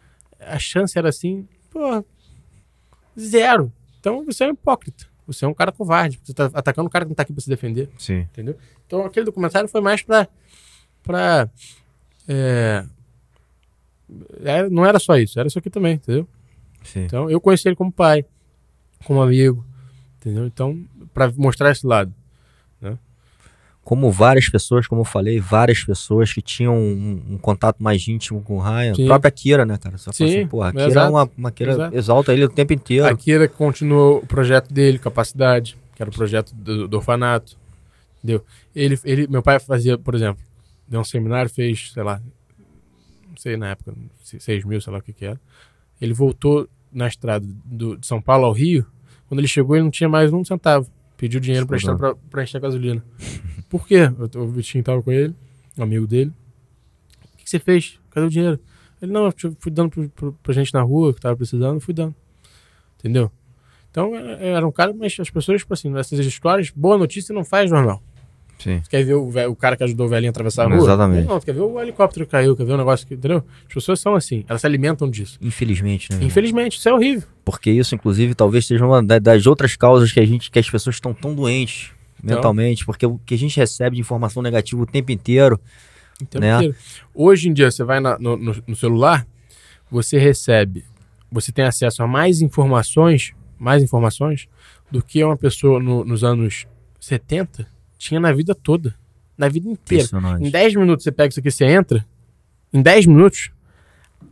a 0.40 0.59
chance 0.59 0.98
era 0.98 1.09
assim, 1.09 1.47
pô, 1.70 2.05
zero. 3.19 3.73
Então 4.01 4.24
você 4.24 4.45
é 4.45 4.49
um 4.49 4.53
hipócrita. 4.53 5.07
Você 5.27 5.45
é 5.45 5.49
um 5.49 5.55
cara 5.55 5.73
covarde. 5.73 6.20
Você 6.23 6.35
tá 6.35 6.51
atacando 6.53 6.86
um 6.86 6.91
cara 6.91 7.05
que 7.05 7.11
não 7.11 7.15
tá 7.15 7.23
aqui 7.23 7.32
pra 7.32 7.43
se 7.43 7.49
defender, 7.49 7.89
Sim, 7.99 8.20
entendeu? 8.20 8.57
Então 8.86 9.05
aquele 9.05 9.27
documentário 9.27 9.69
foi 9.69 9.81
mais 9.81 10.03
pra. 10.03 10.28
pra 11.03 11.49
é, 12.28 12.85
é, 14.45 14.69
não 14.69 14.85
era 14.85 14.99
só 14.99 15.16
isso, 15.16 15.39
era 15.39 15.49
isso 15.49 15.59
aqui 15.59 15.70
também, 15.70 15.95
entendeu? 15.95 16.28
sim. 16.82 17.05
Então, 17.05 17.31
eu 17.31 17.41
conheci 17.41 17.66
ele 17.66 17.77
como 17.77 17.91
pai, 17.91 18.24
como 19.05 19.23
amigo, 19.23 19.65
entendeu? 20.19 20.47
Então, 20.47 20.85
para 21.12 21.32
mostrar 21.32 21.70
esse 21.70 21.86
lado. 21.86 22.15
Como 23.85 24.11
várias 24.11 24.48
pessoas, 24.48 24.86
como 24.86 25.02
eu 25.02 25.05
falei, 25.05 25.39
várias 25.39 25.85
pessoas 25.85 26.32
que 26.32 26.40
tinham 26.40 26.74
um, 26.74 27.23
um 27.32 27.39
contato 27.39 27.82
mais 27.82 28.09
íntimo 28.09 28.40
com 28.40 28.56
o 28.56 28.61
Ryan. 28.61 28.94
Sim. 28.94 29.05
A 29.05 29.06
própria 29.09 29.31
Kira, 29.31 29.66
né, 29.66 29.77
cara? 29.77 29.98
Você 29.98 30.05
fala 30.05 30.15
Sim, 30.15 30.24
assim, 30.24 30.47
porra, 30.47 30.69
a 30.69 30.73
Kira 30.73 30.85
é 30.85 30.89
exato, 30.89 31.11
uma, 31.11 31.31
uma 31.36 31.51
Kira 31.51 31.73
exato. 31.73 31.97
exalta 31.97 32.32
ele 32.32 32.44
o 32.47 32.48
tempo 32.48 32.73
inteiro. 32.73 33.06
A 33.06 33.15
Kira 33.15 33.47
continuou 33.47 34.19
o 34.19 34.27
projeto 34.27 34.73
dele, 34.73 34.98
Capacidade, 34.98 35.77
que 35.94 36.02
era 36.02 36.11
o 36.11 36.15
projeto 36.15 36.55
do, 36.55 36.89
do 36.89 36.97
orfanato, 36.97 37.56
entendeu? 38.19 38.43
Ele, 38.74 38.98
ele, 39.05 39.27
meu 39.27 39.43
pai 39.43 39.61
fazia, 39.61 39.98
por 39.98 40.15
exemplo, 40.15 40.43
deu 40.89 41.01
um 41.01 41.05
seminário, 41.05 41.51
fez, 41.51 41.90
sei 41.93 42.02
lá, 42.02 42.20
não 43.28 43.36
sei 43.36 43.56
na 43.59 43.69
época, 43.69 43.93
6 44.23 44.65
mil, 44.65 44.81
sei 44.81 44.93
lá 44.93 44.98
o 44.98 45.02
que 45.02 45.12
que 45.12 45.27
era. 45.27 45.40
Ele 46.01 46.15
voltou 46.15 46.66
na 46.90 47.06
estrada 47.06 47.47
do, 47.65 47.98
de 47.98 48.06
São 48.06 48.20
Paulo 48.20 48.47
ao 48.47 48.52
Rio, 48.52 48.86
quando 49.28 49.40
ele 49.40 49.48
chegou 49.48 49.77
ele 49.77 49.85
não 49.85 49.90
tinha 49.90 50.09
mais 50.09 50.32
um 50.32 50.43
centavo. 50.43 50.89
Pediu 51.25 51.41
dinheiro 51.41 51.67
pra, 51.67 51.79
Explosão. 51.79 51.97
pra, 51.97 52.15
pra 52.29 52.43
encher 52.43 52.59
a 52.59 52.61
gasolina. 52.61 53.03
Por 53.71 53.87
quê? 53.87 54.11
Eu- 54.35 54.43
O 54.43 54.49
Vitinho 54.49 54.85
tava 54.85 55.03
com 55.03 55.11
ele, 55.11 55.35
um 55.79 55.83
amigo 55.83 56.07
dele. 56.07 56.31
O 57.33 57.37
que, 57.39 57.45
que 57.45 57.51
você 57.51 57.59
fez? 57.59 57.99
Cadê 58.11 58.27
o 58.27 58.31
dinheiro? 58.31 58.61
Ele, 59.01 59.11
não, 59.11 59.25
eu 59.27 59.33
fui 59.59 59.73
dando 59.73 59.89
pro, 59.91 60.09
pro, 60.11 60.33
pra 60.43 60.53
gente 60.53 60.73
na 60.75 60.83
rua 60.83 61.15
que 61.15 61.21
tava 61.23 61.35
precisando, 61.35 61.81
fui 61.81 61.95
dando. 61.95 62.15
Entendeu? 62.99 63.31
Então, 63.91 64.15
era 64.15 64.33
era 64.59 64.67
um 64.69 64.71
cara, 64.73 64.93
mas 64.93 65.17
as 65.19 65.31
pessoas, 65.31 65.63
tipo 65.63 65.73
assim, 65.73 65.89
nessas 65.89 66.19
histórias, 66.27 66.71
boa 66.71 66.99
notícia 66.99 67.35
não 67.35 67.43
faz 67.45 67.71
jornal. 67.71 68.03
Sim. 68.59 68.81
Você 68.82 68.89
quer 68.90 69.05
ver 69.05 69.14
o, 69.14 69.28
o 69.51 69.56
cara 69.56 69.76
que 69.76 69.85
ajudou 69.85 70.06
o 70.06 70.09
velhinho 70.09 70.31
a 70.31 70.32
atravessar 70.32 70.64
a 70.64 70.68
rua? 70.68 70.76
Exatamente. 70.78 71.26
Não, 71.28 71.39
você 71.40 71.47
quer 71.47 71.52
ver 71.55 71.60
o 71.60 71.81
helicóptero 71.81 72.24
que 72.24 72.31
caiu, 72.32 72.56
quer 72.56 72.64
ver 72.64 72.72
um 72.72 72.76
negócio 72.78 73.06
que. 73.06 73.14
Entendeu? 73.14 73.44
As 73.68 73.74
pessoas 73.74 74.01
são 74.01 74.14
assim, 74.14 74.44
elas 74.48 74.60
se 74.60 74.66
alimentam 74.66 75.10
disso. 75.10 75.39
Infelizmente, 75.40 76.10
né? 76.12 76.18
Infelizmente, 76.22 76.78
isso 76.78 76.89
é 76.89 76.93
horrível. 76.94 77.28
Porque 77.44 77.70
isso, 77.70 77.94
inclusive, 77.94 78.35
talvez 78.35 78.66
seja 78.66 78.86
uma 78.86 79.02
da- 79.02 79.18
das 79.18 79.47
outras 79.47 79.76
causas 79.76 80.10
que 80.12 80.20
a 80.20 80.24
gente, 80.26 80.51
que 80.51 80.59
as 80.59 80.70
pessoas 80.70 80.97
estão 80.97 81.12
tão 81.12 81.35
doentes 81.35 81.90
Então. 82.22 82.36
mentalmente, 82.36 82.86
porque 82.86 83.05
o 83.05 83.18
que 83.18 83.35
a 83.35 83.39
gente 83.39 83.56
recebe 83.59 83.97
de 83.97 84.01
informação 84.01 84.43
negativa 84.43 84.81
o 84.82 84.86
tempo 84.86 85.12
inteiro. 85.12 85.60
O 86.22 86.24
tempo 86.24 86.40
Né? 86.40 86.55
inteiro. 86.56 86.76
Hoje 87.14 87.48
em 87.48 87.52
dia, 87.52 87.70
você 87.70 87.85
vai 87.85 88.01
na- 88.01 88.18
no, 88.18 88.36
no- 88.36 88.56
no 88.66 88.76
celular, 88.76 89.26
você 89.90 90.16
recebe, 90.16 90.85
você 91.31 91.52
tem 91.52 91.64
acesso 91.66 92.02
a 92.02 92.06
mais 92.06 92.40
informações, 92.40 93.32
mais 93.59 93.82
informações, 93.82 94.47
do 94.90 95.02
que 95.02 95.22
uma 95.24 95.36
pessoa 95.36 95.81
no- 95.81 96.05
nos 96.05 96.22
anos 96.24 96.66
70 97.01 97.66
tinha 97.99 98.21
na 98.21 98.33
vida 98.33 98.55
toda. 98.55 98.95
Na 99.37 99.49
vida 99.49 99.69
inteira. 99.69 100.05
Em 100.05 100.07
Impressionante. 100.07 100.51
10 100.51 100.75
minutos 100.77 101.05
você 101.05 101.12
pega 101.12 101.31
isso 101.31 101.41
aqui, 101.41 101.51
você 101.51 101.65
entra. 101.65 102.07
Em 102.73 102.83
10 102.83 103.07
minutos, 103.07 103.51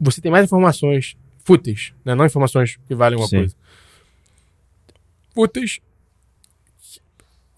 você 0.00 0.20
tem 0.20 0.30
mais 0.30 0.44
informações 0.44 1.16
fúteis, 1.44 1.92
né? 2.04 2.14
não 2.14 2.24
informações 2.24 2.78
que 2.86 2.94
valem 2.94 3.18
uma 3.18 3.26
Sim. 3.26 3.38
coisa. 3.38 3.56
Fúteis. 5.34 5.80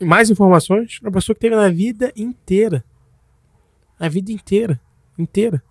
Mais 0.00 0.30
informações 0.30 0.98
uma 1.00 1.12
pessoa 1.12 1.34
que 1.34 1.40
teve 1.40 1.56
na 1.56 1.68
vida 1.68 2.12
inteira. 2.16 2.84
A 3.98 4.08
vida 4.08 4.32
inteira. 4.32 4.80
Inteira. 5.18 5.62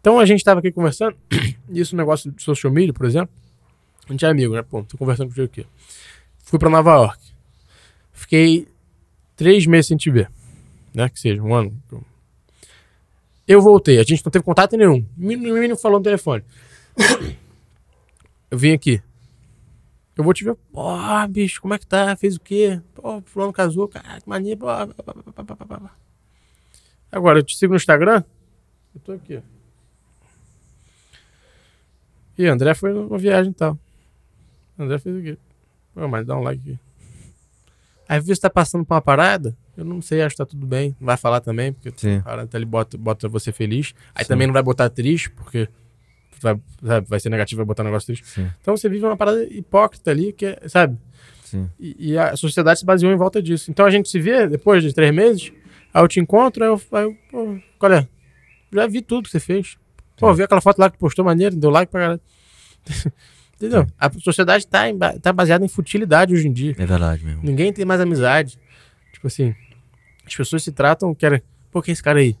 Então 0.00 0.18
a 0.18 0.26
gente 0.26 0.38
estava 0.38 0.60
aqui 0.60 0.72
conversando, 0.72 1.16
isso, 1.70 1.94
um 1.94 1.98
negócio 1.98 2.30
de 2.30 2.42
social 2.42 2.72
media, 2.72 2.92
por 2.92 3.06
exemplo. 3.06 3.34
A 4.08 4.12
gente 4.12 4.24
é 4.24 4.28
amigo, 4.28 4.54
né? 4.54 4.62
Pô, 4.62 4.82
tô 4.82 4.98
conversando 4.98 5.32
com 5.32 5.40
o 5.40 5.44
aqui. 5.44 5.66
Fui 6.38 6.58
pra 6.58 6.68
Nova 6.68 6.90
York. 6.92 7.18
Fiquei 8.12 8.66
três 9.40 9.64
meses 9.64 9.86
sem 9.86 9.96
te 9.96 10.10
ver 10.10 10.30
né? 10.94 11.08
Que 11.08 11.18
seja, 11.18 11.42
um 11.42 11.54
ano. 11.54 11.82
Eu 13.46 13.60
voltei, 13.60 13.98
a 13.98 14.02
gente 14.02 14.24
não 14.24 14.30
teve 14.30 14.44
contato 14.44 14.76
nenhum. 14.76 15.06
O 15.16 15.20
menino 15.22 15.76
falou 15.76 15.98
no 15.98 16.04
telefone. 16.04 16.44
Eu 18.50 18.58
vim 18.58 18.72
aqui. 18.72 19.02
Eu 20.16 20.24
vou 20.24 20.34
te 20.34 20.44
ver. 20.44 20.54
Pô, 20.72 20.92
bicho, 21.28 21.60
como 21.60 21.74
é 21.74 21.78
que 21.78 21.86
tá? 21.86 22.14
Fez 22.16 22.36
o 22.36 22.40
quê? 22.40 22.80
Pô, 22.94 23.22
fulano 23.22 23.52
casou, 23.52 23.88
cara, 23.88 24.20
que 24.20 24.28
mania. 24.28 24.56
Pô. 24.56 24.66
Agora, 27.10 27.38
eu 27.38 27.42
te 27.42 27.56
sigo 27.56 27.72
no 27.72 27.76
Instagram. 27.76 28.22
Eu 28.94 29.00
tô 29.00 29.12
aqui. 29.12 29.40
E 32.36 32.46
André 32.46 32.74
foi 32.74 32.92
numa 32.92 33.18
viagem 33.18 33.50
e 33.52 33.54
tal. 33.54 33.78
André 34.78 34.98
fez 34.98 35.16
o 35.16 35.22
quê? 35.22 35.38
Pô, 35.94 36.06
mas 36.08 36.26
dá 36.26 36.36
um 36.36 36.42
like 36.42 36.60
aqui. 36.60 36.89
Aí 38.10 38.18
vezes 38.18 38.40
tá 38.40 38.50
passando 38.50 38.84
por 38.84 38.92
uma 38.94 39.00
parada, 39.00 39.56
eu 39.76 39.84
não 39.84 40.02
sei, 40.02 40.20
acho 40.20 40.34
que 40.34 40.38
tá 40.38 40.44
tudo 40.44 40.66
bem. 40.66 40.96
Não 40.98 41.06
vai 41.06 41.16
falar 41.16 41.40
também, 41.40 41.72
porque 41.72 41.92
Sim. 41.94 42.16
a 42.16 42.22
parada 42.22 42.58
ele 42.58 42.64
bota, 42.64 42.98
bota 42.98 43.28
você 43.28 43.52
feliz. 43.52 43.94
Aí 44.12 44.24
Sim. 44.24 44.30
também 44.30 44.48
não 44.48 44.52
vai 44.52 44.64
botar 44.64 44.90
triste, 44.90 45.30
porque 45.30 45.68
vai, 46.40 46.58
sabe, 46.84 47.06
vai 47.08 47.20
ser 47.20 47.28
negativo, 47.28 47.58
vai 47.58 47.66
botar 47.66 47.84
um 47.84 47.86
negócio 47.86 48.06
triste. 48.06 48.26
Sim, 48.26 48.50
Então 48.60 48.76
você 48.76 48.88
vive 48.88 49.04
uma 49.04 49.16
parada 49.16 49.44
hipócrita 49.44 50.10
ali, 50.10 50.32
que 50.32 50.44
é, 50.44 50.60
sabe? 50.66 50.98
E, 51.78 52.10
e 52.10 52.18
a 52.18 52.34
sociedade 52.34 52.80
se 52.80 52.84
baseou 52.84 53.12
em 53.12 53.16
volta 53.16 53.40
disso. 53.40 53.70
Então 53.70 53.86
a 53.86 53.90
gente 53.90 54.08
se 54.08 54.18
vê 54.18 54.48
depois 54.48 54.82
de 54.82 54.92
três 54.92 55.14
meses, 55.14 55.52
aí 55.94 56.02
eu 56.02 56.08
te 56.08 56.18
encontro, 56.18 56.64
aí 56.64 56.70
eu, 56.70 56.82
aí 56.90 57.04
eu 57.04 57.16
pô, 57.30 57.60
qual 57.78 57.92
é? 57.92 58.08
Já 58.72 58.88
vi 58.88 59.02
tudo 59.02 59.26
que 59.26 59.30
você 59.30 59.38
fez. 59.38 59.78
Pô, 60.16 60.34
vi 60.34 60.42
aquela 60.42 60.60
foto 60.60 60.80
lá 60.80 60.90
que 60.90 60.98
postou 60.98 61.24
maneiro, 61.24 61.54
deu 61.54 61.70
like 61.70 61.92
pra 61.92 62.00
caralho. 62.00 62.20
Entendeu? 63.60 63.86
A 63.98 64.10
sociedade 64.20 64.66
tá, 64.66 64.88
em 64.88 64.96
tá 65.20 65.32
baseada 65.34 65.62
em 65.62 65.68
futilidade 65.68 66.32
hoje 66.32 66.48
em 66.48 66.52
dia. 66.52 66.74
É 66.78 66.86
verdade 66.86 67.22
mesmo. 67.22 67.42
Ninguém 67.42 67.70
tem 67.74 67.84
mais 67.84 68.00
amizade. 68.00 68.58
Tipo 69.12 69.26
assim, 69.26 69.54
as 70.26 70.34
pessoas 70.34 70.62
se 70.62 70.72
tratam, 70.72 71.14
querem. 71.14 71.42
Pô, 71.70 71.82
quem 71.82 71.92
é 71.92 71.94
esse 71.94 72.02
cara 72.02 72.20
aí? 72.20 72.34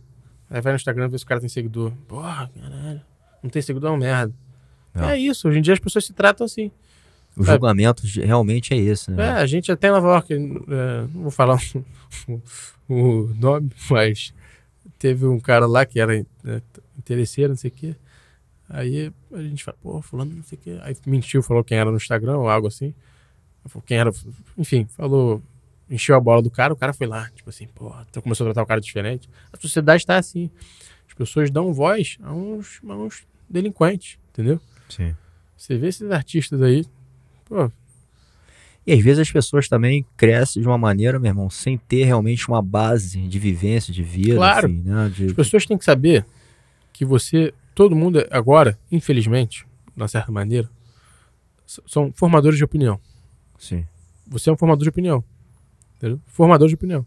Aí 0.48 0.62
vai 0.62 0.72
no 0.72 0.76
Instagram 0.76 1.08
ver 1.10 1.18
se 1.18 1.24
o 1.24 1.26
cara 1.28 1.38
tem 1.38 1.48
seguidor. 1.50 1.92
Porra, 2.08 2.50
caralho. 2.58 3.02
Não 3.42 3.50
tem 3.50 3.60
seguidor 3.60 3.90
é 3.90 3.92
uma 3.92 3.98
merda. 3.98 4.32
É. 4.94 5.10
É 5.12 5.18
isso, 5.18 5.46
hoje 5.46 5.58
em 5.58 5.62
dia 5.62 5.74
as 5.74 5.78
pessoas 5.78 6.06
se 6.06 6.14
tratam 6.14 6.44
assim. 6.46 6.70
O 7.36 7.44
julgamento 7.44 8.04
de- 8.06 8.22
realmente 8.22 8.72
é 8.72 8.76
esse, 8.78 9.10
É, 9.10 9.14
né? 9.14 9.30
a 9.32 9.46
gente 9.46 9.70
até 9.70 9.88
em 9.88 9.92
Nova 9.92 10.08
York, 10.08 10.32
é, 10.32 10.38
não 11.14 11.22
vou 11.22 11.30
falar 11.30 11.60
o, 12.26 12.40
o 12.88 13.34
nome, 13.38 13.70
mas 13.90 14.32
teve 14.98 15.26
um 15.26 15.38
cara 15.38 15.66
lá 15.66 15.84
que 15.84 16.00
era 16.00 16.18
é, 16.18 16.24
interesseiro, 16.98 17.50
não 17.50 17.56
sei 17.56 17.68
o 17.70 17.72
quê. 17.74 17.94
Aí 18.72 19.12
a 19.32 19.42
gente 19.42 19.64
fala, 19.64 19.76
pô, 19.82 20.00
fulano, 20.00 20.32
não 20.34 20.42
sei 20.44 20.56
o 20.56 20.60
quê. 20.60 20.78
Aí 20.82 20.96
mentiu, 21.04 21.42
falou 21.42 21.64
quem 21.64 21.76
era 21.76 21.90
no 21.90 21.96
Instagram 21.96 22.38
ou 22.38 22.48
algo 22.48 22.68
assim. 22.68 22.94
Falou 23.66 23.82
quem 23.84 23.98
era, 23.98 24.10
enfim, 24.56 24.86
falou, 24.96 25.42
encheu 25.90 26.14
a 26.16 26.20
bola 26.20 26.40
do 26.40 26.50
cara, 26.50 26.72
o 26.72 26.76
cara 26.76 26.92
foi 26.92 27.06
lá, 27.08 27.28
tipo 27.34 27.50
assim, 27.50 27.66
pô, 27.74 27.92
então 28.08 28.22
começou 28.22 28.44
a 28.46 28.48
tratar 28.48 28.62
o 28.62 28.66
cara 28.66 28.80
diferente. 28.80 29.28
A 29.52 29.58
sociedade 29.58 30.06
tá 30.06 30.16
assim. 30.16 30.48
As 31.08 31.14
pessoas 31.14 31.50
dão 31.50 31.74
voz 31.74 32.16
a 32.22 32.32
uns, 32.32 32.80
a 32.88 32.94
uns 32.94 33.26
delinquentes, 33.48 34.18
entendeu? 34.30 34.60
Sim. 34.88 35.14
Você 35.56 35.76
vê 35.76 35.88
esses 35.88 36.10
artistas 36.10 36.62
aí, 36.62 36.86
pô, 37.44 37.70
E 38.86 38.92
às 38.94 39.00
vezes 39.00 39.18
as 39.18 39.30
pessoas 39.30 39.68
também 39.68 40.06
crescem 40.16 40.62
de 40.62 40.66
uma 40.68 40.78
maneira, 40.78 41.18
meu 41.18 41.28
irmão, 41.30 41.50
sem 41.50 41.76
ter 41.76 42.04
realmente 42.04 42.48
uma 42.48 42.62
base 42.62 43.20
de 43.28 43.38
vivência, 43.38 43.92
de 43.92 44.02
vida, 44.02 44.36
Claro. 44.36 44.68
enfim, 44.70 44.82
né? 44.88 45.12
De- 45.14 45.26
As 45.26 45.32
pessoas 45.32 45.66
têm 45.66 45.76
que 45.76 45.84
saber 45.84 46.24
que 46.92 47.04
você, 47.04 47.52
todo 47.74 47.94
mundo 47.96 48.24
agora, 48.30 48.78
infelizmente, 48.90 49.66
de 49.94 49.96
uma 50.02 50.08
certa 50.08 50.30
maneira, 50.32 50.68
são 51.86 52.12
formadores 52.12 52.58
de 52.58 52.64
opinião. 52.64 53.00
Sim, 53.58 53.86
Você 54.26 54.48
é 54.48 54.52
um 54.52 54.56
formador 54.56 54.82
de 54.82 54.88
opinião. 54.88 55.22
Entendeu? 55.96 56.20
Formador 56.26 56.68
de 56.68 56.74
opinião. 56.74 57.04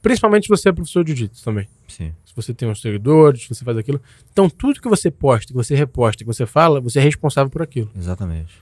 Principalmente 0.00 0.44
se 0.44 0.48
você 0.48 0.68
é 0.70 0.72
professor 0.72 1.04
de 1.04 1.10
jiu-jitsu 1.12 1.44
também. 1.44 1.68
sim. 1.86 2.12
Se 2.24 2.34
você 2.34 2.54
tem 2.54 2.66
uns 2.66 2.80
seguidores, 2.80 3.42
se 3.42 3.48
você 3.54 3.62
faz 3.62 3.76
aquilo. 3.76 4.00
Então, 4.32 4.48
tudo 4.48 4.80
que 4.80 4.88
você 4.88 5.10
posta, 5.10 5.48
que 5.48 5.52
você 5.52 5.74
reposta, 5.76 6.24
que 6.24 6.26
você 6.26 6.46
fala, 6.46 6.80
você 6.80 6.98
é 6.98 7.02
responsável 7.02 7.50
por 7.50 7.60
aquilo. 7.60 7.90
Exatamente. 7.94 8.54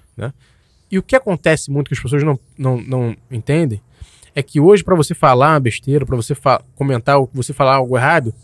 E 0.91 0.99
o 0.99 1.03
que 1.05 1.15
acontece 1.15 1.71
muito 1.71 1.87
que 1.87 1.95
as 1.95 2.01
pessoas 2.01 2.25
não, 2.25 2.39
não, 2.59 2.81
não 2.83 3.17
entendem 3.31 3.81
é 4.35 4.43
que 4.43 4.59
hoje, 4.61 4.83
para 4.83 4.97
você 4.97 5.15
falar 5.15 5.53
uma 5.53 5.61
besteira, 5.61 6.05
para 6.05 6.17
você 6.17 6.35
comentar, 6.75 7.19
ou 7.19 7.31
você 7.33 7.53
falar 7.53 7.77
algo 7.77 7.97
errado, 7.97 8.35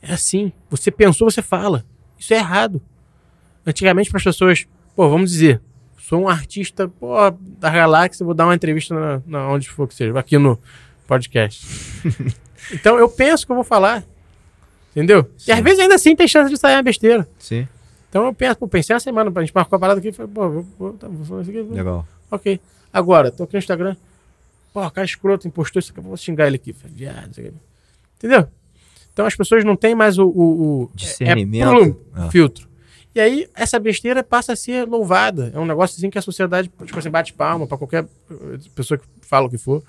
é 0.00 0.14
assim. 0.14 0.50
Você 0.70 0.90
pensou, 0.90 1.30
você 1.30 1.42
fala. 1.42 1.84
Isso 2.20 2.34
é 2.34 2.36
errado. 2.36 2.80
Antigamente, 3.66 4.10
para 4.10 4.18
as 4.18 4.24
pessoas, 4.24 4.66
pô, 4.94 5.08
vamos 5.08 5.30
dizer, 5.30 5.60
sou 5.98 6.22
um 6.22 6.28
artista 6.28 6.86
pô, 6.86 7.14
da 7.58 7.70
galáxia, 7.70 8.24
vou 8.24 8.34
dar 8.34 8.44
uma 8.44 8.54
entrevista 8.54 8.94
na, 8.94 9.22
na 9.26 9.48
onde 9.48 9.68
for 9.68 9.88
que 9.88 9.94
seja, 9.94 10.16
aqui 10.18 10.38
no 10.38 10.58
podcast. 11.06 11.66
então, 12.72 12.98
eu 12.98 13.08
penso 13.08 13.46
que 13.46 13.52
eu 13.52 13.56
vou 13.56 13.64
falar. 13.64 14.04
Entendeu? 14.90 15.30
E 15.46 15.52
às 15.52 15.58
Sim. 15.58 15.64
vezes 15.64 15.78
ainda 15.78 15.94
assim 15.94 16.14
tem 16.14 16.28
chance 16.28 16.52
de 16.52 16.58
sair 16.58 16.76
uma 16.76 16.82
besteira. 16.82 17.26
Sim, 17.38 17.66
Então 18.08 18.26
eu 18.26 18.34
penso, 18.34 18.56
pô, 18.56 18.68
pensei 18.68 18.94
uma 18.94 19.00
semana, 19.00 19.32
a 19.34 19.40
gente 19.40 19.54
marcou 19.54 19.76
a 19.76 19.80
parada 19.80 19.98
aqui 20.00 20.08
e 20.08 20.12
falei, 20.12 20.30
pô, 20.32 20.50
vou, 20.50 20.66
vou, 20.78 20.92
tá, 20.94 21.08
vou 21.08 21.24
falar 21.24 21.42
isso 21.42 21.50
aqui. 21.50 21.62
legal. 21.62 22.06
Ok. 22.30 22.60
Agora, 22.92 23.30
tô 23.30 23.44
aqui 23.44 23.54
no 23.54 23.58
Instagram. 23.58 23.96
Pô, 24.72 24.88
cara 24.90 25.04
escroto, 25.04 25.48
impostou 25.48 25.80
isso 25.80 25.92
aqui. 25.92 26.00
Vou 26.00 26.16
xingar 26.16 26.48
ele 26.48 26.56
aqui. 26.56 26.72
Viado, 26.72 27.30
isso 27.30 27.40
aqui. 27.40 27.52
Entendeu? 28.18 28.48
Então 29.12 29.26
as 29.26 29.34
pessoas 29.36 29.64
não 29.64 29.76
têm 29.76 29.94
mais 29.94 30.18
o. 30.18 30.26
o, 30.26 30.82
o 30.84 30.90
Discernimento. 30.94 31.68
É, 31.68 31.70
plum, 31.72 31.96
Ah. 32.14 32.30
filtro. 32.30 32.68
E 33.14 33.18
aí, 33.20 33.48
essa 33.56 33.78
besteira 33.80 34.22
passa 34.22 34.52
a 34.52 34.56
ser 34.56 34.86
louvada. 34.86 35.50
É 35.52 35.58
um 35.58 35.66
negócio 35.66 35.96
assim 35.96 36.08
que 36.08 36.18
a 36.18 36.22
sociedade, 36.22 36.70
tipo 36.84 36.96
assim, 36.98 37.10
bate 37.10 37.32
palma 37.32 37.66
pra 37.66 37.76
qualquer 37.76 38.04
eh, 38.30 38.58
pessoa 38.74 38.98
que 38.98 39.04
fala 39.20 39.46
o 39.48 39.50
que 39.50 39.58
for. 39.58 39.82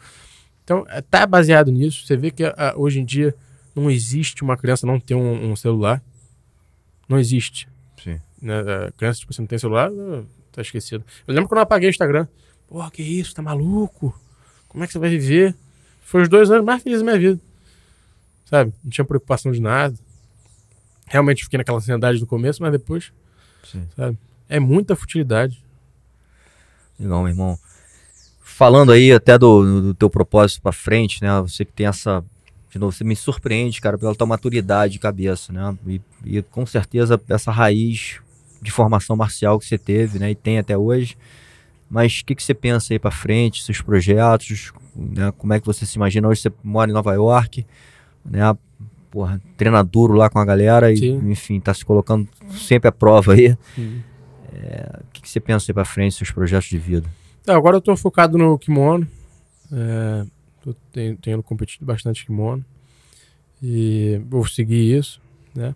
Então, 0.63 0.83
eh, 0.89 1.01
tá 1.01 1.27
baseado 1.27 1.71
nisso. 1.71 2.05
Você 2.07 2.17
vê 2.17 2.31
que 2.31 2.43
ah, 2.43 2.73
hoje 2.75 2.99
em 2.99 3.05
dia 3.05 3.35
não 3.75 3.91
existe 3.91 4.41
uma 4.41 4.57
criança 4.57 4.87
não 4.87 4.99
ter 4.99 5.13
um, 5.13 5.51
um 5.51 5.55
celular. 5.55 6.01
Não 7.07 7.19
existe 7.19 7.69
Sim. 8.03 8.19
né, 8.41 8.59
a 8.87 8.91
criança, 8.93 9.19
tipo, 9.19 9.31
você 9.33 9.41
não 9.41 9.47
tem 9.47 9.59
celular, 9.59 9.91
ah, 9.91 10.23
tá 10.51 10.61
esquecido. 10.63 11.03
Eu 11.27 11.33
lembro 11.35 11.47
quando 11.47 11.59
eu 11.59 11.63
apaguei 11.63 11.89
o 11.89 11.91
Instagram. 11.91 12.25
Porra, 12.67 12.89
que 12.89 13.03
isso, 13.03 13.35
tá 13.35 13.41
maluco? 13.43 14.19
Como 14.67 14.83
é 14.83 14.87
que 14.87 14.93
você 14.93 14.99
vai 14.99 15.09
viver? 15.11 15.53
Foi 16.01 16.23
os 16.23 16.29
dois 16.29 16.49
anos 16.49 16.65
mais 16.65 16.81
felizes 16.81 17.05
da 17.05 17.11
minha 17.11 17.19
vida. 17.19 17.41
Sabe? 18.51 18.73
Não 18.83 18.91
tinha 18.91 19.05
preocupação 19.05 19.49
de 19.53 19.61
nada. 19.61 19.95
Realmente 21.07 21.45
fiquei 21.45 21.57
naquela 21.57 21.77
ansiedade 21.77 22.19
no 22.19 22.27
começo, 22.27 22.61
mas 22.61 22.73
depois, 22.73 23.13
Sim. 23.63 23.87
sabe? 23.95 24.17
É 24.49 24.59
muita 24.59 24.93
futilidade. 24.93 25.63
Legal, 26.99 27.21
meu 27.21 27.29
irmão. 27.29 27.57
Falando 28.43 28.91
aí 28.91 29.13
até 29.13 29.37
do, 29.37 29.81
do 29.81 29.93
teu 29.93 30.09
propósito 30.09 30.61
pra 30.61 30.73
frente, 30.73 31.23
né? 31.23 31.39
Você 31.41 31.63
que 31.63 31.71
tem 31.71 31.87
essa. 31.87 32.23
De 32.69 32.77
novo, 32.77 32.91
você 32.91 33.03
me 33.03 33.15
surpreende, 33.15 33.81
cara, 33.81 33.97
pela 33.97 34.13
tua 34.13 34.27
maturidade 34.27 34.93
de 34.93 34.99
cabeça, 34.99 35.51
né? 35.53 35.77
E, 35.87 36.01
e 36.25 36.41
com 36.41 36.65
certeza 36.65 37.19
essa 37.29 37.51
raiz 37.51 38.19
de 38.61 38.71
formação 38.71 39.15
marcial 39.15 39.57
que 39.59 39.65
você 39.65 39.77
teve, 39.77 40.19
né? 40.19 40.31
E 40.31 40.35
tem 40.35 40.59
até 40.59 40.77
hoje. 40.77 41.17
Mas 41.89 42.19
o 42.19 42.25
que, 42.25 42.35
que 42.35 42.43
você 42.43 42.53
pensa 42.53 42.93
aí 42.93 42.99
pra 42.99 43.11
frente, 43.11 43.63
seus 43.63 43.81
projetos, 43.81 44.71
né? 44.95 45.33
Como 45.37 45.53
é 45.53 45.59
que 45.59 45.65
você 45.65 45.85
se 45.85 45.97
imagina? 45.97 46.27
Hoje 46.27 46.41
você 46.41 46.51
mora 46.63 46.91
em 46.91 46.93
Nova 46.93 47.13
York, 47.13 47.65
né? 48.25 48.41
Porra, 49.09 49.41
treina 49.57 49.83
duro 49.83 50.13
lá 50.13 50.29
com 50.29 50.39
a 50.39 50.45
galera 50.45 50.91
e, 50.91 50.97
Sim. 50.97 51.29
enfim, 51.29 51.59
tá 51.59 51.73
se 51.73 51.83
colocando 51.83 52.27
sempre 52.51 52.87
à 52.87 52.91
prova 52.91 53.33
aí. 53.33 53.51
O 53.51 55.11
que, 55.11 55.21
que 55.21 55.29
você 55.29 55.39
pensa 55.39 55.69
aí 55.69 55.73
pra 55.73 55.85
frente, 55.85 56.15
seus 56.15 56.31
projetos 56.31 56.69
de 56.69 56.77
vida? 56.77 57.07
Então, 57.41 57.55
agora 57.55 57.77
eu 57.77 57.81
tô 57.81 57.95
focado 57.97 58.37
no 58.37 58.57
kimono. 58.57 59.07
É, 59.71 60.25
tô 60.61 60.73
ten- 60.91 61.15
tenho 61.15 61.41
competido 61.43 61.85
bastante 61.85 62.25
kimono. 62.25 62.63
E 63.61 64.21
vou 64.29 64.45
seguir 64.47 64.97
isso, 64.97 65.21
né? 65.55 65.75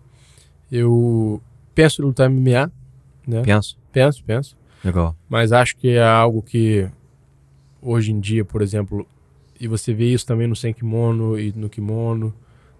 Eu 0.70 1.40
penso 1.74 2.00
em 2.02 2.04
lutar 2.04 2.28
MMA, 2.30 2.70
né? 3.26 3.42
Penso. 3.42 3.78
Penso, 3.92 4.22
penso. 4.24 4.56
Legal. 4.84 5.16
Mas 5.28 5.52
acho 5.52 5.76
que 5.76 5.90
é 5.90 6.02
algo 6.02 6.42
que 6.42 6.88
hoje 7.80 8.12
em 8.12 8.20
dia, 8.20 8.44
por 8.44 8.62
exemplo, 8.62 9.06
e 9.60 9.66
você 9.68 9.92
vê 9.94 10.06
isso 10.12 10.26
também 10.26 10.46
no 10.46 10.56
sem 10.56 10.72
kimono 10.72 11.38
e 11.38 11.52
no 11.52 11.68
kimono, 11.68 12.34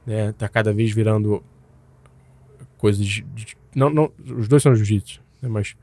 né? 0.07 0.33
Tá 0.33 0.49
cada 0.49 0.73
vez 0.73 0.93
virando 0.93 1.43
coisas 2.79 3.05
de, 3.05 3.23
de- 3.23 3.57
não, 3.75 3.91
não, 3.91 4.13
os 4.37 4.49
dois 4.49 4.63
são 4.63 4.75
jiu-jitsu, 4.75 5.21
né? 5.43 5.49
Mas 5.49 5.75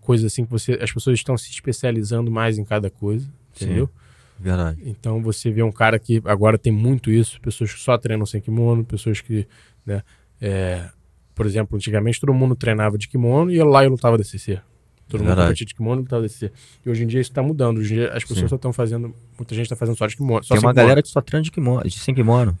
coisas 0.00 0.32
assim 0.32 0.44
que 0.44 0.50
você, 0.50 0.78
as 0.80 0.92
pessoas 0.92 1.18
estão 1.18 1.36
se 1.36 1.50
especializando 1.50 2.30
mais 2.30 2.58
em 2.58 2.64
cada 2.64 2.90
coisa, 2.90 3.26
Sim. 3.52 3.64
entendeu? 3.66 3.90
Verdade. 4.38 4.80
Então 4.84 5.22
você 5.22 5.50
vê 5.50 5.62
um 5.62 5.72
cara 5.72 5.98
que 5.98 6.20
agora 6.26 6.58
tem 6.58 6.72
muito 6.72 7.10
isso, 7.10 7.40
pessoas 7.40 7.72
que 7.72 7.80
só 7.80 7.96
treinam 7.96 8.26
sem 8.26 8.40
kimono, 8.40 8.84
pessoas 8.84 9.20
que, 9.20 9.46
né, 9.84 10.02
é, 10.40 10.90
por 11.34 11.46
exemplo, 11.46 11.76
antigamente 11.76 12.20
todo 12.20 12.34
mundo 12.34 12.54
treinava 12.54 12.98
de 12.98 13.08
kimono 13.08 13.50
e 13.50 13.62
lá 13.62 13.84
e 13.84 13.88
lutava 13.88 14.18
DCC. 14.18 14.60
Todo 15.08 15.20
mundo 15.20 15.28
Verdade. 15.28 15.48
competia 15.48 15.66
de 15.66 15.74
kimono 15.74 16.00
e 16.00 16.02
lutava 16.02 16.22
DCC. 16.22 16.52
E 16.84 16.90
hoje 16.90 17.04
em 17.04 17.06
dia 17.06 17.20
isso 17.20 17.30
está 17.30 17.42
mudando. 17.42 17.78
Hoje 17.78 17.94
em 17.94 17.96
dia 17.98 18.12
as 18.12 18.22
pessoas 18.24 18.40
Sim. 18.40 18.48
só 18.48 18.56
estão 18.56 18.72
fazendo, 18.72 19.14
muita 19.38 19.54
gente 19.54 19.64
está 19.66 19.76
fazendo 19.76 19.96
só 19.96 20.06
de 20.06 20.16
kimono. 20.16 20.42
Só 20.42 20.54
Tem 20.54 20.58
uma 20.58 20.72
kimono. 20.72 20.74
galera 20.74 21.02
que 21.02 21.08
só 21.08 21.20
treina 21.20 21.44
de 21.44 21.50
kimono, 21.50 21.82
de 21.88 21.98
sem 21.98 22.14
kimono. 22.14 22.58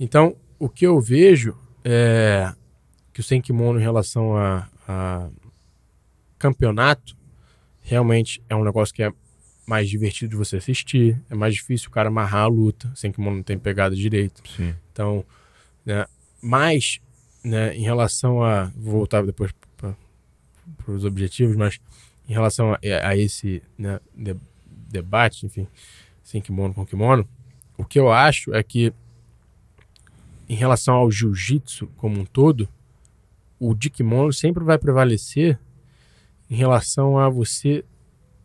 Então, 0.00 0.34
o 0.58 0.68
que 0.68 0.86
eu 0.86 1.00
vejo 1.00 1.54
é 1.84 2.52
que 3.12 3.20
o 3.20 3.22
sem 3.22 3.40
kimono 3.40 3.78
em 3.78 3.82
relação 3.82 4.36
a, 4.36 4.66
a 4.88 5.28
campeonato 6.38 7.16
realmente 7.82 8.42
é 8.48 8.56
um 8.56 8.64
negócio 8.64 8.94
que 8.94 9.02
é 9.02 9.12
mais 9.66 9.88
divertido 9.88 10.30
de 10.30 10.36
você 10.36 10.56
assistir, 10.56 11.20
é 11.30 11.34
mais 11.34 11.54
difícil 11.54 11.88
o 11.88 11.92
cara 11.92 12.08
amarrar 12.08 12.42
a 12.42 12.46
luta, 12.46 12.90
sem 12.94 13.12
kimono 13.12 13.36
não 13.36 13.42
tem 13.42 13.58
pegada 13.58 13.94
direito. 13.94 14.42
Sim. 14.56 14.74
Então, 14.92 15.24
né, 15.84 16.06
mas 16.42 17.00
né, 17.44 17.74
em 17.76 17.82
relação 17.82 18.42
a. 18.42 18.64
Vou 18.76 18.92
voltar 18.92 19.24
depois 19.24 19.52
para 20.76 20.92
os 20.92 21.04
objetivos, 21.04 21.56
mas 21.56 21.80
em 22.28 22.32
relação 22.32 22.72
a, 22.72 22.78
a 23.08 23.16
esse 23.16 23.62
né, 23.76 24.00
de- 24.14 24.36
debate, 24.66 25.46
enfim, 25.46 25.66
sem 26.22 26.40
kimono 26.40 26.74
com 26.74 26.86
kimono, 26.86 27.28
o 27.76 27.84
que 27.84 27.98
eu 27.98 28.10
acho 28.10 28.54
é 28.54 28.62
que 28.62 28.92
em 30.48 30.54
relação 30.54 30.94
ao 30.94 31.10
jiu-jitsu 31.10 31.86
como 31.96 32.20
um 32.20 32.24
todo, 32.24 32.68
o 33.58 33.74
de 33.74 33.90
kimono 33.90 34.32
sempre 34.32 34.62
vai 34.62 34.78
prevalecer 34.78 35.58
em 36.50 36.56
relação 36.56 37.18
a 37.18 37.28
você 37.28 37.84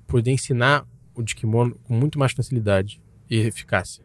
poder 0.07 0.31
ensinar 0.31 0.87
o 1.13 1.21
de 1.21 1.35
kimono 1.35 1.75
com 1.83 1.93
muito 1.93 2.17
mais 2.17 2.31
facilidade 2.31 3.01
e 3.29 3.37
eficácia. 3.37 4.03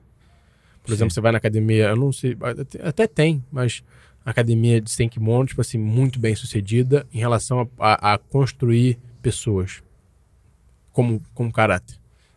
Por 0.83 0.89
Sim. 0.89 0.95
exemplo, 0.95 1.15
você 1.15 1.21
vai 1.21 1.33
na 1.33 1.39
academia, 1.39 1.89
eu 1.89 1.97
não 1.97 2.13
sei, 2.13 2.37
até, 2.41 2.89
até 2.89 3.07
tem, 3.07 3.43
mas 3.51 3.83
academia 4.31 4.81
de 4.81 4.91
sem 4.91 5.09
kimono, 5.09 5.47
tipo 5.47 5.61
assim, 5.61 5.79
muito 5.79 6.19
bem 6.19 6.35
sucedida 6.35 7.07
em 7.13 7.19
relação 7.19 7.69
a, 7.79 7.95
a- 7.95 8.15
a 8.15 8.19
construir 8.19 8.99
pessoas 9.23 9.83
como, 10.93 11.21
como 11.35 11.53
caráter, 11.53 11.97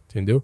entendeu? 0.09 0.43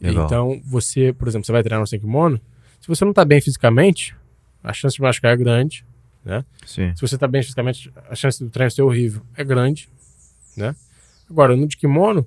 Legal. 0.00 0.26
Então, 0.26 0.62
você, 0.64 1.12
por 1.12 1.28
exemplo, 1.28 1.44
você 1.44 1.52
vai 1.52 1.62
treinar 1.62 1.80
no 1.80 1.86
sem 1.86 2.00
kimono, 2.00 2.40
se 2.80 2.88
você 2.88 3.04
não 3.04 3.12
tá 3.12 3.24
bem 3.24 3.40
fisicamente, 3.40 4.16
a 4.62 4.72
chance 4.72 4.96
de 4.96 5.02
machucar 5.02 5.32
é 5.32 5.36
grande, 5.36 5.84
né? 6.24 6.44
Sim. 6.64 6.94
Se 6.94 7.02
você 7.02 7.18
tá 7.18 7.26
bem 7.28 7.42
fisicamente, 7.42 7.92
a 8.08 8.14
chance 8.14 8.42
do 8.42 8.50
treino 8.50 8.70
ser 8.70 8.82
horrível 8.82 9.22
é 9.36 9.44
grande, 9.44 9.88
né? 10.56 10.74
Agora, 11.28 11.54
no 11.56 11.66
de 11.66 11.76
kimono, 11.76 12.26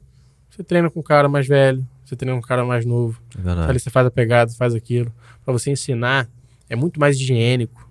você 0.49 0.63
treina 0.63 0.89
com 0.89 0.99
um 0.99 1.03
cara 1.03 1.27
mais 1.27 1.47
velho, 1.47 1.87
você 2.05 2.15
treina 2.15 2.37
com 2.39 2.43
um 2.45 2.47
cara 2.47 2.63
mais 2.65 2.85
novo, 2.85 3.19
É 3.37 3.41
verdade. 3.41 3.69
ali 3.71 3.79
você 3.79 3.89
faz 3.89 4.05
a 4.05 4.11
pegada, 4.11 4.51
faz 4.53 4.73
aquilo. 4.75 5.11
Pra 5.43 5.51
você 5.51 5.71
ensinar, 5.71 6.29
é 6.69 6.75
muito 6.75 6.99
mais 6.99 7.17
higiênico, 7.19 7.82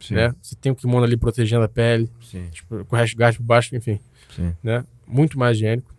Sim. 0.00 0.14
né? 0.14 0.34
Você 0.42 0.54
tem 0.56 0.70
o 0.72 0.76
kimono 0.76 1.04
ali 1.04 1.16
protegendo 1.16 1.64
a 1.64 1.68
pele, 1.68 2.10
Sim. 2.22 2.48
tipo, 2.50 2.84
com 2.84 2.96
o 2.96 2.98
resto 2.98 3.16
por 3.38 3.42
baixo, 3.42 3.74
enfim, 3.74 3.98
Sim. 4.34 4.54
né? 4.62 4.84
Muito 5.06 5.38
mais 5.38 5.56
higiênico. 5.56 5.94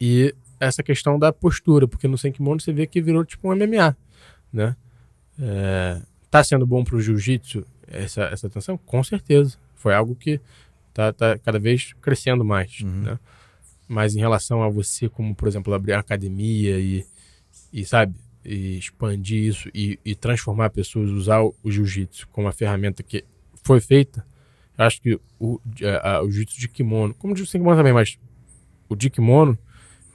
E 0.00 0.34
essa 0.60 0.82
questão 0.82 1.18
da 1.18 1.32
postura, 1.32 1.86
porque 1.86 2.08
no 2.08 2.16
sem 2.18 2.32
kimono 2.32 2.60
você 2.60 2.72
vê 2.72 2.86
que 2.86 3.00
virou 3.02 3.24
tipo 3.24 3.48
um 3.52 3.54
MMA, 3.56 3.96
né? 4.52 4.76
É, 5.38 6.00
tá 6.30 6.42
sendo 6.44 6.66
bom 6.66 6.84
pro 6.84 7.00
jiu-jitsu 7.00 7.64
essa, 7.88 8.22
essa 8.24 8.46
atenção? 8.46 8.78
Com 8.78 9.02
certeza. 9.02 9.56
Foi 9.74 9.94
algo 9.94 10.14
que 10.14 10.40
tá, 10.92 11.12
tá 11.12 11.38
cada 11.38 11.58
vez 11.58 11.92
crescendo 12.00 12.44
mais, 12.44 12.80
Uhum. 12.80 13.02
né? 13.02 13.18
Mas 13.86 14.14
em 14.16 14.18
relação 14.20 14.62
a 14.62 14.68
você, 14.68 15.08
como, 15.10 15.34
por 15.34 15.46
exemplo, 15.46 15.74
abrir 15.74 15.92
uma 15.92 16.00
academia 16.00 16.78
e, 16.80 17.04
e 17.72 17.84
sabe, 17.84 18.14
e 18.44 18.78
expandir 18.78 19.44
isso 19.44 19.68
e, 19.74 19.98
e 20.04 20.14
transformar 20.14 20.70
pessoas, 20.70 21.10
usar 21.10 21.40
o, 21.42 21.54
o 21.62 21.70
jiu-jitsu 21.70 22.28
como 22.28 22.46
uma 22.46 22.52
ferramenta 22.52 23.02
que 23.02 23.24
foi 23.62 23.80
feita, 23.80 24.24
acho 24.76 25.00
que 25.00 25.18
o, 25.38 25.60
a- 25.82 26.16
a- 26.16 26.22
o 26.22 26.30
jiu-jitsu 26.30 26.60
de 26.60 26.68
kimono, 26.68 27.14
como 27.14 27.32
o 27.32 27.36
jiu-jitsu 27.36 27.58
de 27.58 27.62
kimono 27.62 27.76
também, 27.78 27.92
mas 27.92 28.18
o 28.88 28.94
de 28.96 29.08
kimono, 29.10 29.58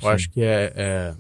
eu 0.02 0.08
Sim. 0.08 0.14
acho 0.14 0.30
que 0.30 0.42
é, 0.42 0.74
é 0.76 1.16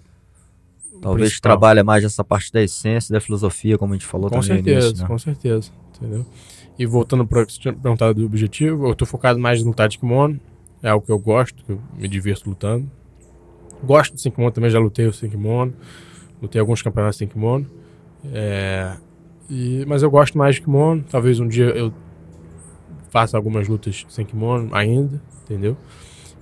o 0.94 0.99
Talvez 0.99 1.30
principal. 1.30 1.52
trabalhe 1.52 1.81
mais 1.84 2.03
essa 2.03 2.23
parte 2.23 2.52
da 2.52 2.61
essência, 2.61 3.14
da 3.14 3.22
filosofia, 3.22 3.77
como 3.77 3.94
a 3.94 3.95
gente 3.95 4.06
falou 4.06 4.30
Com 4.30 4.41
também 4.41 4.49
no 4.49 4.56
certeza, 4.56 4.88
início, 4.88 5.02
né? 5.03 5.07
com 5.07 5.18
certeza. 5.19 5.72
Entendeu? 5.95 6.26
E 6.77 6.86
voltando 6.86 7.26
para 7.26 7.41
o 7.41 7.45
que 7.45 7.53
você 7.53 7.60
tinha 7.60 7.73
perguntado 7.73 8.14
do 8.19 8.26
objetivo, 8.26 8.88
eu 8.88 8.95
tô 8.95 9.06
focado 9.06 9.38
mais 9.40 9.61
em 9.61 9.65
lutar 9.65 9.90
de 9.90 9.98
kimono. 9.98 10.40
É 10.81 10.90
algo 10.90 11.06
que 11.06 11.11
eu 11.11 11.19
gosto, 11.19 11.61
que 11.64 11.72
eu 11.73 11.81
me 11.98 12.07
divirto 12.07 12.49
lutando. 12.49 12.90
Gosto 13.84 14.15
de 14.15 14.22
sem 14.22 14.31
kimono 14.31 14.52
também, 14.52 14.69
já 14.69 14.80
lutei 14.80 15.06
o 15.07 15.14
sem 15.14 15.30
kimono. 15.30 15.73
Lutei 16.41 16.60
alguns 16.60 16.82
campeonatos 16.82 17.18
sem 17.18 17.28
kimono. 17.28 17.66
É, 18.34 18.94
e, 19.49 19.84
mas 19.88 20.03
eu 20.03 20.11
gosto 20.11 20.38
mais 20.38 20.56
de 20.56 20.61
kimono. 20.61 21.03
Talvez 21.10 21.40
um 21.40 21.48
dia 21.48 21.66
eu 21.66 21.94
faça 23.10 23.36
algumas 23.36 23.68
lutas 23.68 24.06
sem 24.10 24.26
kimono 24.26 24.70
ainda, 24.74 25.22
entendeu? 25.44 25.76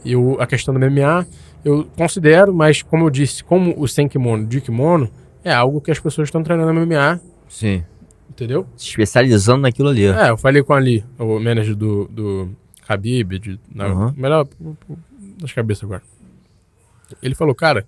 E 0.03 0.15
o, 0.15 0.40
a 0.40 0.45
questão 0.45 0.74
do 0.74 0.80
MMA, 0.80 1.26
eu 1.64 1.86
considero, 1.98 2.53
mas 2.53 2.82
como 2.82 3.06
eu 3.06 3.10
disse, 3.10 3.44
como 3.44 3.74
o 3.80 3.88
sem 3.88 4.07
kimono 4.07 4.45
de 4.45 4.61
kimono 4.61 5.10
é 5.44 5.53
algo 5.53 5.80
que 5.82 5.91
as 5.91 5.99
pessoas 5.99 6.28
estão 6.28 6.44
treinando 6.44 6.74
no 6.74 6.86
MMA, 6.86 7.19
Sim. 7.48 7.84
entendeu? 8.30 8.68
Se 8.76 8.90
especializando 8.90 9.61
naquilo 9.61 9.90
ali. 9.90 10.06
É, 10.06 10.30
eu 10.30 10.38
falei 10.38 10.61
com 10.61 10.74
Ali, 10.74 11.03
o 11.18 11.40
manager 11.40 11.76
do, 11.76 12.07
do 12.10 12.49
Khabib, 12.88 13.40
de, 13.40 13.60
na, 13.74 13.88
Uhum. 13.88 14.14
melhor 14.15 14.48
das 15.41 15.52
cabeças 15.53 15.84
agora. 15.84 16.02
Ele 17.24 17.34
falou, 17.36 17.56
cara, 17.56 17.86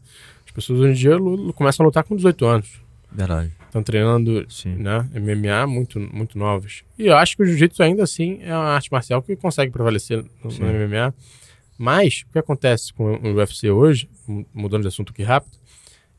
pessoas 0.60 0.80
hoje 0.80 0.92
em 0.92 0.94
dia 0.96 1.18
começam 1.56 1.84
a 1.84 1.88
lutar 1.88 2.04
com 2.04 2.16
18 2.16 2.46
anos. 2.46 2.82
Verdade. 3.12 3.52
Estão 3.66 3.84
treinando 3.84 4.46
Sim. 4.50 4.76
né, 4.76 5.08
MMA 5.14 5.68
muito, 5.68 6.00
muito 6.00 6.38
novos. 6.38 6.84
E 6.98 7.06
eu 7.08 7.16
acho 7.16 7.36
que 7.36 7.44
o 7.44 7.46
jiu-jitsu 7.46 7.82
ainda 7.84 8.04
assim 8.04 8.40
é 8.42 8.54
uma 8.54 8.70
arte 8.74 8.92
marcial 8.92 9.22
que 9.22 9.36
consegue 9.36 9.72
prevalecer 9.72 10.24
no, 10.44 10.52
no 10.52 10.66
MMA. 10.88 11.14
Mas 11.78 12.24
o 12.28 12.32
que 12.34 12.40
acontece 12.40 12.92
com 12.94 13.16
o 13.16 13.34
UFC 13.36 13.70
hoje, 13.70 14.10
mu- 14.28 14.46
mudando 14.54 14.82
de 14.82 14.88
assunto 14.90 15.12
aqui 15.12 15.24
rápido, 15.24 15.58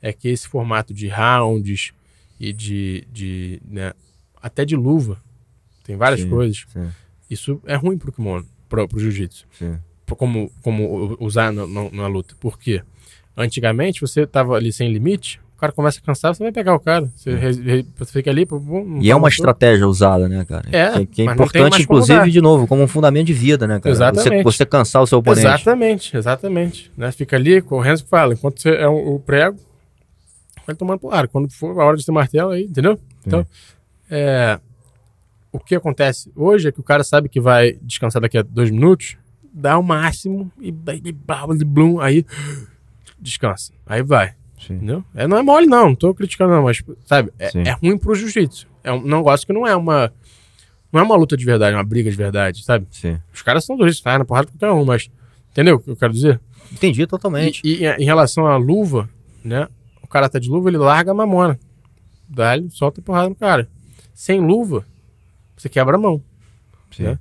é 0.01 0.13
que 0.13 0.29
esse 0.29 0.49
formato 0.49 0.95
de 0.95 1.07
rounds 1.09 1.93
e 2.39 2.53
de, 2.53 3.07
de 3.13 3.61
né, 3.69 3.93
até 4.41 4.65
de 4.65 4.75
luva, 4.75 5.21
tem 5.85 5.97
várias 5.97 6.21
Sim. 6.23 6.31
coisas. 6.31 6.65
Sim. 6.73 6.89
Isso 7.29 7.61
é 7.67 7.75
ruim 7.77 7.99
pro 7.99 8.11
kimono, 8.13 8.47
pro, 8.69 8.89
pro 8.89 8.99
jiu-jitsu. 8.99 9.47
Como, 10.17 10.51
como 10.63 11.17
usar 11.21 11.53
no- 11.53 11.67
no- 11.67 11.91
na 11.91 12.07
luta. 12.07 12.35
Por 12.41 12.59
quê? 12.59 12.83
Antigamente, 13.43 14.01
você 14.01 14.27
tava 14.27 14.55
ali 14.55 14.73
sem 14.73 14.93
limite, 14.93 15.41
o 15.57 15.61
cara 15.61 15.73
começa 15.73 15.99
a 15.99 16.03
cansar, 16.03 16.35
você 16.35 16.43
vai 16.43 16.53
pegar 16.53 16.75
o 16.75 16.81
cara. 16.81 17.11
Você, 17.15 17.35
re- 17.35 17.53
re- 17.63 17.87
você 17.97 18.13
fica 18.13 18.31
ali, 18.31 18.47
pum, 18.47 18.99
É. 18.99 19.03
E 19.03 19.11
é 19.11 19.17
uma 19.17 19.29
estratégia 19.29 19.87
usada, 19.87 20.29
né, 20.29 20.45
cara? 20.45 20.65
É, 20.73 21.05
Que, 21.05 21.23
é 21.23 21.25
importante, 21.27 21.83
inclusive, 21.83 22.31
de 22.31 22.41
novo, 22.41 22.67
como 22.67 22.83
um 22.83 22.87
fundamento 22.89 23.27
de 23.27 23.35
vida, 23.35 23.67
né, 23.67 23.79
cara? 23.79 23.93
Exatamente. 23.95 24.43
Você, 24.43 24.59
você 24.59 24.67
cansar 24.67 25.03
o 25.03 25.07
seu 25.07 25.19
oponente. 25.19 25.47
Exatamente, 25.47 26.17
exatamente. 26.17 26.93
Né? 26.97 27.13
Fica 27.13 27.37
ali, 27.37 27.61
com 27.61 27.77
o 27.77 27.81
Renzo 27.81 28.05
que 28.05 28.11
fala, 28.11 28.33
enquanto 28.35 28.61
você 28.63 28.71
é 28.71 28.89
o, 28.89 29.17
o 29.17 29.21
prego, 29.21 29.59
vai 30.67 30.75
tomando 30.75 30.99
pro 30.99 31.11
ar. 31.11 31.29
Quando 31.29 31.51
for 31.53 31.79
a 31.79 31.85
hora 31.85 31.97
de 31.97 32.07
ter 32.07 32.13
martelo 32.13 32.51
aí, 32.53 32.65
entendeu? 32.65 32.99
Então, 33.27 33.47
é, 34.11 34.59
o 35.53 35.59
que 35.59 35.75
acontece 35.75 36.31
hoje 36.35 36.69
é 36.69 36.73
que 36.73 36.81
o 36.81 36.83
cara 36.85 37.05
sabe 37.05 37.29
que 37.29 37.41
vai 37.41 37.77
descansar 37.83 38.23
daqui 38.23 38.39
a 38.39 38.43
dois 38.43 38.71
minutos, 38.71 39.17
dá 39.53 39.77
o 39.79 39.83
máximo 39.83 40.51
e, 40.59 40.73
blum, 41.65 42.01
aí 42.01 42.25
descansa. 43.21 43.73
Aí 43.87 44.03
vai. 44.03 44.35
Sim. 44.59 44.75
Entendeu? 44.75 45.05
É, 45.15 45.27
não 45.27 45.39
é 45.39 45.43
mole, 45.43 45.67
não, 45.67 45.89
não 45.89 45.95
tô 45.95 46.15
criticando, 46.15 46.53
não, 46.53 46.65
mas, 46.65 46.83
sabe, 47.07 47.33
é, 47.39 47.51
é 47.55 47.73
ruim 47.73 47.97
pro 47.97 48.15
jiu-jitsu. 48.15 48.67
É 48.85 48.93
um 48.93 49.03
negócio 49.03 49.47
que 49.47 49.53
não 49.53 49.67
é 49.67 49.75
uma. 49.75 50.13
Não 50.93 51.01
é 51.01 51.05
uma 51.05 51.17
luta 51.17 51.37
de 51.37 51.45
verdade, 51.45 51.75
é 51.75 51.79
uma 51.79 51.85
briga 51.85 52.11
de 52.11 52.17
verdade, 52.17 52.65
sabe? 52.65 52.87
Sim. 52.91 53.19
Os 53.33 53.43
caras 53.43 53.65
são 53.65 53.77
dois, 53.77 53.99
saem 53.99 54.19
na 54.19 54.25
porrada 54.25 54.49
com 54.49 54.59
qualquer 54.59 54.73
um, 54.75 54.85
mas. 54.85 55.11
Entendeu 55.51 55.77
o 55.77 55.81
que 55.81 55.91
eu 55.91 55.97
quero 55.97 56.13
dizer? 56.13 56.41
Entendi 56.73 57.07
totalmente. 57.07 57.61
E, 57.65 57.85
e 57.85 57.87
em 57.87 58.05
relação 58.05 58.47
à 58.47 58.57
luva, 58.57 59.09
né? 59.45 59.67
O 60.03 60.07
cara 60.07 60.29
tá 60.29 60.39
de 60.39 60.49
luva, 60.49 60.69
ele 60.69 60.79
larga 60.79 61.11
a 61.11 61.15
mamona. 61.15 61.59
Dá 62.29 62.57
ele, 62.57 62.71
solta 62.71 63.01
a 63.01 63.05
porrada 63.05 63.29
no 63.29 63.35
cara. 63.35 63.69
Sem 64.15 64.41
luva, 64.41 64.85
você 65.57 65.69
quebra 65.69 65.97
a 65.97 65.99
mão. 65.99 66.23
Sim. 66.91 67.05
né? 67.05 67.19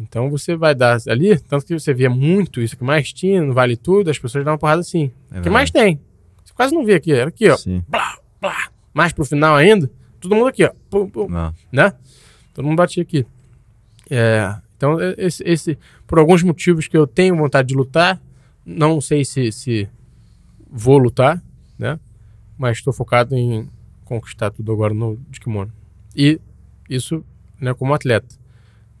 Então 0.00 0.28
você 0.28 0.56
vai 0.56 0.74
dar 0.74 0.98
ali, 1.08 1.38
tanto 1.38 1.64
que 1.64 1.72
você 1.78 1.94
vê 1.94 2.08
muito 2.08 2.60
isso 2.60 2.76
que 2.76 2.82
mais 2.84 3.12
tinha, 3.12 3.42
no 3.42 3.54
Vale 3.54 3.76
Tudo, 3.76 4.10
as 4.10 4.18
pessoas 4.18 4.44
dão 4.44 4.52
uma 4.54 4.58
porrada 4.58 4.80
assim. 4.80 5.10
É 5.30 5.38
O 5.38 5.42
que 5.42 5.50
mais 5.50 5.70
tem? 5.70 6.00
Você 6.44 6.52
quase 6.52 6.74
não 6.74 6.84
vê 6.84 6.94
aqui, 6.94 7.12
era 7.12 7.28
aqui, 7.28 7.48
ó. 7.48 7.56
Sim. 7.56 7.84
Blá, 7.88 8.18
blá. 8.40 8.68
Mais 8.92 9.12
pro 9.12 9.24
final 9.24 9.54
ainda, 9.56 9.90
todo 10.20 10.34
mundo 10.34 10.48
aqui, 10.48 10.64
ó. 10.64 10.72
Pum, 10.90 11.08
pum, 11.08 11.28
né? 11.72 11.92
Todo 12.52 12.64
mundo 12.64 12.76
batia 12.76 13.02
aqui. 13.02 13.24
É, 14.10 14.54
então, 14.76 14.98
esse, 15.16 15.42
esse- 15.44 15.78
por 16.06 16.18
alguns 16.18 16.42
motivos 16.42 16.86
que 16.88 16.96
eu 16.96 17.06
tenho 17.06 17.36
vontade 17.36 17.68
de 17.68 17.74
lutar, 17.74 18.20
não 18.66 19.00
sei 19.00 19.24
se, 19.24 19.50
se 19.52 19.88
vou 20.70 20.98
lutar, 20.98 21.42
né? 21.78 21.98
Mas 22.58 22.78
estou 22.78 22.92
focado 22.92 23.34
em 23.36 23.68
conquistar 24.04 24.50
tudo 24.50 24.72
agora 24.72 24.92
no 24.92 25.18
de 25.30 25.40
kimono. 25.40 25.72
E 26.16 26.40
isso, 26.90 27.24
né, 27.60 27.72
como 27.74 27.94
atleta. 27.94 28.26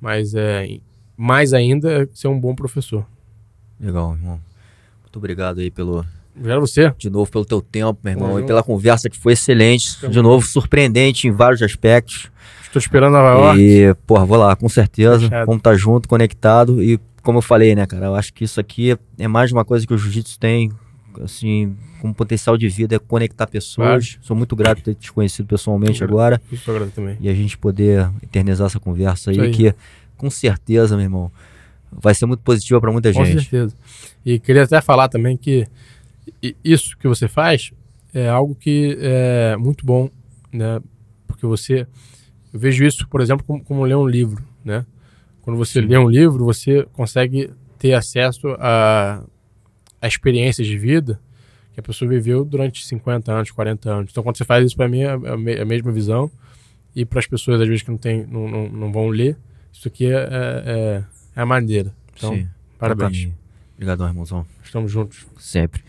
Mas 0.04 0.34
é 0.34 0.68
mais 1.16 1.54
ainda 1.54 2.02
é 2.02 2.08
ser 2.12 2.28
um 2.28 2.38
bom 2.38 2.54
professor. 2.54 3.06
legal, 3.80 4.12
irmão. 4.12 4.38
Muito 5.02 5.16
obrigado 5.16 5.60
aí 5.60 5.70
pelo, 5.70 6.04
Obrigado 6.36 6.58
a 6.58 6.60
você. 6.60 6.92
de 6.98 7.08
novo 7.08 7.30
pelo 7.30 7.46
teu 7.46 7.62
tempo, 7.62 7.98
meu 8.04 8.12
irmão, 8.12 8.28
Tamo 8.28 8.40
e 8.40 8.46
pela 8.46 8.62
conversa 8.62 9.08
que 9.08 9.16
foi 9.16 9.32
excelente. 9.32 9.98
Tamo 9.98 10.12
De 10.12 10.20
novo, 10.20 10.46
surpreendente 10.46 11.26
em 11.26 11.30
vários 11.30 11.62
aspectos. 11.62 12.30
Estou 12.64 12.78
esperando 12.78 13.14
Nova 13.14 13.30
York. 13.30 13.60
E, 13.62 13.94
porra, 14.06 14.26
vou 14.26 14.36
lá, 14.36 14.54
com 14.54 14.68
certeza. 14.68 15.20
Fechado. 15.20 15.46
Vamos 15.46 15.60
estar 15.60 15.74
junto, 15.74 16.06
conectado. 16.06 16.82
E 16.82 17.00
como 17.22 17.38
eu 17.38 17.42
falei, 17.42 17.74
né, 17.74 17.86
cara, 17.86 18.04
eu 18.06 18.14
acho 18.14 18.34
que 18.34 18.44
isso 18.44 18.60
aqui 18.60 18.98
é 19.18 19.26
mais 19.26 19.52
uma 19.52 19.64
coisa 19.64 19.86
que 19.86 19.94
o 19.94 19.96
jiu-jitsu 19.96 20.38
tem, 20.38 20.70
assim, 21.22 21.76
como 22.00 22.14
potencial 22.14 22.56
de 22.56 22.68
vida, 22.68 22.96
é 22.96 22.98
conectar 22.98 23.46
pessoas. 23.46 24.18
Sou 24.20 24.36
muito 24.36 24.54
grato 24.56 24.78
por 24.78 24.84
ter 24.84 24.94
te 24.94 25.12
conhecido 25.12 25.48
pessoalmente 25.48 26.00
Muito 26.00 26.04
agora. 26.04 26.40
Eu 26.50 26.74
agradeço 26.74 26.96
também. 26.96 27.16
E 27.20 27.28
a 27.28 27.34
gente 27.34 27.56
poder 27.56 28.10
eternizar 28.22 28.66
essa 28.66 28.80
conversa 28.80 29.30
aí, 29.30 29.40
aí. 29.40 29.50
que 29.50 29.74
com 30.16 30.30
certeza, 30.30 30.96
meu 30.96 31.04
irmão, 31.04 31.30
vai 31.90 32.14
ser 32.14 32.26
muito 32.26 32.42
positiva 32.42 32.80
para 32.80 32.92
muita 32.92 33.12
Com 33.12 33.24
gente. 33.24 33.42
certeza. 33.42 33.74
E 34.24 34.38
queria 34.38 34.64
até 34.64 34.80
falar 34.80 35.08
também 35.08 35.36
que 35.36 35.66
isso 36.64 36.96
que 36.98 37.06
você 37.06 37.28
faz 37.28 37.72
é 38.12 38.28
algo 38.28 38.54
que 38.54 38.96
é 39.00 39.56
muito 39.56 39.84
bom, 39.84 40.08
né? 40.52 40.80
Porque 41.26 41.46
você... 41.46 41.86
Eu 42.52 42.60
vejo 42.60 42.84
isso, 42.84 43.08
por 43.08 43.20
exemplo, 43.20 43.44
como, 43.44 43.64
como 43.64 43.84
ler 43.84 43.96
um 43.96 44.06
livro, 44.06 44.42
né? 44.64 44.86
Quando 45.42 45.56
você 45.56 45.82
Sim. 45.82 45.88
lê 45.88 45.98
um 45.98 46.08
livro, 46.08 46.44
você 46.44 46.86
consegue 46.92 47.50
ter 47.78 47.92
acesso 47.92 48.56
a, 48.58 49.22
a 50.04 50.08
experiências 50.08 50.66
de 50.66 50.76
vida 50.78 51.18
que 51.72 51.80
a 51.80 51.82
pessoa 51.82 52.08
viveu 52.08 52.44
durante 52.44 52.84
50 52.86 53.32
anos, 53.32 53.50
40 53.50 53.90
anos. 53.90 54.10
Então, 54.10 54.22
quando 54.22 54.36
você 54.36 54.44
faz 54.44 54.64
isso, 54.66 54.76
para 54.76 54.88
mim, 54.88 55.00
é 55.00 55.10
a, 55.10 55.36
me- 55.36 55.58
a 55.60 55.64
mesma 55.64 55.90
visão. 55.90 56.30
E 56.94 57.04
para 57.04 57.18
as 57.18 57.26
pessoas, 57.26 57.60
às 57.60 57.66
vezes, 57.66 57.82
que 57.82 57.90
não, 57.90 57.98
tem, 57.98 58.24
não, 58.26 58.48
não, 58.48 58.68
não 58.68 58.92
vão 58.92 59.08
ler, 59.08 59.36
isso 59.72 59.88
aqui 59.88 60.06
é, 60.06 60.12
é, 60.14 61.04
é 61.34 61.40
a 61.40 61.44
maneira. 61.46 61.92
Então, 62.16 62.34
Sim, 62.34 62.46
parabéns. 62.78 63.28
Obrigadão, 63.74 64.06
irmãozão. 64.06 64.46
Estamos 64.62 64.92
juntos. 64.92 65.26
Sempre. 65.36 65.82